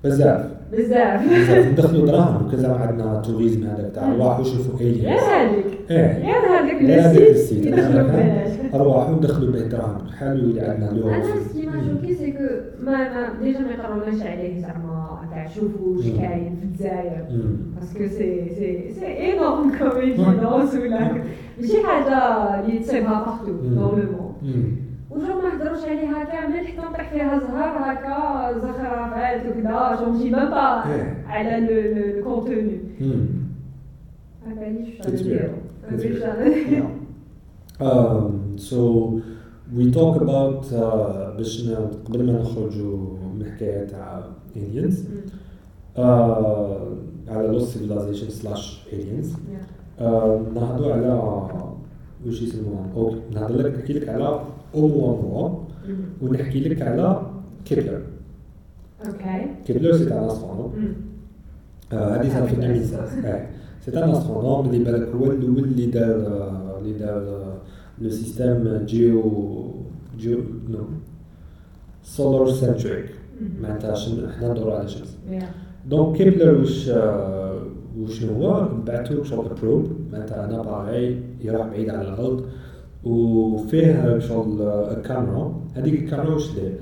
بزاف 0.05 0.56
بزاف. 0.73 1.23
بزاف. 1.25 1.67
ندخلوا 1.73 2.07
دراهم 2.07 2.51
كذا 2.51 2.75
عندنا 2.75 3.23
tourisme 3.23 3.66
هذا 3.67 3.91
تاع 3.95 4.13
أرواح 4.13 4.41
وشوفوا 4.41 4.79
غير 4.79 4.91
aliens 4.95 5.20
هذيك. 5.21 5.67
إيه. 5.91 6.25
غير 6.25 6.43
هذاك 6.53 6.83
غير 6.83 7.01
هذاك 7.01 7.31
ال 7.31 7.38
site. 7.38 7.74
ارواح 8.75 9.11
وندخلوا 9.11 9.53
به 9.53 9.61
دراهم. 9.61 9.99
شحال 10.11 10.39
يولي 10.45 10.61
عندنا 10.61 10.91
اليوم. 10.91 11.09
أنا 11.09 11.25
ce 11.24 11.41
qui 11.41 11.66
m' 11.66 11.83
choqué 11.89 12.15
c'est 12.15 12.33
que 12.33 12.45
ما 12.81 13.29
déjà 13.43 13.61
ما 13.61 13.71
يقروناش 13.71 14.23
عليه 14.23 14.61
زعما. 14.61 15.19
تاع 15.31 15.47
شوفوا 15.49 15.97
واش. 15.97 16.05
كاين 16.05 16.57
في 16.61 16.65
الجزائر. 16.65 17.25
parce 17.81 17.97
que 17.97 18.07
c'est 18.19 18.49
c'est 18.59 18.95
c'est 19.01 19.33
énorme 19.33 19.73
comme 19.78 20.01
évidence 20.01 20.74
ولا 20.75 21.13
ماشي 21.61 21.87
حاجة 21.87 22.19
اللي 22.61 22.79
تصيبها 22.79 23.25
partout 23.24 23.53
مم. 23.63 23.75
dans 23.74 24.01
le 24.01 24.37
monde 24.43 24.86
وجو 25.17 25.41
ما 25.41 25.55
هضروش 25.57 25.85
عليها 25.85 26.25
كامل 26.25 26.67
حتى 26.67 26.81
نطيح 26.89 27.11
فيها 27.11 27.39
زهر 27.39 27.93
هكا 27.93 28.59
زخرفات 28.59 29.47
وكذا 29.47 29.99
je 30.01 30.12
ne 30.12 30.16
sais 30.16 30.24
même 30.31 30.51
pas 30.51 30.85
إيه. 30.95 31.25
على 31.27 31.61
le 31.61 32.24
contenu. 32.24 32.81
هكا. 33.01 33.37
Um, 37.81 38.57
so 38.59 39.21
we 39.77 39.91
talk 39.93 40.17
about 40.17 40.65
uh, 40.73 41.37
باش 41.37 41.69
قبل 42.07 42.27
ما 42.27 42.33
نخرجوا 42.33 42.97
من 43.35 43.43
الحكاية 43.43 43.85
تاع 43.87 44.23
aliens 44.57 44.95
uh, 45.97 46.01
على 47.29 47.59
lost 47.59 47.73
civilization 47.73 48.31
slash 48.31 48.87
aliens 48.93 49.29
uh, 50.01 50.03
نهضروا 50.55 50.95
على 52.25 52.27
واش 52.27 52.43
يسموها 52.43 52.87
أو 52.97 53.15
نهضر 53.35 53.57
لك 53.63 53.75
نحكي 53.79 53.93
لك 53.93 54.09
على 54.09 54.41
أومواموا 54.74 55.59
ونحكي 56.23 56.61
لك 56.69 56.83
على 56.83 57.23
كيبلر. 57.65 58.01
okay. 59.07 59.47
كيبلر 59.67 59.93
c'est 59.97 60.05
un 60.05 60.24
astronome 60.24 60.73
هذه 61.93 62.29
صارت 62.33 62.49
في 62.55 62.67
2016 62.67 63.47
c'est 63.85 64.05
un 64.05 64.11
astronome 64.11 64.66
اللي 64.71 64.85
بالك 64.85 65.09
هو 65.09 65.25
الأول 65.25 65.65
اللي 65.65 65.87
دار 65.87 66.79
اللي 66.79 66.99
دار 66.99 67.55
le 68.01 68.11
système 68.11 68.81
géo 68.87 69.23
géo 70.19 70.39
non. 70.70 70.78
solar 72.03 72.51
centric 72.53 73.07
معناتها 73.63 73.95
شن- 73.95 74.25
إحنا 74.29 74.53
ندوروا 74.53 74.75
على 74.75 74.85
الشمس 74.85 75.17
donc 75.87 76.16
كيبلر 76.17 76.59
واش 76.59 76.91
واش 78.01 78.24
هو؟ 78.24 78.68
بعثوا 78.86 79.24
شغل 79.24 79.55
probe 79.62 79.89
معناتها 80.12 80.44
أنا 80.44 80.62
باغي 80.62 81.23
يروح 81.40 81.66
بعيد 81.66 81.90
على 81.90 82.09
الأرض. 82.09 82.44
وفيه 83.05 84.18
شغل 84.18 84.59
كاميرا 85.05 85.60
هذيك 85.74 86.02
الكاميرا 86.02 86.35
واش 86.35 86.51
دير 86.55 86.78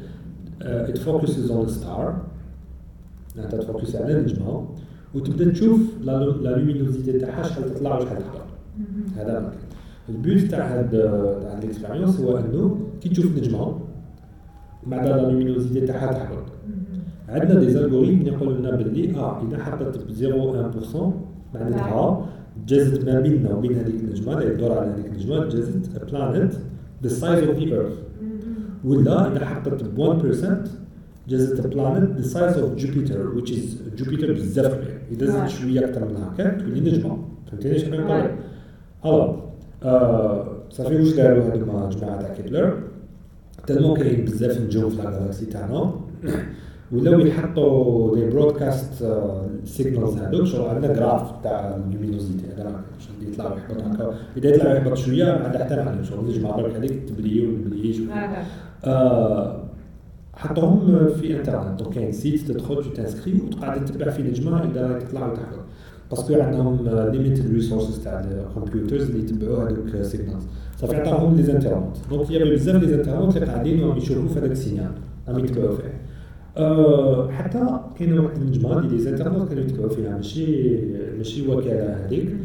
it 0.62 0.98
focuses 0.98 1.50
on 1.50 1.68
star 1.68 2.16
معناتها 3.36 3.60
تفوكس 3.60 3.96
على 3.96 4.18
النجمة. 4.18 4.68
وتبدأ 5.14 5.50
تشوف 5.50 5.80
la 6.00 6.18
luminosité 6.24 7.18
تاعها 7.18 7.42
شحال 7.42 7.74
تطلع 7.74 7.98
وشحال 7.98 8.18
تهبط 8.18 8.44
هذا 9.16 9.40
مكان 9.40 9.58
ال 10.08 10.19
but 10.19 10.50
تاع 10.50 10.78
هاد 10.78 10.94
هاد 10.94 11.64
ال 11.64 11.69
expérience 11.69 12.20
هو 12.20 12.38
إنه 12.38 12.78
كي 13.00 13.08
تشوف 13.08 13.38
نجمة 13.38 13.78
بعد 14.86 15.08
la 15.08 15.22
luminosité 15.22 15.86
تاعها 15.86 16.12
تهبط 16.12 16.53
عندنا 17.28 17.60
des 17.60 17.70
algorithmes 17.70 18.26
يقولوا 18.26 18.58
لنا 18.58 18.70
باللي 18.70 19.16
آه 19.16 19.42
إذا 19.48 19.64
حطت 19.64 19.98
ب 19.98 20.10
0.1% 20.10 20.96
معناتها 21.54 22.26
جازت 22.66 23.04
ما 23.04 23.20
بيننا 23.20 23.54
وبين 23.54 23.78
هذيك 23.78 24.00
النجمة 24.00 24.38
اللي 24.38 24.54
يدور 24.54 24.72
على 24.78 24.90
هذيك 24.90 25.06
النجمة 25.06 25.48
جازت 25.48 26.04
planet 26.12 26.52
the 27.02 27.08
size 27.08 27.48
of 27.48 27.56
the 27.56 27.62
earth 27.62 27.92
ولا 28.84 29.32
إذا 29.32 29.46
حطت 29.46 29.84
ب 29.84 30.18
1% 30.66 31.28
جازت 31.28 31.66
planet 31.66 32.10
the 32.10 32.22
size 32.22 32.58
of 32.58 32.74
Jupiter 32.74 33.32
which 33.36 33.50
is 33.50 33.96
جوبيتر 33.98 34.32
بزاف 34.32 34.74
كبير 34.74 35.00
إذا 35.12 35.26
زدت 35.26 35.48
شوية 35.48 35.84
أكثر 35.84 36.04
من 36.04 36.16
هكا 36.16 36.58
تولي 36.58 36.80
نجمة. 36.80 37.18
فهمتيني 37.50 37.78
شنو 37.78 37.96
نقول؟ 38.00 38.30
alors 39.04 39.36
صافي 40.70 40.96
واش 40.96 41.12
داروا 41.12 41.44
هذوما 41.44 41.90
جماعة 41.90 42.20
تاع 42.20 42.34
كيبلر؟ 42.34 42.78
تلمو 43.66 43.94
كاين 43.94 44.24
بزاف 44.24 44.56
الجو 44.56 44.88
في 44.88 45.06
ال 45.06 45.11
galaxie 45.11 45.46
تاعنا. 45.46 45.94
ولاو 46.92 47.20
يحطوا 47.20 48.16
لي 48.16 48.30
broadcast 48.30 49.06
signals 49.64 50.16
هذوك 50.16 50.46
شغل 50.46 50.68
عندنا 50.68 50.92
graph 50.92 51.42
تاع 51.42 51.76
ال 51.76 51.83
luminosité 51.83 52.46
هذا 52.46 52.80
شغل 52.98 53.32
يطلع 53.32 53.56
يحبط 53.56 53.82
هكا. 53.82 54.14
إذا 54.36 54.54
يطلع 54.54 54.74
يحبط 54.74 54.94
شوية 54.96 55.24
ما 55.24 55.44
عندها 55.44 55.64
حتى 55.64 55.76
معنى 55.76 56.04
شغل 56.04 56.28
نجمة 56.28 56.56
برك 56.56 56.74
هذيك 56.76 57.08
تبلي 57.08 57.46
ومبليش 57.46 58.00
حطوهم 60.34 61.08
في 61.08 61.36
انترنت 61.36 61.82
donc 61.82 61.94
كاين 61.94 62.12
site 62.12 62.40
تدخل 62.40 62.84
tu 62.84 62.90
t'inscris 62.90 63.40
وتقعد 63.40 63.84
تتبع 63.84 64.10
في 64.10 64.22
نجمه 64.22 64.64
إذا 64.64 64.98
تطلع 64.98 65.26
وتحبط 65.26 65.64
parce 66.10 66.25
que 66.25 66.34
عندهم 66.34 66.88
limited 67.12 67.54
resources 67.54 68.04
تاع 68.04 68.20
ال 68.20 68.29
computers 68.29 69.10
اللي 69.10 69.24
يتبعوا 69.24 69.68
هذوك 69.68 70.02
signals 70.02 70.44
صافي 70.76 70.96
عطاهم 70.96 71.36
les 71.36 71.42
internautes 71.42 71.96
donc 72.10 72.30
يا 72.30 72.44
بزاف 72.44 72.82
les 72.82 72.88
internautes 72.88 73.36
اللي 73.36 73.46
قاعدين 73.46 73.96
يشوفوا 73.96 74.28
في 74.28 74.38
هذاك 74.38 74.50
ال 74.50 74.56
signal 74.56 74.90
راهم 75.28 75.44
يتبعوا 75.44 75.76
فيه. 75.76 76.03
أه 76.56 77.30
حتى 77.30 77.80
كاين 77.98 78.18
واحد 78.18 78.36
النجمه 78.36 78.78
اللي 78.78 78.88
les 78.88 78.98
internautes 78.98 79.48
كانوا 79.48 79.62
يتبعوا 79.64 79.88
فيها 79.88 80.16
ماشي 80.16 80.76
ماشي 81.16 81.48
وكاله 81.48 82.06
هذيك. 82.06 82.36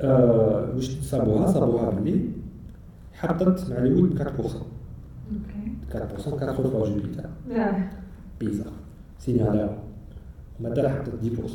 أه 0.00 0.72
واش 0.74 1.00
صابوها 1.00 1.46
صابوها 1.46 1.90
بلي 1.90 2.20
حطت 3.12 3.70
مع 3.70 3.76
الود 3.78 4.18
4% 4.22 4.22
okay. 4.28 4.56
4% 5.92 6.28
4 6.28 6.52
fois 6.52 6.86
جوبيتر 6.88 7.24
bizarre 8.40 8.72
signal 9.18 9.68
ماذا 10.60 10.88
حطت 10.88 11.08
10% 11.08 11.50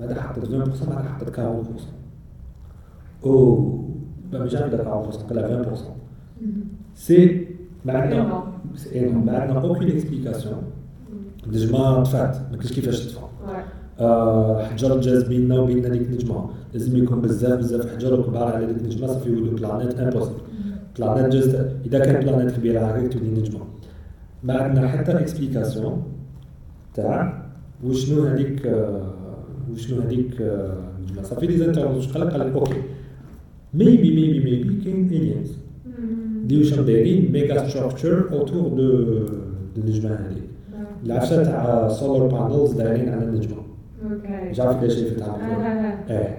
ماذا 0.00 0.22
حطت 0.22 0.44
20% 0.44 0.50
ماذا 0.88 1.02
حطت 1.08 1.36
40% 1.36 1.40
أو 3.24 3.60
ما 4.32 4.46
جاب 4.46 4.70
داك 4.70 4.80
40% 4.80 4.86
قال 5.28 5.66
20% 5.74 5.78
c'est 6.94 7.46
ما 7.84 7.92
عندنا 7.92 8.44
ما 9.12 9.38
عندنا 9.38 9.60
aucune 9.60 9.88
explication 9.90 10.62
النجمه 11.46 12.02
طفات 12.02 12.36
ما 12.50 12.56
كاينش 12.56 12.72
كيفاش 12.72 13.06
تطفى 13.06 13.20
حجر 14.70 15.00
جاز 15.00 15.22
بيننا 15.22 15.60
وبين 15.60 15.84
هذيك 15.86 16.02
النجمة. 16.02 16.50
لازم 16.72 17.02
يكون 17.02 17.20
بزاف 17.20 17.58
بزاف 17.58 17.94
حجر 17.94 18.22
كبار 18.22 18.42
على 18.42 18.64
هذيك 18.64 18.76
النجمة 18.76 19.06
صافي 19.06 19.30
يولوا 19.30 19.58
planète 19.58 20.00
impossible 20.00 20.36
planète 20.98 21.32
جاز 21.32 21.54
إذا 21.86 21.98
كان 21.98 22.24
planète 22.24 22.56
كبيرة 22.56 22.80
هكاك 22.80 23.12
تولي 23.12 23.30
نجمة. 23.30 23.60
ما 24.42 24.54
عندنا 24.54 24.88
حتى 24.88 25.12
explication 25.12 26.02
تاع 26.94 27.42
وشنو 27.84 28.22
هذيك 28.22 28.72
وشنو 29.72 30.00
هذيك 30.00 30.40
النجمه 30.40 31.22
صافي 31.22 31.46
les 31.46 31.56
internautes 31.56 32.06
قال 32.06 32.26
لك 32.26 32.32
قال 32.32 32.40
لك 32.40 32.52
okay. 32.54 32.82
maybe 33.74 34.14
maybe 34.14 34.38
maybe 34.38 34.84
كاين 34.84 35.06
aliens 35.08 35.52
اللي 36.42 36.58
واش 36.58 36.74
دايرين 36.74 37.32
mega 37.32 37.68
structure 37.68 38.32
autour 38.32 38.68
de 38.68 39.26
النجمه 39.76 40.10
هذيك 40.10 40.49
العشاء 41.06 41.44
تاع 41.44 41.88
solar 41.88 42.26
panels 42.26 42.72
دايرين 42.72 43.08
على 43.08 43.24
النجمه 43.24 43.56
okay 44.02 44.52
جعرف 44.52 44.82
ليش 44.82 44.92
شفتها 44.94 45.36
إيه. 46.10 46.38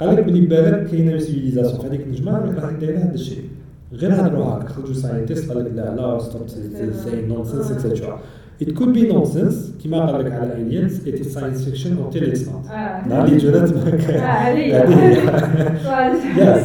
قال 0.00 0.16
لك 0.16 0.24
بلي 0.24 0.40
بالك 0.40 0.86
كاينة 0.90 1.18
civilisation 1.18 1.80
في 1.80 1.86
هذيك 1.86 2.00
النجمة 2.00 2.32
راهي 2.38 2.76
دايره 2.76 2.98
هذا 2.98 3.14
الشيء. 3.14 3.42
غير 3.92 4.14
هضروا 4.14 4.44
هكا 4.44 4.68
خرجوا 4.68 4.94
scientists 4.94 5.48
قال 5.52 5.64
لك 5.64 5.72
لا 5.74 5.94
لا 5.96 6.18
stop 6.18 6.48
c'est 6.48 7.26
nonsense 7.28 7.70
etcetera 7.86 8.20
It 8.64 8.66
could 8.78 8.92
be 8.96 9.12
nonsense 9.12 9.82
كيما 9.82 10.06
قال 10.06 10.24
لك 10.24 10.32
على 10.32 10.52
aliens 10.54 10.92
it 11.06 11.20
is 11.24 11.26
science 11.34 11.64
fiction 11.68 11.92
until 11.92 12.32
it's 12.32 12.46
not. 12.46 12.70
نهار 13.08 13.24
اللي 13.24 13.36
جرات 13.36 13.70
Yes. 16.36 16.64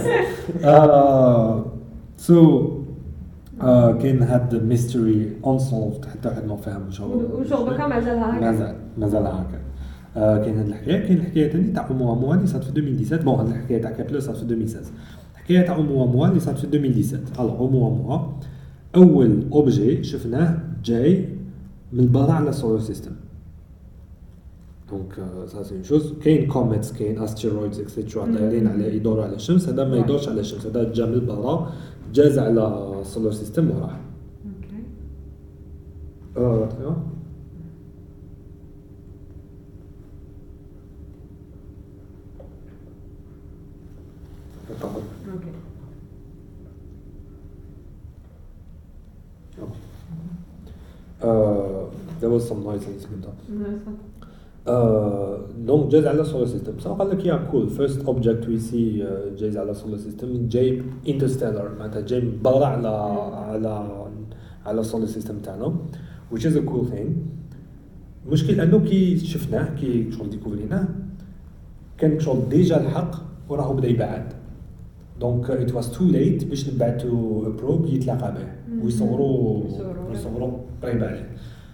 So 2.28 2.36
كاين 4.02 4.24
هاد 4.24 4.64
mystery 4.64 5.32
unsolved 5.48 6.06
حتى 6.06 6.30
واحد 6.30 6.46
ما 6.46 6.56
فاهم 6.56 6.92
شغل 6.92 7.26
وشغل 7.34 7.74
بكا 7.74 7.88
مازالها 7.88 8.52
هكا 8.52 8.76
مازال 8.98 9.26
هكا 9.26 9.62
كاين 10.16 10.58
هاد 10.58 10.68
الحكاية 10.68 10.98
كاين 10.98 11.18
الحكاية 11.18 11.52
ثاني 11.52 11.68
تاع 11.68 11.88
اوموا 11.90 12.36
اللي 12.36 12.48
صارت 12.48 12.64
في 12.64 12.70
2017 12.70 13.26
bon 13.26 13.36
هاد 13.36 13.48
الحكاية 13.48 13.82
تاع 13.82 13.92
كابلر 13.92 14.20
صارت 14.20 14.38
في 14.38 14.44
2016 14.44 14.92
الحكاية 15.34 15.62
تاع 15.62 15.76
اوموا 15.76 16.28
اللي 16.28 16.40
صارت 16.40 16.58
في 16.58 16.64
2017 16.64 17.44
alors 17.44 17.60
اوموا 17.60 18.20
أول 18.96 19.44
objet 19.54 20.04
شفناه 20.04 20.60
جاي 20.84 21.30
من 21.94 22.12
برا 22.12 22.32
على 22.32 22.50
ال 22.50 22.55
solar 22.55 22.80
system 22.80 23.12
donc 24.90 25.14
ça 25.48 25.64
c'est 25.64 25.84
chose 25.84 26.14
كاين 26.24 26.48
comets 26.48 26.94
كاين 26.94 27.22
asteroids 27.22 27.80
etcetera 27.80 28.26
دايرين 28.26 28.68
على 28.68 28.96
يدوروا 28.96 29.24
على 29.24 29.36
الشمس. 29.36 29.70
هذا 29.70 29.86
ما 29.86 29.98
يدورش 29.98 30.30
على 30.30 30.40
الشمس. 30.40 30.66
هذا 30.66 30.94
جا 30.94 31.06
من 31.06 31.26
برا 31.26 31.72
جاز 32.14 32.40
على 32.40 32.93
السولار 33.03 33.33
سيستم 33.33 33.71
وراح 33.71 34.01
اوكي 34.47 34.83
اه 36.37 36.65
اوكي 36.65 36.95
Uh, 51.21 51.87
there 52.21 52.31
was 52.31 52.47
some 52.49 52.63
noise 52.63 52.85
in 52.85 52.95
the 52.95 53.01
second 53.01 53.27
donc 54.68 55.92
جاز 55.92 56.06
على 56.06 56.22
ال 56.22 56.26
solar 56.26 56.48
system 56.48 56.80
صح 56.80 56.92
قال 56.92 57.10
لك 57.10 57.26
yeah 57.26 57.36
cool 57.52 57.70
first 57.70 58.06
object 58.06 58.48
we 58.48 58.58
see 58.58 59.08
جايز 59.38 59.58
على 59.58 59.72
ال 59.72 59.76
solar 59.76 59.98
system 59.98 60.48
جاي 60.48 60.82
interstellar 61.08 61.72
معناتها 61.80 62.02
جاي 62.02 62.22
من 62.22 62.42
برا 62.44 62.66
على 62.66 62.88
على 62.88 63.90
على 64.66 64.82
ال 64.82 64.86
solar 64.86 65.08
system 65.08 65.40
تاعنا 65.40 65.76
which 66.34 66.46
is 66.46 66.56
a 66.56 66.62
cool 66.70 66.86
thing. 66.94 67.10
المشكل 68.26 68.62
إنه 68.62 68.80
كي 68.80 69.18
شفناه 69.18 69.76
كي 69.76 70.12
شغل 70.12 70.30
découvrيناه 70.30 70.88
كان 71.98 72.20
شغل 72.20 72.50
déjà 72.50 72.82
الحق 72.82 73.16
وراه 73.50 73.74
بدأ 73.74 73.88
يبعد. 73.88 74.34
donc 75.20 75.52
it 75.52 75.74
was 75.74 75.92
too 75.92 76.04
late 76.06 76.44
باش 76.44 76.70
نبعثوا 76.70 77.50
probe 77.50 77.86
يتلاقى 77.86 78.34
به. 78.34 78.84
ويصوروا 78.84 79.64
ويصوروا 80.10 80.52
قريب 80.84 81.04
عليه. 81.04 81.30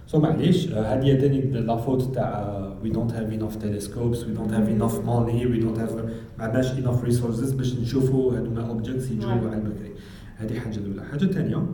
so 0.10 0.20
معليش 0.20 0.70
هذه 0.74 1.20
ثاني 1.20 1.42
la 1.42 1.76
faute 1.76 2.16
تاع 2.16 2.58
we 2.84 2.90
don't 2.90 3.14
have 3.14 3.34
enough 3.34 3.56
telescopes 3.56 4.24
we 4.24 4.34
don't 4.34 4.54
have 4.54 4.70
enough 4.70 5.06
money 5.06 5.46
we 5.46 5.60
don't 5.60 5.80
have 5.80 5.96
ما 6.38 6.44
عندناش 6.46 6.78
enough 6.80 7.04
resources 7.04 7.52
باش 7.52 7.80
نشوفوا 7.80 8.34
هذوما 8.34 8.70
objects 8.70 9.12
يجوا 9.12 9.32
على 9.32 9.56
البكري. 9.56 9.92
هذه 10.38 10.60
حاجة 10.60 10.78
الأولى. 10.78 11.04
حاجة 11.04 11.26
ثانية 11.26 11.66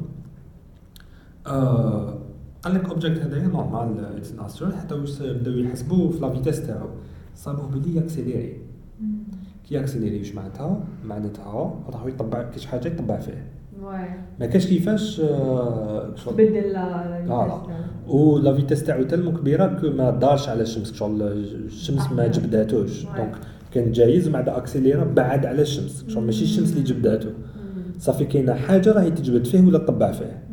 آه 1.47 2.17
قال 2.63 2.73
لك 2.75 2.89
object 2.89 3.21
هذايا 3.21 3.47
normal 3.47 4.05
it's 4.05 4.31
an 4.31 4.39
astral 4.39 4.75
حتى 4.75 4.95
واش 4.95 5.21
بداو 5.21 5.53
يحسبوا 5.53 6.11
في 6.11 6.19
la 6.19 6.29
vitesse 6.29 6.67
تاعو. 6.67 6.87
صابوه 7.35 7.67
بلي 7.67 7.95
يaccélérer 7.95 8.57
كي 9.69 9.75
يaccélérer 9.75 10.17
واش 10.17 10.35
معناتها؟ 10.35 10.83
معناتها 11.05 11.83
راهو 11.89 12.07
يطبع 12.07 12.43
كاش 12.43 12.65
حاجة 12.65 12.87
يطبع 12.87 13.19
فيه 13.19 13.47
ما 14.39 14.45
كاش 14.45 14.67
كيفاش 14.67 15.21
تبدل 16.25 16.73
لا 16.73 17.61
و 18.07 18.37
la 18.37 18.53
vitesse 18.53 18.83
تاعو 18.83 19.03
tellement 19.03 19.31
كبيره 19.31 19.77
كو 19.81 19.89
ما 19.89 20.09
دارش 20.09 20.49
على 20.49 20.61
الشمس 20.61 20.93
شغل 20.93 21.21
الشمس 21.21 22.11
ما 22.11 22.27
جبداتوش 22.27 23.05
donc 23.17 23.35
كان 23.73 23.91
جايز 23.91 24.27
ومن 24.27 24.33
بعد 24.33 24.49
accéléra 24.49 25.03
بعد 25.03 25.45
على 25.45 25.61
الشمس. 25.61 26.05
شغل 26.07 26.23
ماشي 26.23 26.43
الشمس 26.43 26.71
اللي 26.71 26.83
جبداتو 26.83 27.29
صافي 27.99 28.25
كاينة 28.25 28.53
حاجة 28.53 28.91
راهي 28.91 29.11
تجبد 29.11 29.45
فيه 29.45 29.61
ولا 29.61 29.77
تطبع 29.77 30.11
فيه. 30.11 30.43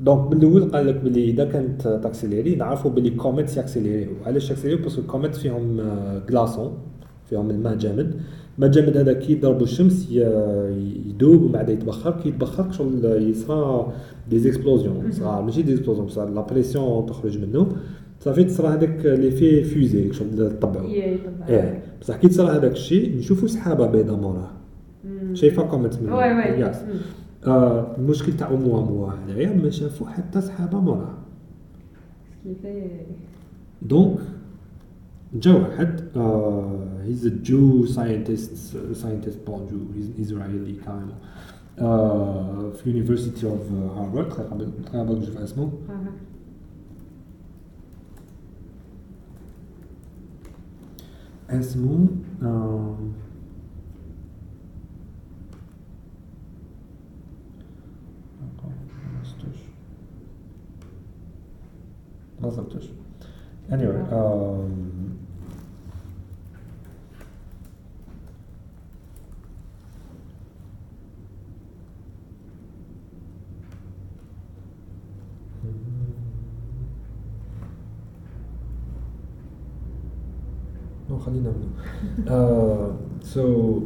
donc 0.00 0.32
من 0.32 0.38
الأول 0.38 0.70
قال 0.72 0.86
لك 0.86 0.94
بلي 0.94 1.30
إذا 1.30 1.44
كانت 1.44 1.82
تaccélérer 1.82 2.54
نعرفوا 2.54 2.90
بلي 2.90 3.10
كوميتس 3.10 3.56
ياكسيليريو 3.56 4.10
علاش 4.26 4.50
ياكسيليريو 4.50 4.82
باسكو 4.82 5.00
الكوميتس 5.00 5.38
فيهم 5.38 5.80
glaçons 6.28 6.78
فيهم 7.30 7.50
الماء 7.50 7.74
جامد. 7.74 8.20
الماء 8.56 8.70
جامد 8.70 8.96
هذا 8.96 9.12
كي 9.12 9.32
يضربوا 9.32 9.62
الشمس 9.62 10.10
يدوب 10.10 11.42
ومن 11.42 11.52
بعد 11.52 11.68
يتبخر. 11.68 12.10
كي 12.10 12.28
يتبخر 12.28 12.72
شغل 12.72 13.04
يصرى 13.04 13.92
des 14.30 14.38
explosions 14.38 15.12
صرا 15.12 15.40
ماشي 15.40 15.62
des 15.62 15.70
explosions 15.70 16.08
صرا 16.08 16.30
la 16.30 16.40
pression 16.40 17.06
تخرج 17.06 17.38
منه. 17.38 17.68
صافي 18.20 18.44
تصرى 18.44 18.68
هذاك 18.68 19.06
لي 19.06 19.30
في 19.30 19.64
فيزي 19.64 20.12
شغل 20.12 20.58
طبعوا 20.60 20.88
إيه. 21.48 21.82
بصح 22.00 22.16
كي 22.16 22.28
تصرى 22.28 22.56
هذاك 22.56 22.72
الشيء 22.72 23.18
نشوفوا 23.18 23.48
سحابة 23.48 23.86
بيضاء 23.86 24.16
موراه 24.16 24.50
شايفة 25.32 25.62
كومنت 25.62 26.02
من 26.02 26.12
وي 26.12 26.34
وي. 26.34 26.60
ياس 26.60 26.82
آه 27.46 27.96
المشكل 27.98 28.32
تاع 28.32 28.52
موا 28.52 28.80
موا 28.80 29.10
هنايا 29.12 29.56
ما 29.62 29.70
شافوا 29.70 30.06
حتى 30.06 30.40
سحابة 30.40 30.80
موراه 30.80 31.14
دونك 33.82 34.18
جا 35.34 35.54
واحد 35.54 36.18
هيز 37.02 37.26
جو 37.28 37.86
ساينتست 37.86 38.76
ساينتست 38.92 39.38
بون 39.46 39.66
جو 39.66 39.78
اسرائيلي 40.22 40.72
كاريمون 40.72 41.14
في 42.72 42.90
يونيفرسيتي 42.90 43.46
اوف 43.46 43.72
هارفارد 43.72 44.32
قبل 44.94 45.18
نشوف 45.18 45.36
اسمه 45.36 45.72
اسمه 51.50 52.08
ما 62.42 62.50
صرتش 62.50 62.90
anyway 63.70 64.02
um, 64.12 64.94
نو 64.94 65.04
خلينا 81.18 81.50
منه 81.50 81.70
سو 83.22 83.80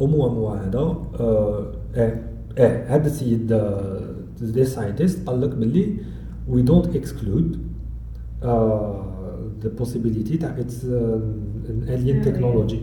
امو 0.00 0.26
امو 0.26 0.48
هذا 0.48 0.96
إيه 1.96 2.22
إيه 2.58 2.96
هذا 2.96 3.06
السيد 3.06 3.62
دي 4.40 4.64
ساينتست 4.64 5.28
قال 5.28 5.40
لك 5.40 5.50
باللي 5.54 5.96
don't 6.48 6.88
exclude 6.94 7.56
uh, 8.42 8.46
the 9.62 9.68
possibility 9.82 10.38
تاع 10.40 10.56
uh, 10.56 11.70
an 11.70 11.88
alien 11.88 12.24
technology. 12.24 12.80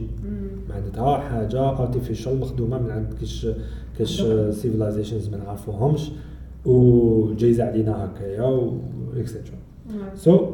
معناتها 0.69 1.17
حاجة 1.17 1.75
artificial 1.75 2.27
مخدومة 2.27 2.79
من 2.79 2.91
عند 2.91 3.13
كاش 3.19 3.47
كاش 3.97 4.21
civilizations 4.61 5.31
ما 5.31 5.37
نعرفوهمش 5.37 6.11
وجايزة 6.65 7.63
علينا 7.63 8.05
هكايا 8.05 8.43
و 8.43 8.77
اكسترا 9.17 9.57
سو 10.15 10.47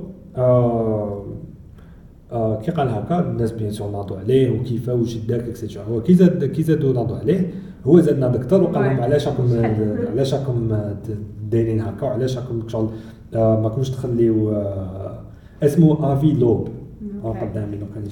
كي 2.63 2.71
قال 2.71 2.89
هكا 2.89 3.19
الناس 3.19 3.51
بيان 3.51 3.71
سور 3.71 3.91
ناضوا 3.91 4.17
عليه 4.17 4.59
وكيف 4.59 4.89
واش 4.89 5.17
داك 5.17 5.41
اكسترا 5.41 5.83
هو 5.83 6.01
كي 6.01 6.13
زاد 6.13 6.45
كي 6.45 6.63
زادوا 6.63 6.93
ناضوا 6.93 7.17
عليه 7.17 7.51
هو 7.85 7.99
زادنا 7.99 8.27
دكتور 8.27 8.63
وقال 8.63 8.83
لهم 8.83 9.01
علاش 9.01 9.27
راكم 9.27 9.49
علاش 10.11 10.33
راكم 10.33 10.77
دايرين 11.51 11.81
هكا 11.81 12.05
وعلاش 12.05 12.37
راكم 12.37 12.67
شغل 12.67 12.89
ما 13.33 13.69
كنتش 13.75 13.89
تخليو 13.89 14.51
اسمه 15.63 16.13
افي 16.13 16.33
لوب 16.33 16.67
قدامي 17.23 17.77
لو 17.77 17.85
كان 17.95 18.03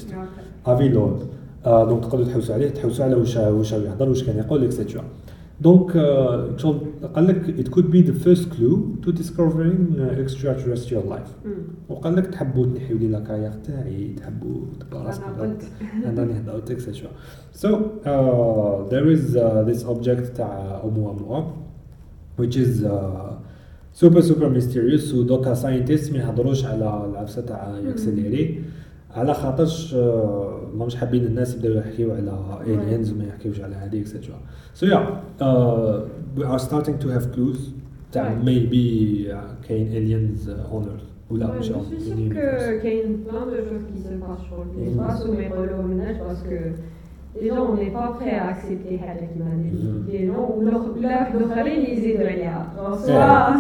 افي 0.65 0.89
لوب 0.89 1.19
دونك 1.65 2.03
تقدروا 2.03 2.26
تحوسوا 2.26 2.56
عليه 2.56 2.69
تحوسوا 2.69 3.06
على 3.06 3.15
واش 3.15 3.38
واش 3.38 3.72
يهضر 3.72 4.10
واش 4.10 4.23
كان 4.23 4.38
يقول 4.38 4.64
اكسترا 4.64 5.03
قال 7.16 7.28
لك 7.28 7.66
it 7.66 7.72
could 7.72 7.92
be 7.92 8.02
the 8.02 8.14
first 8.14 8.50
clue 8.52 8.98
to 9.02 9.12
discovering 9.12 9.96
extraterrestrial 10.24 11.04
life. 11.04 11.32
وقال 11.90 12.16
لك 12.16 12.28
تحبوا 12.28 12.66
تنحيوا 12.66 13.00
لي 13.00 13.08
la 13.07 13.16
carrière 13.16 13.52
تاعي 13.52 14.14
تحبوا 14.18 14.62
تبقى 14.80 15.06
راسكم 15.06 15.58
أنا 16.06 16.42
هضرت 16.42 16.72
اكسترا 16.72 17.10
so 17.54 17.68
uh, 17.68 18.90
there 18.90 19.08
is 19.08 19.36
uh, 19.36 19.64
this 19.64 19.84
object 19.84 20.36
تاع 20.38 20.82
اوموا 20.84 21.44
which 22.38 22.56
is 22.56 22.84
uh, 22.84 23.34
super 23.94 24.22
super 24.22 24.50
mysterious. 24.50 25.14
ودوكا 25.14 25.54
scientists 25.53 26.11
ما 26.12 26.18
يهضروش 26.18 26.66
على 26.66 27.06
العفسة 27.10 27.42
تاع 27.42 27.80
يaccélérer 27.86 28.64
على 29.12 29.34
خاطرش 29.34 29.96
ماهمش 30.78 30.95
حابين 30.95 31.26
الناس 31.26 31.56
يبداو 31.56 31.74
يحكيو 31.74 32.12
على 32.14 32.32
aliens 32.66 33.14
وما 33.14 33.26
يحكيوش 33.26 33.62
على 33.62 33.76
هذه 33.76 34.02
اكسترا 34.02 34.40
so 34.80 34.86
yeah 34.86 35.04
uh, 35.41 36.40
we 36.40 36.44
are 36.44 36.60
starting 36.60 36.98
to 37.06 37.08
have 37.08 37.26
clues 37.36 37.60
تاع 38.12 38.36
maybe 38.45 39.28
uh, 39.32 39.68
كاين 39.68 39.88
aliens 39.91 40.49
on 40.49 40.84
earth 40.86 41.32
ولا 41.32 41.60
مش 41.60 41.70
une- 41.70 41.74
plein 43.28 43.45
de 43.54 43.60
choses 43.68 43.84
qui 43.91 43.99
se 44.06 44.14
passent 44.24 44.45
sur 44.49 44.60
l'espace 44.80 45.26
ou 45.26 45.32
mes 45.34 45.49
ménage 45.94 46.18
parce 46.28 46.41
que 46.49 46.58
déjà 47.41 47.62
on 47.70 47.76
n'est 47.82 47.94
pas 47.99 48.10
prêt 48.20 48.36
à 48.40 48.45
accepter 48.54 48.98
حاجة 48.99 49.26
كيما 49.34 49.45
هذه 49.54 49.72
Mhm. 49.72 50.12
des 50.12 50.26
gens 50.28 50.45
ou 50.56 50.62
leur- 50.70 51.02
لا 51.02 51.34
الآخرين 51.38 51.98
يزيدوا 51.98 52.28
عليها 52.28 52.74
إيه. 52.80 52.95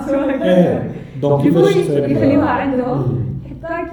سواء 0.07 0.43
إيه 0.43 0.91
دونك 1.21 1.45
يخليوها 1.45 2.49
عندهم 2.49 3.26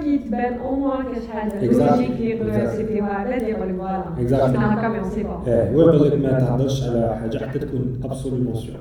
كي 0.03 0.17
تبان 0.17 0.53
أو 0.53 0.75
موان 0.75 1.05
Exactly. 1.05 1.63
لوجيك. 1.63 2.41
سيتي 2.71 3.01
اللي 3.37 3.49
يقول 3.49 3.75
فوالا 3.75 4.03
Exactly. 4.17 4.57
حنا 4.57 4.73
هكا 4.79 4.87
مي 4.87 4.99
اون 4.99 5.09
سي 5.09 5.23
با 5.23 5.43
إيه 5.47 5.69
هو 5.75 5.79
يقول 5.81 6.07
لك 6.07 6.13
ما 6.19 6.39
تهضرش 6.39 6.83
على 6.83 7.17
حاجة 7.21 7.37
حتى 7.37 7.59
تكون 7.59 7.99
ابسولومون 8.03 8.55
سيور 8.55 8.77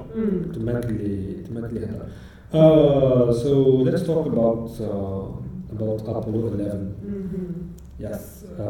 تماك 0.54 0.84
اللي 0.84 1.34
تماك 1.48 1.70
اللي 1.70 1.88
so 3.42 3.50
let's 3.88 4.02
talk 4.10 4.24
about 4.32 4.68
uh, 4.80 4.84
about 5.74 6.00
Apollo 6.18 6.40
11. 6.48 6.94
Yes. 8.00 8.22
Uh, 8.58 8.62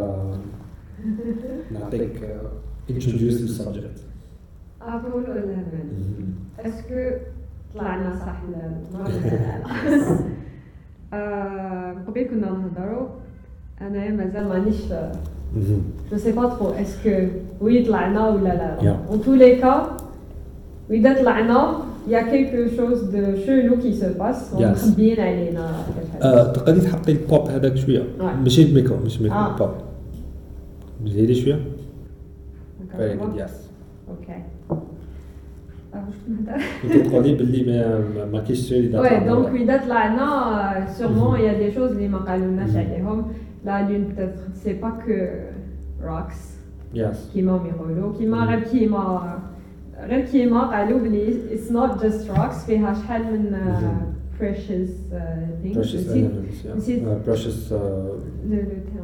نعطيك 1.72 2.14
introduce 2.90 3.36
the 3.40 3.48
subject. 3.62 3.98
ابولو 4.82 5.18
11 5.18 5.54
Mhm. 5.90 6.66
اسكو 6.66 7.00
طلعنا 7.74 8.10
صح 8.16 8.42
ولا 11.14 11.26
لا 11.26 11.90
آه، 11.90 11.94
قبل 12.06 12.22
كنا 12.22 12.50
نهضروا 12.50 13.06
انايا 13.80 14.10
مازال 14.10 14.48
مانيش 14.48 14.76
Mhm. 15.54 16.10
جو 16.10 16.16
سي 16.18 16.32
با 16.32 16.48
ترو 16.48 16.70
اسكو 16.70 17.26
وي 17.60 17.84
طلعنا 17.84 18.28
ولا 18.28 18.48
لا 18.48 18.78
Yeah. 18.80 19.10
اون 19.10 19.22
تو 19.22 19.34
لي 19.34 19.56
كا 19.56 19.96
واذا 20.90 21.12
طلعنا 21.22 21.78
يا 22.08 22.20
كيلكو 22.22 22.76
شوز 22.76 23.02
دو 23.02 23.36
شلو 23.46 23.76
كي 23.82 23.92
سو 23.94 24.06
باس 24.18 24.54
Yes. 24.54 24.58
مخبيين 24.88 25.20
علينا 25.20 25.72
كاش 25.96 26.06
حاجة. 26.12 26.24
آه، 26.24 26.52
تقدري 26.52 26.80
تحطي 26.80 27.12
البوب 27.12 27.48
هذاك 27.48 27.74
شوية 27.76 28.02
Ouais. 28.18 28.22
ماشي 28.42 28.62
الميكرو 28.62 28.96
مش 29.04 29.16
الميكرو 29.18 29.38
آه. 29.38 29.52
البوب 29.54 29.70
زيدي 31.04 31.34
شوية 31.34 31.54
D'accord, 32.80 32.96
فيري 32.96 33.18
c'est 33.18 33.22
جود 33.22 33.36
bon 33.38 33.40
يس 33.42 33.50
أوكي 34.10 34.32
آه، 34.70 34.72
واش 34.72 34.74
كنت 34.74 34.74
نهضر 34.74 34.82
كنت 34.82 35.92
تقولي 35.92 35.93
باللي 35.93 35.93
ما 37.66 37.98
ما- 38.14 38.24
ما 38.32 38.40
كاينش 38.40 38.58
شيء 38.60 38.78
اللي 38.78 39.02
Ouais, 39.02 39.28
donc 39.30 39.54
إذا 39.60 39.76
طلعنا 39.76 40.86
sûrement 40.98 41.34
il 41.36 41.40
y 41.44 41.48
a 41.48 41.54
des 41.54 41.74
choses 41.76 41.92
اللي 41.92 42.08
ما 42.08 42.18
قالولناش 42.18 42.76
عليهم 42.76 43.24
la 43.66 43.82
lune 43.88 44.06
peut-être 44.14 44.40
c'est 44.64 44.78
pas 44.84 44.92
que 45.06 45.18
rocks 46.06 46.40
yes 46.94 47.30
كيما 47.34 47.60
يقولوا 47.76 48.12
كيما 48.18 48.44
غير 48.44 48.60
كيما 48.60 49.38
غير 50.08 50.20
كيما 50.20 50.60
قالوا 50.60 50.98
بلي 50.98 51.34
it's 51.54 51.70
not 51.72 52.02
just 52.02 52.36
rocks 52.36 52.66
فيها 52.66 52.94
شحال 52.94 53.22
من 53.22 53.52
uh, 53.52 53.80
Mhm. 53.80 54.14
precious 54.40 54.90
uh, 55.12 55.16
things 55.62 55.76
precious 55.76 55.94
نسيت 55.94 56.30
elements 56.30 56.64
yeah. 56.64 56.76
نسيت- 56.76 57.02
Uh, 57.02 57.28
precious 57.28 57.72
uh, 57.72 57.76
le 58.50 58.56
le 58.56 58.78
terme 58.90 59.03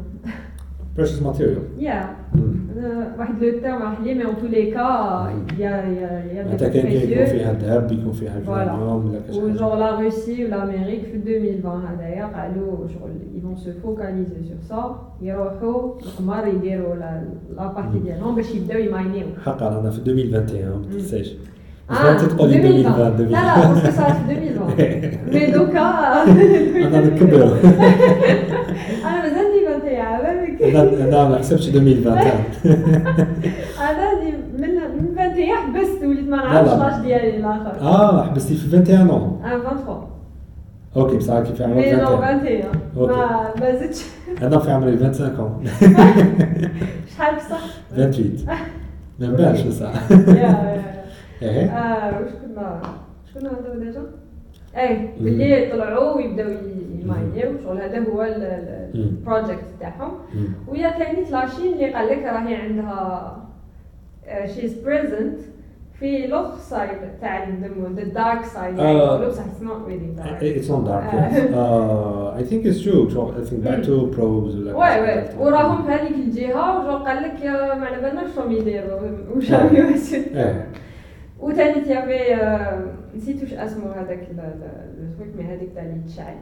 precious 0.96 1.20
material. 1.20 1.62
Yeah. 1.78 2.04
Mm. 2.34 2.40
euh, 2.40 3.18
واحد 3.18 3.42
لو 3.44 3.60
terme 3.60 3.82
راح 3.82 4.00
لي 4.00 4.14
mais 4.14 4.26
en 4.26 4.34
tous 4.40 4.50
les 4.54 4.70
cas 4.74 5.28
il 5.50 5.58
y 5.60 5.64
a 5.64 5.84
il 5.86 5.94
y 5.94 6.04
a 6.04 6.10
il 6.26 6.36
y 6.36 6.38
a 6.38 6.42
des 6.42 6.46
معناتها 6.46 6.68
كاين 6.68 6.82
كاين 6.82 6.96
يكون 7.10 7.26
précieux 7.26 7.30
فيها 7.30 7.52
ذهب 7.52 7.92
يكون 7.92 8.12
فيها 8.12 8.40
Voilà. 8.46 8.46
جرانيوم 8.46 9.06
ولا 9.10 9.20
كاش 9.26 9.36
majeure 9.36 9.70
حاجة 9.70 9.78
la 9.78 10.00
Russie 10.00 10.44
ولا 10.44 10.62
Amérique 10.62 11.02
في 11.02 11.14
2020 11.16 11.84
هذايا 11.86 12.24
قالوا 12.24 12.88
شغل 12.88 13.10
ils 13.36 13.42
vont 13.46 13.56
se 13.64 13.70
focaliser 13.84 14.42
sur 14.50 14.60
ça. 14.74 14.82
يروحوا 15.22 15.92
القمر 16.02 16.46
يديروا 16.46 16.94
la 16.94 17.22
la 17.56 17.66
partie 17.66 17.98
مم. 17.98 18.02
ديالهم 18.04 18.34
باش 18.34 18.54
يبداو 18.54 18.78
يmineيو 18.78 19.26
حقا 19.44 19.80
أنا 19.80 19.90
في 19.90 19.98
2021 19.98 20.70
ما 20.70 20.92
تنساش 20.92 21.34
آه، 21.90 21.94
بغيتي 22.02 22.26
تقولي 22.26 22.56
2020 22.56 23.28
لا 23.28 23.36
لا 23.38 23.72
parce 23.72 23.83
que 23.84 23.90
صارت 23.90 24.16
في 24.26 24.32
2020 24.32 25.34
mais 25.34 25.50
دوكا 25.50 25.80
أنا 26.86 27.00
نكبر 27.06 27.42
أنا 27.42 27.52
مازال 27.52 27.60
دي 27.60 27.64
21 27.64 28.99
أنا 30.76 31.28
ما 31.28 31.38
حسبتش 31.38 31.68
2021 31.68 32.44
أنا 33.80 34.22
من 34.58 34.74
من 35.02 35.18
21 35.18 35.56
حبست 35.56 36.02
وليت 36.04 36.28
ما 36.28 36.36
لا، 36.36 36.42
نعرفش 36.44 36.70
لا. 36.72 36.78
لاش 36.78 37.00
ديالي 37.02 37.36
الآخر. 37.36 37.80
آه 37.80 38.22
حبستي 38.24 38.54
في 38.54 38.76
21 38.76 39.06
non 39.06 39.36
أنا 39.44 39.58
23 39.62 40.06
okay 40.96 41.16
بصح 41.16 41.40
كي 41.40 41.52
في 41.54 41.64
عمري 41.64 41.76
mais 41.80 41.92
non 41.92 42.10
21 42.10 42.62
21 42.62 42.62
okay. 42.96 43.12
ما 43.14 43.54
ما 43.60 43.76
زدتش. 43.78 44.02
أنا 44.42 44.58
في 44.58 44.70
عمري 44.70 44.98
25 44.98 45.64
شحال 47.16 47.36
بصح؟ 47.36 47.60
28 47.96 48.46
ما 49.18 49.26
نبانش 49.26 49.60
بصح. 49.60 50.10
يا- 50.10 50.80
يا 51.42 51.50
إيه. 51.50 51.66
آه 51.70 52.20
واش 52.20 52.30
كنا 52.30 52.80
كنا 53.34 53.50
نهضروا 53.52 53.84
déjà؟ 53.84 54.02
اي 54.76 55.08
باللي 55.20 55.70
طلعوا 55.72 56.16
ويبداو 56.16 56.48
يmineيو 57.02 57.58
شغل 57.64 57.80
هذا 57.80 57.98
هو. 57.98 58.22
ال 58.94 59.04
projet 59.04 59.64
تاعهم. 59.80 60.12
ويا 60.68 60.90
كانت 60.90 61.30
la 61.30 61.42
Chine 61.42 61.72
اللي 61.72 61.92
قال 61.94 62.06
لك 62.08 62.18
راهي 62.24 62.54
عندها 62.54 63.36
She's 64.46 64.74
present 64.74 65.38
في 66.00 66.26
l'autre 66.26 66.58
side 66.58 66.90
تاع 67.20 67.44
ال 67.48 67.57
moon 67.57 67.94
the 67.94 68.02
dark 68.04 68.44
side 68.44 68.80
آه. 68.80 69.26
بصح 69.28 69.42
it's 69.44 69.62
not 69.62 69.88
really 69.88 70.06
dark 70.16 70.40
It's 70.42 70.68
not 70.68 70.84
dark. 70.86 71.12
Yes. 71.12 71.54
Uh, 71.54 72.40
I 72.40 72.42
think 72.48 72.64
it's 72.64 72.80
true. 72.84 73.10
So 73.14 73.20
I 73.38 73.44
think 73.48 73.64
back 73.64 73.82
to 73.82 74.10
probes. 74.16 74.54
ولا 74.56 75.00
oui 75.00 75.18
oui 75.18 75.24
وراهم 75.46 75.82
في 75.82 75.90
هذيك 75.92 76.14
الجهة 76.14 76.78
وجو 76.88 77.04
قال 77.04 77.22
لك 77.22 77.44
ما 77.44 77.86
على 77.86 78.02
بالناش 78.02 78.34
شلون 78.36 78.52
يديروا 78.52 79.00
واش 79.34 79.52
راهم 79.52 79.76
يواسوا 79.76 80.18
إيه 80.18 80.66
وثاني 81.42 81.80
تيافي 81.84 82.34
آه، 82.34 82.84
نسيت 83.16 83.42
واش 83.42 83.52
اسمو 83.52 83.86
هذاك 83.90 84.28
ال 84.30 84.48
trucs 84.48 85.36
mais 85.36 85.44
هذيك 85.44 85.68
تاع 85.74 85.82
اللي 85.82 86.00
تشعل 86.06 86.36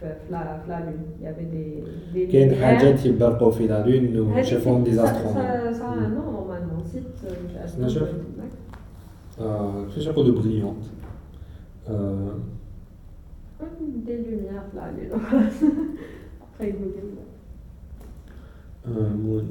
في 0.00 0.06
في 0.14 0.32
la 0.32 0.58
في 0.60 0.68
la 0.70 0.80
lune 0.80 1.02
y 1.22 1.26
avait 1.26 1.44
des 1.44 1.82
des 2.12 2.26
كاين 2.32 2.50
lumières. 2.50 2.62
حاجات 2.64 3.06
يبرقوا 3.06 3.50
في 3.50 3.66
la 3.66 3.86
lune 3.86 4.32
هذيك 4.32 4.44
وشافوهم 4.46 4.84
des 4.84 4.90
sa- 4.92 4.96
astronomes 5.06 5.34
ça 5.34 5.72
ça 5.72 5.94
non 5.94 6.30
normalement 6.30 6.82
نسيت 6.84 7.02
واش 7.24 7.64
اسمو 7.64 7.86
نشوف. 7.86 8.08
كيفاش 9.88 10.06
يقولوا 10.06 10.40
brillantes 10.42 10.84
des 14.06 14.16
lumières 14.16 14.60
في 14.70 14.76
la 14.76 14.90
lune 15.10 15.20
après 16.42 16.64
Google 16.64 17.22
moon 19.16 19.48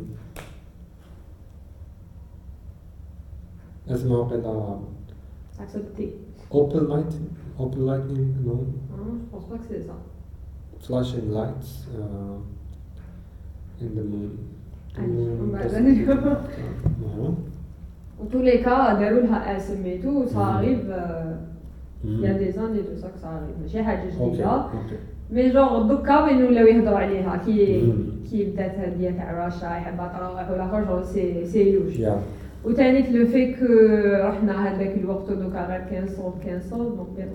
is 3.89 4.05
موقع 4.07 4.35
the 4.35 4.80
open 6.49 6.80
light 6.88 7.13
open 7.59 7.81
light 7.85 8.03
no 8.45 8.51
آه 8.51 8.57
اوپن 9.33 9.57
لايت 9.71 9.89
فلاش 10.79 11.15
ان 11.15 11.31
لايت 11.31 11.65
ان 13.81 13.89
ذا 13.95 14.03
مون 17.01 17.37
وطول 18.19 18.55
كا 18.55 18.93
داروا 18.93 19.21
لها 19.21 19.57
اسميتو 19.57 20.25
صاريف 20.25 20.89
يا 22.05 22.37
دي 22.37 22.51
زاني 22.51 22.81
دو 22.81 22.95
ساك 22.95 23.11
صاريف 23.21 23.59
ماشي 23.61 23.83
حاجة 23.83 24.09
جديده 24.09 24.65
مي 25.31 25.49
جونغ 25.49 25.87
دوكا 25.87 26.23
وينو 26.23 26.49
لو 26.49 26.65
يهضروا 26.65 26.97
عليها 26.97 27.37
كي 27.37 27.93
كي 28.31 28.45
بدات 28.45 28.75
هذه 28.75 29.11
تاع 29.17 29.45
راشا 29.45 29.65
يحبها 29.65 30.07
تروح 30.17 30.41
وثاني 32.65 33.11
لو 33.17 33.25
في 33.27 33.53
كو 33.53 33.65
رحنا 34.27 34.67
هذاك 34.67 34.97
الوقت 34.97 35.31
دوكا 35.31 35.67
غير 35.67 35.81
كانسول 35.91 36.31
كانسول 36.45 36.77
دونك 36.77 37.29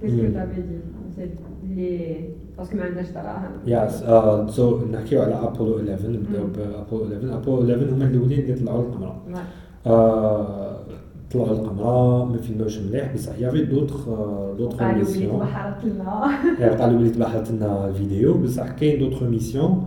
qu'est-ce 0.00 0.22
que. 0.22 0.32
t'avais 0.34 0.60
des 0.60 1.74
les 1.74 2.14
parce 2.58 2.69
que 2.69 2.76
ما 2.76 2.84
عندناش 2.84 3.06
دراهم. 3.10 3.52
Uh, 3.66 4.50
so 4.56 4.60
نحكيو 4.94 5.22
على 5.22 5.34
ابولو 5.34 5.76
11 5.78 6.10
نبداو 6.10 6.46
بابولو 6.46 7.04
11 7.04 7.36
ابولو 7.36 7.62
11 7.72 7.94
هما 7.94 8.04
الأولين 8.04 8.38
اللي 8.40 8.54
طلعوا 8.54 8.82
للقمر 8.82 9.14
Ouais. 9.34 9.38
آه، 9.86 10.76
طلعوا 11.32 11.48
للقمر 11.54 12.24
ما 12.24 12.36
فيلموش 12.38 12.78
مليح 12.78 13.14
بصح 13.14 13.38
y 13.38 13.42
avait 13.42 13.64
d'autres 13.64 14.08
d'autres 14.58 14.78
قالوا 14.78 14.92
لي 14.92 14.98
missions 14.98 15.38
تبحرت 15.40 15.84
لنا 15.84 16.30
قالوا 16.80 17.00
لي 17.02 17.10
تبعثت 17.10 17.50
لنا 17.50 17.88
الفيديو 17.88 18.34
بصح 18.38 18.68
كاين 18.70 18.98
d'autres 19.00 19.22
missions 19.22 19.86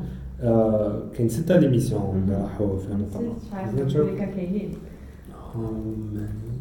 كاين 1.18 1.30
ستة 1.30 1.58
les 1.60 1.68
missions 1.68 2.24
اللي 2.24 2.36
راحوا 2.42 2.78
في 2.80 2.86
القمر 2.88 3.36
نسيت 3.36 3.50
شحال 3.52 3.72
بدنا 3.72 3.86
نشوف. 3.86 4.02
اللي 4.10 4.26
كاينين 4.26 4.74
How 5.56 5.58
many? 6.16 6.56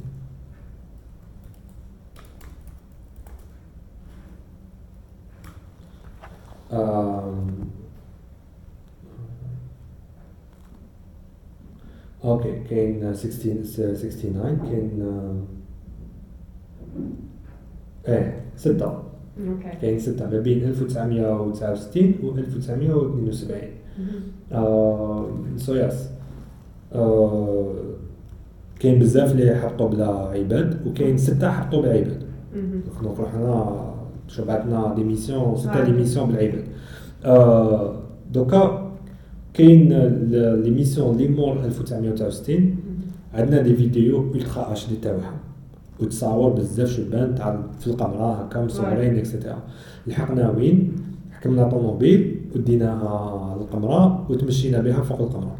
Um, 6.70 7.70
أوكي 12.24 12.60
كاين 12.70 13.14
16 13.14 13.62
69 13.64 14.56
كاين 14.56 15.02
إيه 18.08 18.44
ستة 18.56 19.02
كاين 19.80 19.98
ستة 19.98 20.30
ما 20.30 20.40
بين 20.40 20.64
1969 20.64 22.14
و 22.22 22.38
1972 22.38 23.58
so 25.56 25.74
yes 25.74 26.08
كاين 28.80 28.98
بزاف 28.98 29.32
اللي 29.32 29.54
حطوا 29.54 29.88
بلا 29.88 30.06
عباد 30.06 30.86
وكاين 30.86 31.18
ستة 31.18 31.50
حطوا 31.50 31.82
بعباد 31.82 32.22
donc 33.02 33.20
رحنا 33.20 33.84
شو 34.28 34.44
بعثنا 34.44 34.94
des 34.96 35.04
missions 35.04 35.56
ستة 35.56 35.82
آه. 35.82 35.84
les 35.84 35.92
missions 35.92 36.28
بالعباد 36.28 36.64
آه، 37.24 37.96
دوكا 38.32 38.92
كاين 39.54 39.92
les 40.62 40.70
missions 40.70 41.16
اللي 41.16 41.28
مور 41.28 41.64
1969 41.64 42.76
عندنا 43.34 43.62
des 43.62 43.76
vidéos 43.76 44.34
ultra 44.34 44.72
HD 44.72 44.96
تاعهم 44.96 45.43
وتصاور 46.00 46.50
بزاف 46.50 46.88
شبان 46.88 47.34
تاع 47.34 47.62
في 47.80 47.86
القمرة 47.86 48.32
هكا 48.32 48.64
مصورين 48.64 49.18
et 49.18 49.28
cetera 49.28 49.58
لحقنا 50.06 50.50
وين؟ 50.50 50.92
حكمنا 51.32 51.68
طوموبيل 51.68 52.40
وديناها 52.56 53.56
للقمرة 53.60 54.26
وتمشينا 54.30 54.80
بها 54.80 55.02
فوق 55.02 55.20
القمرة. 55.20 55.56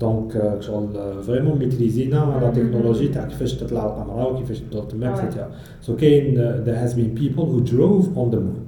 donc 0.00 0.56
شغل 0.60 1.22
vraiment 1.22 1.58
maîtris 1.58 2.20
ينا 2.20 2.38
la 2.40 2.50
technologie 2.50 3.08
تاع 3.08 3.24
كيفاش 3.24 3.54
تطلع 3.54 3.86
القمرة 3.86 4.32
وكيفاش 4.32 4.60
تدور 4.60 4.82
تما. 4.82 5.10
et 5.10 5.20
cetera 5.20 5.50
so 5.80 5.96
كاين 5.96 6.34
there 6.64 6.88
has 6.88 6.94
been 6.94 7.20
people 7.22 7.44
who 7.44 7.60
drove 7.72 8.04
on 8.16 8.30
the 8.34 8.38
moon. 8.38 8.62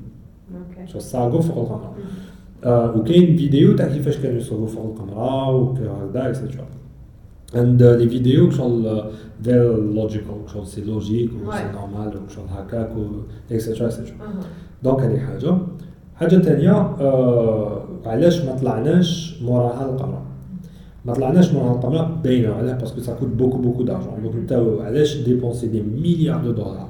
OK 0.54 0.92
شغل 0.92 1.02
ساقوا 1.02 1.40
فوق 1.40 1.58
القمرة 1.58 1.94
آه، 2.64 2.96
وكاين 2.96 3.36
فيديو 3.36 3.76
تاع 3.76 3.88
كيفاش 3.88 4.16
كانوا 4.18 4.38
يصوروا 4.38 4.66
فوق 4.66 4.84
القمرة 4.84 5.48
وهكذا 5.50 6.28
et 6.28 6.38
cetera 6.38 6.66
and 7.56 7.82
les 7.82 8.08
vidéos 8.08 8.50
شغل 8.50 9.02
very 9.42 9.76
logical 9.76 10.34
شغل 10.54 10.66
c'est 10.66 10.80
logique 10.84 11.30
c'est. 11.30 11.64
normal 11.74 12.12
وشغل 12.26 12.44
هكاك 12.48 12.96
و 12.96 13.02
et 13.52 13.61
cetera 13.61 13.86
et 13.86 13.94
cetera 13.94 14.16
أها. 14.16 14.40
donc 14.82 15.00
هذه 15.00 15.18
حاجة 15.18 15.58
حاجة 16.14 16.36
تانية 16.36 16.72
آه 16.72 17.82
علاش 18.06 18.40
ما 18.44 18.56
طلعناش 18.56 19.38
موراها 19.42 19.84
القمرة؟ 19.90 20.22
ما 21.04 21.12
طلعناش 21.14 21.52
موراها 21.52 21.74
القمرة 21.74 22.20
باينة 22.24 22.54
علاه 22.54 22.72
parce 22.78 22.92
que 22.92 23.00
ça 23.00 23.12
coûte 23.14 23.28
beaucoup 23.28 23.58
beaucoup 23.58 23.82
d'argent 23.82 24.22
donc 24.22 24.34
انت 24.34 24.52
علاش 24.80 25.16
dépenser 25.16 25.66
des 25.66 25.82
milliards 25.82 26.40
de 26.44 26.50
dollars. 26.52 26.88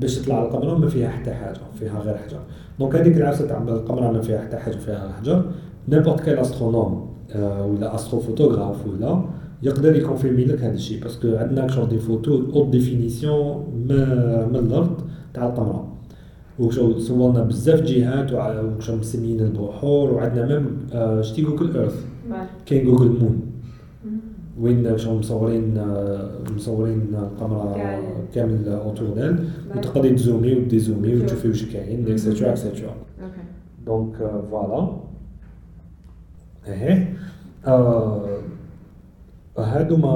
باش 0.00 0.18
تطلع 0.18 0.42
القمرة 0.42 0.78
ما 0.78 0.88
فيها 0.88 1.08
حتى 1.08 1.30
حاجة 1.32 1.58
فيها 1.78 2.00
غير 2.00 2.16
حجر 2.16 2.38
donc 2.78 2.96
هذيك 2.96 3.16
العرسة 3.16 3.46
تاع 3.46 3.62
القمرة 3.62 4.10
ما 4.12 4.20
فيها 4.20 4.40
حتى 4.40 4.56
حاجة 4.56 4.76
فيها 4.76 4.98
غير 5.04 5.12
حجر 5.12 5.44
n'importe 5.88 6.20
quel 6.20 6.38
astronome 6.38 7.08
ولا 7.36 7.94
astrophotographe 7.94 8.86
ولا 8.86 9.22
يقدر 9.62 9.96
ي 9.96 10.01
confirmer 10.01 10.44
لك 10.44 10.60
هذا 10.60 10.74
الشيء 10.74 11.02
parce 11.02 11.23
que 11.23 11.36
عندنا 11.36 11.68
شغل 11.68 11.88
des 11.88 11.98
photos 11.98 12.52
haute 12.52 12.68
définition 12.68 13.66
من 14.50 14.56
الأرض 14.56 15.00
تاع 15.34 15.46
القمرة 15.46 15.92
وشغل 16.58 17.02
صورنا 17.02 17.42
بزاف 17.42 17.80
جهات 17.80 18.32
وشغل 18.32 18.98
مسميين 18.98 19.40
البحور 19.40 20.10
وعندنا 20.10 20.46
même 20.58 20.86
آه 20.92 21.20
شتي 21.20 21.42
Google 21.42 21.76
Earth. 21.76 22.04
كاين 22.66 22.84
Google 22.84 23.08
Moon. 23.08 23.40
وين 24.60 24.98
شغل 24.98 25.18
مصورين 25.18 25.78
آه، 25.78 26.30
مصورين 26.56 27.14
القمرة 27.14 27.76
كامل. 28.34 28.68
autour 28.68 29.08
d'elle. 29.14 29.36
وتقدري 29.76 30.14
ت 30.14 30.20
zoomer 30.20 30.54
و 30.54 30.60
dézoomer 30.60 31.12
شوف. 31.12 31.22
وتشوفي 31.22 31.48
واش 31.48 31.64
كاين. 31.64 32.08
et 32.08 32.18
cetera 32.18 32.50
et 32.50 32.61
cetera 32.61 32.94
OK 33.22 33.40
donc 33.86 34.16
voilà 34.50 34.96
إيه 36.66 37.16
آه، 39.58 39.62
هادوما 39.64 40.08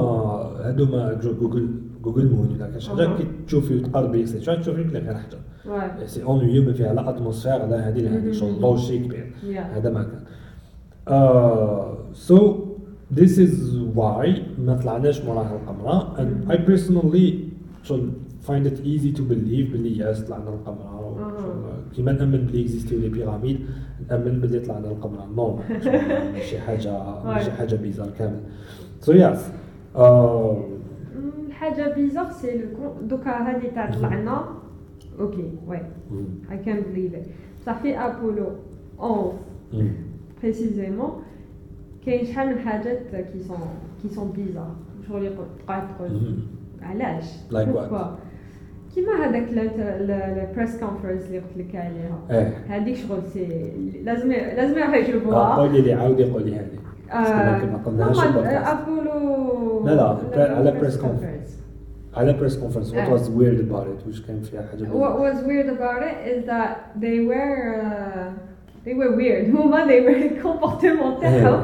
هادوما 0.65 1.13
Goo- 1.13 1.33
Google 1.41 1.69
Google 2.03 2.29
Moon 2.31 2.49
ولا 2.55 2.67
كاش 2.71 2.89
حاجة. 2.89 3.17
كي 3.17 3.27
تشوفي 3.47 3.75
وتقربي 3.75 4.21
et 4.21 4.30
cetera 4.30 4.55
تشوفي 4.55 4.83
بلا 4.83 4.99
غير 4.99 5.13
حاجة 5.13 5.37
Ouais. 5.65 6.05
c'est 6.05 6.23
ennuyeux 6.23 6.63
ما 6.63 6.73
فيها 6.73 6.93
لا 6.93 7.09
atmosphère 7.09 7.65
لا 7.65 7.87
هادي 7.87 8.01
لا 8.01 8.15
هادي. 8.15 8.33
شغل 8.33 8.61
لوجي 8.61 8.99
كبير. 8.99 9.33
هذا 9.73 9.89
ما 9.89 10.03
كان 10.03 10.23
so 12.13 12.55
this 13.15 13.37
is 13.37 13.53
why 13.95 14.27
ما 14.65 14.79
طلعناش 14.83 15.21
موراها 15.21 15.55
القمرة 15.55 16.15
and 16.17 16.51
I 16.51 16.55
personally 16.55 17.33
شغل 17.83 18.09
find 18.47 18.65
it 18.65 18.77
easy 18.85 19.11
to 19.17 19.21
believe 19.21 19.71
بلي 19.73 19.97
yes 19.97 20.21
طلعنا 20.21 20.49
القمرة 20.49 21.19
أها. 21.19 21.93
كيما 21.95 22.11
نأمن 22.11 22.37
بلي 22.45 22.61
exist 22.61 22.99
يو 22.99 23.03
les 23.03 23.09
pyramides 23.09 23.59
نأمن 24.09 24.39
بلي 24.41 24.59
طلعنا 24.59 24.87
القمرة 24.87 25.27
no 25.35 25.59
ماشي 26.33 26.59
حاجة 26.59 27.23
ماشي. 27.25 27.51
حاجة 27.51 27.75
bizarre 27.75 28.09
كامل 28.19 28.39
yes 29.07 29.49
آه، 29.95 30.57
Hmm, 31.13 31.47
الحاجة 31.47 31.93
bizarre 31.95 32.31
c'est 32.31 32.57
le 32.57 32.93
دوكا 33.01 33.31
هذه 33.31 33.67
تاع 33.75 33.91
طلعنا 33.91 34.45
OK 35.19 35.51
oui 35.67 35.77
I 36.51 36.57
can 36.57 36.81
believe 36.93 37.11
بصح 37.61 37.81
في 37.81 37.97
ابولو 37.97 38.47
11 38.99 39.33
précisément 40.43 41.09
كاين 42.05 42.25
شحال 42.25 42.47
من 42.47 42.59
حاجات 42.59 42.99
qui 43.15 43.39
sont 43.39 43.57
qui 44.01 44.09
sont 44.09 44.31
bizarres 44.31 44.75
شغل 45.07 45.29
تقعد 45.67 45.83
تقول 45.95 46.37
علاش؟ 46.81 47.25
كيما 48.95 49.13
هذاك 49.13 49.47
ال 49.51 49.72
press 49.72 50.79
conference 50.79 51.25
اللي 51.27 51.39
قلت 51.39 51.57
لك 51.57 51.75
عليها 51.75 52.19
هذيك 52.67 52.95
شغل 52.95 53.19
c'est 53.33 53.71
لازم 54.03 54.31
لازم 54.31 54.77
يروحوا 55.09 55.55
قولي 55.55 55.81
لي 55.81 55.93
عاودي 55.93 56.23
قولي 56.23 56.55
هذه 56.55 56.82
ما 57.13 57.81
قلناهاش 57.85 58.17
normal، 58.17 58.37
ال 58.37 58.40
podcast. 58.40 58.67
ابولو 58.71 59.85
لا، 59.85 59.95
لا، 60.35 60.55
على 60.55 60.79
press 60.81 60.93
conference. 60.93 61.63
على 62.17 62.33
press 62.33 62.57
conference 62.59 62.93
what 62.93 63.07
آه. 63.07 63.11
was 63.11 63.29
weird 63.29 63.59
about 63.59 63.87
it 63.87 64.07
واش 64.07 64.21
كان 64.21 64.41
فيها 64.41 64.61
حاجة 64.61 64.83
What 64.83 65.19
was 65.19 65.37
weird 65.47 65.69
about 65.77 66.01
it 66.09 66.17
is 66.33 66.45
that 66.45 67.01
they 67.03 67.19
were 67.29 67.57
uh, 67.83 68.29
they 68.85 68.93
were 68.93 69.11
weird. 69.17 69.49
هما 69.55 69.85
they 69.87 70.01
were 70.05 70.31
ال 70.31 70.38
comportement 70.38 71.19
تاعهم 71.21 71.63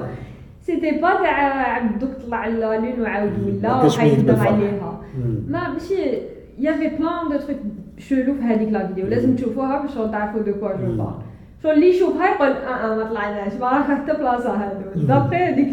c'était 0.62 0.92
pas 0.92 1.14
تاع 1.14 1.76
عبد 1.76 1.93
دوك 1.93 2.10
طلع 2.28 2.48
la 2.48 2.76
lune 2.80 3.02
وعاود 3.02 3.32
ولا 3.46 3.78
ما 3.78 3.82
بالفرح. 3.84 4.48
عليها. 4.54 5.02
ما 5.48 5.70
ماشي 5.74 6.18
y 6.60 6.64
avait 6.64 6.88
plein 6.88 7.30
de 7.32 7.38
trucs 7.38 7.58
شلو 7.98 8.34
في 8.34 8.42
هذيك 8.42 8.70
la 8.72 8.88
vidéo 8.88 9.08
لازم 9.08 9.36
تشوفوها 9.36 9.82
باش 9.82 10.12
تعرفوا 10.12 10.42
de 10.42 10.54
quoi 10.54 10.76
je. 10.76 10.98
parle 10.98 11.72
اللي 11.72 11.90
يشوفها 11.90 12.36
يقول 12.36 12.48
آه 12.48 12.94
آه 12.94 12.96
ما 12.96 13.10
طلعناش 13.10 13.54
ما 13.54 13.68
راح 13.68 13.92
حتى 13.92 14.14
بلاصه 14.14 14.54
هادو. 14.56 15.06
d'après 15.08 15.36
هذيك 15.36 15.68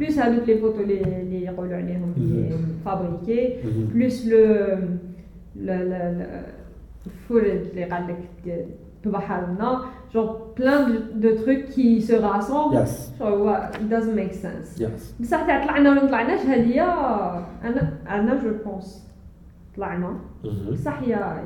plus 0.00 0.18
هذوك 0.18 0.48
les 0.48 0.58
photos 0.58 0.80
اللي 0.80 1.00
اللي 1.00 1.44
يقولوا 1.44 1.76
عليهم. 1.76 2.14
fabriquées. 2.84 3.56
plus 3.94 4.26
le 4.26 5.74
الفرد 7.06 7.66
اللي 7.70 7.84
قال 7.84 8.04
لك 8.08 8.66
تبحر 9.02 9.46
لنا 9.46 9.80
genre 10.12 10.58
plein 10.58 10.82
de, 10.90 11.24
de 11.24 11.30
trucs 11.42 11.66
qui 11.74 12.00
se 12.08 12.12
rassemblent. 12.12 12.82
yes 12.82 13.12
genre 13.18 13.38
what 13.46 13.76
it 13.76 13.88
doesn't 13.90 14.16
make 14.16 14.34
sense. 14.34 14.80
yes 14.80 15.14
بصح 15.20 15.46
تاع 15.46 15.64
طلعنا 15.64 15.90
ولا 15.90 16.02
ما 16.02 16.08
طلعناش 16.08 16.40
هذه 16.40 16.82
أنا 17.64 17.92
أنا 18.08 18.34
je 18.42 18.50
pense 18.64 19.08
طلعنا 19.76 20.16
بصح 20.72 21.02
y 21.02 21.44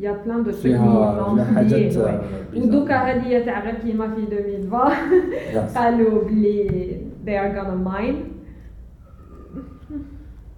a 0.00 0.08
trucs 0.08 0.50
فيها 0.50 1.34
فيها 1.34 1.44
حاجات 1.44 1.96
آه، 1.96 2.20
bizarre. 2.20 2.56
ودوكا 2.56 2.94
هذه 2.94 3.44
تاع 3.44 3.64
غير 3.64 3.74
كيما 3.74 4.14
في 4.14 4.20
2020 4.20 5.64
yes. 5.64 5.76
قالوا 5.78 6.24
بلي 6.24 6.68
they 7.26 7.30
are 7.30 7.56
gonna 7.56 7.88
mine. 7.88 8.14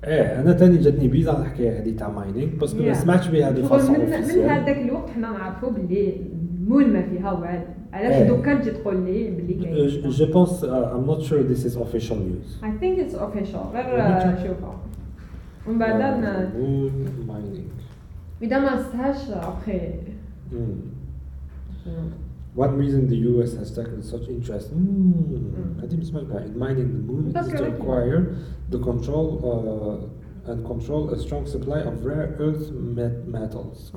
إيه 0.05 0.40
أنا 0.40 0.52
تاني 0.52 0.77
جاتني 0.78 1.09
bizarre 1.09 1.38
الحكاية 1.40 1.82
هذه 1.82 1.97
تاع 1.97 2.09
mining 2.10 2.51
parce 2.60 2.74
que 2.74 2.82
ما. 2.82 2.93
سمعتش 2.94 3.28
بها 3.28 3.51
de 3.51 3.62
façon 3.62 3.98
من, 4.01 4.06
من 4.06 4.48
هذاك 4.51 4.78
الوقت 4.78 5.11
حنا 5.11 5.31
نعرفوا 5.31 5.70
بلي 5.70 6.16
ال 6.60 6.67
moon 6.67 6.92
ما 6.93 7.02
فيها 7.02 7.32
والو. 7.32 7.61
علاش 7.93 8.12
إيه. 8.12 8.28
دوكا 8.28 8.55
تجي 8.55 8.70
تقول 8.70 8.97
لي 8.97 9.31
بلي 9.31 9.55
كاين؟ 9.55 10.11
جو 10.11 10.27
بونس 10.32 10.65
ام 10.65 11.05
نوت 11.05 11.20
شور 11.20 11.40
ذيس 11.40 11.66
از 11.66 11.77
اوفيشال 11.77 12.19
نيوز 12.19 12.61
I 12.62 12.66
think 12.82 12.98
it's 12.98 13.16
official. 13.19 13.74
غير 13.74 14.36
شوفها 14.47 14.78
ومن 15.69 15.78
بعد 15.78 16.01
ن- 18.43 18.47
ماينينغ 18.47 18.56
اذا 18.56 18.59
ما 18.59 18.81
استهاش 18.81 19.31
ابخي 19.31 19.90
One 22.56 22.77
reason 22.78 23.09
the 23.09 23.16
US 23.32 23.51
has 23.61 23.70
taken 23.78 24.01
such 24.02 24.28
interest 24.28 24.70
mm, 24.73 25.82
هذه 25.82 25.97
ما 25.97 26.05
سمعت 26.05 26.24
بها 26.24 26.47
in 26.47 26.59
mining 26.59 26.89
the 26.97 27.12
moon 27.12 27.32
That's 27.32 27.47
is 27.47 27.52
to 27.52 27.59
correct. 27.59 27.81
acquire 27.81 28.36
the 28.70 28.78
control 28.78 29.27
uh, 29.51 30.51
and 30.51 30.65
control 30.65 31.11
a 31.11 31.19
strong 31.19 31.44
supply 31.47 31.81
of 31.90 32.05
rare 32.05 32.36
earth 32.39 32.70
met 32.98 33.15
metals. 33.28 33.93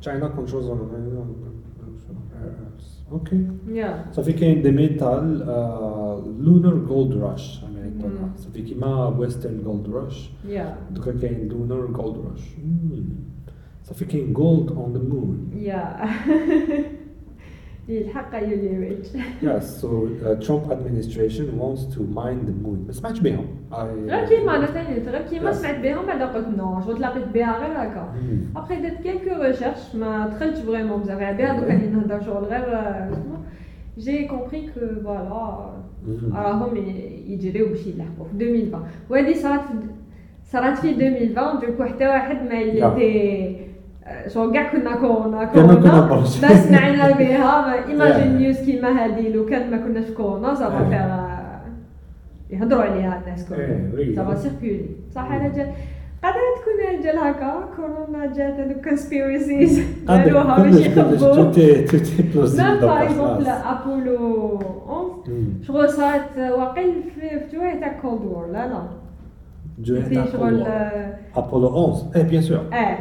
China 0.00 0.26
controls 0.38 0.66
on 0.72 0.78
rare 0.92 1.08
earths. 2.44 2.88
Okay. 3.12 3.40
يا 3.68 4.04
صافي 4.12 4.32
كاين 4.32 4.62
des 4.62 4.70
métaux 4.70 5.38
lunar 6.40 6.76
gold 6.86 7.12
rush 7.16 7.64
أمريكا 7.64 8.08
مم. 8.08 8.36
ça 8.36 8.45
fait 8.45 8.62
كيما 8.62 9.08
western 9.08 9.62
gold 9.64 9.88
rush 9.90 10.30
yeah 10.48 10.76
دوكا 10.90 11.12
كاين 11.18 11.48
lunar 11.48 11.86
gold 11.86 12.16
rush 12.30 12.40
ça 12.40 12.56
fait 12.56 12.88
كاين 12.90 13.16
gold 14.32 14.70
on 14.72 14.92
the 14.92 14.98
moon 15.08 15.50
اللي 15.56 15.96
يلحق 17.88 18.34
يولي 18.42 18.78
rich 18.78 19.08
Yes, 19.42 19.80
so 19.82 19.86
uh, 19.86 20.44
Trump 20.46 20.64
administration 20.72 21.46
wants 21.62 21.82
to 21.94 22.00
mine 22.00 22.40
the 22.46 22.54
moon. 22.66 22.78
ما 22.86 22.92
سمعتش 22.92 23.20
بهم. 23.20 23.46
I- 23.72 23.74
غير 24.10 24.24
كيما 24.28 24.56
أنا 24.56 24.66
ثاني 24.66 24.98
غير 25.08 25.22
كيما 25.22 25.50
Yes. 25.50 25.54
سمعت 25.54 25.80
بها 25.80 26.02
بعد 26.06 26.22
قلت 26.22 26.48
non 26.58 26.80
شغل 26.80 26.96
تلاقيت 26.96 27.28
بها 27.28 27.58
غير 27.58 27.72
هكا 27.90 28.14
مم. 28.22 28.40
ابخي 28.56 28.76
درت 28.82 29.02
quelques 29.02 29.42
recherches 29.42 29.94
ما 29.94 30.28
دخلتش 30.28 30.58
vraiment 30.60 31.00
بزاف 31.00 31.20
يعني 31.20 31.38
بها 31.38 31.60
دوكا 31.60 31.74
اللي 31.74 31.86
نهضر 31.86 32.22
شغل 32.22 32.44
غير 32.44 32.74
آه، 32.76 33.12
اسمه 33.12 33.38
j'ai 33.98 34.24
compris 34.28 34.60
que 34.74 34.80
voilà 35.04 35.70
مم. 36.06 36.32
راهم 36.36 36.76
ي- 36.76 37.24
يجريو 37.28 37.68
باش 37.68 37.86
يلحقوا 37.86 38.26
في 38.26 38.32
2020 38.44 38.82
وهذه 39.10 39.32
صارت 39.34 39.60
في 39.60 39.74
صارت 40.44 40.78
في 40.78 40.90
2020 40.90 41.60
donc 41.60 41.84
حتى 41.84 42.06
واحد 42.08 42.36
ما 42.36 42.62
Yeah. 42.72 43.71
يتي 44.20 44.30
شغل 44.34 44.52
كاع 44.54 44.72
كنا 44.72 44.96
كورونا 44.96 45.44
كنا 45.44 45.62
كنا 45.74 45.74
كورونا. 45.74 46.00
برج. 46.06 46.40
ما 46.42 46.54
سمعنا 46.54 47.10
بها 47.18 47.86
imagine. 47.88 48.36
news 48.38 48.58
كيما 48.60 48.88
هذه 49.04 49.28
لو 49.28 49.46
كان 49.46 49.70
ما 49.70 49.76
كناش 49.76 50.10
كورونا 50.10 50.54
ça 50.54 50.68
va. 50.68 50.88
فيها 50.88 51.28
يهضروا 52.50 52.82
عليها 52.82 53.22
الناس. 53.26 53.48
كلهم. 53.48 54.14
ça 54.16 54.25
va 54.25 54.34
circuler 54.34 54.86
صح 55.14 55.32
أنا 55.32 55.48
جا 55.48 55.72
قادرة 56.22 56.38
تكون 56.62 57.02
جا 57.02 57.30
هكا؟ 57.30 57.68
كورونا 57.76 58.26
جات 58.26 58.54
هذوك 58.60 58.84
conspiracies 58.88 59.80
داروها 60.06 60.62
باش 60.62 60.86
يخبوا 60.86 61.02
ميم 61.02 61.10
par 62.80 63.02
exemple. 63.02 63.46
ابولو 63.48 64.56
11 64.86 65.28
مم. 65.28 65.62
شغل 65.62 65.90
صارت 65.90 66.38
واقيل 66.38 66.92
في 67.14 67.56
جوية 67.56 67.80
تاع 67.80 67.92
Cold 68.02 68.20
War 68.24 68.46
لا 68.46 68.66
لا. 68.66 68.82
جوي 69.78 70.02
في 70.02 70.14
تاع 70.14 70.24
أبولو- 70.24 70.66
آه، 70.66 71.14
ابولو 71.36 71.68
11 71.68 72.16
إيه 72.16 72.22
bien 72.22 72.42
sûr 72.42 72.60
إيه. 72.72 72.98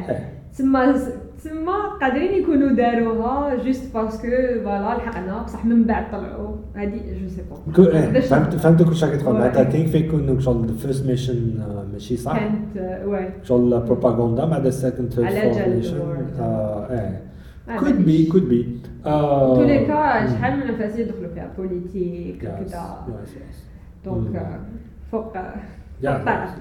تسمى 0.54 0.94
تسمى 1.38 1.74
قادرين 2.02 2.44
يكونوا 2.44 2.72
داروها 2.72 3.56
juste 3.56 3.94
parce 3.94 4.15
que 4.15 4.28
voilà 4.64 4.98
لحقنا 4.98 5.44
بصح 5.44 5.66
من 5.66 5.84
بعد 5.84 6.12
طلعوا. 6.12 6.56
هذه 6.76 7.02
je 7.22 7.28
sais 7.30 7.42
pas 7.76 7.84
إيه، 7.94 8.20
فهمت 8.20 8.56
فهمت 8.56 8.84
كل 8.84 8.96
شيء 8.96 9.10
راك 9.10 9.22
تقول 9.22 9.36
Ouais. 9.36 9.40
معناتها 9.40 9.64
كاين 9.64 9.86
فين 9.88 10.06
يكون 10.06 10.40
شغل 10.40 10.64
ال 10.70 10.76
first 10.76 11.06
mission 11.06 11.60
ماشي 11.94 12.18
صح؟ 12.18 12.38
كانت 12.40 13.02
oui. 13.06 13.30
شغل 13.44 13.80
بروباغندا 13.80 14.46
بعد 14.46 14.66
ال 14.66 14.73
second 14.73 15.14
third 15.14 15.26
ولا 15.28 15.42
fourth 15.42 15.68
mission. 15.68 15.98
إيه. 16.90 17.22
could 17.80 18.06
be. 18.06 18.26
could 18.26 18.50
be 18.50 18.80
tous 19.04 19.64
les 19.64 19.86
cas 19.86 20.28
شحال 20.28 20.60
من 20.60 20.68
نفاس 20.68 21.00
يدخلوا 21.00 21.28
فيها؟ 21.34 21.50
بوليتيك 21.58 22.42
كذا 22.42 23.06
donc 24.06 24.60
فوق 25.12 25.34
فوق 25.34 25.34
طاقة. 26.26 26.56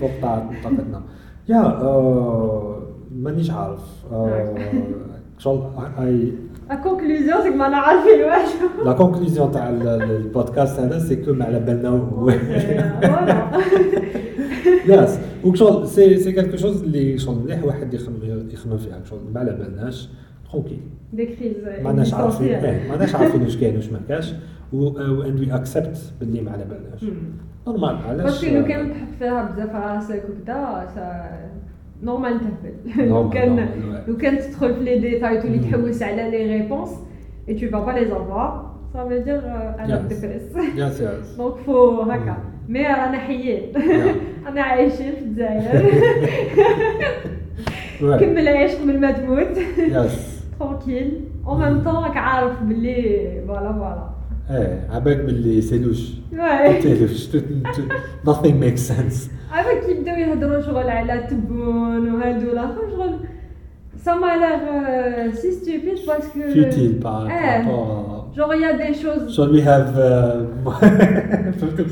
فوق 0.00 0.10
طاقتنا. 0.22 1.02
يا 1.48 1.56
آه، 1.60 2.78
مانيش 3.14 3.50
عارف. 3.50 3.80
آه، 4.12 4.54
شغل 5.38 5.62
اي 5.98 6.32
la 6.68 6.74
conclusion 6.74 7.42
c'est 7.42 7.49
que 7.49 7.54
ما 7.54 7.64
عارفين 7.64 8.24
واش 8.24 8.48
la 8.84 8.92
conclusion 8.92 9.52
تاع 9.52 9.68
ال- 9.70 9.88
ال- 9.88 10.02
البودكاست 10.16 10.80
هذا 10.80 10.98
c'est 10.98 11.16
que 11.16 11.32
ما 11.32 11.44
على 11.44 11.60
بالنا 11.60 11.88
هو 11.88 12.30
yes 14.88 15.18
وشغل 15.44 15.88
c'est 15.88 16.16
c'est 16.18 16.32
quelque 16.32 16.56
chose 16.56 16.82
اللي 16.82 17.18
شغل 17.18 17.38
مليح 17.44 17.64
واحد 17.64 17.94
يخمم 17.94 18.48
يخمم 18.52 18.76
فيها 18.76 19.00
شغل 19.04 19.20
ما 19.34 19.40
على 19.40 19.52
بالناش 19.52 20.08
tranquille 20.52 20.80
ما 21.82 21.88
عندناش 21.88 22.14
عارفين 22.14 22.62
ما 22.62 22.92
عندناش 22.92 23.14
عارفين 23.14 23.42
واش 23.42 23.56
كاين 23.56 23.76
واش 23.76 23.88
ما 23.92 24.00
كاش 24.08 24.32
and 24.74 25.40
we 25.40 25.54
accept 25.54 25.98
باللي 26.20 26.40
ما 26.40 26.50
على 26.50 26.64
بالناش 26.64 27.04
normal 27.66 27.96
علاش 28.08 28.22
parce 28.44 28.50
que 28.50 28.54
لو 28.56 28.64
كان 28.64 28.90
تحط 28.90 29.08
فيها 29.18 29.50
بزاف 29.50 29.74
راسك 29.74 30.22
وكذا 30.30 30.84
normal 32.04 32.40
تهبل 32.40 33.06
لو 33.08 33.14
normal، 33.14 33.32
كان 33.32 33.48
نورمال، 33.48 33.68
ouais. 34.04 34.08
لو 34.08 34.16
كان 34.16 34.38
تدخل 34.38 34.74
في 34.74 34.80
les 34.80 34.98
détails 34.98 35.42
تولي 35.42 35.60
Mm. 35.60 35.64
تحوس 35.72 36.02
على 36.02 36.30
les 36.30 36.56
réponses 36.56 36.90
et 37.48 37.54
tu 37.54 37.70
vas 37.70 37.78
pas 37.84 37.90
les 37.90 38.12
avoir 38.12 38.74
ça 38.92 39.02
veut 39.04 39.08
dire 39.08 39.38
أنا 39.44 39.86
Yes. 40.08 40.12
dépress 40.14 40.42
yes 40.76 41.00
yes 41.00 41.36
donc 41.36 41.54
faut 41.56 42.00
هكا 42.02 42.34
Mm. 42.34 42.70
mais 42.70 42.82
رانا 42.82 43.18
حيين 43.18 43.72
Yeah. 43.72 44.46
رانا 44.46 44.62
عايشين 44.62 45.12
في 45.12 45.20
الجزائر 45.22 45.84
كمل 48.20 48.48
عيشك 48.48 48.80
من 48.86 49.00
ما 49.00 49.10
تموت 49.10 49.56
yes 49.78 50.44
tranquille 50.60 51.20
en 51.46 51.60
même 51.60 51.84
temps 51.84 51.94
راك 52.04 52.16
عارف 52.16 52.62
باللي 52.62 53.30
voilà 53.46 53.72
voilà 53.72 54.13
إيه 54.50 54.88
عباك 54.90 55.16
باللي 55.16 55.60
سيلوش 55.62 56.10
واي 56.32 56.82
تيلوش 56.82 57.28
nothing 58.26 58.54
makes 58.64 58.82
sense. 58.92 59.28
كي 59.86 59.90
يبداو 59.90 60.16
يهضروا 60.16 60.60
شغل 60.62 60.90
على 60.90 61.26
تبون 61.30 62.14
وهادو 62.14 62.52
الآخر 62.52 62.90
شغل 62.90 63.14
سما 64.04 64.36
لاغ 64.36 64.60
c'est 65.34 65.50
stupide 65.52 65.98
parce 66.06 66.27
que 66.27 66.40
futile 66.40 67.04
par 67.04 67.28
Eh. 67.30 67.66
rapport 67.66 68.36
جوغ 68.36 68.54
يا 68.54 68.72
دي 68.72 68.94
شوز 68.94 69.40
we 69.40 69.60
have 69.60 69.96
uh, 69.96 70.70
فهمتك 71.60 71.86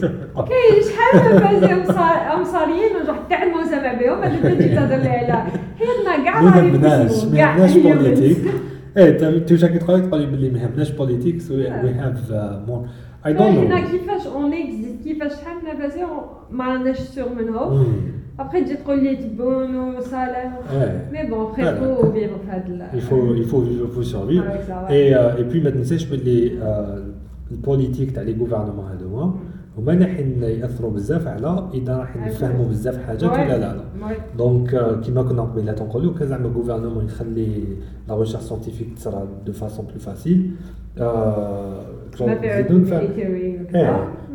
كاين 0.48 0.82
شحال 0.82 1.32
من 1.34 1.38
فازي 1.40 1.72
امصاريين 2.34 2.90
عاد 3.30 3.48
ما 3.48 3.64
سامع 3.70 3.92
بهم 3.92 4.22
هذا 4.22 4.54
تجي 4.54 4.68
تهضر 4.68 4.96
لي 4.96 5.08
على 5.08 5.44
حياتنا 5.78 6.24
كاع 6.24 6.40
ما 6.42 6.50
راهي 6.50 6.66
يهمناش 6.68 7.24
ما. 7.24 7.94
بوليتيك 7.94 8.38
إيه 8.96 9.08
انت 9.10 9.48
توجا 9.48 9.66
كي 9.68 9.78
تقول 9.78 10.08
تقول 10.08 10.20
لي 10.20 10.26
باللي 10.26 10.50
ما 10.50 10.58
يهمناش 10.58 10.90
بوليتيك 10.90 11.40
سو 11.40 11.54
وي 11.54 11.68
هاف 11.68 12.32
مور 12.68 12.86
اي 13.26 13.32
دونت 13.32 13.58
حنا 13.58 13.80
نو 13.80 13.86
كيفاش 13.90 14.26
اون 14.26 14.52
اكزيست 14.52 15.02
كيفاش 15.04 15.32
شحال 15.32 15.56
من 15.64 15.80
فازي 15.80 16.00
ما 16.50 16.64
راناش 16.68 16.98
سيغ 16.98 17.28
منهم 17.34 17.86
ابخي 18.38 18.64
تجي 18.64 18.74
تقول 18.74 19.04
لي 19.04 19.16
تبون 19.16 19.76
وصالح 19.76 20.58
إيه 20.72 21.08
مي 21.12 21.30
بون 21.30 21.40
ابخي 21.46 21.62
لا، 21.62 21.70
لا. 21.70 21.94
فو 21.94 22.12
فيفر 22.12 22.38
في 22.38 22.50
هاد 22.50 22.82
il 22.94 23.00
faut 23.00 23.36
il 23.42 23.46
faut 23.50 23.62
il 23.86 23.90
faut 23.96 24.02
survivre. 24.14 24.44
Avec 24.50 24.62
ça, 24.68 24.76
ouais. 24.88 24.96
et 24.98 25.14
euh, 25.14 25.40
et 25.40 25.44
puis 25.52 25.64
ما 25.64 25.70
تنساش 25.70 26.04
باللي 26.04 26.62
آه، 26.62 27.02
البوليتيك 27.50 28.10
تاع 28.10 28.22
les 28.22 28.36
gouvernements 28.40 28.84
هذوما 28.90 29.34
هما 29.78 29.92
اللي 29.92 30.04
رايحين 30.04 30.42
يأثروا 30.42 30.90
بزاف 30.90 31.26
على 31.26 31.68
إذا 31.74 31.96
راح 31.96 32.16
نفهموا 32.16 32.68
بزاف 32.68 33.06
حاجات 33.06 33.22
ولا 33.32 33.58
لا 33.58 33.74
لا. 33.76 33.84
donc 34.38 35.00
كيما 35.00 35.22
كنا 35.22 35.42
قبيلة 35.42 35.72
تنقولوا 35.72 36.14
كان 36.14 36.28
زعما 36.28 36.46
ال 36.46 36.51
gouvernement 36.51 37.04
يخلي 37.04 37.64
la 38.08 38.18
recherche 38.20 38.42
scientifique 38.42 38.88
تصرا 38.96 39.28
de 39.46 39.52
façon 39.52 39.86
plus 39.86 39.98
facile 39.98 40.50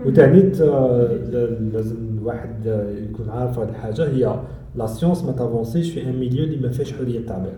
وثاني 0.06 0.40
لازم 1.74 1.96
الواحد 2.18 2.66
يكون 3.10 3.30
عارف 3.30 3.60
هذه 3.60 3.70
الحاجة. 3.70 4.08
هي 4.08 4.40
la 4.76 4.86
science 4.86 5.24
ما 5.24 5.32
تافونسيش 5.32 5.92
في 5.92 6.04
un 6.04 6.20
milieu 6.20 6.44
اللي 6.44 6.58
ما 6.58 6.70
فيهش 6.70 6.94
حرية 6.94 7.20
التعبير. 7.20 7.54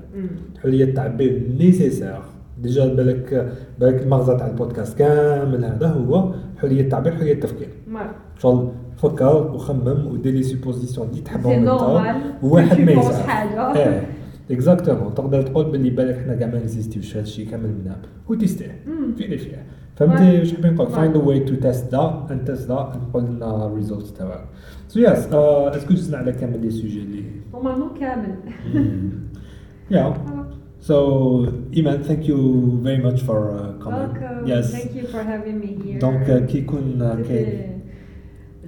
حرية 0.64 0.84
التعبير 0.84 1.44
nécessaire 1.60 2.20
déjà 2.62 2.94
بالك 2.94 3.54
بالك 3.80 4.02
المغزى 4.04 4.38
تاع 4.38 4.48
البودكاست 4.48 4.98
كامل 4.98 5.66
هذا 5.66 5.88
هو 5.88 6.34
حرية 6.58 6.82
التعبير 6.82 7.16
حرية 7.16 7.34
التفكير. 7.34 7.70
شغل 8.38 8.70
فكر 8.98 9.52
وخمم 9.54 10.08
ودير 10.08 10.34
les 10.34 10.44
suppositions 10.44 11.08
اللي 11.10 11.22
تحبهم 11.22 11.68
وواحد 12.44 12.80
ما 12.80 12.96
penses 12.96 13.00
يزعل 13.00 13.24
حاجة. 13.24 13.76
إيه 13.76 14.08
exactement 14.52 15.14
تقدر 15.14 15.42
تقول 15.42 15.72
باللي 15.72 15.90
بالك 15.90 16.18
حنا 16.18 16.36
كاع 16.36 16.48
ما 16.48 16.64
نزيستيوش 16.64 17.14
هذا 17.16 17.24
الشيء 17.24 17.50
كامل 17.50 17.70
منا 17.70 17.98
وتيستيه. 18.28 18.84
vérifier 19.18 19.66
فهمتي 19.96 20.40
واش 20.40 20.54
حابين 20.54 20.74
نقول. 20.74 20.88
find 20.88 21.16
a 21.16 21.20
way 21.20 21.40
to 21.40 21.56
test 21.56 21.92
the 21.92 22.28
and 22.32 22.46
test 22.46 22.68
the 22.68 23.00
نقول 23.10 23.24
لنا 23.24 23.66
ال 23.66 23.72
results 23.72 24.14
تاعك 24.14 24.46
so 24.88 25.00
yes 25.00 25.28
est-ce 25.34 25.74
que 25.74 25.94
جزنا 25.94 26.18
على 26.18 26.32
كامل 26.32 26.62
les 26.62 26.72
sujets 26.72 27.00
اللي 27.00 27.24
normalement 27.54 27.90
كامل. 28.00 28.36
yeah. 29.92 30.14
So, 30.82 30.96
Iman, 31.76 32.04
thank 32.04 32.26
you 32.28 32.80
very 32.82 33.00
much 33.00 33.22
for 33.22 33.52
uh, 33.52 33.74
coming. 33.84 34.00
Welcome. 34.00 34.48
Yes. 34.48 34.72
Thank 34.72 34.96
you 34.96 35.08
for 35.08 35.22
having 35.24 35.60
me 35.60 35.76
here. 35.84 36.00
Donc, 36.00 36.24
uh, 36.30 36.40
كي 36.48 36.58
يكون 36.58 37.00
uh, 37.02 37.28
كاين 37.28 37.46
C'était- 37.48 37.80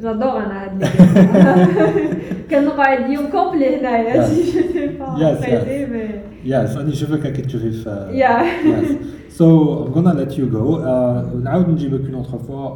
J'adore 0.01 0.35
أنا 0.35 0.63
هاد 0.63 0.83
اللي 0.83 2.15
كنقعد 2.49 3.09
يوم 3.09 3.27
complet 3.31 3.79
هنايا 3.79 4.13
Yes. 4.23 4.25
c'est 4.29 4.61
je 4.61 4.73
sais 4.73 4.87
pas 4.87 5.05
Yes, 5.17 5.45
yes. 5.45 5.89
mais 5.89 6.09
yes 6.45 6.77
راني 6.77 6.89
نشوفك 6.91 7.31
كي 7.33 7.41
تشوفي 7.41 7.71
في 7.71 8.07
Yeah. 8.13 8.65
يس 8.67 8.97
سو 9.37 9.85
I'm 9.85 9.93
gonna 9.93 10.13
let 10.13 10.31
you 10.37 10.45
go. 10.51 10.77
Uh, 10.81 11.35
نعاود 11.43 11.69
نجيبك 11.69 12.01
une 12.01 12.15
autre 12.25 12.35
fois 12.47 12.71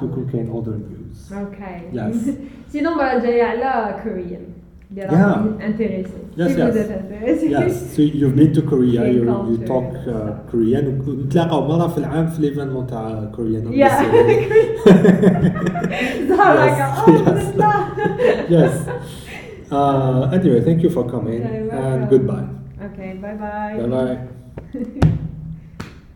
تكون 0.00 0.26
كاين 0.32 0.52
other 0.52 0.76
news. 0.78 1.32
أوكي 1.32 1.80
Yes. 1.92 2.30
سينو 2.72 2.90
المره 2.92 3.12
الجايه 3.16 3.42
على 3.42 4.02
كوريان 4.02 4.42
اللي 4.91 5.01
Yeah. 5.07 5.11
راهم 5.13 5.57
انتريسي 5.61 6.09
Yes, 6.37 6.47
سي 6.47 6.55
yes. 6.55 6.73
vous 6.73 6.77
êtes 6.77 6.91
intéressé 7.01 7.45
Yes, 7.49 7.73
so 7.95 8.01
you've 8.01 8.35
been 8.39 8.53
to 8.57 8.61
Korea, 8.71 9.01
Korean 9.01 9.15
you, 9.15 9.23
you 9.51 9.57
culture. 9.57 9.67
talk 9.67 9.89
uh, 10.07 10.51
Korean 10.51 10.85
ونتلاقاو 11.09 11.67
مرة 11.67 11.87
في 11.87 11.97
العام 11.97 12.27
في 12.27 12.41
ليفينمون 12.41 12.87
تاع 12.87 13.31
كوريان 13.35 13.73
Yeah. 13.73 14.01
زهرك 16.29 16.77
Yes. 16.77 17.45
oh 17.57 17.73
yes. 18.55 18.75
Uh, 19.71 20.29
anyway, 20.37 20.61
thank 20.67 20.79
you 20.83 20.89
for 20.95 21.03
coming 21.13 21.41
Yeah, 21.41 21.55
you're 21.57 21.71
and 21.71 22.01
welcome. 22.01 22.09
goodbye. 22.13 22.47
Okay, 22.87 23.11
bye 23.23 23.37
bye. 23.43 23.75
Bye 23.81 23.89
bye. 23.95 25.18